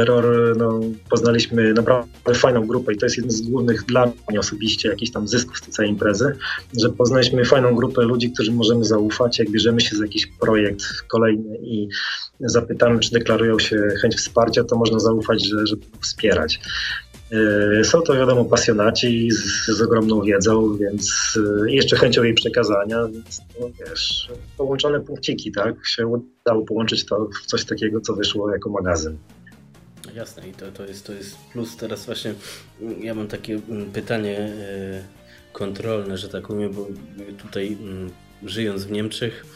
no, 0.56 0.80
poznaliśmy 1.10 1.74
naprawdę 1.74 2.34
fajną 2.34 2.66
grupę 2.66 2.92
i 2.92 2.96
to 2.96 3.06
jest 3.06 3.16
jeden 3.16 3.30
z 3.30 3.40
głównych 3.40 3.82
dla 3.82 4.12
mnie 4.30 4.40
osobiście 4.40 4.88
jakichś 4.88 5.12
tam 5.12 5.28
zysków 5.28 5.58
z 5.58 5.60
tej 5.60 5.72
całej 5.72 5.90
imprezy, 5.90 6.36
że 6.80 6.88
poznaliśmy 6.88 7.44
fajną 7.44 7.74
grupę 7.74 8.02
ludzi, 8.02 8.30
którym 8.30 8.54
możemy 8.54 8.84
zaufać, 8.84 9.38
jak 9.38 9.50
bierzemy 9.50 9.80
się 9.80 9.96
za 9.96 10.04
jakiś 10.04 10.26
projekt 10.26 10.82
kolejny 11.08 11.56
i 11.56 11.88
zapytamy, 12.40 13.00
czy 13.00 13.10
deklarują 13.10 13.58
się 13.58 13.88
chęć 14.02 14.16
wsparcia, 14.16 14.64
to 14.64 14.76
można 14.76 14.98
zaufać, 14.98 15.44
że, 15.44 15.66
że 15.66 15.76
wspierać. 16.00 16.60
E, 17.32 17.84
są 17.84 18.02
to 18.02 18.14
wiadomo 18.14 18.44
pasjonaci 18.44 19.30
z, 19.30 19.66
z 19.66 19.82
ogromną 19.82 20.22
wiedzą, 20.22 20.76
więc 20.76 21.38
e, 21.66 21.72
jeszcze 21.72 21.96
chęcią 21.96 22.22
jej 22.22 22.34
przekazania, 22.34 23.08
więc 23.12 23.40
no, 23.60 23.70
wiesz, 23.80 24.28
połączone 24.56 25.00
punkciki, 25.00 25.52
tak? 25.52 25.86
Się 25.86 26.06
udało 26.06 26.64
połączyć 26.64 27.06
to 27.06 27.28
w 27.42 27.46
coś 27.46 27.64
takiego, 27.64 28.00
co 28.00 28.14
wyszło 28.14 28.52
jako 28.52 28.70
magazyn. 28.70 29.16
Jasne 30.14 30.48
i 30.48 30.52
to, 30.52 30.72
to, 30.72 30.86
jest, 30.86 31.06
to 31.06 31.12
jest 31.12 31.36
plus. 31.52 31.76
Teraz 31.76 32.06
właśnie 32.06 32.34
mm, 32.80 33.02
ja 33.02 33.14
mam 33.14 33.28
takie 33.28 33.60
mm, 33.68 33.90
pytanie 33.90 34.38
e, 34.38 35.04
kontrolne, 35.52 36.18
że 36.18 36.28
tak 36.28 36.46
powiem, 36.46 36.72
bo 36.72 36.86
tutaj 37.42 37.76
mm, 37.80 38.10
żyjąc 38.44 38.84
w 38.84 38.90
Niemczech, 38.90 39.46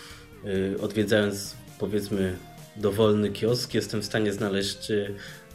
odwiedzając 0.82 1.56
powiedzmy 1.78 2.36
dowolny 2.76 3.30
kiosk, 3.30 3.74
jestem 3.74 4.02
w 4.02 4.04
stanie 4.04 4.32
znaleźć 4.32 4.92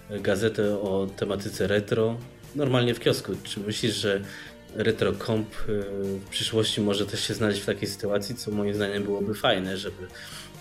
gazetę 0.10 0.80
o 0.80 1.08
tematyce 1.18 1.68
retro, 1.68 2.18
normalnie 2.56 2.94
w 2.94 3.00
kiosku. 3.00 3.32
Czy 3.44 3.60
myślisz, 3.60 3.96
że 3.96 4.22
retro 4.76 5.14
comp 5.14 5.48
y, 5.70 5.84
w 6.20 6.30
przyszłości 6.30 6.82
może 6.82 7.06
też 7.06 7.28
się 7.28 7.34
znaleźć 7.34 7.62
w 7.62 7.66
takiej 7.66 7.88
sytuacji, 7.88 8.36
co 8.36 8.52
moim 8.52 8.74
zdaniem 8.74 9.04
byłoby 9.04 9.34
fajne, 9.34 9.78
żeby 9.78 10.08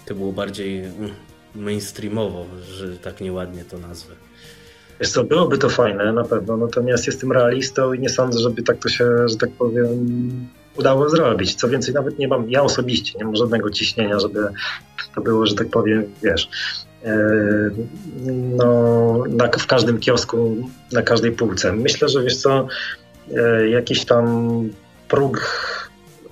to 0.07 0.15
było 0.15 0.33
bardziej 0.33 0.85
mm, 0.85 1.11
mainstreamowo, 1.55 2.47
że 2.69 2.97
tak 2.97 3.21
nieładnie 3.21 3.65
to 3.65 3.79
nazwę. 3.79 4.15
Wiesz 5.01 5.11
co, 5.11 5.25
byłoby 5.25 5.59
to 5.59 5.69
fajne 5.69 6.13
na 6.13 6.25
pewno, 6.25 6.57
natomiast 6.57 7.07
jestem 7.07 7.33
realistą 7.33 7.93
i 7.93 7.99
nie 7.99 8.09
sądzę, 8.09 8.39
żeby 8.41 8.63
tak 8.63 8.79
to 8.79 8.89
się, 8.89 9.29
że 9.29 9.37
tak 9.37 9.51
powiem, 9.51 9.89
udało 10.77 11.09
zrobić. 11.09 11.55
Co 11.55 11.69
więcej, 11.69 11.95
nawet 11.95 12.19
nie 12.19 12.29
mam, 12.29 12.51
ja 12.51 12.63
osobiście 12.63 13.19
nie 13.19 13.25
mam 13.25 13.37
żadnego 13.37 13.71
ciśnienia, 13.71 14.21
żeby 14.21 14.49
to 15.15 15.21
było, 15.21 15.47
że 15.47 15.55
tak 15.55 15.69
powiem, 15.69 16.05
wiesz, 16.23 16.49
no, 18.57 19.25
na, 19.29 19.49
w 19.49 19.67
każdym 19.67 20.01
kiosku, 20.01 20.57
na 20.93 21.03
każdej 21.03 21.33
półce. 21.33 21.73
Myślę, 21.73 22.09
że 22.09 22.23
wiesz 22.23 22.37
co, 22.37 22.69
e, 23.37 23.69
jakiś 23.69 24.05
tam 24.05 24.25
próg 25.09 25.41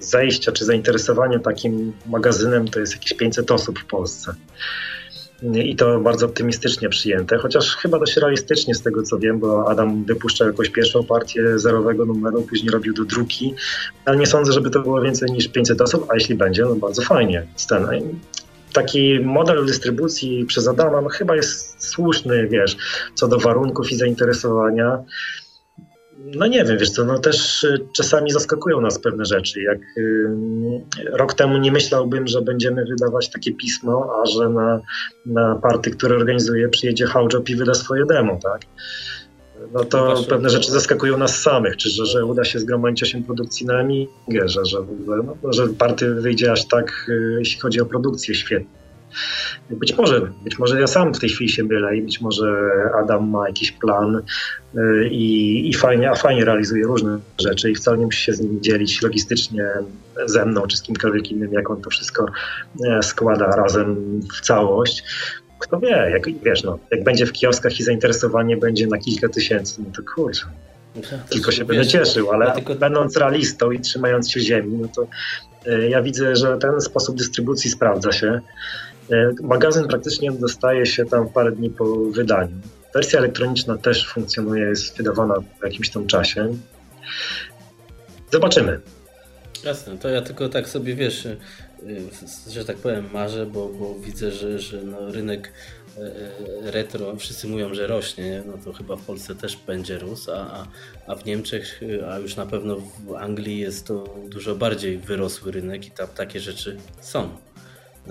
zejścia 0.01 0.53
czy 0.53 0.65
zainteresowania 0.65 1.39
takim 1.39 1.93
magazynem 2.07 2.69
to 2.69 2.81
jest 2.81 2.93
jakieś 2.93 3.15
500 3.15 3.51
osób 3.51 3.79
w 3.79 3.85
Polsce. 3.85 4.35
I 5.55 5.77
to 5.77 6.01
bardzo 6.01 6.27
optymistycznie 6.27 6.89
przyjęte, 6.89 7.39
chociaż 7.39 7.77
chyba 7.77 7.99
dość 7.99 8.17
realistycznie 8.17 8.75
z 8.75 8.83
tego 8.83 9.03
co 9.03 9.19
wiem, 9.19 9.39
bo 9.39 9.71
Adam 9.71 10.05
wypuszczał 10.05 10.47
jakąś 10.47 10.69
pierwszą 10.69 11.05
partię 11.05 11.59
zerowego 11.59 12.05
numeru, 12.05 12.43
później 12.43 12.71
robił 12.71 12.95
do 12.95 13.05
druki, 13.05 13.55
ale 14.05 14.17
nie 14.17 14.27
sądzę, 14.27 14.53
żeby 14.53 14.71
to 14.71 14.81
było 14.81 15.01
więcej 15.01 15.31
niż 15.31 15.49
500 15.49 15.81
osób, 15.81 16.07
a 16.11 16.15
jeśli 16.15 16.35
będzie, 16.35 16.63
no 16.63 16.75
bardzo 16.75 17.03
fajnie. 17.03 17.47
Ten, 17.69 17.87
taki 18.73 19.21
model 19.21 19.67
dystrybucji 19.67 20.45
przez 20.47 20.69
Adama 20.69 21.01
no 21.01 21.09
chyba 21.09 21.37
jest 21.37 21.85
słuszny, 21.85 22.49
wiesz, 22.49 22.77
co 23.15 23.29
do 23.29 23.39
warunków 23.39 23.93
i 23.93 23.97
zainteresowania. 23.97 24.99
no 26.19 26.47
nie 26.47 26.65
wiem, 26.65 26.79
wiesz 26.79 26.91
co, 26.91 27.05
no 27.05 27.19
też 27.19 27.65
y, 27.65 27.87
czasami 27.97 28.31
zaskakują 28.31 28.81
nas 28.81 28.99
pewne 28.99 29.25
rzeczy. 29.25 29.63
Jak 29.63 29.79
y, 29.99 30.29
rok 31.13 31.35
temu 31.35 31.59
nie 31.59 31.73
myślałbym, 31.73 32.27
że 32.27 32.43
będziemy 32.43 32.85
wydawać 32.85 33.31
takie 33.31 33.53
pismo, 33.55 34.13
a 34.23 34.27
że 34.27 34.49
na, 34.49 34.81
na 35.27 35.55
party, 35.55 35.91
które 35.91 36.17
organizuje, 36.17 36.69
przyjedzie 36.69 37.07
Hałjob 37.07 37.49
i 37.49 37.57
wyda 37.57 37.75
swoje 37.75 38.07
demo, 38.07 38.39
tak? 38.43 38.61
No 39.73 39.85
to 39.85 40.15
no 40.15 40.23
pewne 40.23 40.51
rzeczy 40.51 40.73
zaskakują 40.73 41.19
nas 41.19 41.43
samych, 41.43 41.77
czy 41.77 41.91
że, 41.91 42.07
że 42.07 42.25
uda 42.25 42.45
się 42.45 42.59
zgromadzić 42.59 43.03
8 43.03 43.23
produkcji 43.23 43.67
na 43.67 43.79
Amigę, 43.79 44.09
że, 44.45 44.65
że, 44.65 44.79
no, 45.07 45.53
że 45.53 45.69
party 45.69 46.15
wyjdzie 46.15 46.53
aż 46.53 46.69
tak, 46.69 47.07
y, 47.09 47.37
jeśli 47.39 47.61
chodzi 47.61 47.81
o 47.81 47.87
produkcję, 47.87 48.35
świetnie. 48.35 48.83
Być 49.71 49.97
może, 49.97 50.33
być 50.45 50.59
może 50.59 50.81
ja 50.81 50.87
sam 50.87 51.15
w 51.15 51.19
tej 51.19 51.31
chwili 51.31 51.51
się 51.51 51.65
mylę 51.65 51.97
i 51.97 52.03
być 52.03 52.21
może 52.21 52.71
Adam 53.03 53.31
ma 53.31 53.47
jakiś 53.47 53.73
plan 53.73 54.23
y, 54.77 55.09
i, 55.11 55.69
i 55.69 55.75
fajnie, 55.75 56.11
a 56.11 56.15
fajnie 56.15 56.45
realizuje 56.45 56.85
różne 56.85 57.19
rzeczy 57.41 57.71
i 57.71 57.75
wcale 57.75 57.99
nie 57.99 58.05
musi 58.05 58.23
się 58.23 58.33
z 58.33 58.41
nim 58.41 58.63
dzielić 58.63 59.03
logistycznie 59.03 59.65
ze 60.27 60.47
mną 60.47 60.67
czy 60.67 60.77
z 60.77 60.83
kimkolwiek 60.83 61.31
innym, 61.31 61.53
jak 61.53 61.71
on 61.71 61.83
to 61.83 61.91
wszystko 61.91 62.27
e, 62.87 63.03
składa 63.03 63.47
razem 63.47 64.21
w 64.21 64.41
całość 64.41 65.05
kto 65.63 65.81
wie, 65.81 66.11
jak, 66.13 66.43
wiesz, 66.43 66.63
no, 66.63 66.79
jak 66.91 67.05
będzie 67.05 67.27
w 67.27 67.33
kioskach 67.33 67.81
i 67.81 67.83
zainteresowanie 67.83 68.57
będzie 68.57 68.87
na 68.87 68.99
kilka 68.99 69.29
tysięcy, 69.29 69.83
no 69.87 69.93
to 69.97 70.03
kurczę. 70.15 70.47
No, 70.97 71.03
tylko 71.31 71.53
się 71.53 71.65
będę 71.65 71.87
cieszył, 71.87 72.31
ale 72.31 72.53
tylko... 72.53 72.75
będąc 72.75 73.17
realistą 73.17 73.71
i 73.71 73.81
trzymając 73.81 74.31
się 74.31 74.41
ziemi, 74.41 74.79
no 74.83 74.89
to 74.89 75.07
y, 75.71 75.89
ja 75.89 76.03
widzę, 76.03 76.37
że 76.37 76.59
ten 76.59 76.81
sposób 76.81 77.17
dystrybucji 77.17 77.71
sprawdza 77.71 78.13
się. 78.13 78.41
E, 79.11 79.33
magazyn 79.43 79.89
praktycznie 79.89 80.33
dostaje 80.33 80.87
się 80.87 81.05
tam 81.05 81.29
parę 81.29 81.53
dni 81.53 81.71
po 81.71 81.97
wydaniu. 81.97 82.57
Wersja 82.95 83.19
elektroniczna 83.19 83.79
też 83.79 84.09
funkcjonuje, 84.09 84.65
jest 84.65 84.97
wydawana 84.97 85.35
w 85.61 85.65
jakimś 85.65 85.91
tam 85.91 86.07
czasie. 86.07 86.49
Zobaczymy. 88.33 88.81
Jasne, 89.65 89.99
to 89.99 90.09
ja 90.09 90.23
tylko 90.23 90.49
tak 90.49 90.69
sobie 90.69 90.95
wiesz, 90.95 91.29
że 92.51 92.65
tak 92.65 92.77
powiem, 92.77 93.09
marzę, 93.13 93.47
bo, 93.47 93.69
bo 93.69 93.95
widzę, 93.95 94.31
że, 94.31 94.59
że 94.59 94.83
no 94.83 95.13
rynek 95.13 95.53
e, 95.99 96.01
e, 96.01 96.71
retro, 96.71 97.17
wszyscy 97.17 97.49
mówią, 97.49 97.75
że 97.75 97.87
rośnie, 97.87 98.43
no 98.47 98.53
to 98.65 98.73
chyba 98.73 98.97
w 98.97 99.03
Polsce 99.03 99.35
też 99.35 99.57
będzie 99.67 99.99
rósł, 99.99 100.31
a, 100.31 100.67
a 101.07 101.17
w 101.17 101.25
Niemczech, 101.25 101.81
a 102.11 102.19
już 102.19 102.37
na 102.37 102.47
pewno 102.47 102.77
w 102.77 103.15
Anglii 103.15 103.59
jest 103.59 103.87
to 103.87 104.05
dużo 104.29 104.55
bardziej 104.55 104.99
wyrosły 104.99 105.53
rynek 105.53 105.87
i 105.87 105.91
tam 105.91 106.09
takie 106.09 106.41
rzeczy 106.41 106.77
są. 107.01 107.29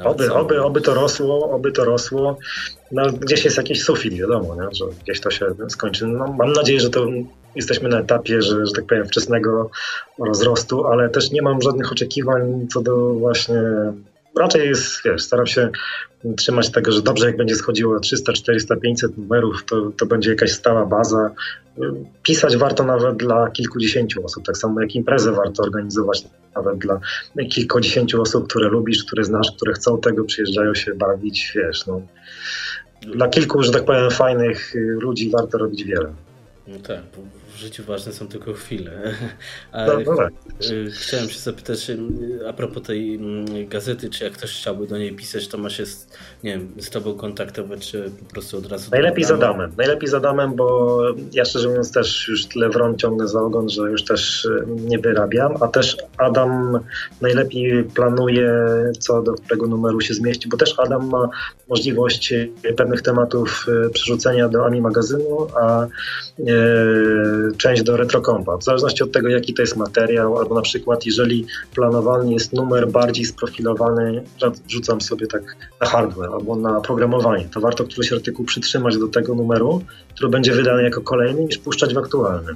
Oby, 0.03 0.33
oby, 0.33 0.63
oby 0.63 0.81
to 0.81 0.93
rosło, 0.93 1.51
oby 1.51 1.71
to 1.71 1.85
rosło. 1.85 2.37
No, 2.91 3.11
gdzieś 3.11 3.45
jest 3.45 3.57
jakiś 3.57 3.83
sufit, 3.83 4.13
wiadomo, 4.13 4.55
nie? 4.55 4.75
że 4.75 4.85
gdzieś 5.03 5.19
to 5.19 5.31
się 5.31 5.45
skończy. 5.69 6.07
No, 6.07 6.27
mam 6.27 6.53
nadzieję, 6.53 6.79
że 6.79 6.89
to 6.89 7.07
jesteśmy 7.55 7.89
na 7.89 7.99
etapie, 7.99 8.41
że, 8.41 8.65
że 8.65 8.73
tak 8.73 8.85
powiem, 8.85 9.05
wczesnego 9.05 9.69
rozrostu, 10.19 10.85
ale 10.85 11.09
też 11.09 11.31
nie 11.31 11.41
mam 11.41 11.61
żadnych 11.61 11.91
oczekiwań 11.91 12.67
co 12.73 12.81
do 12.81 13.13
właśnie. 13.13 13.61
Raczej 14.39 14.67
jest, 14.67 15.03
wiesz, 15.05 15.21
staram 15.21 15.47
się 15.47 15.69
trzymać 16.37 16.71
tego, 16.71 16.91
że 16.91 17.01
dobrze 17.01 17.25
jak 17.25 17.37
będzie 17.37 17.55
schodziło 17.55 17.99
300, 17.99 18.33
400, 18.33 18.75
500 18.75 19.17
numerów, 19.17 19.65
to, 19.65 19.91
to 19.97 20.05
będzie 20.05 20.29
jakaś 20.29 20.51
stała 20.51 20.85
baza. 20.85 21.31
Pisać 22.23 22.57
warto 22.57 22.83
nawet 22.83 23.17
dla 23.17 23.49
kilkudziesięciu 23.49 24.25
osób, 24.25 24.45
tak 24.45 24.57
samo 24.57 24.81
jak 24.81 24.95
imprezę 24.95 25.31
warto 25.31 25.63
organizować 25.63 26.23
nawet 26.55 26.77
dla 26.77 26.99
kilkudziesięciu 27.49 28.21
osób, 28.21 28.47
które 28.47 28.69
lubisz, 28.69 29.03
które 29.03 29.23
znasz, 29.23 29.51
które 29.55 29.73
chcą 29.73 30.01
tego, 30.01 30.23
przyjeżdżają 30.23 30.75
się 30.75 30.93
bawić, 30.93 31.51
wiesz, 31.55 31.85
no. 31.87 32.01
Dla 33.01 33.27
kilku, 33.27 33.63
że 33.63 33.71
tak 33.71 33.85
powiem, 33.85 34.11
fajnych 34.11 34.73
ludzi 34.75 35.29
warto 35.29 35.57
robić 35.57 35.83
wiele. 35.83 36.13
No 36.67 36.79
tak, 36.79 37.01
życiu 37.61 37.83
ważne 37.83 38.13
są 38.13 38.27
tylko 38.27 38.53
chwile. 38.53 38.91
Ale 39.71 39.93
no, 39.93 40.11
no 40.11 40.17
tak. 40.17 40.33
Y, 40.71 40.91
chciałem 40.91 41.29
się 41.29 41.39
zapytać 41.39 41.89
y, 41.89 41.97
a 42.49 42.53
propos 42.53 42.83
tej 42.83 43.15
mm, 43.15 43.67
gazety, 43.67 44.09
czy 44.09 44.23
jak 44.23 44.33
ktoś 44.33 44.51
chciałby 44.51 44.87
do 44.87 44.97
niej 44.97 45.15
pisać, 45.15 45.47
to 45.47 45.57
ma 45.57 45.69
się 45.69 45.85
z, 45.85 46.07
nie 46.43 46.51
wiem, 46.51 46.71
z 46.79 46.89
tobą 46.89 47.13
kontaktować, 47.13 47.91
czy 47.91 48.11
po 48.19 48.33
prostu 48.33 48.57
od 48.57 48.65
razu... 48.65 48.91
Najlepiej 48.91 49.23
z 49.23 49.31
Adamem. 49.31 49.71
Najlepiej 49.77 50.09
z 50.09 50.13
Adamem, 50.13 50.55
bo 50.55 50.99
ja 51.31 51.45
szczerze 51.45 51.67
mówiąc 51.67 51.91
też 51.91 52.27
już 52.27 52.45
tyle 52.45 52.69
wron 52.69 52.97
ciągnę 52.97 53.27
za 53.27 53.41
ogon, 53.41 53.69
że 53.69 53.81
już 53.81 54.03
też 54.03 54.45
y, 54.45 54.65
nie 54.67 54.99
wyrabiam, 54.99 55.53
a 55.59 55.67
też 55.67 55.97
Adam 56.17 56.79
najlepiej 57.21 57.83
planuje, 57.83 58.53
co 58.99 59.21
do 59.21 59.33
którego 59.33 59.67
numeru 59.67 60.01
się 60.01 60.13
zmieści, 60.13 60.49
bo 60.49 60.57
też 60.57 60.79
Adam 60.79 61.09
ma 61.09 61.29
możliwość 61.69 62.33
pewnych 62.77 63.01
tematów 63.01 63.65
przerzucenia 63.93 64.49
do 64.49 64.65
Ami 64.65 64.81
magazynu, 64.81 65.47
a 65.61 65.87
część 67.57 67.83
do 67.83 67.97
retrokompa. 67.97 68.57
W 68.57 68.63
zależności 68.63 69.03
od 69.03 69.11
tego, 69.11 69.29
jaki 69.29 69.53
to 69.53 69.61
jest 69.61 69.77
materiał, 69.77 70.37
albo 70.37 70.55
na 70.55 70.61
przykład 70.61 71.05
jeżeli 71.05 71.45
planowany 71.75 72.33
jest 72.33 72.53
numer 72.53 72.91
bardziej 72.91 73.25
sprofilowany, 73.25 74.23
rzucam 74.67 75.01
sobie 75.01 75.27
tak 75.27 75.55
na 75.81 75.87
hardware 75.87 76.29
albo 76.33 76.55
na 76.55 76.81
programowanie, 76.81 77.47
to 77.53 77.59
warto 77.59 77.83
któryś 77.83 78.13
artykuł 78.13 78.45
przytrzymać 78.45 78.97
do 78.97 79.07
tego 79.07 79.35
numeru, 79.35 79.81
który 80.15 80.29
będzie 80.29 80.53
wydany 80.53 80.83
jako 80.83 81.01
kolejny, 81.01 81.43
niż 81.43 81.57
puszczać 81.57 81.93
w 81.93 81.97
aktualnym. 81.97 82.55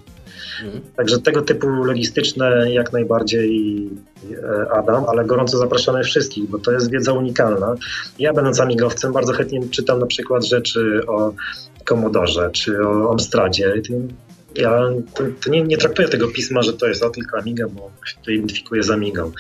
Mhm. 0.63 0.83
Także 0.95 1.19
tego 1.19 1.41
typu 1.41 1.67
logistyczne 1.67 2.71
jak 2.71 2.93
najbardziej 2.93 3.89
e, 4.43 4.71
Adam, 4.71 5.03
ale 5.07 5.25
gorąco 5.25 5.57
zapraszamy 5.57 6.03
wszystkich, 6.03 6.49
bo 6.49 6.59
to 6.59 6.71
jest 6.71 6.91
wiedza 6.91 7.13
unikalna. 7.13 7.75
Ja 8.19 8.33
będąc 8.33 8.59
amigowcem 8.59 9.13
bardzo 9.13 9.33
chętnie 9.33 9.69
czytam 9.69 9.99
na 9.99 10.05
przykład 10.05 10.45
rzeczy 10.45 11.01
o 11.07 11.33
Commodore 11.89 12.51
czy 12.51 12.87
o 12.87 13.11
Amstradzie 13.11 13.73
ja 14.57 14.89
to, 15.13 15.23
to 15.43 15.49
nie, 15.49 15.61
nie, 15.61 15.77
traktuję 15.77 16.07
tego 16.07 16.27
pisma, 16.27 16.61
że 16.61 16.73
to 16.73 16.87
jest 16.87 17.03
o 17.03 17.09
tylko 17.09 17.37
Amiga, 17.37 17.67
bo 17.67 17.91
się 18.05 18.15
to 18.25 18.31
identyfikuje 18.31 18.83
z 18.83 18.89
Amigą. 18.89 19.31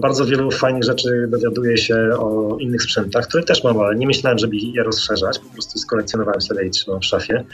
Bardzo 0.00 0.26
wielu 0.26 0.50
fajnych 0.50 0.84
rzeczy 0.84 1.26
dowiaduję 1.28 1.78
się 1.78 1.96
o 2.18 2.56
innych 2.60 2.82
sprzętach, 2.82 3.26
które 3.28 3.42
też 3.42 3.64
mam, 3.64 3.80
ale 3.80 3.96
nie 3.96 4.06
myślałem, 4.06 4.38
żeby 4.38 4.56
je 4.56 4.82
rozszerzać. 4.82 5.38
Po 5.38 5.52
prostu 5.52 5.78
skolekcjonowałem 5.78 6.40
sobie 6.40 6.66
i 6.66 6.70
trzymam 6.70 7.00
w 7.00 7.04
szafie. 7.04 7.44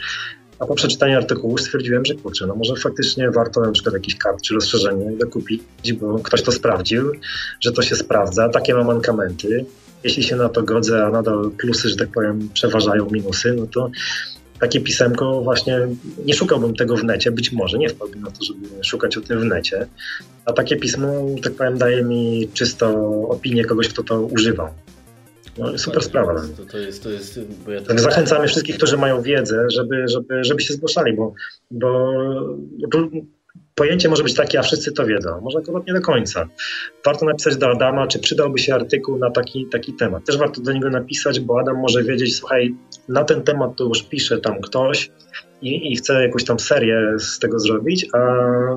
A 0.59 0.65
po 0.65 0.75
przeczytaniu 0.75 1.17
artykułu 1.17 1.57
stwierdziłem, 1.57 2.05
że 2.05 2.13
kurczę, 2.13 2.47
no 2.47 2.55
może 2.55 2.75
faktycznie 2.75 3.31
warto 3.31 3.61
na 3.61 3.71
przykład 3.71 3.93
jakiś 3.93 4.15
kart 4.15 4.41
czy 4.41 4.53
rozszerzenie 4.53 5.11
dokupić, 5.17 5.93
bo 5.93 6.19
ktoś 6.19 6.41
to 6.41 6.51
sprawdził, 6.51 7.11
że 7.61 7.71
to 7.71 7.81
się 7.81 7.95
sprawdza, 7.95 8.49
takie 8.49 8.73
ma 8.73 8.83
mankamenty. 8.83 9.65
Jeśli 10.03 10.23
się 10.23 10.35
na 10.35 10.49
to 10.49 10.63
godzę, 10.63 11.05
a 11.05 11.09
nadal 11.09 11.51
plusy, 11.57 11.89
że 11.89 11.95
tak 11.95 12.09
powiem, 12.09 12.49
przeważają 12.53 13.09
minusy, 13.11 13.53
no 13.53 13.67
to 13.67 13.89
takie 14.59 14.81
pisemko 14.81 15.41
właśnie, 15.41 15.87
nie 16.25 16.33
szukałbym 16.33 16.75
tego 16.75 16.97
w 16.97 17.03
necie, 17.03 17.31
być 17.31 17.51
może 17.51 17.77
nie 17.77 17.89
wpadłbym 17.89 18.21
na 18.21 18.31
to, 18.31 18.43
żeby 18.43 18.83
szukać 18.83 19.17
o 19.17 19.21
tym 19.21 19.39
w 19.39 19.45
necie, 19.45 19.87
a 20.45 20.53
takie 20.53 20.75
pismo, 20.75 21.07
tak 21.43 21.53
powiem, 21.53 21.77
daje 21.77 22.03
mi 22.03 22.49
czysto 22.53 23.11
opinię 23.29 23.65
kogoś, 23.65 23.89
kto 23.89 24.03
to 24.03 24.21
używał. 24.21 24.67
No, 25.57 25.77
super 25.77 26.03
sprawa. 26.03 26.33
To, 26.57 26.65
to 26.71 26.77
jest, 26.77 27.03
to 27.03 27.09
jest, 27.09 27.39
bo 27.65 27.71
ja 27.71 27.81
tak 27.81 27.99
Zachęcamy 27.99 28.47
wszystkich, 28.47 28.77
którzy 28.77 28.97
mają 28.97 29.21
wiedzę, 29.21 29.65
żeby, 29.69 30.07
żeby, 30.07 30.43
żeby 30.43 30.61
się 30.61 30.73
zgłaszali, 30.73 31.13
bo, 31.13 31.33
bo 31.71 32.13
pojęcie 33.77 34.09
może 34.09 34.23
być 34.23 34.33
takie, 34.33 34.59
a 34.59 34.61
wszyscy 34.61 34.91
to 34.91 35.05
wiedzą. 35.05 35.41
Może 35.41 35.59
akurat 35.59 35.87
nie 35.87 35.93
do 35.93 36.01
końca. 36.01 36.47
Warto 37.05 37.25
napisać 37.25 37.57
do 37.57 37.69
Adama, 37.69 38.07
czy 38.07 38.19
przydałby 38.19 38.59
się 38.59 38.75
artykuł 38.75 39.17
na 39.17 39.31
taki, 39.31 39.67
taki 39.71 39.93
temat. 39.93 40.25
Też 40.25 40.37
warto 40.37 40.61
do 40.61 40.73
niego 40.73 40.89
napisać, 40.89 41.39
bo 41.39 41.59
Adam 41.59 41.77
może 41.77 42.03
wiedzieć, 42.03 42.35
słuchaj, 42.35 42.75
na 43.09 43.23
ten 43.23 43.43
temat 43.43 43.75
to 43.75 43.83
już 43.83 44.03
pisze 44.03 44.37
tam 44.37 44.61
ktoś 44.61 45.11
i, 45.61 45.91
i 45.91 45.95
chce 45.95 46.21
jakąś 46.23 46.43
tam 46.43 46.59
serię 46.59 47.13
z 47.19 47.39
tego 47.39 47.59
zrobić, 47.59 48.07
a 48.13 48.19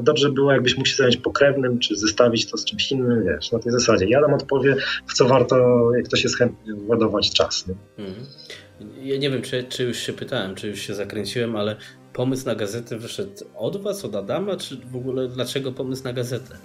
dobrze 0.02 0.31
było, 0.31 0.52
jakbyś 0.52 0.77
mógł 0.77 0.89
się 0.89 0.97
zająć 0.97 1.16
pokrewnym, 1.16 1.78
czy 1.78 1.97
zestawić 1.97 2.51
to 2.51 2.56
z 2.56 2.64
czymś 2.64 2.93
innym, 2.93 3.24
wiesz, 3.24 3.52
na 3.52 3.59
tej 3.59 3.72
zasadzie. 3.72 4.06
Ja 4.09 4.18
Adam 4.18 4.35
odpowie, 4.35 4.77
w 5.06 5.12
co 5.12 5.28
warto, 5.28 5.56
jak 5.97 6.05
ktoś 6.05 6.24
jest 6.24 6.39
chętny, 6.39 6.74
władować 6.74 7.31
czas. 7.31 7.66
Nie? 7.66 7.74
Mhm. 8.05 8.27
Ja 9.02 9.16
nie 9.16 9.31
wiem, 9.31 9.43
czy, 9.43 9.64
czy 9.64 9.85
już 9.85 9.98
się 9.98 10.12
pytałem, 10.12 10.55
czy 10.55 10.68
już 10.68 10.81
się 10.81 10.94
zakręciłem, 10.94 11.56
ale 11.56 11.77
pomysł 12.12 12.46
na 12.46 12.54
gazetę 12.54 12.98
wyszedł 12.98 13.44
od 13.56 13.82
Was, 13.82 14.04
od 14.04 14.14
Adama, 14.14 14.56
czy 14.56 14.76
w 14.76 14.96
ogóle 14.96 15.28
dlaczego 15.28 15.72
pomysł 15.72 16.04
na 16.04 16.12
gazetę? 16.12 16.56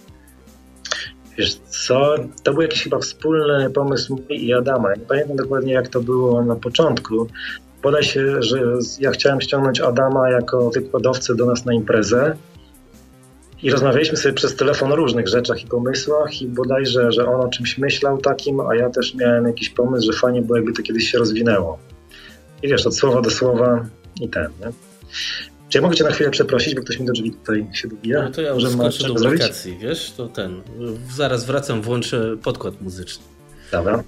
Wiesz 1.37 1.55
co, 1.55 2.15
to 2.43 2.53
był 2.53 2.61
jakiś 2.61 2.83
chyba 2.83 2.99
wspólny 2.99 3.69
pomysł 3.69 4.21
i 4.29 4.53
Adama. 4.53 4.93
Nie 4.93 5.05
pamiętam 5.05 5.37
dokładnie 5.37 5.73
jak 5.73 5.87
to 5.87 6.01
było 6.01 6.43
na 6.43 6.55
początku. 6.55 7.27
Podaj 7.81 8.03
się, 8.03 8.43
że 8.43 8.59
ja 8.99 9.11
chciałem 9.11 9.41
ściągnąć 9.41 9.81
Adama 9.81 10.29
jako 10.29 10.69
wykładowcę 10.69 11.35
do 11.35 11.45
nas 11.45 11.65
na 11.65 11.73
imprezę 11.73 12.35
i 13.63 13.71
rozmawialiśmy 13.71 14.17
sobie 14.17 14.33
przez 14.33 14.55
telefon 14.55 14.91
o 14.91 14.95
różnych 14.95 15.27
rzeczach 15.27 15.63
i 15.63 15.67
pomysłach 15.67 16.41
i 16.41 16.47
bodajże, 16.47 17.11
że 17.11 17.25
on 17.25 17.41
o 17.41 17.47
czymś 17.47 17.77
myślał 17.77 18.17
takim, 18.17 18.59
a 18.59 18.75
ja 18.75 18.89
też 18.89 19.15
miałem 19.15 19.47
jakiś 19.47 19.69
pomysł, 19.69 20.11
że 20.11 20.19
fajnie 20.19 20.41
było 20.41 20.55
jakby 20.55 20.73
to 20.73 20.81
kiedyś 20.81 21.11
się 21.11 21.17
rozwinęło. 21.17 21.79
I 22.63 22.67
wiesz, 22.67 22.87
od 22.87 22.97
słowa 22.97 23.21
do 23.21 23.29
słowa 23.29 23.85
i 24.21 24.29
ten, 24.29 24.47
nie? 24.61 24.94
Czy 25.69 25.77
ja 25.77 25.81
mogę 25.81 25.95
cię 25.95 26.03
na 26.03 26.11
chwilę 26.11 26.29
przeprosić, 26.29 26.75
bo 26.75 26.81
ktoś 26.81 26.99
mi 26.99 27.05
do 27.05 27.13
drzwi 27.13 27.31
tutaj 27.31 27.67
się 27.73 27.87
dobija? 27.87 28.23
No 28.23 28.31
to 28.31 28.41
ja 28.41 28.53
Może 28.53 28.69
skoczę 28.69 29.07
do 29.07 29.29
wakacji, 29.29 29.77
wiesz? 29.77 30.11
To 30.11 30.27
ten. 30.27 30.61
Zaraz 31.15 31.45
wracam, 31.45 31.81
włączę 31.81 32.37
podkład 32.43 32.81
muzyczny. 32.81 33.23
Dobra. 33.71 34.03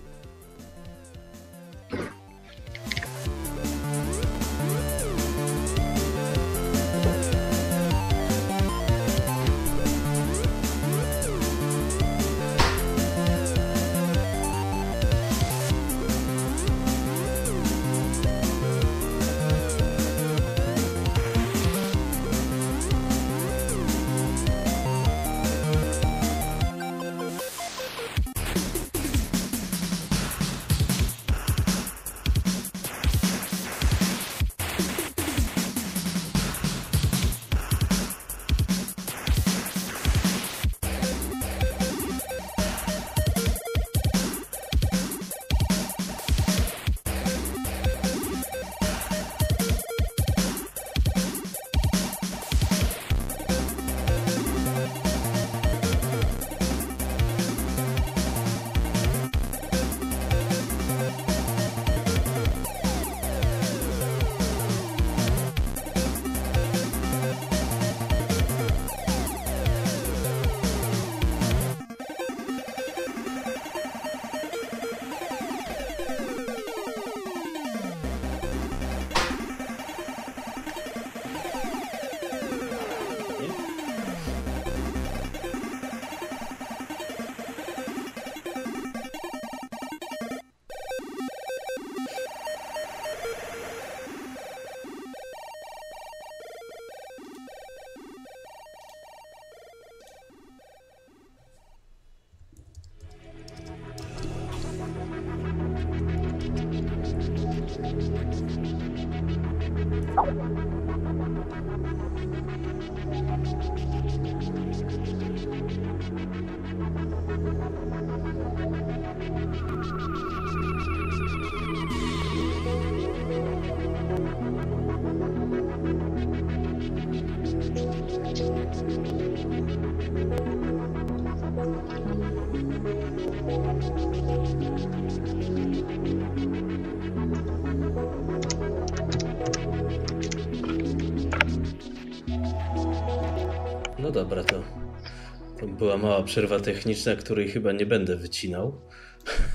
Mała 146.02 146.24
przerwa 146.24 146.60
techniczna, 146.60 147.16
której 147.16 147.50
chyba 147.50 147.72
nie 147.72 147.86
będę 147.86 148.16
wycinał. 148.16 148.82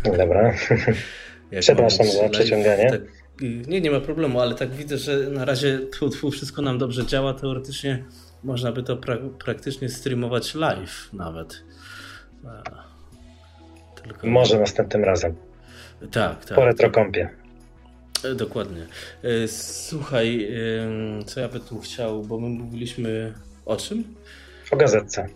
Dobra. 0.05 0.55
Przepraszam 1.61 2.07
za 2.07 2.29
przeciąganie. 2.29 2.91
Tak, 2.91 3.01
nie, 3.69 3.81
nie 3.81 3.91
ma 3.91 4.01
problemu, 4.01 4.41
ale 4.41 4.55
tak 4.55 4.71
widzę, 4.71 4.99
że 4.99 5.17
na 5.17 5.45
razie 5.45 5.79
tfu, 5.91 6.09
tfu, 6.09 6.31
wszystko 6.31 6.63
nam 6.63 6.79
dobrze 6.79 7.07
działa. 7.07 7.35
Teoretycznie 7.35 8.05
można 8.45 8.73
by 8.73 8.83
to 8.83 8.97
pra 8.97 9.17
praktycznie 9.45 9.89
streamować 9.89 10.55
live 10.55 11.09
nawet. 11.13 11.65
Tylko... 14.03 14.27
Może 14.27 14.59
następnym 14.59 15.05
razem. 15.05 15.35
Tak, 16.13 16.45
tak. 16.45 16.55
Po 16.55 16.65
retrokąpie. 16.65 17.31
E, 18.25 18.35
dokładnie. 18.35 18.87
E, 19.23 19.49
słuchaj, 19.49 20.49
co 21.27 21.41
ja 21.41 21.49
by 21.49 21.61
tu 21.61 21.81
chciał, 21.81 22.23
bo 22.23 22.41
my 22.41 22.49
mówiliśmy 22.49 23.35
o 23.67 23.77
czym? 23.77 24.05
O 24.71 24.77
gazetce. 24.77 25.27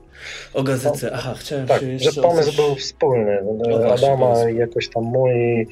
O 0.55 0.63
gazetce, 0.63 1.11
aha, 1.13 1.35
chciałem 1.39 1.67
tak, 1.67 1.81
się 1.81 1.99
że 1.99 2.23
pomysł 2.23 2.47
coś... 2.47 2.57
był 2.57 2.75
wspólny. 2.75 3.39
O, 3.73 3.93
Adama 3.93 4.51
i 4.51 4.57
jakoś 4.57 4.89
tam 4.89 5.05
mój. 5.05 5.61
Y, 5.63 5.67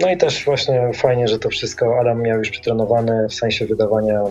no 0.00 0.10
i 0.10 0.16
też 0.16 0.44
właśnie 0.44 0.90
fajnie, 0.94 1.28
że 1.28 1.38
to 1.38 1.50
wszystko 1.50 2.00
Adam 2.00 2.22
miał 2.22 2.38
już 2.38 2.50
przetrenowane 2.50 3.28
w 3.28 3.34
sensie 3.34 3.66
wydawania 3.66 4.22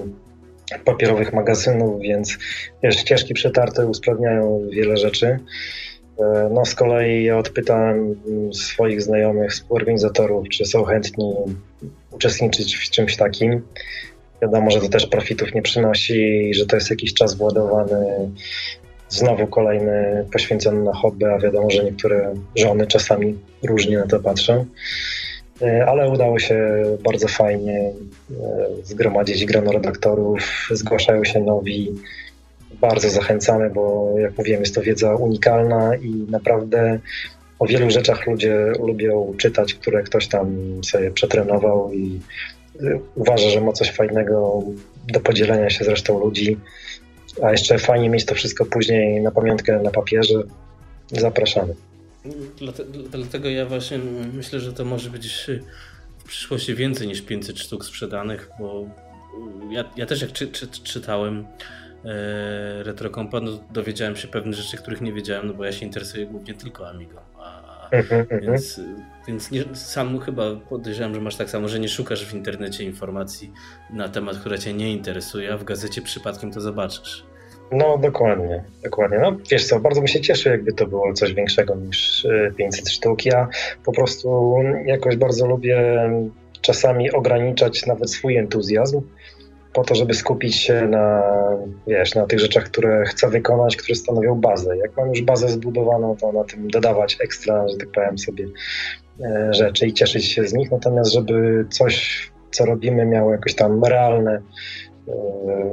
papierowych 0.85 1.34
magazynów, 1.34 2.02
więc 2.02 2.38
wiesz, 2.84 2.95
ścieżki 2.95 3.34
przetarte 3.34 3.85
usprawniają 3.85 4.61
wiele 4.69 4.98
rzeczy. 4.98 5.27
Y, 5.27 5.39
no 6.52 6.65
z 6.65 6.76
kolei 6.76 7.23
ja 7.23 7.38
odpytałem 7.38 8.15
swoich 8.53 9.02
znajomych, 9.02 9.52
współorganizatorów, 9.52 10.49
czy 10.49 10.65
są 10.65 10.84
chętni 10.84 11.34
uczestniczyć 12.11 12.76
w 12.76 12.89
czymś 12.89 13.18
takim. 13.18 13.61
Wiadomo, 14.41 14.72
że 14.72 14.81
to 14.81 14.89
też 14.89 15.07
profitów 15.07 15.53
nie 15.53 15.61
przynosi 15.61 16.53
że 16.53 16.65
to 16.65 16.76
jest 16.76 16.89
jakiś 16.89 17.14
czas 17.14 17.35
władowany 17.35 18.30
znowu 19.09 19.47
kolejny 19.47 20.26
poświęcony 20.34 20.84
na 20.84 20.93
hobby, 20.93 21.26
a 21.26 21.39
wiadomo, 21.39 21.69
że 21.69 21.84
niektóre 21.84 22.34
żony 22.55 22.88
czasami 22.88 23.38
różnie 23.64 23.97
na 23.97 24.07
to 24.07 24.19
patrzą. 24.19 24.65
E, 25.61 25.85
ale 25.85 26.09
udało 26.09 26.39
się 26.39 26.84
bardzo 27.03 27.27
fajnie 27.27 27.80
e, 27.80 27.93
zgromadzić 28.84 29.45
grono 29.45 29.72
redaktorów, 29.72 30.68
zgłaszają 30.72 31.23
się 31.26 31.39
nowi. 31.39 31.91
Bardzo 32.81 33.09
zachęcamy, 33.09 33.69
bo 33.69 34.14
jak 34.19 34.38
mówiłem, 34.38 34.59
jest 34.59 34.76
to 34.76 34.81
wiedza 34.81 35.15
unikalna 35.15 35.95
i 35.95 36.09
naprawdę 36.30 36.99
o 37.59 37.65
wielu 37.65 37.91
rzeczach 37.91 38.27
ludzie 38.27 38.55
lubią 38.88 39.34
czytać, 39.38 39.73
które 39.73 40.03
ktoś 40.03 40.27
tam 40.27 40.57
sobie 40.84 41.11
przetrenował 41.11 41.93
i 41.93 42.19
uważa, 43.15 43.49
że 43.49 43.61
ma 43.61 43.71
coś 43.71 43.91
fajnego 43.91 44.63
do 45.07 45.19
podzielenia 45.19 45.69
się 45.69 45.85
z 45.85 45.87
resztą 45.87 46.19
ludzi. 46.19 46.57
A 47.43 47.51
jeszcze 47.51 47.77
fajnie 47.77 48.09
mieć 48.09 48.25
to 48.25 48.35
wszystko 48.35 48.65
później 48.65 49.21
na 49.21 49.31
pamiątkę 49.31 49.79
na 49.83 49.91
papierze. 49.91 50.43
Zapraszamy. 51.11 51.75
Dlatego 53.11 53.49
ja 53.49 53.65
właśnie 53.65 53.99
myślę, 54.33 54.59
że 54.59 54.73
to 54.73 54.85
może 54.85 55.09
być 55.09 55.47
w 56.17 56.23
przyszłości 56.27 56.75
więcej 56.75 57.07
niż 57.07 57.21
500 57.21 57.59
sztuk 57.59 57.85
sprzedanych, 57.85 58.49
bo 58.59 58.85
ja, 59.69 59.83
ja 59.95 60.05
też 60.05 60.21
jak 60.21 60.31
czy, 60.31 60.47
czy, 60.47 60.67
czytałem 60.67 61.45
e, 62.05 62.93
no 63.41 63.59
dowiedziałem 63.71 64.15
się 64.15 64.27
pewnych 64.27 64.55
rzeczy, 64.55 64.77
których 64.77 65.01
nie 65.01 65.13
wiedziałem, 65.13 65.47
no 65.47 65.53
bo 65.53 65.65
ja 65.65 65.71
się 65.71 65.85
interesuję 65.85 66.25
głównie 66.25 66.53
tylko 66.53 66.89
Amigo. 66.89 67.21
A, 67.39 67.89
mhm, 67.91 68.21
mhm. 68.21 68.41
więc 68.41 68.81
więc 69.27 69.51
nie, 69.51 69.63
sam 69.75 70.19
chyba 70.19 70.43
podejrzewam, 70.69 71.15
że 71.15 71.21
masz 71.21 71.35
tak 71.35 71.49
samo, 71.49 71.67
że 71.67 71.79
nie 71.79 71.89
szukasz 71.89 72.25
w 72.25 72.33
internecie 72.33 72.83
informacji 72.83 73.51
na 73.89 74.09
temat, 74.09 74.37
która 74.37 74.57
cię 74.57 74.73
nie 74.73 74.91
interesuje, 74.91 75.53
a 75.53 75.57
w 75.57 75.63
gazecie 75.63 76.01
przypadkiem 76.01 76.51
to 76.51 76.61
zobaczysz. 76.61 77.25
No 77.71 77.97
dokładnie, 77.97 78.63
dokładnie. 78.83 79.19
No 79.21 79.37
wiesz 79.51 79.65
co, 79.65 79.79
bardzo 79.79 80.01
mi 80.01 80.09
się 80.09 80.21
cieszy, 80.21 80.49
jakby 80.49 80.73
to 80.73 80.87
było 80.87 81.13
coś 81.13 81.33
większego 81.33 81.75
niż 81.75 82.27
500 82.57 82.87
e, 82.87 82.89
sztuk. 82.89 83.25
Ja 83.25 83.47
po 83.85 83.91
prostu 83.91 84.55
jakoś 84.85 85.15
bardzo 85.15 85.47
lubię 85.47 86.09
czasami 86.61 87.11
ograniczać 87.11 87.85
nawet 87.85 88.11
swój 88.11 88.37
entuzjazm 88.37 89.01
po 89.73 89.83
to, 89.83 89.95
żeby 89.95 90.13
skupić 90.13 90.55
się 90.55 90.87
na, 90.87 91.23
wiesz, 91.87 92.15
na 92.15 92.25
tych 92.25 92.39
rzeczach, 92.39 92.63
które 92.63 93.05
chcę 93.05 93.29
wykonać, 93.29 93.75
które 93.75 93.95
stanowią 93.95 94.35
bazę. 94.35 94.77
Jak 94.77 94.97
mam 94.97 95.09
już 95.09 95.21
bazę 95.21 95.49
zbudowaną, 95.49 96.15
to 96.21 96.31
na 96.31 96.43
tym 96.43 96.67
dodawać 96.67 97.17
ekstra, 97.19 97.67
że 97.67 97.77
tak 97.77 97.89
powiem 97.91 98.17
sobie, 98.17 98.45
rzeczy 99.52 99.88
i 99.88 99.94
cieszyć 99.94 100.26
się 100.26 100.48
z 100.48 100.53
nich. 100.53 100.72
Natomiast, 100.72 101.14
żeby 101.14 101.65
coś, 101.69 102.27
co 102.52 102.65
robimy, 102.65 103.06
miało 103.06 103.31
jakoś 103.31 103.56
tam 103.56 103.84
realne 103.84 104.41
e, 105.07 105.11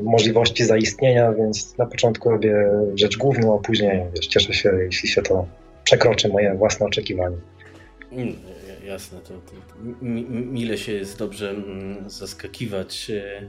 możliwości 0.02 0.64
zaistnienia, 0.64 1.32
więc 1.32 1.78
na 1.78 1.86
początku 1.86 2.30
robię 2.30 2.70
rzecz 2.94 3.16
główną, 3.16 3.58
a 3.58 3.62
później 3.62 4.02
wiesz, 4.16 4.26
cieszę 4.26 4.54
się, 4.54 4.72
jeśli 4.84 5.08
się 5.08 5.22
to 5.22 5.46
przekroczy 5.84 6.28
moje 6.28 6.54
własne 6.54 6.86
oczekiwania. 6.86 7.36
Mm, 8.12 8.34
jasne, 8.86 9.18
to, 9.18 9.28
to 9.28 9.54
mile 10.30 10.78
się 10.78 10.92
jest 10.92 11.18
dobrze 11.18 11.50
mm, 11.50 12.10
zaskakiwać 12.10 13.10
e, 13.10 13.48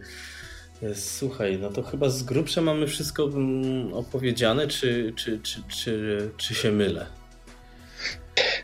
Słuchaj, 0.94 1.58
no 1.62 1.70
to 1.70 1.84
chyba 1.84 2.10
z 2.10 2.24
grubsza 2.24 2.62
mamy 2.62 2.88
wszystko 2.88 3.24
mm, 3.24 3.94
opowiedziane, 3.94 4.68
czy, 4.68 5.14
czy, 5.16 5.40
czy, 5.40 5.62
czy, 5.68 6.30
czy 6.38 6.56
się 6.56 6.72
mylę? 6.72 7.06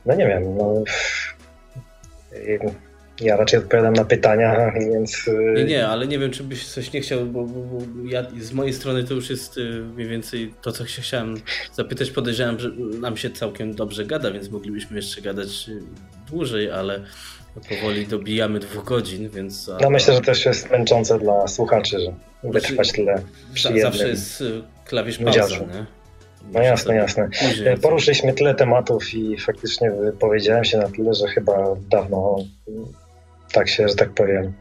No 0.06 0.16
nie 0.16 0.28
wiem, 0.28 0.58
no... 0.58 0.84
Ja 3.22 3.38
raczej 3.38 3.60
odpowiadam 3.60 3.94
na 3.94 4.06
pytania, 4.06 4.72
więc... 4.72 5.30
Nie, 5.56 5.64
nie, 5.64 5.88
ale 5.88 6.08
nie 6.08 6.20
wiem, 6.20 6.32
czy 6.32 6.44
byś 6.44 6.68
coś 6.68 6.94
nie 6.94 7.02
chciał, 7.02 7.26
bo, 7.26 7.44
bo, 7.44 7.60
bo 7.62 7.86
ja, 8.10 8.26
z 8.40 8.52
mojej 8.54 8.74
strony 8.74 9.04
to 9.04 9.14
już 9.14 9.30
jest 9.30 9.58
y, 9.58 9.84
mniej 9.96 10.08
więcej 10.08 10.54
to, 10.62 10.72
co 10.72 10.88
się 10.88 11.02
chciałem 11.02 11.36
zapytać. 11.74 12.12
Podejrzewam, 12.12 12.60
że 12.60 12.70
nam 13.00 13.18
się 13.18 13.30
całkiem 13.30 13.76
dobrze 13.76 14.06
gada, 14.06 14.32
więc 14.32 14.50
moglibyśmy 14.50 14.96
jeszcze 14.96 15.22
gadać 15.22 15.70
y, 15.70 15.82
dłużej, 16.32 16.72
ale 16.72 17.02
Powoli 17.70 18.08
dobijamy 18.08 18.60
dwóch 18.60 18.84
godzin, 18.84 19.30
więc... 19.30 19.72
No 19.82 19.90
myślę, 19.90 20.14
że 20.14 20.22
też 20.22 20.46
jest 20.46 20.72
męczące 20.72 21.20
dla 21.20 21.48
słuchaczy, 21.48 22.00
że 22.00 22.14
wytrwać 22.50 22.92
tyle 22.92 23.22
przy 23.54 23.82
Zawsze 23.82 24.10
jest 24.10 24.42
y, 24.42 24.62
klawisz 24.86 25.18
pauza, 25.18 25.58
nie? 25.58 25.86
No 26.54 26.62
jasne, 26.62 26.96
jasne. 26.96 27.30
E, 27.66 27.78
poruszyliśmy 27.78 28.34
tyle 28.34 28.56
tematów 28.56 29.14
i 29.14 29.38
faktycznie 29.38 29.92
powiedziałem 30.20 30.64
się 30.64 30.78
na 30.78 30.90
tyle, 30.90 31.14
że 31.14 31.28
chyba 31.28 31.76
dawno 31.90 32.38
tak 33.52 33.70
się, 33.70 33.90
że 33.90 33.96
tak 33.96 34.10
powiem, 34.10 34.54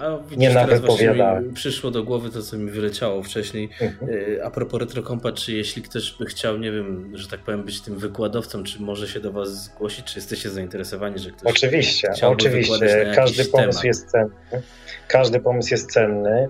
a, 0.00 0.04
a 0.04 0.18
widzisz, 0.18 0.38
nie 0.38 0.50
nawypowiada. 0.50 1.40
Przyszło 1.54 1.90
do 1.90 2.04
głowy 2.04 2.30
to, 2.30 2.42
co 2.42 2.58
mi 2.58 2.70
wyleciało 2.70 3.22
wcześniej. 3.22 3.68
Mhm. 3.80 4.10
E, 4.38 4.44
a 4.44 4.50
propos 4.50 4.80
RetroCompa, 4.80 5.32
czy 5.32 5.52
jeśli 5.52 5.82
ktoś 5.82 6.16
by 6.18 6.26
chciał, 6.26 6.58
nie 6.58 6.72
wiem, 6.72 7.12
że 7.14 7.28
tak 7.28 7.40
powiem, 7.40 7.62
być 7.62 7.80
tym 7.80 7.98
wykładowcą, 7.98 8.64
czy 8.64 8.82
może 8.82 9.08
się 9.08 9.20
do 9.20 9.32
Was 9.32 9.64
zgłosić, 9.64 10.04
czy 10.04 10.18
jesteście 10.18 10.50
zainteresowani, 10.50 11.18
że 11.18 11.30
ktoś 11.30 11.52
Oczywiście, 11.52 12.08
oczywiście. 12.22 13.12
Każdy 13.16 13.44
pomysł 13.44 13.80
temat. 13.80 13.84
jest 13.84 14.10
cenny. 14.10 14.32
Każdy 15.08 15.40
pomysł 15.40 15.74
jest 15.74 15.92
cenny, 15.92 16.48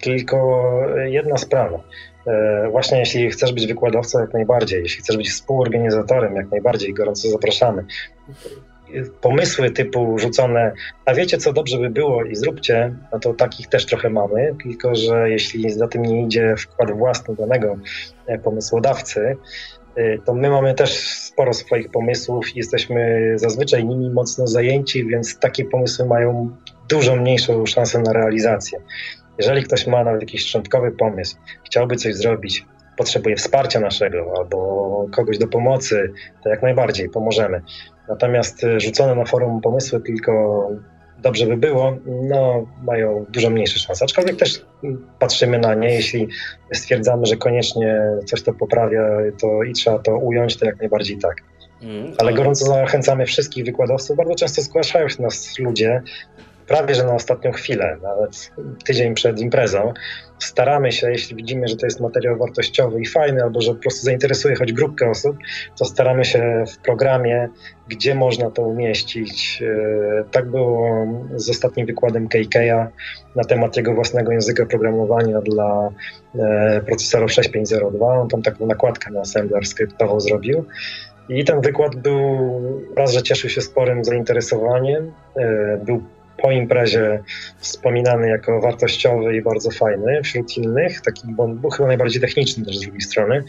tylko 0.00 0.70
jedna 1.04 1.36
sprawa. 1.36 1.80
E, 2.26 2.68
właśnie 2.70 2.98
jeśli 2.98 3.30
chcesz 3.30 3.52
być 3.52 3.66
wykładowcą, 3.66 4.20
jak 4.20 4.32
najbardziej. 4.32 4.82
Jeśli 4.82 5.02
chcesz 5.02 5.16
być 5.16 5.30
współorganizatorem, 5.30 6.36
jak 6.36 6.50
najbardziej, 6.50 6.94
gorąco 6.94 7.28
zapraszamy 7.28 7.84
pomysły 9.20 9.70
typu 9.70 10.18
rzucone, 10.18 10.72
a 11.06 11.14
wiecie 11.14 11.38
co 11.38 11.52
dobrze 11.52 11.78
by 11.78 11.90
było 11.90 12.24
i 12.24 12.36
zróbcie, 12.36 12.94
no 13.12 13.18
to 13.18 13.34
takich 13.34 13.66
też 13.66 13.86
trochę 13.86 14.10
mamy, 14.10 14.54
tylko 14.62 14.94
że 14.94 15.30
jeśli 15.30 15.70
za 15.70 15.88
tym 15.88 16.02
nie 16.02 16.22
idzie 16.22 16.54
wkład 16.58 16.90
własny 16.90 17.34
danego 17.34 17.76
e, 18.26 18.38
pomysłodawcy, 18.38 19.36
e, 19.96 20.18
to 20.18 20.34
my 20.34 20.50
mamy 20.50 20.74
też 20.74 20.98
sporo 21.00 21.52
swoich 21.52 21.90
pomysłów 21.90 22.56
i 22.56 22.58
jesteśmy 22.58 23.32
zazwyczaj 23.36 23.84
nimi 23.84 24.10
mocno 24.10 24.46
zajęci, 24.46 25.06
więc 25.06 25.38
takie 25.38 25.64
pomysły 25.64 26.06
mają 26.06 26.50
dużo 26.88 27.16
mniejszą 27.16 27.66
szansę 27.66 27.98
na 27.98 28.12
realizację. 28.12 28.78
Jeżeli 29.40 29.62
ktoś 29.62 29.86
ma 29.86 30.04
nawet 30.04 30.20
jakiś 30.20 30.46
szczątkowy 30.46 30.90
pomysł, 30.90 31.36
chciałby 31.64 31.96
coś 31.96 32.14
zrobić, 32.14 32.66
potrzebuje 32.96 33.36
wsparcia 33.36 33.80
naszego 33.80 34.34
albo 34.38 35.06
kogoś 35.12 35.38
do 35.38 35.48
pomocy, 35.48 36.12
to 36.42 36.48
jak 36.48 36.62
najbardziej 36.62 37.08
pomożemy. 37.08 37.62
Natomiast 38.08 38.64
e, 38.64 38.80
rzucone 38.80 39.14
na 39.14 39.24
forum 39.24 39.60
pomysły 39.60 40.00
tylko 40.00 40.32
dobrze 41.22 41.46
by 41.46 41.56
było, 41.56 41.96
no 42.06 42.66
mają 42.82 43.26
dużo 43.28 43.50
mniejsze 43.50 43.78
szanse. 43.78 44.04
Aczkolwiek 44.04 44.36
też 44.36 44.64
patrzymy 45.18 45.58
na 45.58 45.74
nie, 45.74 45.94
jeśli 45.94 46.28
stwierdzamy, 46.72 47.26
że 47.26 47.36
koniecznie 47.36 48.00
coś 48.26 48.42
to 48.42 48.52
poprawia 48.52 49.02
to 49.40 49.62
i 49.62 49.72
trzeba 49.72 49.98
to 49.98 50.18
ująć, 50.18 50.56
to 50.56 50.66
jak 50.66 50.78
najbardziej 50.78 51.18
tak. 51.18 51.36
Mm, 51.82 52.12
ale 52.18 52.32
gorąco 52.32 52.64
zachęcamy 52.64 53.26
wszystkich 53.26 53.64
wykładowców. 53.64 54.16
Bardzo 54.16 54.34
często 54.34 54.62
zgłaszają 54.62 55.08
się 55.08 55.22
nas 55.22 55.58
ludzie, 55.58 56.02
prawie 56.70 56.94
że 56.94 57.04
na 57.04 57.14
ostatnią 57.14 57.52
chwilę, 57.52 57.96
nawet 58.02 58.50
tydzień 58.84 59.14
przed 59.14 59.40
imprezą. 59.40 59.92
Staramy 60.38 60.92
się, 60.92 61.10
jeśli 61.10 61.36
widzimy, 61.36 61.68
że 61.68 61.76
to 61.76 61.86
jest 61.86 62.00
materiał 62.00 62.38
wartościowy 62.38 63.00
i 63.00 63.06
fajny, 63.06 63.42
albo 63.42 63.60
że 63.60 63.74
po 63.74 63.80
prostu 63.80 64.04
zainteresuje 64.04 64.56
choć 64.56 64.72
grupkę 64.72 65.10
osób, 65.10 65.36
to 65.78 65.84
staramy 65.84 66.24
się 66.24 66.64
w 66.72 66.78
programie, 66.78 67.48
gdzie 67.88 68.14
można 68.14 68.50
to 68.50 68.62
umieścić. 68.62 69.62
E, 69.62 70.24
tak 70.30 70.50
było 70.50 71.06
z 71.36 71.50
ostatnim 71.50 71.86
wykładem 71.86 72.28
KK'a 72.28 72.86
na 73.36 73.44
temat 73.44 73.76
jego 73.76 73.94
własnego 73.94 74.32
języka 74.32 74.66
programowania 74.66 75.40
dla 75.40 75.90
e, 76.38 76.80
procesorów 76.86 77.32
6502. 77.32 78.06
On 78.06 78.28
tam 78.28 78.42
taką 78.42 78.66
nakładkę 78.66 79.10
na 79.10 79.20
assembler 79.20 79.66
skryptową 79.66 80.20
zrobił. 80.20 80.64
I 81.28 81.44
ten 81.44 81.60
wykład 81.60 81.96
był 81.96 82.20
raz, 82.96 83.12
że 83.12 83.22
cieszył 83.22 83.50
się 83.50 83.60
sporym 83.60 84.04
zainteresowaniem, 84.04 85.12
e, 85.36 85.76
był 85.84 86.02
po 86.42 86.50
imprezie 86.50 87.22
wspominany 87.58 88.28
jako 88.28 88.60
wartościowy 88.60 89.36
i 89.36 89.42
bardzo 89.42 89.70
fajny 89.70 90.22
wśród 90.22 90.56
innych, 90.56 91.00
taki, 91.00 91.22
bo 91.28 91.48
był 91.48 91.70
chyba 91.70 91.86
najbardziej 91.86 92.20
techniczny 92.20 92.64
też 92.64 92.76
z 92.76 92.80
drugiej 92.80 93.00
strony, 93.00 93.44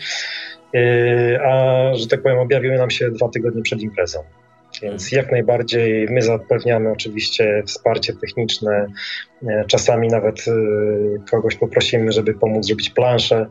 yy, 0.73 1.39
a 1.45 1.81
że 1.95 2.07
tak 2.07 2.21
powiem 2.21 2.39
objawiły 2.39 2.77
nam 2.77 2.89
się 2.89 3.11
dwa 3.11 3.29
tygodnie 3.29 3.61
przed 3.61 3.81
imprezą. 3.81 4.19
Więc 4.81 5.11
jak 5.11 5.31
najbardziej 5.31 6.07
my 6.09 6.21
zapewniamy 6.21 6.91
oczywiście 6.91 7.63
wsparcie 7.65 8.13
techniczne, 8.13 8.87
yy, 9.41 9.63
czasami 9.67 10.07
nawet 10.07 10.47
yy, 10.47 11.21
kogoś 11.31 11.55
poprosimy, 11.55 12.11
żeby 12.11 12.33
pomóc 12.33 12.65
zrobić 12.65 12.89
planszę, 12.89 13.45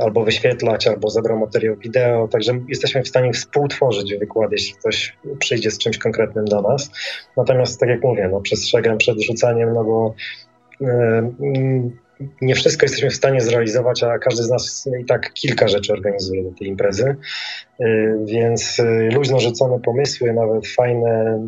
albo 0.00 0.24
wyświetlać, 0.24 0.86
albo 0.86 1.10
zebrał 1.10 1.38
materiał 1.38 1.76
wideo, 1.76 2.28
także 2.28 2.60
jesteśmy 2.68 3.02
w 3.02 3.08
stanie 3.08 3.32
współtworzyć 3.32 4.14
wykład, 4.14 4.52
jeśli 4.52 4.74
ktoś 4.74 5.16
przyjdzie 5.38 5.70
z 5.70 5.78
czymś 5.78 5.98
konkretnym 5.98 6.44
do 6.44 6.62
nas. 6.62 6.90
Natomiast, 7.36 7.80
tak 7.80 7.88
jak 7.88 8.02
mówię, 8.02 8.28
no, 8.32 8.40
przestrzegam 8.40 8.98
przed 8.98 9.22
rzucaniem, 9.22 9.74
no 9.74 9.84
bo 9.84 10.14
e, 10.80 11.32
nie 12.40 12.54
wszystko 12.54 12.84
jesteśmy 12.84 13.10
w 13.10 13.14
stanie 13.14 13.40
zrealizować, 13.40 14.02
a 14.02 14.18
każdy 14.18 14.42
z 14.42 14.50
nas 14.50 14.88
i 15.02 15.04
tak 15.04 15.32
kilka 15.32 15.68
rzeczy 15.68 15.92
organizuje 15.92 16.44
do 16.44 16.50
tej 16.58 16.68
imprezy, 16.68 17.16
e, 17.80 17.86
więc 18.24 18.82
luźno 19.12 19.40
rzucone 19.40 19.80
pomysły, 19.80 20.32
nawet 20.32 20.66
fajne, 20.66 21.42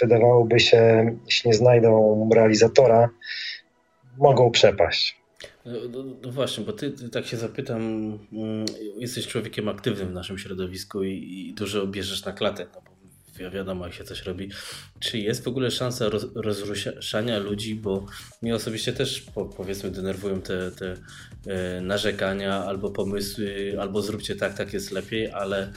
wydawałoby 0.00 0.60
się, 0.60 1.10
jeśli 1.24 1.48
nie 1.48 1.54
znajdą 1.54 2.28
realizatora, 2.34 3.08
mogą 4.18 4.50
przepaść. 4.50 5.25
No, 5.66 5.72
no, 5.90 6.04
no, 6.22 6.32
właśnie, 6.32 6.64
bo 6.64 6.72
ty, 6.72 6.90
ty, 6.90 7.08
tak 7.08 7.26
się 7.26 7.36
zapytam, 7.36 7.82
mm, 8.32 8.66
jesteś 8.98 9.26
człowiekiem 9.26 9.68
aktywnym 9.68 10.08
w 10.08 10.12
naszym 10.12 10.38
środowisku 10.38 11.04
i, 11.04 11.48
i 11.48 11.54
dużo 11.54 11.86
bierzesz 11.86 12.24
na 12.24 12.32
klatę, 12.32 12.66
no 12.74 12.80
bo 12.84 12.96
wiadomo 13.50 13.86
jak 13.86 13.94
się 13.94 14.04
coś 14.04 14.22
robi. 14.22 14.50
Czy 15.00 15.18
jest 15.18 15.44
w 15.44 15.48
ogóle 15.48 15.70
szansa 15.70 16.08
roz, 16.08 16.26
rozruszania 16.34 17.38
ludzi, 17.38 17.74
bo 17.74 18.06
mnie 18.42 18.54
osobiście 18.54 18.92
też 18.92 19.20
po, 19.20 19.44
powiedzmy 19.44 19.90
denerwują 19.90 20.42
te, 20.42 20.70
te 20.70 20.96
e, 21.46 21.80
narzekania 21.80 22.64
albo 22.64 22.90
pomysły, 22.90 23.76
albo 23.80 24.02
zróbcie 24.02 24.36
tak, 24.36 24.54
tak 24.54 24.72
jest 24.72 24.90
lepiej, 24.90 25.30
ale 25.30 25.72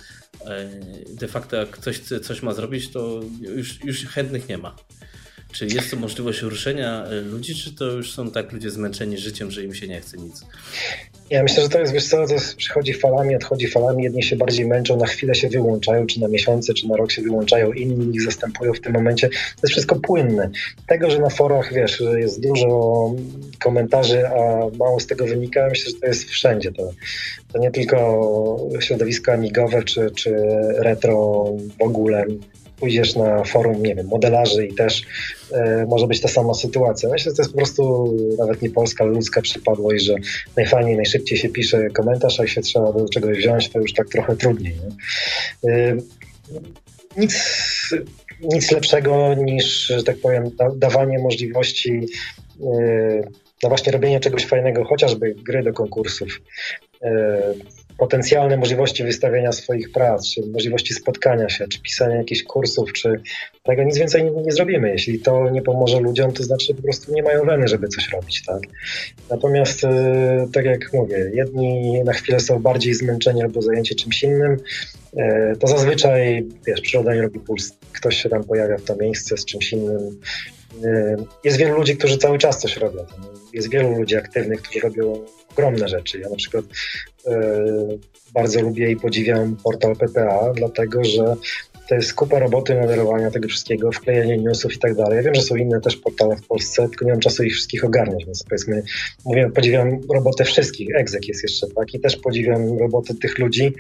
e, 0.45 0.70
de 1.10 1.28
facto 1.28 1.56
jak 1.56 1.70
ktoś 1.70 1.99
coś 1.99 2.41
ma 2.41 2.53
zrobić, 2.53 2.91
to 2.91 3.22
już, 3.41 3.84
już 3.84 4.06
chętnych 4.06 4.49
nie 4.49 4.57
ma. 4.57 4.76
Czy 5.52 5.66
jest 5.66 5.92
to 5.92 5.98
możliwość 5.98 6.42
ruszenia 6.42 7.06
e, 7.06 7.22
ludzi, 7.22 7.56
czy 7.56 7.76
to 7.76 7.86
już 7.86 8.14
są 8.14 8.32
tak 8.32 8.52
ludzie 8.52 8.70
zmęczeni 8.70 9.18
życiem, 9.18 9.52
że 9.52 9.64
im 9.64 9.76
się 9.76 9.88
nie 9.88 10.02
chce 10.02 10.18
nic? 10.18 10.46
Ja 11.30 11.44
myślę, 11.44 11.64
że 11.64 11.70
to 11.70 11.80
jest, 11.80 11.94
wiesz 11.94 12.08
co, 12.08 12.28
to 12.28 12.36
przychodzi 12.58 12.94
falami, 12.94 13.36
odchodzi 13.36 13.68
falami. 13.68 14.04
Jedni 14.04 14.24
się 14.24 14.36
bardziej 14.36 14.68
męczą, 14.68 14.98
na 14.98 15.06
chwilę 15.06 15.36
się 15.36 15.50
wyłączają, 15.50 16.08
czy 16.08 16.20
na 16.20 16.28
miesiące, 16.28 16.74
czy 16.74 16.88
na 16.88 16.96
rok 16.96 17.12
się 17.12 17.22
wyłączają, 17.22 17.72
inni 17.72 18.16
ich 18.16 18.22
zastępują 18.22 18.74
w 18.74 18.80
tym 18.80 18.94
momencie. 18.94 19.30
To 19.30 19.36
jest 19.64 19.72
wszystko 19.72 19.96
płynne. 19.96 20.50
Tego, 20.88 21.12
że 21.12 21.20
na 21.20 21.30
forach, 21.30 21.74
wiesz, 21.74 22.04
jest 22.18 22.42
dużo 22.42 23.12
komentarzy, 23.60 24.28
a 24.28 24.70
mało 24.78 25.00
z 25.00 25.08
tego 25.08 25.26
wynika, 25.26 25.68
myślę, 25.70 25.92
że 25.92 26.00
to 26.00 26.08
jest 26.08 26.24
wszędzie. 26.24 26.72
To, 26.72 26.92
to 27.54 27.60
nie 27.60 27.72
tylko 27.72 27.98
środowisko 28.80 29.32
amigowe, 29.32 29.84
czy, 29.84 30.12
czy 30.12 30.36
retro 30.78 31.46
w 31.80 31.82
ogóle 31.82 32.26
pójdziesz 32.80 33.15
na 33.15 33.43
forum, 33.43 33.84
nie 33.84 33.95
wiem, 33.95 34.07
modelarzy 34.07 34.65
i 34.65 34.73
też 34.73 35.03
e, 35.51 35.85
może 35.89 36.07
być 36.07 36.22
ta 36.22 36.27
sama 36.27 36.53
sytuacja. 36.53 37.10
Myślę, 37.10 37.31
że 37.31 37.35
to 37.35 37.41
jest 37.41 37.51
po 37.51 37.57
prostu 37.57 38.14
nawet 38.38 38.61
nie 38.61 38.69
polska, 38.69 39.03
ale 39.03 39.14
ludzka 39.14 39.41
przypadłość, 39.41 40.06
że 40.06 40.15
najfajniej, 40.57 40.95
najszybciej 40.95 41.38
się 41.38 41.49
pisze 41.49 41.89
komentarz, 41.89 42.39
a 42.39 42.43
jak 42.43 42.51
się 42.51 42.61
trzeba 42.61 42.93
do 42.93 43.10
czegoś 43.10 43.38
wziąć, 43.38 43.69
to 43.69 43.80
już 43.80 43.93
tak 43.93 44.07
trochę 44.07 44.35
trudniej. 44.35 44.76
E, 45.68 45.97
nic, 47.18 47.35
nic 48.41 48.72
lepszego 48.72 49.34
niż, 49.34 49.88
że 49.88 50.03
tak 50.03 50.18
powiem, 50.18 50.51
da, 50.57 50.69
dawanie 50.76 51.19
możliwości 51.19 52.06
e, 52.61 53.22
no 53.64 53.69
właśnie 53.69 53.91
robienia 53.91 54.19
czegoś 54.19 54.45
fajnego, 54.45 54.85
chociażby 54.85 55.35
gry 55.43 55.64
do 55.64 55.73
konkursów, 55.73 56.41
e, 57.01 57.53
potencjalne 58.00 58.58
możliwości 58.58 59.04
wystawienia 59.04 59.52
swoich 59.52 59.92
prac, 59.92 60.28
czy 60.34 60.42
możliwości 60.54 60.94
spotkania 60.94 61.50
się, 61.50 61.68
czy 61.68 61.82
pisania 61.82 62.16
jakichś 62.16 62.44
kursów, 62.44 62.94
czy 62.94 63.22
tego 63.64 63.84
nic 63.84 63.98
więcej 63.98 64.24
nie, 64.24 64.32
nie, 64.32 64.52
zrobimy. 64.52 64.90
Jeśli 64.90 65.20
to 65.20 65.50
nie 65.50 65.62
pomoże 65.62 66.00
ludziom, 66.00 66.32
to 66.32 66.44
znaczy 66.44 66.76
po 66.76 66.82
prostu 66.82 67.14
nie 67.14 67.24
mają 67.24 67.46
weny, 67.46 67.68
żeby 67.68 67.88
coś 67.88 68.10
robić, 68.10 68.46
tak? 68.46 68.62
Natomiast, 69.30 69.84
e, 69.84 70.48
tak 70.54 70.66
jak 70.66 70.94
mówię, 70.94 71.32
jedni 71.34 72.04
na 72.04 72.14
chwilę 72.14 72.40
są 72.40 72.60
bardziej 72.60 72.94
zmęczeni 72.94 73.42
albo 73.42 73.62
zajęci 73.62 73.96
czymś 73.96 74.24
innym, 74.24 74.58
e, 75.18 75.56
to 75.56 75.68
zazwyczaj, 75.68 76.46
wiesz, 76.68 76.82
przyroda 76.82 77.16
nie 77.16 77.22
robi 77.22 77.40
puls. 77.40 77.72
Ktoś 77.94 78.22
się 78.22 78.30
tam 78.30 78.44
pojawia 78.44 78.78
w 78.78 78.84
to 78.84 78.96
miejsce 78.96 79.38
z 79.38 79.46
czymś 79.46 79.74
innym. 79.74 80.20
E, 80.86 81.16
jest 81.44 81.58
wielu 81.58 81.76
ludzi, 81.76 81.98
którzy 81.98 82.18
cały 82.18 82.38
czas 82.38 82.60
coś 82.60 82.78
robią. 82.78 83.06
Jest 83.54 83.70
wielu 83.70 83.96
ludzi 83.96 84.16
aktywnych, 84.16 84.62
którzy 84.62 84.80
robią 84.80 85.26
ogromne 85.52 85.88
rzeczy. 85.88 86.20
Ja 86.20 86.30
na 86.30 86.36
przykład 86.36 86.66
bardzo 88.34 88.61
lubię 88.61 88.91
i 88.91 88.95
podziwiam 88.95 89.56
portal 89.64 89.95
PPA, 89.95 90.53
dlatego 90.56 91.03
że 91.03 91.35
to 91.89 91.95
jest 91.95 92.14
kupa 92.14 92.39
roboty 92.39 92.76
moderowania 92.76 93.31
tego 93.31 93.47
wszystkiego, 93.47 93.91
wklejanie 93.91 94.38
newsów 94.38 94.73
i 94.73 94.80
tak 94.80 94.95
dalej. 94.95 95.15
Ja 95.15 95.23
wiem, 95.23 95.35
że 95.35 95.41
są 95.41 95.56
inne 95.56 95.81
też 95.81 95.95
portale 95.95 96.35
w 96.35 96.47
Polsce, 96.47 96.89
tylko 96.89 97.06
nie 97.06 97.11
mam 97.11 97.19
czasu 97.19 97.43
ich 97.43 97.53
wszystkich 97.53 97.85
ogarniać, 97.85 98.26
więc 98.26 98.43
powiedzmy, 98.43 98.84
mówię, 99.26 99.51
podziwiam 99.56 99.99
robotę 100.14 100.43
wszystkich, 100.43 100.95
Exec 100.95 101.27
jest 101.27 101.43
jeszcze, 101.43 101.68
tak, 101.68 101.93
i 101.93 101.99
też 101.99 102.18
podziwiam 102.18 102.77
robotę 102.77 103.14
tych 103.22 103.39
ludzi, 103.39 103.73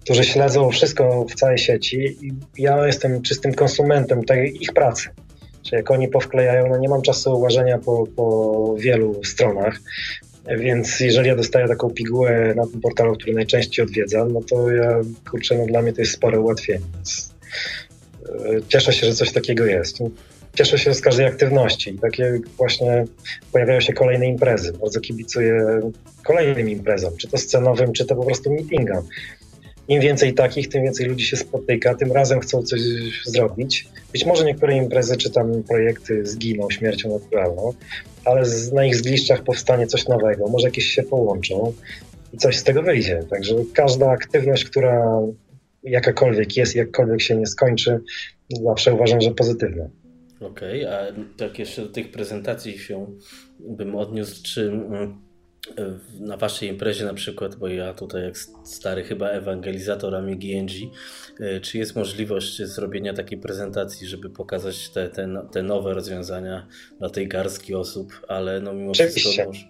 którzy 0.00 0.24
śledzą 0.24 0.70
wszystko 0.70 1.26
w 1.30 1.34
całej 1.34 1.58
sieci 1.58 2.16
i 2.22 2.32
ja 2.58 2.86
jestem 2.86 3.22
czystym 3.22 3.54
konsumentem 3.54 4.24
tej 4.24 4.62
ich 4.62 4.72
pracy. 4.72 5.08
Czyli 5.62 5.76
jak 5.76 5.90
oni 5.90 6.08
powklejają, 6.08 6.68
no 6.68 6.78
nie 6.78 6.88
mam 6.88 7.02
czasu 7.02 7.40
łażenia 7.40 7.78
po, 7.78 8.06
po 8.16 8.74
wielu 8.78 9.24
stronach, 9.24 9.78
więc 10.48 11.00
jeżeli 11.00 11.28
ja 11.28 11.36
dostaję 11.36 11.68
taką 11.68 11.90
pigułę 11.90 12.54
na 12.56 12.66
tym 12.66 12.80
portalu, 12.80 13.14
który 13.14 13.34
najczęściej 13.34 13.84
odwiedzam, 13.84 14.32
no 14.32 14.40
to 14.40 14.70
ja, 14.70 15.00
kurczę, 15.30 15.58
no 15.58 15.66
dla 15.66 15.82
mnie 15.82 15.92
to 15.92 16.00
jest 16.00 16.12
spore 16.12 16.40
ułatwienie. 16.40 16.84
Więc 16.94 17.34
e, 18.28 18.62
cieszę 18.68 18.92
się, 18.92 19.06
że 19.06 19.14
coś 19.14 19.32
takiego 19.32 19.64
jest. 19.64 19.98
Cieszę 20.54 20.78
się 20.78 20.94
z 20.94 21.00
każdej 21.00 21.26
aktywności 21.26 21.90
i 21.90 21.98
takie 21.98 22.40
właśnie 22.56 23.04
pojawiają 23.52 23.80
się 23.80 23.92
kolejne 23.92 24.26
imprezy. 24.26 24.72
Bardzo 24.72 25.00
kibicuję 25.00 25.80
kolejnym 26.24 26.70
imprezom, 26.70 27.16
czy 27.16 27.28
to 27.28 27.38
scenowym, 27.38 27.92
czy 27.92 28.04
to 28.04 28.16
po 28.16 28.24
prostu 28.24 28.52
meetingom. 28.52 29.02
Im 29.88 30.00
więcej 30.00 30.34
takich, 30.34 30.68
tym 30.68 30.82
więcej 30.82 31.06
ludzi 31.06 31.24
się 31.24 31.36
spotyka, 31.36 31.94
tym 31.94 32.12
razem 32.12 32.40
chcą 32.40 32.62
coś 32.62 32.80
zrobić. 33.24 33.88
Być 34.12 34.26
może 34.26 34.44
niektóre 34.44 34.76
imprezy 34.76 35.16
czy 35.16 35.30
tam 35.30 35.62
projekty 35.62 36.26
zginą 36.26 36.70
śmiercią 36.70 37.18
naturalną, 37.18 37.72
ale 38.24 38.42
na 38.72 38.84
ich 38.84 38.96
zgliszczach 38.96 39.42
powstanie 39.42 39.86
coś 39.86 40.08
nowego, 40.08 40.48
może 40.48 40.66
jakieś 40.66 40.84
się 40.84 41.02
połączą 41.02 41.72
i 42.32 42.36
coś 42.36 42.56
z 42.56 42.64
tego 42.64 42.82
wyjdzie. 42.82 43.20
Także 43.30 43.54
każda 43.74 44.10
aktywność, 44.10 44.64
która 44.64 45.20
jakakolwiek 45.82 46.56
jest, 46.56 46.74
jakkolwiek 46.74 47.22
się 47.22 47.36
nie 47.36 47.46
skończy, 47.46 48.00
zawsze 48.64 48.94
uważam, 48.94 49.20
że 49.20 49.30
pozytywna. 49.30 49.88
Okej, 50.40 50.86
okay, 50.86 50.98
a 50.98 51.12
tak 51.36 51.58
jeszcze 51.58 51.82
do 51.82 51.88
tych 51.88 52.10
prezentacji 52.10 52.78
się 52.78 53.06
bym 53.60 53.96
odniósł, 53.96 54.42
czy 54.42 54.68
mm, 54.68 55.25
na 56.20 56.36
waszej 56.36 56.68
imprezie 56.68 57.04
na 57.04 57.14
przykład, 57.14 57.56
bo 57.56 57.68
ja 57.68 57.94
tutaj 57.94 58.22
jak 58.22 58.38
stary 58.64 59.04
chyba 59.04 59.28
ewangelizator 59.28 60.14
Amigi 60.14 60.60
GNG, 60.60 60.72
e, 61.40 61.60
czy 61.60 61.78
jest 61.78 61.96
możliwość 61.96 62.62
zrobienia 62.62 63.14
takiej 63.14 63.38
prezentacji, 63.38 64.06
żeby 64.06 64.30
pokazać 64.30 64.88
te, 64.88 65.08
te, 65.08 65.28
te 65.52 65.62
nowe 65.62 65.94
rozwiązania 65.94 66.66
dla 66.98 67.10
tej 67.10 67.28
garstki 67.28 67.74
osób, 67.74 68.20
ale 68.28 68.60
no 68.60 68.72
mimo 68.72 68.90
Oczywiście. 68.90 69.20
wszystko 69.20 69.46
może 69.46 69.60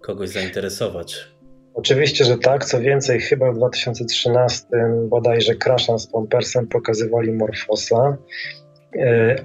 kogoś 0.00 0.28
zainteresować. 0.28 1.28
Oczywiście, 1.74 2.24
że 2.24 2.38
tak. 2.38 2.64
Co 2.64 2.80
więcej, 2.80 3.20
chyba 3.20 3.52
w 3.52 3.56
2013 3.56 4.66
bodajże 5.08 5.54
Kraszan 5.54 5.98
z 5.98 6.06
Pompersem 6.06 6.66
pokazywali 6.66 7.32
Morfosa 7.32 8.16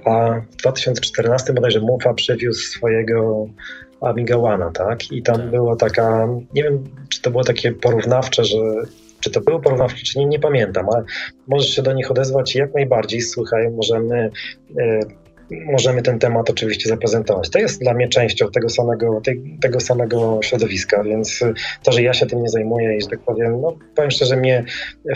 a 0.04 0.40
w 0.50 0.56
2014 0.56 1.52
bodajże 1.52 1.80
Mufa 1.80 2.14
przywiózł 2.14 2.60
swojego 2.60 3.46
Amiga 4.08 4.36
One, 4.36 4.72
tak? 4.72 5.12
I 5.12 5.22
tam 5.22 5.36
tak. 5.36 5.50
była 5.50 5.76
taka, 5.76 6.28
nie 6.54 6.62
wiem, 6.62 6.84
czy 7.08 7.22
to 7.22 7.30
było 7.30 7.44
takie 7.44 7.72
porównawcze, 7.72 8.44
że 8.44 8.58
czy 9.20 9.30
to 9.30 9.40
było 9.40 9.60
porównawcze, 9.60 10.02
czy 10.04 10.18
nie, 10.18 10.26
nie 10.26 10.38
pamiętam, 10.38 10.86
ale 10.94 11.04
możesz 11.48 11.70
się 11.70 11.82
do 11.82 11.92
nich 11.92 12.10
odezwać 12.10 12.54
jak 12.54 12.74
najbardziej. 12.74 13.20
Słuchaj, 13.20 13.70
możemy 13.70 14.30
możemy 15.50 16.02
ten 16.02 16.18
temat 16.18 16.50
oczywiście 16.50 16.88
zaprezentować. 16.88 17.50
To 17.50 17.58
jest 17.58 17.80
dla 17.80 17.94
mnie 17.94 18.08
częścią 18.08 18.50
tego 18.50 18.68
samego, 18.68 19.22
tego 19.62 19.80
samego 19.80 20.40
środowiska, 20.42 21.02
więc 21.02 21.40
to, 21.82 21.92
że 21.92 22.02
ja 22.02 22.14
się 22.14 22.26
tym 22.26 22.42
nie 22.42 22.48
zajmuję 22.48 22.96
i 22.96 23.02
że 23.02 23.08
tak 23.08 23.20
powiem, 23.20 23.60
no 23.60 23.76
powiem 23.96 24.10
szczerze, 24.10 24.36
mnie 24.36 24.64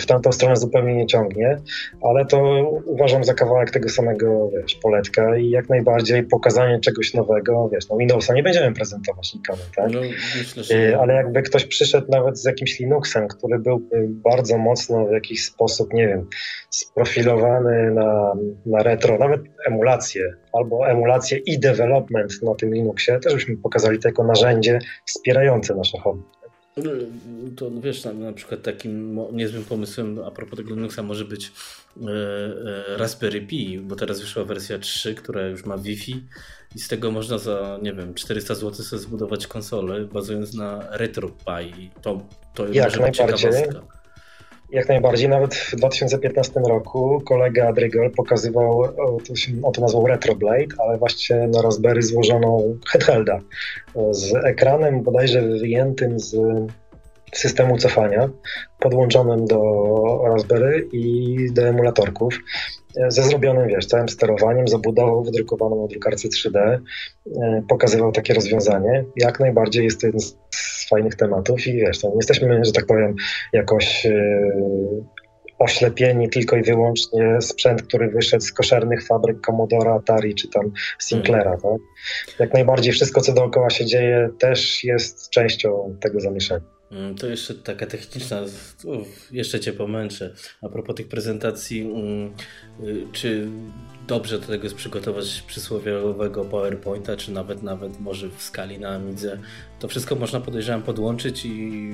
w 0.01 0.07
tamtą 0.07 0.33
stronę 0.33 0.57
zupełnie 0.57 0.95
nie 0.95 1.07
ciągnie, 1.07 1.59
ale 2.03 2.27
to 2.27 2.71
uważam 2.85 3.25
za 3.25 3.35
kawałek 3.35 3.71
tego 3.71 3.89
samego, 3.89 4.51
wiesz, 4.51 4.75
poletka 4.75 5.37
i 5.37 5.51
jak 5.51 5.69
najbardziej 5.69 6.23
pokazanie 6.23 6.81
czegoś 6.81 7.15
nowego, 7.15 7.71
wiesz, 7.73 7.89
no 7.89 7.97
Windowsa 7.97 8.35
nie 8.35 8.43
będziemy 8.43 8.73
prezentować 8.73 9.35
nikomu, 9.35 9.63
tak? 9.77 9.91
No, 9.91 10.01
myślę, 10.39 10.63
że... 10.63 10.75
Y, 10.75 10.99
ale 10.99 11.15
jakby 11.15 11.43
ktoś 11.43 11.65
przyszedł 11.65 12.11
nawet 12.11 12.39
z 12.39 12.45
jakimś 12.45 12.79
Linuxem, 12.79 13.29
który 13.29 13.59
byłby 13.59 14.07
bardzo 14.09 14.59
mocno 14.59 15.07
w 15.07 15.13
jakiś 15.13 15.45
sposób, 15.45 15.93
nie 15.93 16.09
wiem, 16.09 16.27
sprofilowany 16.71 17.91
na, 17.91 18.33
na 18.67 18.83
retro, 18.83 19.19
nawet 19.19 19.41
emulację, 19.67 20.18
albo 20.53 20.89
emulację 20.89 21.39
i 21.39 21.59
development 21.59 22.43
na 22.43 22.55
tym 22.55 22.75
Linuxie, 22.75 23.21
też 23.21 23.35
byśmy 23.35 23.57
pokazali 23.57 23.99
to 23.99 24.09
jako 24.09 24.25
narzędzie 24.25 24.79
wspierające 25.07 25.75
nasze 25.75 25.99
hobby. 25.99 26.23
No, 26.85 26.91
to 27.57 27.71
wiesz, 27.71 28.05
na, 28.05 28.13
na, 28.13 28.33
przykład 28.33 28.63
takim 28.63 29.21
niezłym 29.33 29.65
pomysłem 29.65 30.19
a 30.27 30.31
propos 30.31 30.57
tego 30.57 30.75
Linuxa 30.75 31.03
może 31.03 31.25
być 31.25 31.53
e, 31.97 32.11
e, 32.11 32.97
Raspberry 32.97 33.41
Pi, 33.41 33.79
bo 33.79 33.97
teraz 33.97 34.21
wyszła 34.21 34.45
wersja 34.45 34.79
3, 34.79 35.15
która 35.15 35.47
już 35.47 35.65
ma 35.65 35.79
Wi-Fi 35.79 36.25
i 36.77 36.79
z 36.79 36.89
tego 36.89 37.11
można 37.11 37.39
za, 37.39 37.79
nie 37.83 37.93
wiem, 37.93 38.15
400 38.15 38.55
zł 38.55 38.85
sobie 38.85 39.03
zbudować 39.03 39.47
konsolę 39.47 40.05
bazując 40.05 40.55
na 40.55 40.97
RetroPie. 40.97 41.91
To, 42.03 42.21
to 42.55 42.69
Jak 42.69 42.91
może 42.91 43.07
być 43.07 43.17
ciekawostka. 43.17 43.98
Jak 44.71 44.89
najbardziej. 44.89 45.29
Nawet 45.29 45.55
w 45.55 45.77
2015 45.77 46.61
roku 46.61 47.23
kolega 47.25 47.73
Drygol 47.73 48.11
pokazywał, 48.11 48.83
to 49.29 49.37
się, 49.37 49.53
on 49.63 49.73
to 49.73 49.81
nazwał 49.81 50.07
Retroblade, 50.07 50.75
ale 50.79 50.99
właśnie 50.99 51.37
na 51.37 51.63
Raspberry 51.63 52.03
złożoną 52.03 52.79
handhelda 52.87 53.41
z 54.11 54.35
ekranem 54.35 55.03
bodajże 55.03 55.43
wyjętym 55.43 56.21
z 56.21 56.37
systemu 57.33 57.79
cofania, 57.79 58.29
podłączonym 58.81 59.47
do 59.47 59.61
Raspberry 60.27 60.89
i 60.93 61.37
do 61.53 61.63
emulatorków, 61.63 62.39
ze 63.09 63.23
zrobionym, 63.23 63.69
wiesz, 63.69 63.87
całym 63.87 64.09
sterowaniem, 64.09 64.69
zabudową 64.69 65.23
wydrukowaną 65.23 65.83
na 65.83 65.89
drukarce 65.89 66.29
3D, 66.29 66.59
e, 66.59 67.63
pokazywał 67.69 68.13
takie 68.13 68.35
rozwiązanie. 68.35 69.05
Jak 69.17 69.41
najbardziej 69.41 69.85
jest 69.85 70.01
to 70.01 70.07
jeden 70.07 70.21
z 70.21 70.37
fajnych 70.89 71.15
tematów 71.15 71.67
i 71.67 71.73
wiesz, 71.73 72.05
nie 72.05 72.11
jesteśmy, 72.17 72.65
że 72.65 72.73
tak 72.73 72.87
powiem, 72.87 73.15
jakoś 73.53 74.07
e, 74.07 74.13
oślepieni 75.59 76.31
tylko 76.31 76.57
i 76.57 76.63
wyłącznie 76.63 77.41
sprzęt, 77.41 77.83
który 77.83 78.09
wyszedł 78.09 78.45
z 78.45 78.53
koszernych 78.53 79.07
fabryk 79.07 79.41
Commodore, 79.47 79.93
Atari 79.93 80.35
czy 80.35 80.49
tam 80.49 80.73
Sinclaira. 80.99 81.57
Tak? 81.57 81.81
Jak 82.39 82.55
najbardziej 82.55 82.93
wszystko, 82.93 83.21
co 83.21 83.33
dookoła 83.33 83.71
się 83.71 83.87
dzieje, 83.87 84.31
też 84.39 84.85
jest 84.85 85.31
częścią 85.31 85.97
tego 86.01 86.21
zamieszania. 86.21 86.79
Mm, 86.91 87.15
to 87.15 87.27
jeszcze 87.27 87.55
taka 87.55 87.87
techniczna, 87.87 88.45
jeszcze 89.31 89.61
Cię 89.61 89.73
pomęczę. 89.73 90.35
A 90.63 90.69
propos 90.69 90.97
tych 90.97 91.09
prezentacji, 91.09 91.81
mm, 91.81 92.35
y, 92.85 93.07
czy 93.13 93.49
dobrze 94.09 94.39
do 94.39 94.47
tego 94.47 94.65
jest 94.65 94.77
przygotować 94.77 95.43
przysłowiowego 95.47 96.45
PowerPointa, 96.45 97.17
czy 97.17 97.33
nawet 97.33 97.63
nawet 97.63 98.01
może 98.01 98.29
w 98.29 98.43
skali 98.43 98.79
na 98.79 98.89
Amidze? 98.89 99.39
To 99.81 99.89
wszystko 99.89 100.15
można 100.15 100.41
podejrzewam 100.41 100.83
podłączyć 100.83 101.45
i 101.45 101.91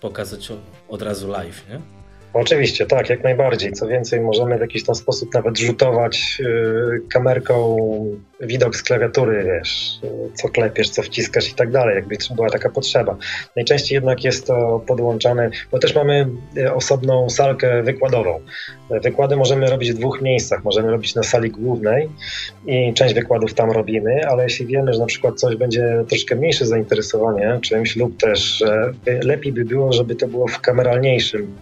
pokazać 0.00 0.52
od 0.88 1.02
razu 1.02 1.28
live, 1.28 1.68
nie? 1.68 2.01
Oczywiście, 2.34 2.86
tak, 2.86 3.10
jak 3.10 3.24
najbardziej. 3.24 3.72
Co 3.72 3.86
więcej, 3.86 4.20
możemy 4.20 4.58
w 4.58 4.60
jakiś 4.60 4.84
tam 4.84 4.94
sposób 4.94 5.34
nawet 5.34 5.58
rzutować 5.58 6.38
yy, 6.40 7.00
kamerką 7.12 7.76
widok 8.40 8.76
z 8.76 8.82
klawiatury, 8.82 9.44
wiesz, 9.44 10.00
co 10.34 10.48
klepiesz, 10.48 10.90
co 10.90 11.02
wciskasz 11.02 11.50
i 11.50 11.54
tak 11.54 11.70
dalej, 11.70 11.94
jakby 11.94 12.16
była 12.34 12.50
taka 12.50 12.70
potrzeba. 12.70 13.16
Najczęściej 13.56 13.96
jednak 13.96 14.24
jest 14.24 14.46
to 14.46 14.84
podłączane, 14.86 15.50
bo 15.72 15.78
też 15.78 15.94
mamy 15.94 16.28
y, 16.56 16.74
osobną 16.74 17.30
salkę 17.30 17.82
wykładową. 17.82 18.40
Wykłady 18.90 19.36
możemy 19.36 19.70
robić 19.70 19.92
w 19.92 19.98
dwóch 19.98 20.22
miejscach. 20.22 20.64
Możemy 20.64 20.90
robić 20.90 21.14
na 21.14 21.22
sali 21.22 21.50
głównej 21.50 22.08
i 22.66 22.94
część 22.94 23.14
wykładów 23.14 23.54
tam 23.54 23.70
robimy, 23.70 24.28
ale 24.28 24.44
jeśli 24.44 24.66
wiemy, 24.66 24.92
że 24.92 25.00
na 25.00 25.06
przykład 25.06 25.34
coś 25.40 25.56
będzie 25.56 26.04
troszkę 26.08 26.36
mniejsze 26.36 26.66
zainteresowanie 26.66 27.58
czymś 27.62 27.96
lub 27.96 28.20
też, 28.20 28.40
że 28.40 28.92
lepiej 29.22 29.52
by 29.52 29.64
było, 29.64 29.92
żeby 29.92 30.14
to 30.16 30.28
było 30.28 30.48
w 30.48 30.60
kameralniejszym 30.60 31.56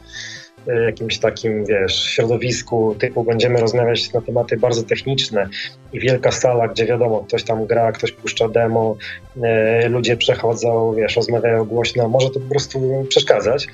jakimś 0.85 1.19
takim, 1.19 1.65
wiesz, 1.65 2.05
środowisku 2.05 2.95
typu 2.99 3.25
będziemy 3.25 3.61
rozmawiać 3.61 4.13
na 4.13 4.21
tematy 4.21 4.57
bardzo 4.57 4.83
techniczne 4.83 5.49
i 5.93 6.01
wielka 6.01 6.33
sala, 6.33 6.69
gdzie 6.69 6.87
wiadomo, 6.87 7.25
ktoś 7.29 7.43
tam 7.43 7.67
gra, 7.67 7.93
ktoś 7.93 8.13
puszcza 8.13 8.49
demo, 8.49 8.97
e, 9.43 9.89
ludzie 9.89 10.17
przechodzą, 10.17 10.95
wiesz, 10.95 11.17
rozmawiają 11.17 11.65
głośno, 11.65 12.09
może 12.09 12.31
to 12.31 12.41
po 12.41 12.49
prostu 12.51 13.07
przeszkadzać. 13.09 13.67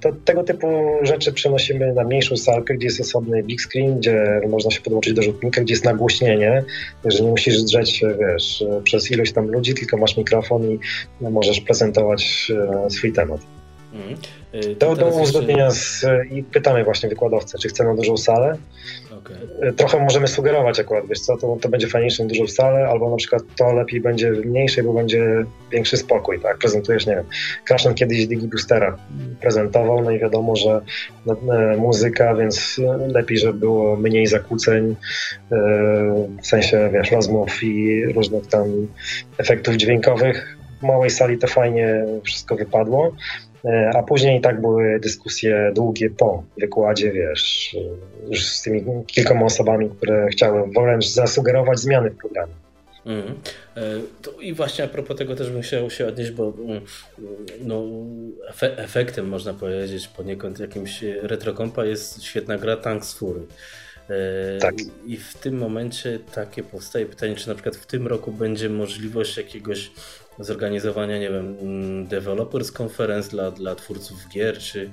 To 0.00 0.12
tego 0.24 0.44
typu 0.44 0.66
rzeczy 1.02 1.32
przenosimy 1.32 1.92
na 1.92 2.04
mniejszą 2.04 2.36
salkę, 2.36 2.74
gdzie 2.74 2.86
jest 2.86 3.00
osobny 3.00 3.42
big 3.42 3.60
screen, 3.62 3.98
gdzie 3.98 4.40
można 4.48 4.70
się 4.70 4.80
podłączyć 4.80 5.14
do 5.14 5.22
rzutnika, 5.22 5.60
gdzie 5.60 5.72
jest 5.72 5.84
nagłośnienie, 5.84 6.64
że 7.04 7.22
nie 7.22 7.30
musisz 7.30 7.62
drzeć, 7.62 8.04
wiesz, 8.20 8.64
przez 8.84 9.10
ilość 9.10 9.32
tam 9.32 9.50
ludzi, 9.50 9.74
tylko 9.74 9.96
masz 9.96 10.16
mikrofon 10.16 10.72
i 10.72 10.78
możesz 11.20 11.60
prezentować 11.60 12.52
e, 12.86 12.90
swój 12.90 13.12
temat. 13.12 13.40
Mm. 13.92 14.16
To 14.78 14.96
do 14.96 15.06
uzgodnienia 15.06 15.70
z, 15.70 16.04
i 16.30 16.42
pytamy 16.42 16.84
właśnie 16.84 17.08
wykładowcę, 17.08 17.58
czy 17.58 17.68
chce 17.68 17.84
na 17.84 17.94
dużą 17.94 18.16
salę. 18.16 18.56
Okay. 19.18 19.72
Trochę 19.72 20.00
możemy 20.00 20.28
sugerować 20.28 20.80
akurat, 20.80 21.06
wiesz 21.06 21.20
co, 21.20 21.36
to, 21.36 21.56
to 21.60 21.68
będzie 21.68 21.88
fajniejsze 21.88 22.22
na 22.22 22.28
dużą 22.28 22.46
salę, 22.46 22.88
albo 22.88 23.10
na 23.10 23.16
przykład 23.16 23.42
to 23.56 23.72
lepiej 23.72 24.00
będzie 24.00 24.32
w 24.32 24.46
mniejszej, 24.46 24.84
bo 24.84 24.92
będzie 24.92 25.44
większy 25.72 25.96
spokój, 25.96 26.40
tak? 26.40 26.58
Prezentujesz, 26.58 27.06
nie 27.06 27.14
wiem, 27.14 27.24
Kraszan 27.64 27.94
kiedyś 27.94 28.26
Digiboostera 28.26 28.96
prezentował, 29.40 30.02
no 30.02 30.10
i 30.10 30.18
wiadomo, 30.18 30.56
że 30.56 30.80
no, 31.26 31.36
e, 31.54 31.76
muzyka, 31.76 32.34
więc 32.34 32.80
lepiej, 33.08 33.38
żeby 33.38 33.58
było 33.58 33.96
mniej 33.96 34.26
zakłóceń, 34.26 34.96
e, 35.52 35.56
w 36.42 36.46
sensie, 36.46 36.90
wiesz, 36.92 37.10
rozmów 37.10 37.62
i 37.62 38.04
różnych 38.06 38.46
tam 38.46 38.88
efektów 39.38 39.76
dźwiękowych. 39.76 40.56
W 40.80 40.82
małej 40.82 41.10
sali 41.10 41.38
to 41.38 41.46
fajnie 41.46 42.04
wszystko 42.24 42.56
wypadło. 42.56 43.12
E, 43.66 43.90
a 43.94 44.02
później 44.02 44.38
i 44.38 44.40
tak 44.40 44.60
były 44.60 45.00
dyskusje 45.00 45.72
długie 45.74 46.10
po 46.10 46.42
wykładzie, 46.60 47.12
wiesz, 47.12 47.76
już 48.28 48.46
z 48.46 48.62
tymi 48.62 48.84
kilkoma 49.06 49.46
osobami, 49.46 49.90
które 49.90 50.28
chciały 50.28 50.70
wręcz 50.76 51.06
zasugerować 51.06 51.78
zmiany 51.78 52.10
w 52.10 52.16
programie. 52.16 52.52
Mm. 53.06 53.34
I 54.40 54.54
właśnie 54.54 54.84
a 54.84 54.88
propos 54.88 55.16
tego 55.16 55.36
też 55.36 55.50
bym 55.50 55.62
chciał 55.62 55.90
się 55.90 56.06
odnieść, 56.06 56.30
bo 56.30 56.52
mm, 56.58 56.80
no, 57.60 57.84
efektem 58.60 59.28
można 59.28 59.54
powiedzieć 59.54 60.08
poniekąd 60.08 60.60
jakimś 60.60 61.02
retrokompa 61.22 61.84
jest 61.84 62.22
świetna 62.22 62.58
gra 62.58 62.76
Tanks 62.76 63.14
Fury. 63.14 63.40
E, 64.10 64.58
tak. 64.58 64.74
I 65.06 65.16
w 65.16 65.34
tym 65.34 65.58
momencie 65.58 66.18
takie 66.34 66.62
powstaje 66.62 67.06
pytanie, 67.06 67.34
czy 67.34 67.48
na 67.48 67.54
przykład 67.54 67.76
w 67.76 67.86
tym 67.86 68.06
roku 68.06 68.32
będzie 68.32 68.68
możliwość 68.68 69.36
jakiegoś 69.36 69.90
zorganizowania, 70.38 71.18
nie 71.18 71.30
wiem, 71.30 71.56
mm, 71.60 72.06
developers 72.06 72.72
conference 72.82 73.30
dla, 73.30 73.50
dla 73.50 73.74
twórców 73.74 74.18
gier, 74.32 74.58
czy, 74.58 74.90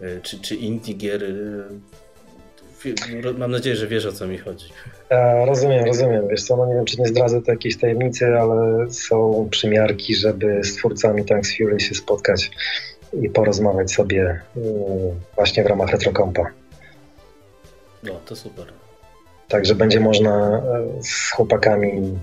e, 0.00 0.20
czy, 0.20 0.40
czy 0.40 0.54
indie 0.54 0.94
gier. 0.94 1.24
Mam 3.38 3.50
nadzieję, 3.50 3.76
że 3.76 3.86
wiesz 3.86 4.06
o 4.06 4.12
co 4.12 4.26
mi 4.26 4.38
chodzi. 4.38 4.66
Ja 5.10 5.44
rozumiem, 5.44 5.84
rozumiem. 5.84 6.28
Wiesz 6.28 6.42
co, 6.42 6.56
no 6.56 6.66
nie 6.66 6.74
wiem, 6.74 6.84
czy 6.84 7.00
nie 7.00 7.06
zdradzę 7.06 7.42
to 7.42 7.50
jakiejś 7.50 7.78
tajemnicy, 7.78 8.26
ale 8.26 8.90
są 8.90 9.48
przymiarki, 9.50 10.14
żeby 10.14 10.64
z 10.64 10.74
twórcami 10.74 11.24
Tanks 11.24 11.56
Fury 11.58 11.80
się 11.80 11.94
spotkać 11.94 12.50
i 13.22 13.28
porozmawiać 13.28 13.92
sobie 13.92 14.40
właśnie 15.34 15.64
w 15.64 15.66
ramach 15.66 15.90
Retrokompa. 15.90 16.46
No, 18.02 18.20
to 18.26 18.36
super. 18.36 18.66
Także 19.48 19.74
będzie 19.74 20.00
można 20.00 20.56
e, 20.56 21.02
z 21.02 21.30
chłopakami 21.30 22.18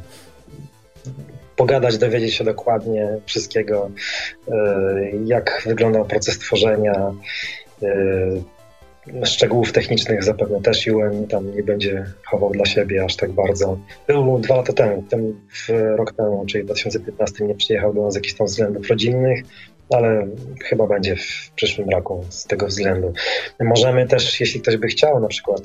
pogadać, 1.60 1.98
dowiedzieć 1.98 2.34
się 2.34 2.44
dokładnie 2.44 3.08
wszystkiego, 3.26 3.92
e, 4.48 4.54
jak 5.26 5.64
wyglądał 5.66 6.06
proces 6.06 6.40
tworzenia. 6.40 7.14
E, 7.84 9.26
szczegółów 9.26 9.72
technicznych 9.72 10.24
zapewne 10.24 10.62
też 10.62 10.88
UN 10.88 11.28
tam 11.28 11.56
nie 11.56 11.64
będzie 11.64 12.06
chował 12.26 12.52
dla 12.52 12.66
siebie 12.66 13.04
aż 13.06 13.16
tak 13.16 13.32
bardzo. 13.32 13.78
Był 14.08 14.40
dwa 14.40 14.56
lata 14.56 14.74
temu, 14.74 15.04
ten 15.10 15.34
rok 15.96 16.14
temu, 16.14 16.46
czyli 16.46 16.64
w 16.64 16.66
2015 16.66 17.46
nie 17.46 17.56
przyjechał 17.56 17.94
do 17.94 18.02
nas 18.02 18.14
z 18.14 18.16
jakichś 18.16 18.34
tam 18.34 18.48
względów 18.48 18.90
rodzinnych, 18.90 19.44
ale 19.90 20.28
chyba 20.64 20.88
będzie 20.88 21.16
w 21.16 21.52
przyszłym 21.56 21.90
roku 21.90 22.26
z 22.30 22.46
tego 22.46 22.68
względu. 22.68 23.14
Możemy 23.60 24.08
też, 24.08 24.40
jeśli 24.40 24.62
ktoś 24.62 24.78
by 24.78 24.88
chciał 24.88 25.20
na 25.20 25.28
przykład, 25.28 25.62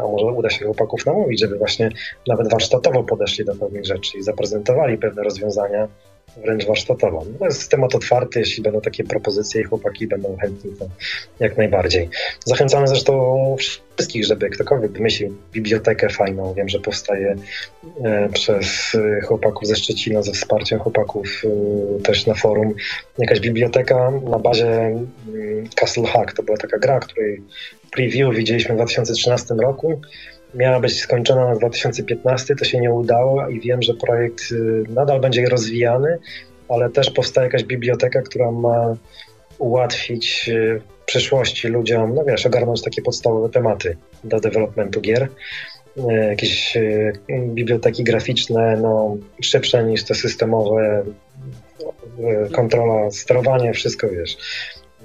a 0.00 0.06
może 0.08 0.26
uda 0.26 0.50
się 0.50 0.64
chłopaków 0.64 1.06
namówić, 1.06 1.40
żeby 1.40 1.58
właśnie 1.58 1.90
nawet 2.26 2.50
warsztatowo 2.50 3.02
podeszli 3.02 3.44
do 3.44 3.54
pewnych 3.54 3.86
rzeczy 3.86 4.18
i 4.18 4.22
zaprezentowali 4.22 4.98
pewne 4.98 5.22
rozwiązania, 5.22 5.88
wręcz 6.44 6.66
warsztatową. 6.66 7.24
To 7.38 7.44
jest 7.44 7.70
temat 7.70 7.94
otwarty, 7.94 8.40
jeśli 8.40 8.62
będą 8.62 8.80
takie 8.80 9.04
propozycje 9.04 9.60
i 9.60 9.64
chłopaki 9.64 10.06
będą 10.06 10.36
chętni, 10.36 10.70
to 10.78 10.86
jak 11.40 11.56
najbardziej. 11.56 12.08
Zachęcamy 12.44 12.88
zresztą 12.88 13.56
wszystkich, 13.58 14.24
żeby 14.24 14.50
ktokolwiek 14.50 14.92
wymyślił 14.92 15.34
bibliotekę 15.52 16.08
fajną. 16.08 16.54
Wiem, 16.54 16.68
że 16.68 16.80
powstaje 16.80 17.36
e, 18.04 18.28
przez 18.28 18.96
chłopaków 19.24 19.68
ze 19.68 19.76
Szczecina, 19.76 20.22
ze 20.22 20.32
wsparciem 20.32 20.78
chłopaków 20.78 21.42
e, 21.44 22.02
też 22.02 22.26
na 22.26 22.34
forum. 22.34 22.74
Jakaś 23.18 23.40
biblioteka 23.40 24.12
na 24.30 24.38
bazie 24.38 24.66
mm, 24.68 25.08
Castle 25.74 26.06
Hack. 26.06 26.32
To 26.32 26.42
była 26.42 26.56
taka 26.56 26.78
gra, 26.78 27.00
której 27.00 27.42
preview 27.90 28.34
widzieliśmy 28.34 28.74
w 28.74 28.76
2013 28.76 29.54
roku 29.54 30.00
miała 30.54 30.80
być 30.80 31.00
skończona 31.00 31.48
na 31.48 31.56
2015, 31.56 32.56
to 32.56 32.64
się 32.64 32.80
nie 32.80 32.92
udało 32.92 33.48
i 33.48 33.60
wiem, 33.60 33.82
że 33.82 33.94
projekt 33.94 34.52
y, 34.52 34.84
nadal 34.88 35.20
będzie 35.20 35.48
rozwijany, 35.48 36.18
ale 36.68 36.90
też 36.90 37.10
powstaje 37.10 37.46
jakaś 37.46 37.64
biblioteka, 37.64 38.22
która 38.22 38.50
ma 38.50 38.96
ułatwić 39.58 40.48
y, 40.48 40.80
w 41.02 41.04
przyszłości 41.04 41.68
ludziom, 41.68 42.14
no 42.14 42.24
wiesz, 42.24 42.46
ogarnąć 42.46 42.82
takie 42.82 43.02
podstawowe 43.02 43.48
tematy 43.48 43.96
do 44.24 44.40
developmentu 44.40 45.00
gier. 45.00 45.28
Y, 45.96 46.12
jakieś 46.12 46.78
biblioteki 47.48 48.04
graficzne, 48.04 48.76
no, 48.82 49.16
szybsze 49.42 49.84
niż 49.84 50.04
te 50.04 50.14
systemowe, 50.14 51.04
kontrola, 52.52 53.10
sterowanie, 53.10 53.72
wszystko 53.72 54.08
wiesz. 54.08 54.36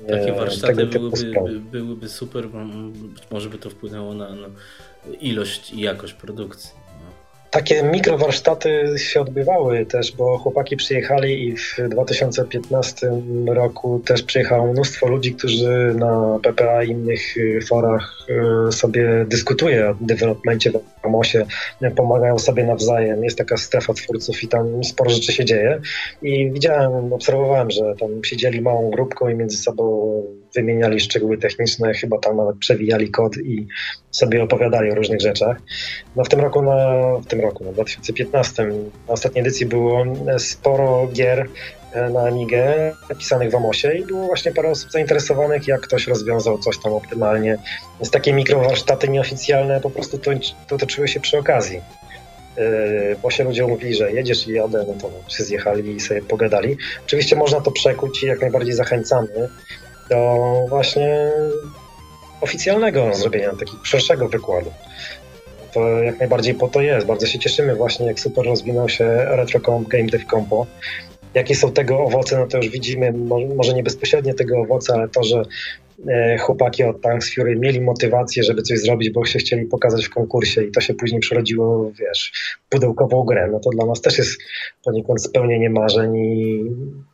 Takie 0.10 0.34
warsztaty 0.34 0.86
byłyby, 0.86 1.60
byłyby 1.72 2.10
super, 2.10 2.48
może 3.32 3.50
by 3.50 3.58
to 3.58 3.70
wpłynęło 3.70 4.14
na, 4.14 4.36
na 4.36 4.50
ilość 5.22 5.74
i 5.74 5.82
jakość 5.82 6.14
produkcji. 6.14 6.84
Takie 7.54 7.84
mikrowarsztaty 7.84 8.94
się 8.98 9.22
odbywały 9.22 9.86
też, 9.86 10.12
bo 10.12 10.38
chłopaki 10.38 10.78
przyjechali 10.78 11.48
i 11.48 11.58
w 11.58 11.76
2015 11.90 13.12
roku 13.48 14.02
też 14.06 14.24
przyjechało 14.24 14.74
mnóstwo 14.74 15.08
ludzi, 15.08 15.36
którzy 15.36 15.94
na 15.96 16.40
PPA 16.44 16.84
i 16.84 16.90
innych 16.90 17.38
y, 17.38 17.60
forach 17.70 18.28
y, 18.70 18.72
sobie 18.72 19.26
dyskutuje 19.28 19.90
o 19.90 19.96
developmencie 20.02 20.72
w 20.72 21.06
Amosie, 21.06 21.46
pomagają 21.96 22.40
sobie 22.40 22.64
nawzajem. 22.64 23.24
Jest 23.24 23.38
taka 23.38 23.58
strefa 23.58 23.94
twórców 23.94 24.44
i 24.44 24.48
tam 24.48 24.84
sporo 24.84 25.10
rzeczy 25.10 25.34
się 25.34 25.46
dzieje. 25.46 25.82
I 26.22 26.52
widziałem, 26.52 27.14
obserwowałem, 27.14 27.72
że 27.72 27.94
tam 28.00 28.24
siedzieli 28.24 28.62
małą 28.62 28.90
grupką 28.90 29.30
i 29.30 29.36
między 29.36 29.58
sobą 29.58 30.24
wymieniali 30.56 31.00
szczegóły 31.00 31.38
techniczne, 31.38 31.94
chyba 31.94 32.18
tam 32.18 32.38
nawet 32.38 32.58
przewijali 32.58 33.12
kod 33.12 33.38
i 33.38 33.68
sobie 34.12 34.44
opowiadali 34.44 34.92
o 34.92 34.96
różnych 34.96 35.22
rzeczach. 35.22 35.58
No 36.16 36.24
w 36.24 36.30
tym 36.30 36.40
roku, 36.40 36.62
na, 36.62 37.02
w 37.18 37.26
tym 37.26 37.42
roku, 37.42 37.64
na 37.64 37.72
2015, 37.72 38.64
na 39.08 39.14
ostatniej 39.14 39.42
edycji 39.42 39.66
było 39.66 40.06
sporo 40.38 41.08
gier 41.14 41.48
e, 41.94 42.10
na 42.10 42.22
Amigę 42.22 42.92
napisanych 43.10 43.52
w 43.52 43.56
Amosie 43.56 43.94
i 43.94 44.06
było 44.06 44.26
właśnie 44.26 44.52
parę 44.52 44.70
osób 44.70 44.92
zainteresowanych, 44.92 45.68
jak 45.68 45.82
ktoś 45.82 46.08
rozwiązał 46.08 46.58
coś 46.58 46.78
tam 46.78 46.94
optymalnie. 46.94 47.58
Więc 48.00 48.12
takie 48.12 48.34
mikrowarsztaty 48.34 49.10
nieoficjalne 49.10 49.82
po 49.82 49.90
prostu 49.90 50.18
to, 50.18 50.32
to 50.68 50.78
toczyły 50.78 51.08
się 51.08 51.20
przy 51.20 51.38
okazji. 51.38 51.82
Yy, 52.58 53.16
bo 53.22 53.32
się 53.32 53.44
ludzie 53.44 53.66
umówili, 53.66 53.96
że 53.96 54.12
jedziesz 54.12 54.48
i 54.48 54.52
jadę, 54.52 54.86
no 54.88 54.94
to 54.94 55.30
się 55.30 55.44
zjechali 55.44 55.96
i 55.96 56.00
sobie 56.00 56.22
pogadali. 56.22 56.78
Oczywiście 57.06 57.36
można 57.36 57.62
to 57.62 57.72
przekuć 57.72 58.24
i 58.24 58.26
jak 58.26 58.42
najbardziej 58.42 58.74
zachęcamy 58.74 59.50
do 60.10 60.38
właśnie 60.70 61.32
oficjalnego 62.42 63.14
zrobienia 63.14 63.50
takiego 63.50 63.86
szerszego 63.86 64.30
wykładu. 64.30 64.72
To 65.74 65.90
jak 66.04 66.20
najbardziej 66.20 66.54
po 66.54 66.68
to 66.68 66.82
jest. 66.82 67.08
Bardzo 67.08 67.28
się 67.28 67.40
cieszymy 67.40 67.76
właśnie, 67.76 68.06
jak 68.06 68.20
super 68.20 68.46
rozwinął 68.46 68.90
się 68.90 69.06
RetroComp, 69.30 69.88
Game 69.88 70.06
Dev 70.06 70.26
Compo. 70.32 70.68
Jakie 71.34 71.56
są 71.56 71.72
tego 71.72 72.00
owoce, 72.00 72.38
no 72.38 72.48
to 72.48 72.58
już 72.58 72.70
widzimy, 72.70 73.14
może 73.56 73.74
nie 73.74 73.84
bezpośrednio 73.84 74.34
tego 74.34 74.62
owoce, 74.62 74.94
ale 74.94 75.10
to, 75.10 75.24
że 75.24 75.44
e, 76.08 76.38
chłopaki 76.38 76.84
od 76.84 77.02
Tanks 77.02 77.36
Fury 77.36 77.56
mieli 77.56 77.82
motywację, 77.82 78.44
żeby 78.44 78.62
coś 78.62 78.80
zrobić, 78.80 79.10
bo 79.10 79.26
się 79.26 79.40
chcieli 79.40 79.66
pokazać 79.66 80.06
w 80.06 80.10
konkursie 80.10 80.64
i 80.64 80.72
to 80.72 80.82
się 80.82 80.94
później 80.94 81.22
przerodziło, 81.22 81.92
wiesz, 82.00 82.32
pudełkową 82.70 83.24
grę, 83.24 83.50
no 83.52 83.60
to 83.60 83.70
dla 83.70 83.86
nas 83.86 84.02
też 84.02 84.18
jest 84.18 84.42
poniekąd 84.84 85.24
spełnienie 85.24 85.70
marzeń 85.70 86.16
i 86.16 86.66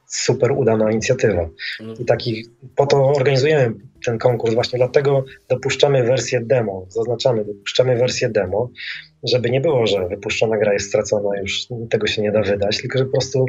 super 0.10 0.52
udana 0.52 0.92
inicjatywa. 0.92 1.50
No. 1.80 1.94
I 2.00 2.06
taki, 2.06 2.46
po 2.76 2.86
to 2.86 3.06
organizujemy 3.06 3.74
ten 4.06 4.18
konkurs, 4.18 4.54
właśnie 4.54 4.78
dlatego 4.78 5.26
dopuszczamy 5.50 6.04
wersję 6.04 6.42
demo, 6.42 6.86
zaznaczamy, 6.90 7.46
dopuszczamy 7.46 7.96
wersję 7.96 8.30
demo, 8.30 8.70
żeby 9.24 9.50
nie 9.50 9.62
było, 9.62 9.88
że 9.88 10.08
wypuszczona 10.08 10.58
gra 10.58 10.74
jest 10.74 10.88
stracona, 10.88 11.30
już 11.42 11.68
tego 11.90 12.08
się 12.08 12.22
nie 12.22 12.32
da 12.32 12.42
wydać, 12.42 12.78
tylko 12.78 12.98
że 12.98 13.06
po 13.06 13.12
prostu 13.12 13.46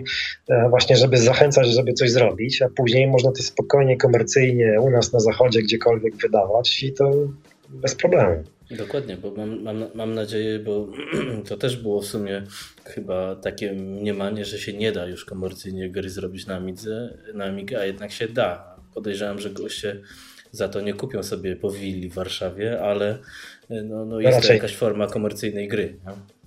e, 0.49 0.69
właśnie, 0.69 0.97
żeby 0.97 1.17
zachęcać, 1.17 1.69
żeby 1.69 1.93
coś 1.93 2.11
zrobić, 2.11 2.63
a 2.63 2.69
później 2.77 3.07
można 3.07 3.33
to 3.33 3.43
spokojnie, 3.43 3.97
komercyjnie 3.97 4.81
u 4.81 4.91
nas 4.91 5.13
na 5.13 5.21
zachodzie, 5.21 5.63
gdziekolwiek 5.63 6.17
wydawać 6.17 6.83
i 6.83 6.93
to 6.93 7.11
bez 7.69 7.95
problemu. 7.95 8.45
Dokładnie, 8.71 9.17
bo 9.17 9.31
mam, 9.31 9.63
mam, 9.63 9.85
mam 9.95 10.15
nadzieję, 10.15 10.59
bo 10.59 10.89
to 11.49 11.57
też 11.57 11.77
było 11.77 12.01
w 12.01 12.07
sumie 12.07 12.43
chyba 12.85 13.37
takie 13.37 13.73
mniemanie, 13.73 14.45
że 14.45 14.59
się 14.59 14.73
nie 14.73 14.93
da 14.93 15.07
już 15.07 15.25
komercyjnie 15.25 15.91
gry 15.91 16.11
zrobić 16.11 16.47
na 16.47 16.57
Amidze, 16.57 17.19
na 17.35 17.45
Amigę, 17.45 17.81
a 17.81 17.85
jednak 17.85 18.13
się 18.13 18.29
da. 18.29 18.77
Podejrzewam, 18.95 19.39
że 19.39 19.51
goście 19.51 20.01
za 20.51 20.69
to 20.69 20.81
nie 20.81 20.95
kupią 20.95 21.23
sobie 21.23 21.57
po 21.57 21.71
willi 21.71 22.09
w 22.09 22.15
Warszawie, 22.15 22.81
ale 22.81 23.19
no, 23.71 24.05
no 24.05 24.21
jest 24.21 24.47
to 24.47 24.53
jakaś 24.53 24.77
forma 24.77 25.07
komercyjnej 25.07 25.69
gry. 25.69 25.97
No? 26.05 26.40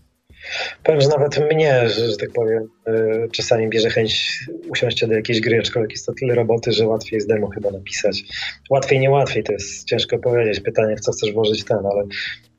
Powiem, 0.84 1.02
że 1.02 1.08
nawet 1.08 1.54
mnie, 1.54 1.90
że, 1.90 2.12
że 2.12 2.18
tak 2.18 2.32
powiem, 2.32 2.64
y, 2.88 3.30
czasami 3.32 3.70
bierze 3.70 3.90
chęć 3.90 4.40
usiąść 4.70 5.06
do 5.06 5.14
jakiejś 5.14 5.42
gry, 5.42 5.60
aczkolwiek 5.60 5.92
jest 5.92 6.06
to 6.06 6.14
tyle 6.14 6.36
roboty, 6.36 6.72
że 6.72 6.88
łatwiej 6.88 7.18
jest 7.18 7.28
demo 7.28 7.50
chyba 7.50 7.72
napisać. 7.72 8.24
Łatwiej, 8.70 9.00
nie 9.00 9.10
łatwiej, 9.10 9.44
to 9.44 9.54
jest 9.54 9.88
ciężko 9.88 10.18
powiedzieć. 10.18 10.60
Pytanie, 10.60 10.96
w 10.96 11.00
co 11.00 11.12
chcesz 11.12 11.34
włożyć 11.34 11.64
ten, 11.64 11.78
ale 11.78 12.04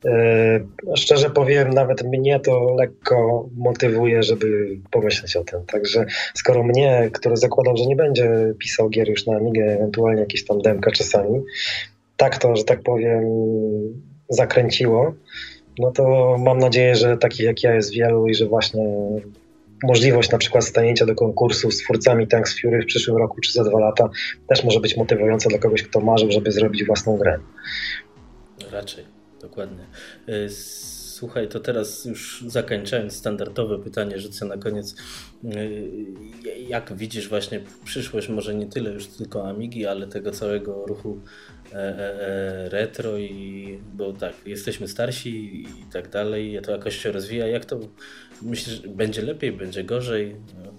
yy, 0.03 0.97
szczerze 0.97 1.29
powiem, 1.29 1.69
nawet 1.69 2.03
mnie 2.03 2.39
to 2.39 2.75
lekko 2.75 3.49
motywuje, 3.57 4.23
żeby 4.23 4.77
pomyśleć 4.91 5.35
o 5.35 5.43
tym. 5.43 5.65
Także 5.65 6.05
skoro 6.35 6.63
mnie, 6.63 7.09
który 7.13 7.37
zakładał, 7.37 7.77
że 7.77 7.85
nie 7.85 7.95
będzie 7.95 8.53
pisał 8.59 8.89
gier 8.89 9.09
już 9.09 9.25
na 9.25 9.37
Amigę, 9.37 9.65
ewentualnie 9.65 10.21
jakieś 10.21 10.45
tam 10.45 10.61
demka 10.61 10.91
czasami, 10.91 11.41
tak 12.17 12.37
to, 12.37 12.55
że 12.55 12.63
tak 12.63 12.83
powiem, 12.83 13.23
zakręciło, 14.29 15.13
no 15.79 15.91
to 15.91 16.35
mam 16.39 16.57
nadzieję, 16.57 16.95
że 16.95 17.17
takich 17.17 17.45
jak 17.45 17.63
ja 17.63 17.75
jest 17.75 17.91
wielu 17.91 18.27
i 18.27 18.35
że 18.35 18.45
właśnie 18.45 18.83
możliwość 19.83 20.31
na 20.31 20.37
przykład 20.37 20.65
stanięcia 20.65 21.05
do 21.05 21.15
konkursu 21.15 21.71
z 21.71 21.77
twórcami 21.77 22.27
Tanks 22.27 22.61
Fury 22.61 22.81
w 22.81 22.85
przyszłym 22.85 23.17
roku 23.17 23.41
czy 23.41 23.53
za 23.53 23.63
dwa 23.63 23.79
lata 23.79 24.09
też 24.47 24.63
może 24.63 24.79
być 24.79 24.97
motywująca 24.97 25.49
dla 25.49 25.59
kogoś, 25.59 25.83
kto 25.83 25.99
marzył, 25.99 26.31
żeby 26.31 26.51
zrobić 26.51 26.85
własną 26.85 27.17
grę. 27.17 27.39
Raczej, 28.71 29.05
dokładnie. 29.41 29.83
Y, 30.29 30.49
słuchaj, 30.49 31.47
to 31.47 31.59
teraz 31.59 32.05
już 32.05 32.43
zakończając 32.47 33.13
standardowe 33.13 33.79
pytanie, 33.79 34.19
rzucę 34.19 34.45
na 34.45 34.57
koniec. 34.57 34.95
Y, 35.43 35.89
jak 36.67 36.93
widzisz 36.93 37.29
właśnie 37.29 37.61
przyszłość, 37.85 38.29
może 38.29 38.55
nie 38.55 38.67
tyle 38.67 38.91
już 38.91 39.07
tylko 39.07 39.49
Amigi, 39.49 39.85
ale 39.85 40.07
tego 40.07 40.31
całego 40.31 40.85
ruchu 40.85 41.19
retro 42.69 43.17
i 43.17 43.79
bo 43.93 44.13
tak, 44.13 44.33
jesteśmy 44.45 44.87
starsi 44.87 45.63
i 45.63 45.67
tak 45.93 46.09
dalej, 46.09 46.59
to 46.63 46.71
jakoś 46.71 46.97
się 46.97 47.11
rozwija. 47.11 47.47
Jak 47.47 47.65
to 47.65 47.79
myślisz, 48.41 48.87
będzie 48.87 49.21
lepiej, 49.21 49.51
będzie 49.51 49.83
gorzej? 49.83 50.35
No. 50.65 50.71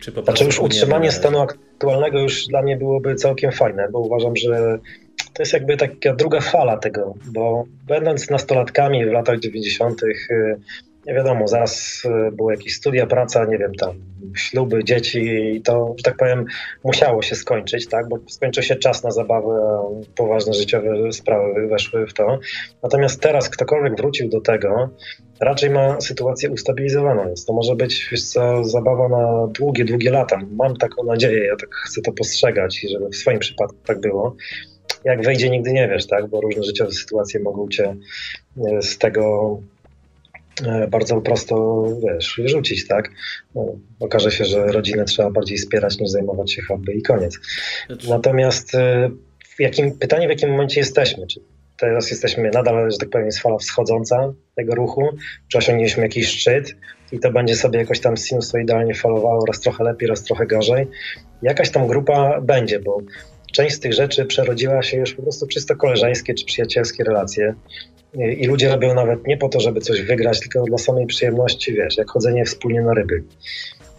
Czy 0.00 0.12
po 0.12 0.22
znaczy 0.22 0.44
już 0.44 0.58
utrzymanie 0.58 1.12
stanu 1.12 1.40
aktualnego 1.40 2.20
już 2.20 2.46
dla 2.46 2.62
mnie 2.62 2.76
byłoby 2.76 3.14
całkiem 3.14 3.52
fajne, 3.52 3.88
bo 3.92 3.98
uważam, 3.98 4.36
że 4.36 4.78
to 5.32 5.42
jest 5.42 5.52
jakby 5.52 5.76
taka 5.76 6.14
druga 6.14 6.40
fala 6.40 6.76
tego, 6.76 7.14
bo 7.26 7.64
będąc 7.86 8.30
nastolatkami 8.30 9.06
w 9.06 9.12
latach 9.12 9.38
90., 9.38 10.00
nie 11.08 11.14
wiadomo, 11.14 11.48
zaraz 11.48 12.02
e, 12.04 12.32
były 12.32 12.52
jakieś 12.52 12.74
studia, 12.74 13.06
praca, 13.06 13.44
nie 13.44 13.58
wiem, 13.58 13.74
tam 13.74 13.94
śluby, 14.36 14.84
dzieci 14.84 15.18
i 15.54 15.62
to, 15.62 15.94
że 15.96 16.02
tak 16.02 16.16
powiem, 16.16 16.44
musiało 16.84 17.22
się 17.22 17.34
skończyć, 17.34 17.88
tak, 17.88 18.08
bo 18.08 18.18
skończył 18.28 18.62
się 18.62 18.76
czas 18.76 19.04
na 19.04 19.10
zabawę, 19.10 19.48
a 19.48 19.80
poważne 20.16 20.54
życiowe 20.54 21.12
sprawy 21.12 21.68
weszły 21.68 22.06
w 22.06 22.14
to. 22.14 22.38
Natomiast 22.82 23.20
teraz 23.20 23.50
ktokolwiek 23.50 23.96
wrócił 23.96 24.28
do 24.28 24.40
tego, 24.40 24.90
raczej 25.40 25.70
ma 25.70 26.00
sytuację 26.00 26.50
ustabilizowaną, 26.50 27.26
więc 27.26 27.44
to 27.44 27.52
może 27.52 27.76
być, 27.76 28.08
wiesz 28.12 28.22
co, 28.22 28.64
zabawa 28.64 29.08
na 29.08 29.46
długie, 29.46 29.84
długie 29.84 30.10
lata. 30.10 30.40
Mam 30.50 30.76
taką 30.76 31.04
nadzieję, 31.04 31.46
ja 31.46 31.56
tak 31.56 31.74
chcę 31.74 32.00
to 32.02 32.12
postrzegać 32.12 32.84
i 32.84 32.88
żeby 32.88 33.08
w 33.08 33.16
swoim 33.16 33.38
przypadku 33.38 33.76
tak 33.86 34.00
było 34.00 34.36
jak 35.04 35.24
wejdzie, 35.24 35.50
nigdy 35.50 35.72
nie 35.72 35.88
wiesz, 35.88 36.06
tak? 36.06 36.26
Bo 36.26 36.40
różne 36.40 36.62
życiowe 36.62 36.92
sytuacje 36.92 37.40
mogą 37.40 37.68
cię 37.68 37.96
e, 38.66 38.82
z 38.82 38.98
tego 38.98 39.58
bardzo 40.90 41.20
prosto, 41.20 41.84
wiesz, 42.06 42.34
wyrzucić, 42.42 42.86
tak? 42.86 43.10
No, 43.54 43.66
okaże 44.00 44.30
się, 44.30 44.44
że 44.44 44.66
rodzinę 44.66 45.04
trzeba 45.04 45.30
bardziej 45.30 45.58
wspierać 45.58 45.98
niż 45.98 46.10
zajmować 46.10 46.52
się 46.52 46.62
hobby 46.62 46.98
i 46.98 47.02
koniec. 47.02 47.38
Znaczy- 47.86 48.10
Natomiast 48.10 48.74
e, 48.74 49.10
w 49.56 49.60
jakim, 49.60 49.98
pytanie, 49.98 50.26
w 50.26 50.30
jakim 50.30 50.50
momencie 50.50 50.80
jesteśmy? 50.80 51.26
Czy 51.26 51.40
teraz 51.78 52.10
jesteśmy 52.10 52.50
nadal, 52.50 52.92
że 52.92 52.98
tak 52.98 53.10
powiem, 53.10 53.26
jest 53.26 53.38
fala 53.38 53.58
wschodząca 53.58 54.32
tego 54.56 54.74
ruchu, 54.74 55.08
czy 55.48 55.58
osiągnęliśmy 55.58 56.02
jakiś 56.02 56.28
szczyt 56.28 56.76
i 57.12 57.18
to 57.18 57.32
będzie 57.32 57.56
sobie 57.56 57.78
jakoś 57.78 58.00
tam 58.00 58.16
sinusoidalnie 58.16 58.94
falowało, 58.94 59.44
raz 59.46 59.60
trochę 59.60 59.84
lepiej, 59.84 60.08
raz 60.08 60.22
trochę 60.24 60.46
gorzej. 60.46 60.86
Jakaś 61.42 61.70
tam 61.70 61.86
grupa 61.86 62.40
będzie, 62.40 62.80
bo 62.80 62.98
część 63.52 63.76
z 63.76 63.80
tych 63.80 63.92
rzeczy 63.92 64.24
przerodziła 64.24 64.82
się 64.82 64.96
już 64.96 65.14
po 65.14 65.22
prostu 65.22 65.46
czysto 65.46 65.76
koleżeńskie 65.76 66.34
czy 66.34 66.44
przyjacielskie 66.44 67.04
relacje. 67.04 67.54
I 68.14 68.46
ludzie 68.46 68.68
robią 68.68 68.94
nawet 68.94 69.26
nie 69.26 69.36
po 69.36 69.48
to, 69.48 69.60
żeby 69.60 69.80
coś 69.80 70.02
wygrać, 70.02 70.40
tylko 70.40 70.62
dla 70.62 70.78
samej 70.78 71.06
przyjemności, 71.06 71.72
wiesz, 71.72 71.98
jak 71.98 72.10
chodzenie 72.10 72.44
wspólnie 72.44 72.82
na 72.82 72.94
ryby. 72.94 73.22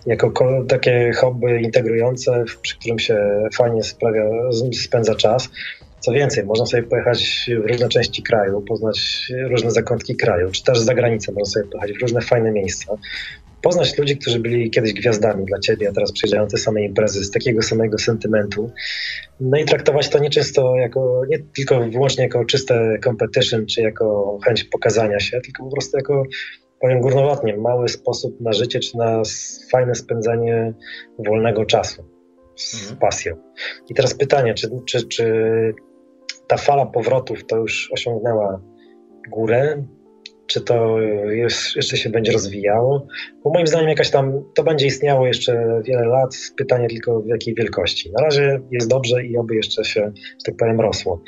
Jako 0.06 0.34
takie 0.68 1.12
hobby 1.14 1.62
integrujące, 1.64 2.44
przy 2.62 2.78
którym 2.78 3.00
się 3.00 3.18
fajnie 3.54 3.84
sprawia, 3.84 4.24
spędza 4.74 5.16
czas. 5.16 5.50
Co 6.00 6.12
więcej, 6.12 6.44
można 6.44 6.66
sobie 6.66 6.84
pojechać 6.84 7.50
w 7.64 7.68
różne 7.68 7.90
części 7.90 8.24
kraju, 8.24 8.62
poznać 8.62 9.32
różne 9.50 9.72
zakątki 9.72 10.16
kraju, 10.16 10.52
czy 10.52 10.64
też 10.64 10.80
za 10.80 10.94
granicę 10.94 11.32
można 11.32 11.54
sobie 11.54 11.66
pojechać 11.66 11.98
w 11.98 12.02
różne 12.02 12.22
fajne 12.22 12.52
miejsca 12.52 12.98
poznać 13.62 13.98
ludzi, 13.98 14.18
którzy 14.18 14.40
byli 14.40 14.72
kiedyś 14.72 14.94
gwiazdami 14.94 15.46
dla 15.46 15.60
ciebie, 15.60 15.90
a 15.90 15.92
teraz 15.92 16.12
przyjeżdżają 16.12 16.48
te 16.48 16.58
same 16.58 16.84
imprezy 16.84 17.26
z 17.26 17.32
takiego 17.32 17.62
samego 17.62 17.98
sentymentu. 17.98 18.72
No 19.40 19.58
i 19.58 19.66
traktować 19.66 20.10
to 20.10 20.20
nieczęsto 20.20 20.76
jako, 20.76 21.22
nie 21.30 21.40
tylko 21.40 21.80
wyłącznie 21.80 22.24
jako 22.24 22.46
czyste 22.46 23.00
competition, 23.04 23.66
czy 23.66 23.82
jako 23.82 24.38
chęć 24.46 24.64
pokazania 24.64 25.20
się, 25.20 25.42
tylko 25.42 25.64
po 25.64 25.72
prostu 25.72 25.98
jako, 25.98 26.24
powiem 26.80 27.02
górnolotnie, 27.02 27.58
mały 27.58 27.90
sposób 27.90 28.42
na 28.42 28.54
życie, 28.54 28.80
czy 28.80 28.98
na 28.98 29.22
fajne 29.72 29.96
spędzanie 29.96 30.74
wolnego 31.28 31.66
czasu 31.66 32.06
z 32.56 32.82
mhm. 32.82 33.00
pasją. 33.00 33.36
I 33.90 33.94
teraz 33.94 34.14
pytanie, 34.14 34.54
czy, 34.54 34.70
czy, 34.86 35.08
czy 35.08 35.34
ta 36.48 36.58
fala 36.58 36.86
powrotów 36.86 37.46
to 37.46 37.58
już 37.58 37.90
osiągnęła 37.92 38.62
górę, 39.30 39.84
czy 40.50 40.62
to 40.62 41.02
jest, 41.30 41.76
jeszcze 41.76 41.98
się 41.98 42.10
będzie 42.10 42.32
rozwijało. 42.32 43.08
Bo 43.44 43.50
moim 43.50 43.68
zdaniem 43.68 43.90
jakaś 43.90 44.10
tam, 44.10 44.44
to 44.56 44.64
będzie 44.64 44.86
istniało 44.86 45.28
jeszcze 45.28 45.82
wiele 45.86 46.06
lat, 46.06 46.36
pytanie 46.58 46.88
tylko 46.88 47.22
w 47.22 47.28
jakiej 47.28 47.56
wielkości. 47.56 48.12
Na 48.12 48.24
razie 48.24 48.60
jest 48.72 48.90
dobrze 48.90 49.26
i 49.26 49.38
oby 49.38 49.56
jeszcze 49.56 49.84
się, 49.86 50.12
że 50.16 50.44
tak 50.46 50.56
powiem, 50.56 50.82
rosło. 50.82 51.22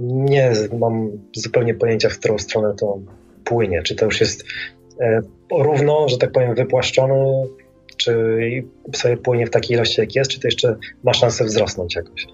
Nie 0.00 0.52
mam 0.78 1.10
zupełnie 1.36 1.74
pojęcia, 1.74 2.08
w 2.08 2.18
którą 2.18 2.38
stronę 2.38 2.74
to 2.80 2.98
płynie. 3.44 3.82
Czy 3.82 3.94
to 3.94 4.04
już 4.04 4.20
jest 4.20 4.44
e, 5.00 5.20
równo, 5.50 6.08
że 6.08 6.18
tak 6.18 6.32
powiem, 6.32 6.54
wypłaszczone, 6.54 7.44
czy 7.96 8.14
sobie 8.94 9.16
płynie 9.16 9.46
w 9.46 9.50
takiej 9.50 9.76
ilości, 9.76 10.00
jak 10.00 10.14
jest, 10.14 10.30
czy 10.30 10.40
to 10.40 10.48
jeszcze 10.48 10.76
ma 11.04 11.14
szansę 11.14 11.44
wzrosnąć 11.44 11.94
jakoś. 11.94 12.26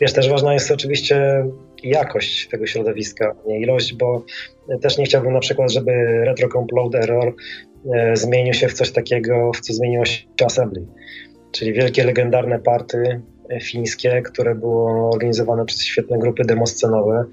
Wiesz, 0.00 0.12
też 0.12 0.28
ważna 0.28 0.54
jest 0.54 0.70
oczywiście 0.70 1.44
jakość 1.82 2.48
tego 2.48 2.66
środowiska, 2.66 3.34
nie 3.46 3.60
ilość, 3.60 3.94
bo 3.94 4.24
też 4.76 4.98
nie 4.98 5.04
chciałbym 5.04 5.32
na 5.32 5.40
przykład, 5.40 5.72
żeby 5.72 5.92
Retro 6.24 6.48
Compload 6.48 6.94
Error 6.94 7.34
e, 7.94 8.16
zmienił 8.16 8.54
się 8.54 8.68
w 8.68 8.72
coś 8.72 8.90
takiego, 8.90 9.52
w 9.52 9.60
co 9.60 9.72
zmieniło 9.72 10.04
się 10.04 10.24
Assembly. 10.46 10.86
Czyli 11.52 11.72
wielkie, 11.72 12.04
legendarne 12.04 12.58
party 12.58 13.20
e, 13.50 13.60
fińskie, 13.60 14.22
które 14.22 14.54
było 14.54 15.10
organizowane 15.10 15.64
przez 15.64 15.82
świetne 15.82 16.18
grupy 16.18 16.44
demoscenowe, 16.44 17.24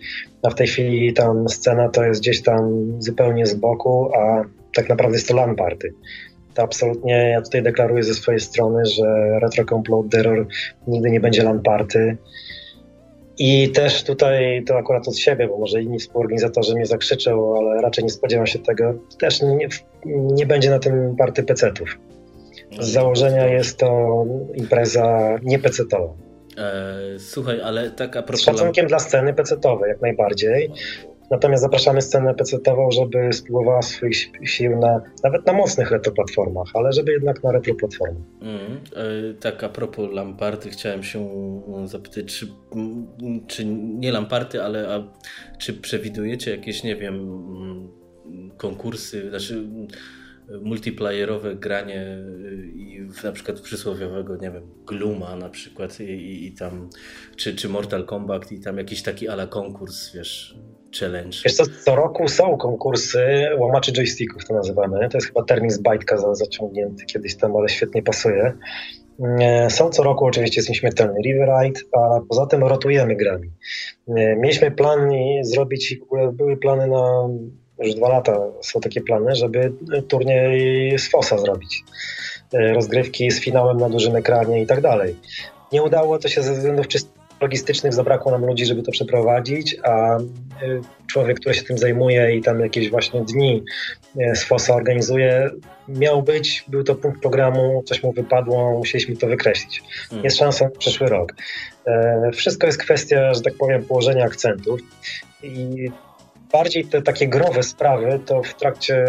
a 0.43 0.49
w 0.49 0.55
tej 0.55 0.67
chwili 0.67 1.13
tam 1.13 1.49
scena 1.49 1.89
to 1.89 2.05
jest 2.05 2.21
gdzieś 2.21 2.41
tam 2.41 2.93
zupełnie 2.99 3.45
z 3.45 3.53
boku, 3.53 4.09
a 4.15 4.43
tak 4.75 4.89
naprawdę 4.89 5.15
jest 5.15 5.27
to 5.27 5.35
LAN 5.35 5.55
party. 5.55 5.93
To 6.53 6.63
absolutnie, 6.63 7.29
ja 7.29 7.41
tutaj 7.41 7.63
deklaruję 7.63 8.03
ze 8.03 8.13
swojej 8.13 8.39
strony, 8.39 8.85
że 8.85 9.39
Retro 9.39 9.65
Compload 9.65 10.13
Error 10.13 10.47
nigdy 10.87 11.11
nie 11.11 11.19
będzie 11.19 11.43
LAN 11.43 11.61
party. 11.61 12.17
I 13.37 13.71
też 13.71 14.03
tutaj, 14.03 14.63
to 14.67 14.77
akurat 14.77 15.07
od 15.07 15.17
siebie, 15.17 15.47
bo 15.47 15.57
może 15.57 15.81
inni 15.81 15.99
współorganizatorzy 15.99 16.75
mnie 16.75 16.85
zakrzyczą, 16.85 17.57
ale 17.57 17.81
raczej 17.81 18.03
nie 18.03 18.09
spodziewam 18.09 18.47
się 18.47 18.59
tego, 18.59 18.93
też 19.19 19.41
nie, 19.41 19.67
nie 20.05 20.45
będzie 20.45 20.69
na 20.69 20.79
tym 20.79 21.15
party 21.15 21.43
pecetów. 21.43 21.99
Z 22.79 22.87
założenia 22.87 23.47
jest 23.47 23.79
to 23.79 24.23
impreza 24.53 25.37
nie 25.43 25.59
pecetowa. 25.59 26.13
E, 26.57 27.19
słuchaj, 27.19 27.61
ale 27.61 27.91
tak 27.91 28.15
a 28.15 28.23
propos... 28.23 28.41
Z 28.41 28.45
szacunkiem 28.45 28.87
dla 28.87 28.99
sceny 28.99 29.33
pecetowej, 29.33 29.89
jak 29.89 30.01
najbardziej. 30.01 30.71
Natomiast 31.31 31.63
zapraszamy 31.63 32.01
scenę 32.01 32.33
PC-ową, 32.33 32.91
żeby 32.91 33.33
spróbowała 33.33 33.81
swoich 33.81 34.17
sił 34.43 34.79
na, 34.79 35.01
nawet 35.23 35.45
na 35.45 35.53
mocnych 35.53 35.91
retroplatformach, 35.91 36.67
ale 36.73 36.93
żeby 36.93 37.11
jednak 37.11 37.43
na 37.43 37.51
retroplatformach. 37.51 38.23
Mm, 38.41 38.79
tak, 39.39 39.63
a 39.63 39.69
propos 39.69 40.09
Lamparty, 40.11 40.69
chciałem 40.69 41.03
się 41.03 41.29
zapytać, 41.85 42.25
czy, 42.25 42.47
czy 43.47 43.65
nie 43.65 44.11
Lamparty, 44.11 44.63
ale 44.63 44.95
a, 44.95 45.03
czy 45.57 45.73
przewidujecie 45.73 46.51
jakieś, 46.51 46.83
nie 46.83 46.95
wiem, 46.95 47.27
konkursy, 48.57 49.29
znaczy 49.29 49.67
multiplayerowe 50.61 51.55
granie 51.55 52.17
i 52.75 53.07
na 53.23 53.31
przykład 53.31 53.61
przysłowiowego, 53.61 54.35
nie 54.35 54.51
wiem, 54.51 54.63
Gluma 54.85 55.35
na 55.35 55.49
przykład 55.49 55.99
i, 55.99 56.03
i, 56.03 56.47
i 56.47 56.53
tam, 56.53 56.89
czy, 57.35 57.55
czy 57.55 57.69
Mortal 57.69 58.05
Kombat 58.05 58.51
i 58.51 58.59
tam 58.59 58.77
jakiś 58.77 59.03
taki 59.03 59.27
ala 59.27 59.47
konkurs, 59.47 60.13
wiesz, 60.13 60.57
challenge. 60.99 61.37
Wiesz 61.45 61.53
co, 61.53 61.63
co 61.85 61.95
roku 61.95 62.27
są 62.27 62.57
konkursy 62.57 63.47
łamaczy 63.57 63.91
joysticków, 63.91 64.45
to 64.45 64.53
nazywamy. 64.53 65.09
To 65.09 65.17
jest 65.17 65.27
chyba 65.27 65.43
termin 65.43 65.69
z 65.69 65.77
bajtka 65.77 66.35
zaciągnięty 66.35 67.05
kiedyś 67.05 67.35
tam, 67.35 67.55
ale 67.55 67.69
świetnie 67.69 68.03
pasuje. 68.03 68.53
E, 69.41 69.69
są 69.69 69.89
co 69.89 70.03
roku 70.03 70.25
oczywiście 70.25 70.59
jest 70.59 70.69
nieśmiertelny 70.69 71.19
Riverride, 71.25 71.79
a 71.93 72.19
poza 72.29 72.45
tym 72.45 72.63
rotujemy 72.63 73.15
grami. 73.15 73.49
E, 74.07 74.35
mieliśmy 74.35 74.71
plan 74.71 75.09
zrobić, 75.41 75.97
w 75.99 76.03
ogóle 76.03 76.31
były 76.31 76.57
plany 76.57 76.87
na 76.87 77.29
już 77.79 77.95
dwa 77.95 78.09
lata 78.09 78.39
są 78.61 78.79
takie 78.79 79.01
plany, 79.01 79.35
żeby 79.35 79.73
turniej 80.07 80.99
z 80.99 81.09
FOSA 81.09 81.37
zrobić. 81.37 81.83
E, 82.53 82.73
rozgrywki 82.73 83.31
z 83.31 83.41
finałem 83.41 83.77
na 83.77 83.89
dużym 83.89 84.15
ekranie 84.15 84.61
i 84.61 84.65
tak 84.65 84.81
dalej. 84.81 85.15
Nie 85.71 85.83
udało 85.83 86.19
to 86.19 86.27
się 86.27 86.41
ze 86.41 86.53
względów 86.53 86.87
czysto 86.87 87.24
logistycznych 87.41 87.93
zabrakło 87.93 88.31
nam 88.31 88.45
ludzi, 88.45 88.65
żeby 88.65 88.83
to 88.83 88.91
przeprowadzić, 88.91 89.77
a 89.83 90.17
y, 90.19 90.81
człowiek, 91.07 91.39
który 91.39 91.55
się 91.55 91.63
tym 91.63 91.77
zajmuje 91.77 92.35
i 92.35 92.41
tam 92.41 92.59
jakieś 92.59 92.89
właśnie 92.89 93.21
dni 93.21 93.63
y, 94.19 94.35
z 94.35 94.43
FOSA 94.43 94.75
organizuje, 94.75 95.49
miał 95.87 96.23
być, 96.23 96.65
był 96.67 96.83
to 96.83 96.95
punkt 96.95 97.21
programu, 97.21 97.83
coś 97.85 98.03
mu 98.03 98.11
wypadło, 98.11 98.77
musieliśmy 98.77 99.17
to 99.17 99.27
wykreślić. 99.27 99.83
Hmm. 100.09 100.23
Jest 100.23 100.37
szansa 100.37 100.65
na 100.65 100.71
przyszły 100.71 101.07
rok. 101.07 101.33
E, 101.87 102.31
wszystko 102.33 102.67
jest 102.67 102.79
kwestia, 102.79 103.33
że 103.33 103.41
tak 103.41 103.53
powiem, 103.53 103.83
położenia 103.83 104.25
akcentów 104.25 104.79
i 105.43 105.89
bardziej 106.51 106.85
te 106.85 107.01
takie 107.01 107.27
growe 107.27 107.63
sprawy 107.63 108.19
to 108.25 108.43
w 108.43 108.53
trakcie 108.53 109.05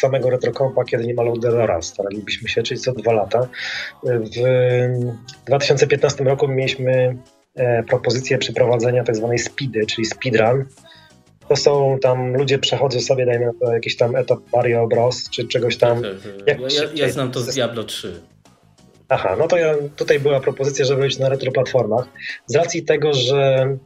samego 0.00 0.30
retrokompa, 0.30 0.84
kiedy 0.84 1.06
nie 1.06 1.14
ma 1.14 1.22
loadera, 1.22 1.82
staralibyśmy 1.82 2.48
się, 2.48 2.62
czyli 2.62 2.80
co 2.80 2.92
dwa 2.92 3.12
lata. 3.12 3.48
W 4.02 4.28
2015 5.46 6.24
roku 6.24 6.48
mieliśmy 6.48 7.16
propozycję 7.88 8.38
przeprowadzenia 8.38 9.04
tak 9.04 9.16
zwanej 9.16 9.38
speedy, 9.38 9.86
czyli 9.86 10.04
speedrun. 10.04 10.64
To 11.48 11.56
są 11.56 11.98
tam, 12.02 12.36
ludzie 12.36 12.58
przechodzą 12.58 13.00
sobie, 13.00 13.26
dajmy 13.26 13.46
na 13.46 13.52
to 13.60 13.72
jakiś 13.72 13.96
tam 13.96 14.16
etap 14.16 14.38
Mario 14.52 14.86
Bros, 14.86 15.30
czy 15.30 15.48
czegoś 15.48 15.76
tam. 15.76 16.02
Tak. 16.02 16.12
ja, 16.46 16.54
ja, 16.54 16.90
ja 16.94 17.12
znam 17.12 17.30
to 17.30 17.40
z 17.40 17.54
Diablo 17.54 17.84
3. 17.84 18.20
Aha, 19.08 19.36
no 19.38 19.48
to 19.48 19.56
ja, 19.56 19.74
tutaj 19.96 20.20
była 20.20 20.40
propozycja, 20.40 20.84
żeby 20.84 21.02
być 21.02 21.18
na 21.18 21.28
retroplatformach. 21.28 22.08
Z 22.46 22.54
racji 22.54 22.82
tego, 22.82 23.14
że 23.14 23.76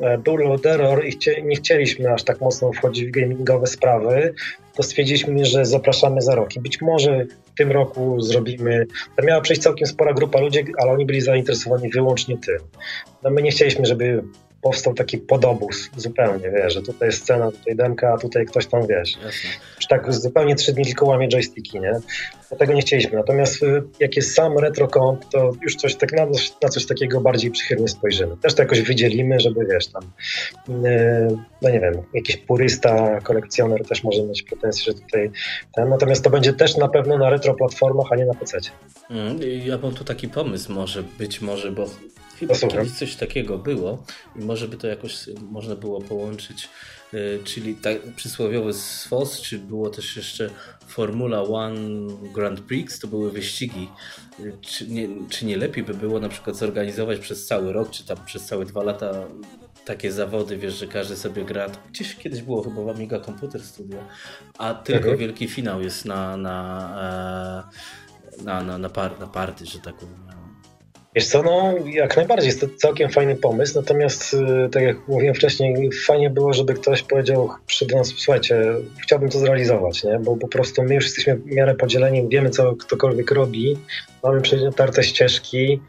e, 0.00 0.18
był 0.18 0.36
load 0.36 0.66
error 0.66 1.06
i 1.06 1.10
chcie, 1.10 1.42
nie 1.42 1.56
chcieliśmy 1.56 2.12
aż 2.12 2.22
tak 2.22 2.40
mocno 2.40 2.72
wchodzić 2.72 3.06
w 3.06 3.10
gamingowe 3.10 3.66
sprawy, 3.66 4.34
to 4.74 4.82
stwierdziliśmy, 4.82 5.44
że 5.44 5.64
zapraszamy 5.64 6.22
za 6.22 6.34
rok. 6.34 6.56
I 6.56 6.60
być 6.60 6.80
może 6.80 7.26
tym 7.56 7.72
roku 7.72 8.20
zrobimy. 8.20 8.86
Tam 9.16 9.26
miała 9.26 9.40
przyjść 9.40 9.62
całkiem 9.62 9.86
spora 9.86 10.14
grupa 10.14 10.40
ludzi, 10.40 10.64
ale 10.78 10.92
oni 10.92 11.06
byli 11.06 11.20
zainteresowani 11.20 11.90
wyłącznie 11.90 12.38
tym. 12.38 12.58
No 13.22 13.30
my 13.30 13.42
nie 13.42 13.50
chcieliśmy, 13.50 13.86
żeby 13.86 14.22
powstał 14.66 14.94
taki 14.94 15.18
podobus 15.18 15.90
zupełnie, 15.96 16.50
wiesz, 16.50 16.74
że 16.74 16.82
tutaj 16.82 17.08
jest 17.08 17.22
scena, 17.22 17.50
tutaj 17.50 17.76
demka, 17.76 18.12
a 18.12 18.18
tutaj 18.18 18.46
ktoś 18.46 18.66
tam, 18.66 18.86
wiesz. 18.86 19.16
Jasne. 19.24 19.50
tak 19.88 20.14
zupełnie 20.14 20.54
trzy 20.54 20.72
dni 20.72 20.84
tylko 20.84 21.06
łamie 21.06 21.28
joysticki, 21.28 21.80
nie? 21.80 21.92
Tego 22.58 22.72
nie 22.72 22.80
chcieliśmy. 22.80 23.16
Natomiast 23.16 23.62
y, 23.62 23.82
jak 24.00 24.16
jest 24.16 24.34
sam 24.34 24.58
retrokąt, 24.58 25.30
to 25.30 25.52
już 25.62 25.76
coś 25.76 25.94
tak 25.94 26.12
na, 26.12 26.26
na 26.62 26.68
coś 26.68 26.86
takiego 26.86 27.20
bardziej 27.20 27.50
przychylnie 27.50 27.88
spojrzymy. 27.88 28.36
Też 28.36 28.54
to 28.54 28.62
jakoś 28.62 28.80
wydzielimy, 28.80 29.40
żeby, 29.40 29.66
wiesz, 29.66 29.86
tam 29.86 30.02
yy, 30.68 31.36
no 31.62 31.70
nie 31.70 31.80
wiem, 31.80 31.94
jakiś 32.14 32.36
purysta, 32.36 33.20
kolekcjoner 33.20 33.86
też 33.86 34.04
może 34.04 34.22
mieć 34.22 34.42
pretensje, 34.42 34.92
że 34.92 34.98
tutaj 34.98 35.30
ten, 35.74 35.88
natomiast 35.88 36.24
to 36.24 36.30
będzie 36.30 36.52
też 36.52 36.76
na 36.76 36.88
pewno 36.88 37.18
na 37.18 37.30
retro 37.30 37.54
platformach, 37.54 38.06
a 38.10 38.16
nie 38.16 38.26
na 38.26 38.34
PC. 38.34 38.58
Mm, 39.10 39.38
ja 39.64 39.78
mam 39.78 39.94
tu 39.94 40.04
taki 40.04 40.28
pomysł 40.28 40.72
może, 40.72 41.02
być 41.18 41.40
może, 41.40 41.72
bo 41.72 41.86
Chyba 42.38 42.54
kiedyś 42.54 42.92
coś 42.92 43.16
takiego 43.16 43.58
było 43.58 44.04
i 44.36 44.38
może 44.38 44.68
by 44.68 44.76
to 44.76 44.86
jakoś 44.86 45.16
można 45.50 45.76
było 45.76 46.00
połączyć, 46.00 46.68
y, 47.14 47.40
czyli 47.44 47.74
tak 47.74 48.02
przysłowiowy 48.16 48.72
SFOS, 48.72 49.40
czy 49.40 49.58
było 49.58 49.90
też 49.90 50.16
jeszcze 50.16 50.50
Formula 50.86 51.42
One 51.42 52.08
Grand 52.34 52.60
Prix, 52.60 52.98
to 52.98 53.08
były 53.08 53.30
wyścigi. 53.30 53.88
Czy 54.60 54.88
nie, 54.88 55.08
czy 55.28 55.46
nie 55.46 55.56
lepiej 55.56 55.84
by 55.84 55.94
było 55.94 56.20
na 56.20 56.28
przykład 56.28 56.56
zorganizować 56.56 57.18
przez 57.18 57.46
cały 57.46 57.72
rok, 57.72 57.90
czy 57.90 58.06
tam 58.06 58.16
przez 58.26 58.44
całe 58.44 58.64
dwa 58.64 58.82
lata 58.82 59.12
takie 59.84 60.12
zawody, 60.12 60.56
wiesz, 60.56 60.74
że 60.74 60.86
każdy 60.86 61.16
sobie 61.16 61.44
gra. 61.44 61.66
Gdzieś 61.90 62.16
kiedyś 62.16 62.42
było 62.42 62.62
chyba 62.62 62.82
w 62.82 62.88
Amiga 62.88 63.20
Computer 63.20 63.62
Studio, 63.62 63.98
a 64.58 64.74
tylko 64.74 64.98
mhm. 64.98 65.18
wielki 65.18 65.48
finał 65.48 65.82
jest 65.82 66.04
na, 66.04 66.36
na, 66.36 67.68
e, 68.38 68.44
na, 68.44 68.62
na, 68.62 68.78
na, 68.78 68.88
par, 68.88 69.20
na 69.20 69.26
party, 69.26 69.66
że 69.66 69.78
tak 69.78 69.94
powiem. 69.94 70.35
Wiesz 71.16 71.26
co, 71.26 71.42
no 71.42 71.74
jak 71.86 72.16
najbardziej 72.16 72.46
jest 72.46 72.60
to 72.60 72.66
całkiem 72.76 73.10
fajny 73.10 73.36
pomysł, 73.36 73.80
natomiast 73.80 74.34
y, 74.34 74.68
tak 74.72 74.82
jak 74.82 75.08
mówiłem 75.08 75.34
wcześniej, 75.34 75.90
fajnie 76.06 76.30
było, 76.30 76.52
żeby 76.52 76.74
ktoś 76.74 77.02
powiedział 77.02 77.50
przed 77.66 77.92
nas, 77.92 78.08
słuchajcie, 78.08 78.74
chciałbym 79.02 79.28
to 79.28 79.38
zrealizować, 79.38 80.04
nie? 80.04 80.18
bo 80.18 80.36
po 80.36 80.48
prostu 80.48 80.82
my 80.82 80.94
już 80.94 81.04
jesteśmy 81.04 81.36
w 81.36 81.46
miarę 81.46 81.74
podzieleni, 81.74 82.28
wiemy 82.28 82.50
co 82.50 82.76
ktokolwiek 82.76 83.30
robi, 83.30 83.78
mamy 84.22 84.40
przetarte 84.40 85.02
ścieżki, 85.02 85.80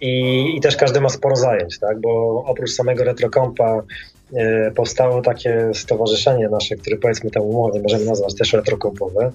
i, 0.00 0.56
i 0.56 0.60
też 0.60 0.76
każdy 0.76 1.00
ma 1.00 1.08
sporo 1.08 1.36
zajęć, 1.36 1.78
tak? 1.78 2.00
bo 2.00 2.44
oprócz 2.46 2.70
samego 2.70 3.04
retrokompa 3.04 3.82
powstało 4.74 5.22
takie 5.22 5.70
stowarzyszenie 5.74 6.48
nasze, 6.48 6.76
które 6.76 6.96
powiedzmy 6.96 7.30
tę 7.30 7.40
umowę 7.40 7.80
możemy 7.82 8.04
nazwać 8.04 8.34
też 8.34 8.52
retrokompowe. 8.52 9.32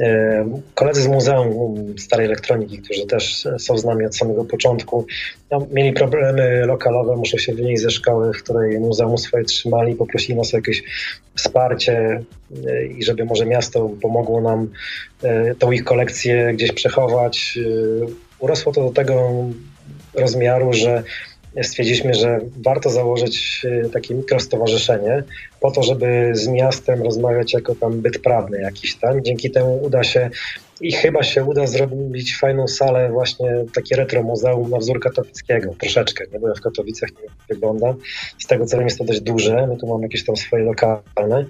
E, 0.00 0.60
koledzy 0.74 1.02
z 1.02 1.06
Muzeum 1.06 1.94
Starej 1.98 2.26
Elektroniki, 2.26 2.78
którzy 2.78 3.06
też 3.06 3.48
są 3.58 3.78
z 3.78 3.84
nami 3.84 4.06
od 4.06 4.16
samego 4.16 4.44
początku, 4.44 5.06
no, 5.50 5.66
mieli 5.72 5.92
problemy 5.92 6.66
lokalowe, 6.66 7.16
muszą 7.16 7.38
się 7.38 7.54
wynieść 7.54 7.82
ze 7.82 7.90
szkoły, 7.90 8.32
w 8.32 8.42
której 8.42 8.78
muzeum 8.80 9.18
swoje 9.18 9.44
trzymali, 9.44 9.94
poprosili 9.94 10.38
nas 10.38 10.54
o 10.54 10.56
jakieś 10.56 10.82
wsparcie 11.34 12.22
e, 12.66 12.86
i 12.86 13.02
żeby 13.02 13.24
może 13.24 13.46
miasto 13.46 13.90
pomogło 14.02 14.40
nam 14.40 14.68
tą 15.58 15.72
ich 15.72 15.84
kolekcję 15.84 16.52
gdzieś 16.54 16.72
przechować. 16.72 17.58
Urosło 18.38 18.72
to 18.72 18.84
do 18.84 18.90
tego 18.90 19.44
rozmiaru, 20.14 20.72
że 20.72 21.02
stwierdziliśmy, 21.62 22.14
że 22.14 22.40
warto 22.64 22.90
założyć 22.90 23.66
e, 23.84 23.88
takie 23.88 24.14
mikrostowarzyszenie 24.14 25.24
po 25.60 25.70
to, 25.70 25.82
żeby 25.82 26.30
z 26.32 26.48
miastem 26.48 27.02
rozmawiać 27.02 27.52
jako 27.52 27.74
tam 27.74 28.00
byt 28.00 28.18
prawny 28.18 28.60
jakiś 28.60 28.94
tam. 28.94 29.24
Dzięki 29.24 29.50
temu 29.50 29.82
uda 29.82 30.04
się 30.04 30.30
i 30.80 30.92
chyba 30.92 31.22
się 31.22 31.44
uda 31.44 31.66
zrobić 31.66 32.38
fajną 32.38 32.68
salę, 32.68 33.10
właśnie 33.12 33.64
takie 33.74 33.96
retro 33.96 34.22
muzeum 34.22 34.70
na 34.70 34.78
wzór 34.78 35.00
katowickiego, 35.00 35.74
troszeczkę. 35.78 36.24
Nie 36.32 36.38
byłem 36.38 36.54
w 36.54 36.60
Katowicach, 36.60 37.10
nie 37.10 37.28
wygląda. 37.54 37.94
Z 38.38 38.46
tego 38.46 38.66
co 38.66 38.76
wiem 38.76 38.86
jest 38.86 38.98
to 38.98 39.04
dość 39.04 39.20
duże, 39.20 39.66
my 39.66 39.76
tu 39.76 39.86
mamy 39.86 40.02
jakieś 40.02 40.24
tam 40.24 40.36
swoje 40.36 40.64
lokalne. 40.64 41.46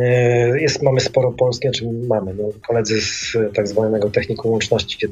E, 0.00 0.60
jest, 0.60 0.82
mamy 0.82 1.00
sporo 1.00 1.32
polskie, 1.32 1.70
czy 1.70 1.84
mamy, 2.08 2.34
no, 2.34 2.44
koledzy 2.68 3.00
z 3.00 3.36
tak 3.54 3.68
zwanego 3.68 4.10
techniku 4.10 4.50
łączności, 4.50 5.08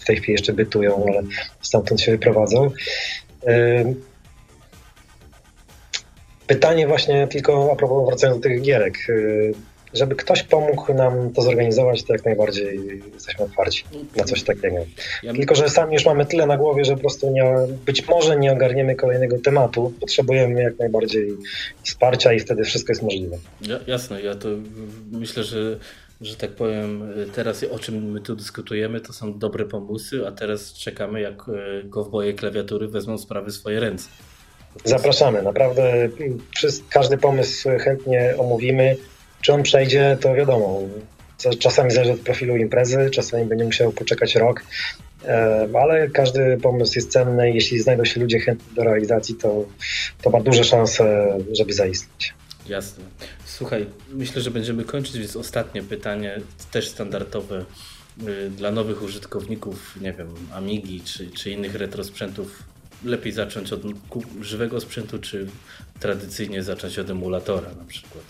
w 0.00 0.04
tej 0.04 0.16
chwili 0.16 0.32
jeszcze 0.32 0.52
bytują, 0.52 1.04
ale 1.08 1.22
stamtąd 1.60 2.00
się 2.00 2.12
wyprowadzą. 2.12 2.70
Pytanie 6.46 6.86
właśnie 6.86 7.28
tylko 7.28 7.70
a 7.72 7.76
propos 7.76 8.06
wracając 8.06 8.38
do 8.38 8.48
tych 8.48 8.62
gierek. 8.62 8.98
Żeby 9.94 10.16
ktoś 10.16 10.42
pomógł 10.42 10.94
nam 10.94 11.32
to 11.32 11.42
zorganizować, 11.42 12.02
to 12.02 12.12
jak 12.12 12.24
najbardziej 12.24 13.02
jesteśmy 13.14 13.44
otwarci 13.44 13.84
na 14.16 14.24
coś 14.24 14.42
takiego. 14.42 14.76
Tylko, 15.36 15.54
że 15.54 15.68
sami 15.68 15.94
już 15.94 16.06
mamy 16.06 16.26
tyle 16.26 16.46
na 16.46 16.56
głowie, 16.56 16.84
że 16.84 16.94
po 16.94 17.00
prostu 17.00 17.30
nie, 17.30 17.54
być 17.86 18.08
może 18.08 18.36
nie 18.36 18.52
ogarniemy 18.52 18.94
kolejnego 18.94 19.38
tematu. 19.38 19.92
Potrzebujemy 20.00 20.62
jak 20.62 20.78
najbardziej 20.78 21.36
wsparcia 21.82 22.32
i 22.32 22.40
wtedy 22.40 22.64
wszystko 22.64 22.92
jest 22.92 23.02
możliwe. 23.02 23.36
Ja, 23.60 23.78
jasne, 23.86 24.22
ja 24.22 24.34
to 24.34 24.48
myślę, 25.12 25.44
że 25.44 25.78
że 26.20 26.36
tak 26.36 26.50
powiem, 26.50 27.14
teraz 27.34 27.64
o 27.64 27.78
czym 27.78 28.12
my 28.12 28.20
tu 28.20 28.36
dyskutujemy, 28.36 29.00
to 29.00 29.12
są 29.12 29.38
dobre 29.38 29.64
pomysły, 29.64 30.28
a 30.28 30.32
teraz 30.32 30.72
czekamy, 30.72 31.20
jak 31.20 31.44
gowboje 31.84 32.34
klawiatury 32.34 32.88
wezmą 32.88 33.18
sprawy 33.18 33.50
w 33.50 33.54
swoje 33.54 33.80
ręce. 33.80 34.08
Zapraszamy, 34.84 35.42
naprawdę 35.42 36.08
każdy 36.90 37.18
pomysł 37.18 37.68
chętnie 37.80 38.34
omówimy. 38.38 38.96
Czy 39.40 39.52
on 39.52 39.62
przejdzie, 39.62 40.18
to 40.20 40.34
wiadomo. 40.34 40.80
Czasami 41.58 41.90
zależy 41.90 42.12
od 42.12 42.20
profilu 42.20 42.56
imprezy, 42.56 43.10
czasami 43.10 43.44
będzie 43.44 43.64
musiał 43.64 43.92
poczekać 43.92 44.34
rok, 44.34 44.62
e, 45.24 45.68
ale 45.82 46.08
każdy 46.08 46.58
pomysł 46.62 46.92
jest 46.96 47.10
cenny. 47.10 47.52
Jeśli 47.52 47.78
znajdą 47.78 48.04
się 48.04 48.20
ludzie 48.20 48.40
chętni 48.40 48.74
do 48.74 48.84
realizacji, 48.84 49.34
to, 49.34 49.64
to 50.22 50.30
ma 50.30 50.40
duże 50.40 50.64
szanse, 50.64 51.36
żeby 51.52 51.72
zaistnieć. 51.72 52.34
Jasne. 52.66 53.04
Słuchaj, 53.60 53.86
myślę, 54.12 54.42
że 54.42 54.50
będziemy 54.50 54.84
kończyć, 54.84 55.18
więc 55.18 55.36
ostatnie 55.36 55.82
pytanie, 55.82 56.40
też 56.70 56.88
standardowe 56.88 57.64
y, 58.28 58.50
dla 58.50 58.70
nowych 58.70 59.02
użytkowników, 59.02 59.96
nie 60.00 60.12
wiem, 60.12 60.28
Amigi 60.54 61.00
czy, 61.00 61.30
czy 61.30 61.50
innych 61.50 61.74
retrosprzętów. 61.74 62.62
Lepiej 63.04 63.32
zacząć 63.32 63.72
od 63.72 63.80
żywego 64.40 64.80
sprzętu, 64.80 65.18
czy 65.18 65.46
tradycyjnie 66.00 66.62
zacząć 66.62 66.98
od 66.98 67.10
emulatora 67.10 67.68
na 67.78 67.84
przykład? 67.84 68.24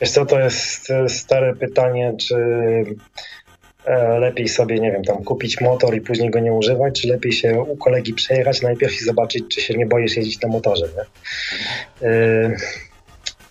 Wiesz 0.00 0.10
co, 0.10 0.26
to 0.26 0.40
jest 0.40 0.92
stare 1.08 1.56
pytanie, 1.56 2.14
czy 2.20 2.36
e, 3.84 4.18
lepiej 4.18 4.48
sobie, 4.48 4.80
nie 4.80 4.92
wiem, 4.92 5.04
tam 5.04 5.24
kupić 5.24 5.60
motor 5.60 5.94
i 5.94 6.00
później 6.00 6.30
go 6.30 6.40
nie 6.40 6.52
używać, 6.52 7.00
czy 7.00 7.08
lepiej 7.08 7.32
się 7.32 7.60
u 7.60 7.76
kolegi 7.76 8.14
przejechać 8.14 8.62
najpierw 8.62 9.00
i 9.00 9.04
zobaczyć, 9.04 9.44
czy 9.54 9.60
się 9.60 9.74
nie 9.74 9.86
boisz 9.86 10.16
jeździć 10.16 10.40
na 10.40 10.48
motorze, 10.48 10.88
nie? 10.96 12.08
Yy, 12.08 12.56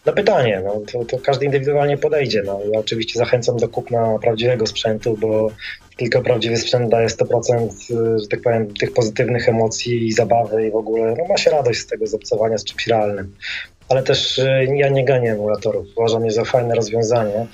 no 0.06 0.14
pytanie, 0.14 0.62
no, 0.66 0.82
to, 0.92 1.06
to, 1.06 1.18
każdy 1.24 1.46
indywidualnie 1.46 1.98
podejdzie. 1.98 2.44
No. 2.46 2.60
Ja 2.72 2.80
oczywiście 2.80 3.20
zachęcam 3.20 3.58
do 3.58 3.70
kupna 3.70 4.20
prawdziwego 4.22 4.68
sprzętu, 4.68 5.18
bo 5.18 5.52
tylko 5.98 6.22
prawdziwy 6.22 6.58
sprzęt 6.58 6.90
daje 6.90 7.08
100%, 7.08 7.70
że 8.22 8.28
tak 8.28 8.42
powiem, 8.42 8.74
tych 8.74 8.94
pozytywnych 8.94 9.50
emocji 9.50 10.08
i 10.08 10.12
zabawy 10.12 10.68
i 10.68 10.72
w 10.72 10.76
ogóle 10.76 11.16
no, 11.18 11.26
ma 11.30 11.38
się 11.38 11.52
radość 11.52 11.80
z 11.80 11.88
tego, 11.88 12.08
z 12.08 12.14
obcowania 12.14 12.58
z 12.58 12.64
czymś 12.64 12.88
realnym 12.88 13.34
ale 13.92 14.04
też 14.04 14.40
e, 14.40 14.66
ja 14.66 14.90
nie 14.90 15.06
ganię 15.06 15.32
emulatorów. 15.32 15.88
Uważam 15.96 16.26
je 16.26 16.32
za 16.32 16.46
fajne 16.46 16.76
rozwiązanie 16.76 17.48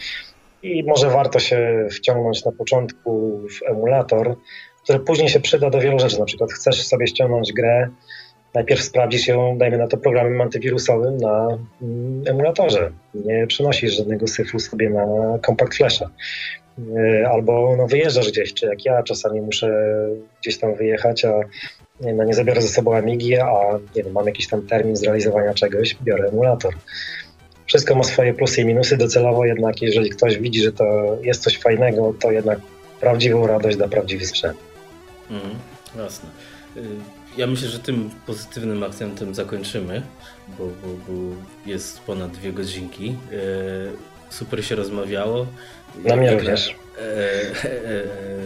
i 0.63 0.83
może 0.83 1.09
warto 1.09 1.39
się 1.39 1.87
wciągnąć 1.91 2.45
na 2.45 2.51
początku 2.51 3.41
w 3.49 3.69
emulator, 3.69 4.35
który 4.83 4.99
później 4.99 5.29
się 5.29 5.39
przyda 5.39 5.69
do 5.69 5.79
wielu 5.79 5.99
rzeczy. 5.99 6.19
Na 6.19 6.25
przykład 6.25 6.51
chcesz 6.51 6.87
sobie 6.87 7.07
ściągnąć 7.07 7.53
grę, 7.53 7.89
najpierw 8.57 8.83
sprawdzisz 8.83 9.27
ją, 9.27 9.57
dajmy 9.57 9.77
na 9.77 9.87
to 9.87 9.97
programem 9.97 10.41
antywirusowym 10.41 11.17
na 11.17 11.57
mm, 11.81 12.23
emulatorze. 12.27 12.91
Nie 13.13 13.47
przenosisz 13.47 13.97
żadnego 13.97 14.27
syfu 14.27 14.59
sobie 14.59 14.89
na 14.89 15.05
kompakt 15.41 15.75
flasha. 15.75 16.09
E, 16.95 17.29
albo 17.29 17.75
no, 17.77 17.87
wyjeżdżasz 17.87 18.31
gdzieś, 18.31 18.53
czy 18.53 18.65
jak 18.65 18.85
ja 18.85 19.03
czasami 19.03 19.41
muszę 19.41 19.97
gdzieś 20.41 20.57
tam 20.57 20.75
wyjechać, 20.75 21.25
a 21.25 21.33
nie, 22.01 22.13
no 22.13 22.23
nie 22.23 22.33
zabiorę 22.33 22.61
ze 22.61 22.67
sobą 22.67 22.95
Amigi, 22.95 23.37
a 23.37 23.79
nie 23.95 24.03
wiem, 24.03 24.13
mam 24.13 24.25
jakiś 24.25 24.47
tam 24.47 24.67
termin 24.67 24.95
zrealizowania 24.95 25.53
czegoś, 25.53 25.97
biorę 26.03 26.29
emulator. 26.29 26.73
Wszystko 27.65 27.95
ma 27.95 28.03
swoje 28.03 28.33
plusy 28.33 28.61
i 28.61 28.65
minusy. 28.65 28.97
Docelowo 28.97 29.45
jednak, 29.45 29.81
jeżeli 29.81 30.09
ktoś 30.09 30.37
widzi, 30.37 30.63
że 30.63 30.71
to 30.71 31.17
jest 31.21 31.43
coś 31.43 31.57
fajnego, 31.57 32.13
to 32.19 32.31
jednak 32.31 32.59
prawdziwą 32.99 33.47
radość 33.47 33.77
da 33.77 33.87
prawdziwy 33.87 34.25
sprzęt. 34.25 34.57
Mm, 35.29 35.41
jasne. 35.97 36.29
Ja 37.37 37.47
myślę, 37.47 37.69
że 37.69 37.79
tym 37.79 38.09
pozytywnym 38.25 38.83
akcentem 38.83 39.35
zakończymy, 39.35 40.01
bo, 40.57 40.65
bo, 40.65 40.87
bo 41.07 41.13
jest 41.65 41.99
ponad 41.99 42.31
dwie 42.31 42.53
godzinki. 42.53 43.15
Y, 43.31 44.33
super 44.33 44.65
się 44.65 44.75
rozmawiało. 44.75 45.47
Na 46.05 46.15
mnie 46.15 46.31
również. 46.31 46.75
E, 46.97 47.01
e, 47.01 47.71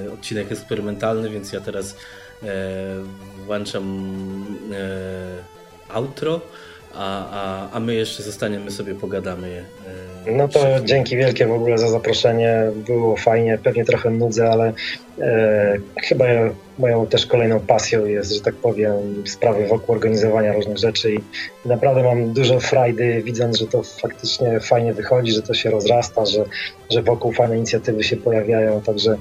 e, 0.08 0.14
odcinek 0.14 0.52
eksperymentalny, 0.52 1.30
więc 1.30 1.53
ja 1.53 1.61
teraz 1.61 1.95
E, 2.44 3.03
włączam 3.45 3.86
e, 4.74 5.94
outro, 5.94 6.42
a, 6.95 7.30
a, 7.32 7.70
a 7.72 7.80
my 7.80 7.95
jeszcze 7.95 8.24
zostaniemy 8.24 8.72
sobie, 8.72 8.95
pogadamy. 8.95 9.66
E, 10.28 10.32
no 10.32 10.48
to 10.48 10.60
dzięki 10.86 11.18
wielkie 11.18 11.48
w 11.48 11.52
ogóle 11.52 11.78
za 11.78 11.90
zaproszenie. 11.90 12.72
Było 12.76 13.18
fajnie, 13.18 13.58
pewnie 13.64 13.86
trochę 13.86 14.10
nudzę, 14.10 14.50
ale 14.50 14.74
e, 15.20 15.78
chyba 16.03 16.26
moją 16.80 17.08
też 17.08 17.26
kolejną 17.26 17.60
pasją 17.60 18.06
jest, 18.06 18.34
że 18.34 18.42
tak 18.42 18.56
powiem, 18.56 19.24
sprawy 19.26 19.68
wokół 19.68 19.95
organizowania 19.95 20.53
różnych 20.53 20.78
rzeczy 20.78 21.14
i 21.14 21.20
naprawdę 21.66 22.03
mam 22.03 22.34
dużo 22.34 22.60
frajdy, 22.60 23.22
widząc, 23.24 23.58
że 23.58 23.68
to 23.68 23.84
faktycznie 23.84 24.60
fajnie 24.60 24.94
wychodzi, 24.94 25.32
że 25.32 25.42
to 25.42 25.53
się 25.53 25.70
rozrasta, 25.70 26.26
że, 26.26 26.45
że 26.92 27.02
wokół 27.02 27.32
fajne 27.32 27.58
inicjatywy 27.58 28.03
się 28.03 28.18
pojawiają, 28.18 28.82
także 28.82 29.18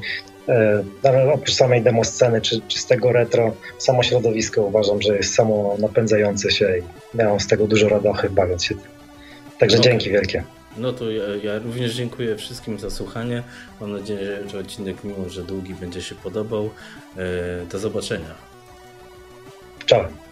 oprócz 1.33 1.55
samej 1.55 1.83
demo 1.83 2.05
sceny 2.05 2.41
czy, 2.41 2.61
czy 2.69 2.79
z 2.79 2.87
tego 2.87 3.12
retro, 3.12 3.57
samo 3.79 4.03
środowisko 4.03 4.62
uważam, 4.62 5.03
że 5.03 5.17
jest 5.17 5.35
samo 5.35 5.77
napędzające 5.79 6.51
się 6.51 6.79
i 6.79 7.17
miałem 7.17 7.41
z 7.41 7.47
tego 7.47 7.67
dużo 7.67 7.89
radochy 7.89 8.31
bawiąc 8.31 8.65
się 8.65 8.75
tym. 8.75 8.91
Także 9.59 9.77
no, 9.77 9.83
dzięki 9.83 10.11
wielkie. 10.11 10.45
No 10.77 10.93
to 10.93 11.11
ja, 11.11 11.25
ja, 11.43 11.59
również 11.59 11.95
dziękuję 11.95 12.37
wszystkim 12.37 12.79
za 12.79 12.91
słuchanie. 12.91 13.43
Mam 13.81 13.93
nadzieję, 13.93 14.39
że 14.49 14.59
odcinek, 14.59 15.05
mimo 15.05 15.29
że 15.29 15.43
długi, 15.43 15.75
będzie 15.75 16.03
się 16.03 16.15
podobał. 16.15 16.70
E, 17.17 17.67
do 17.67 17.79
zobaczenia. 17.79 18.35
Czołem. 19.87 20.30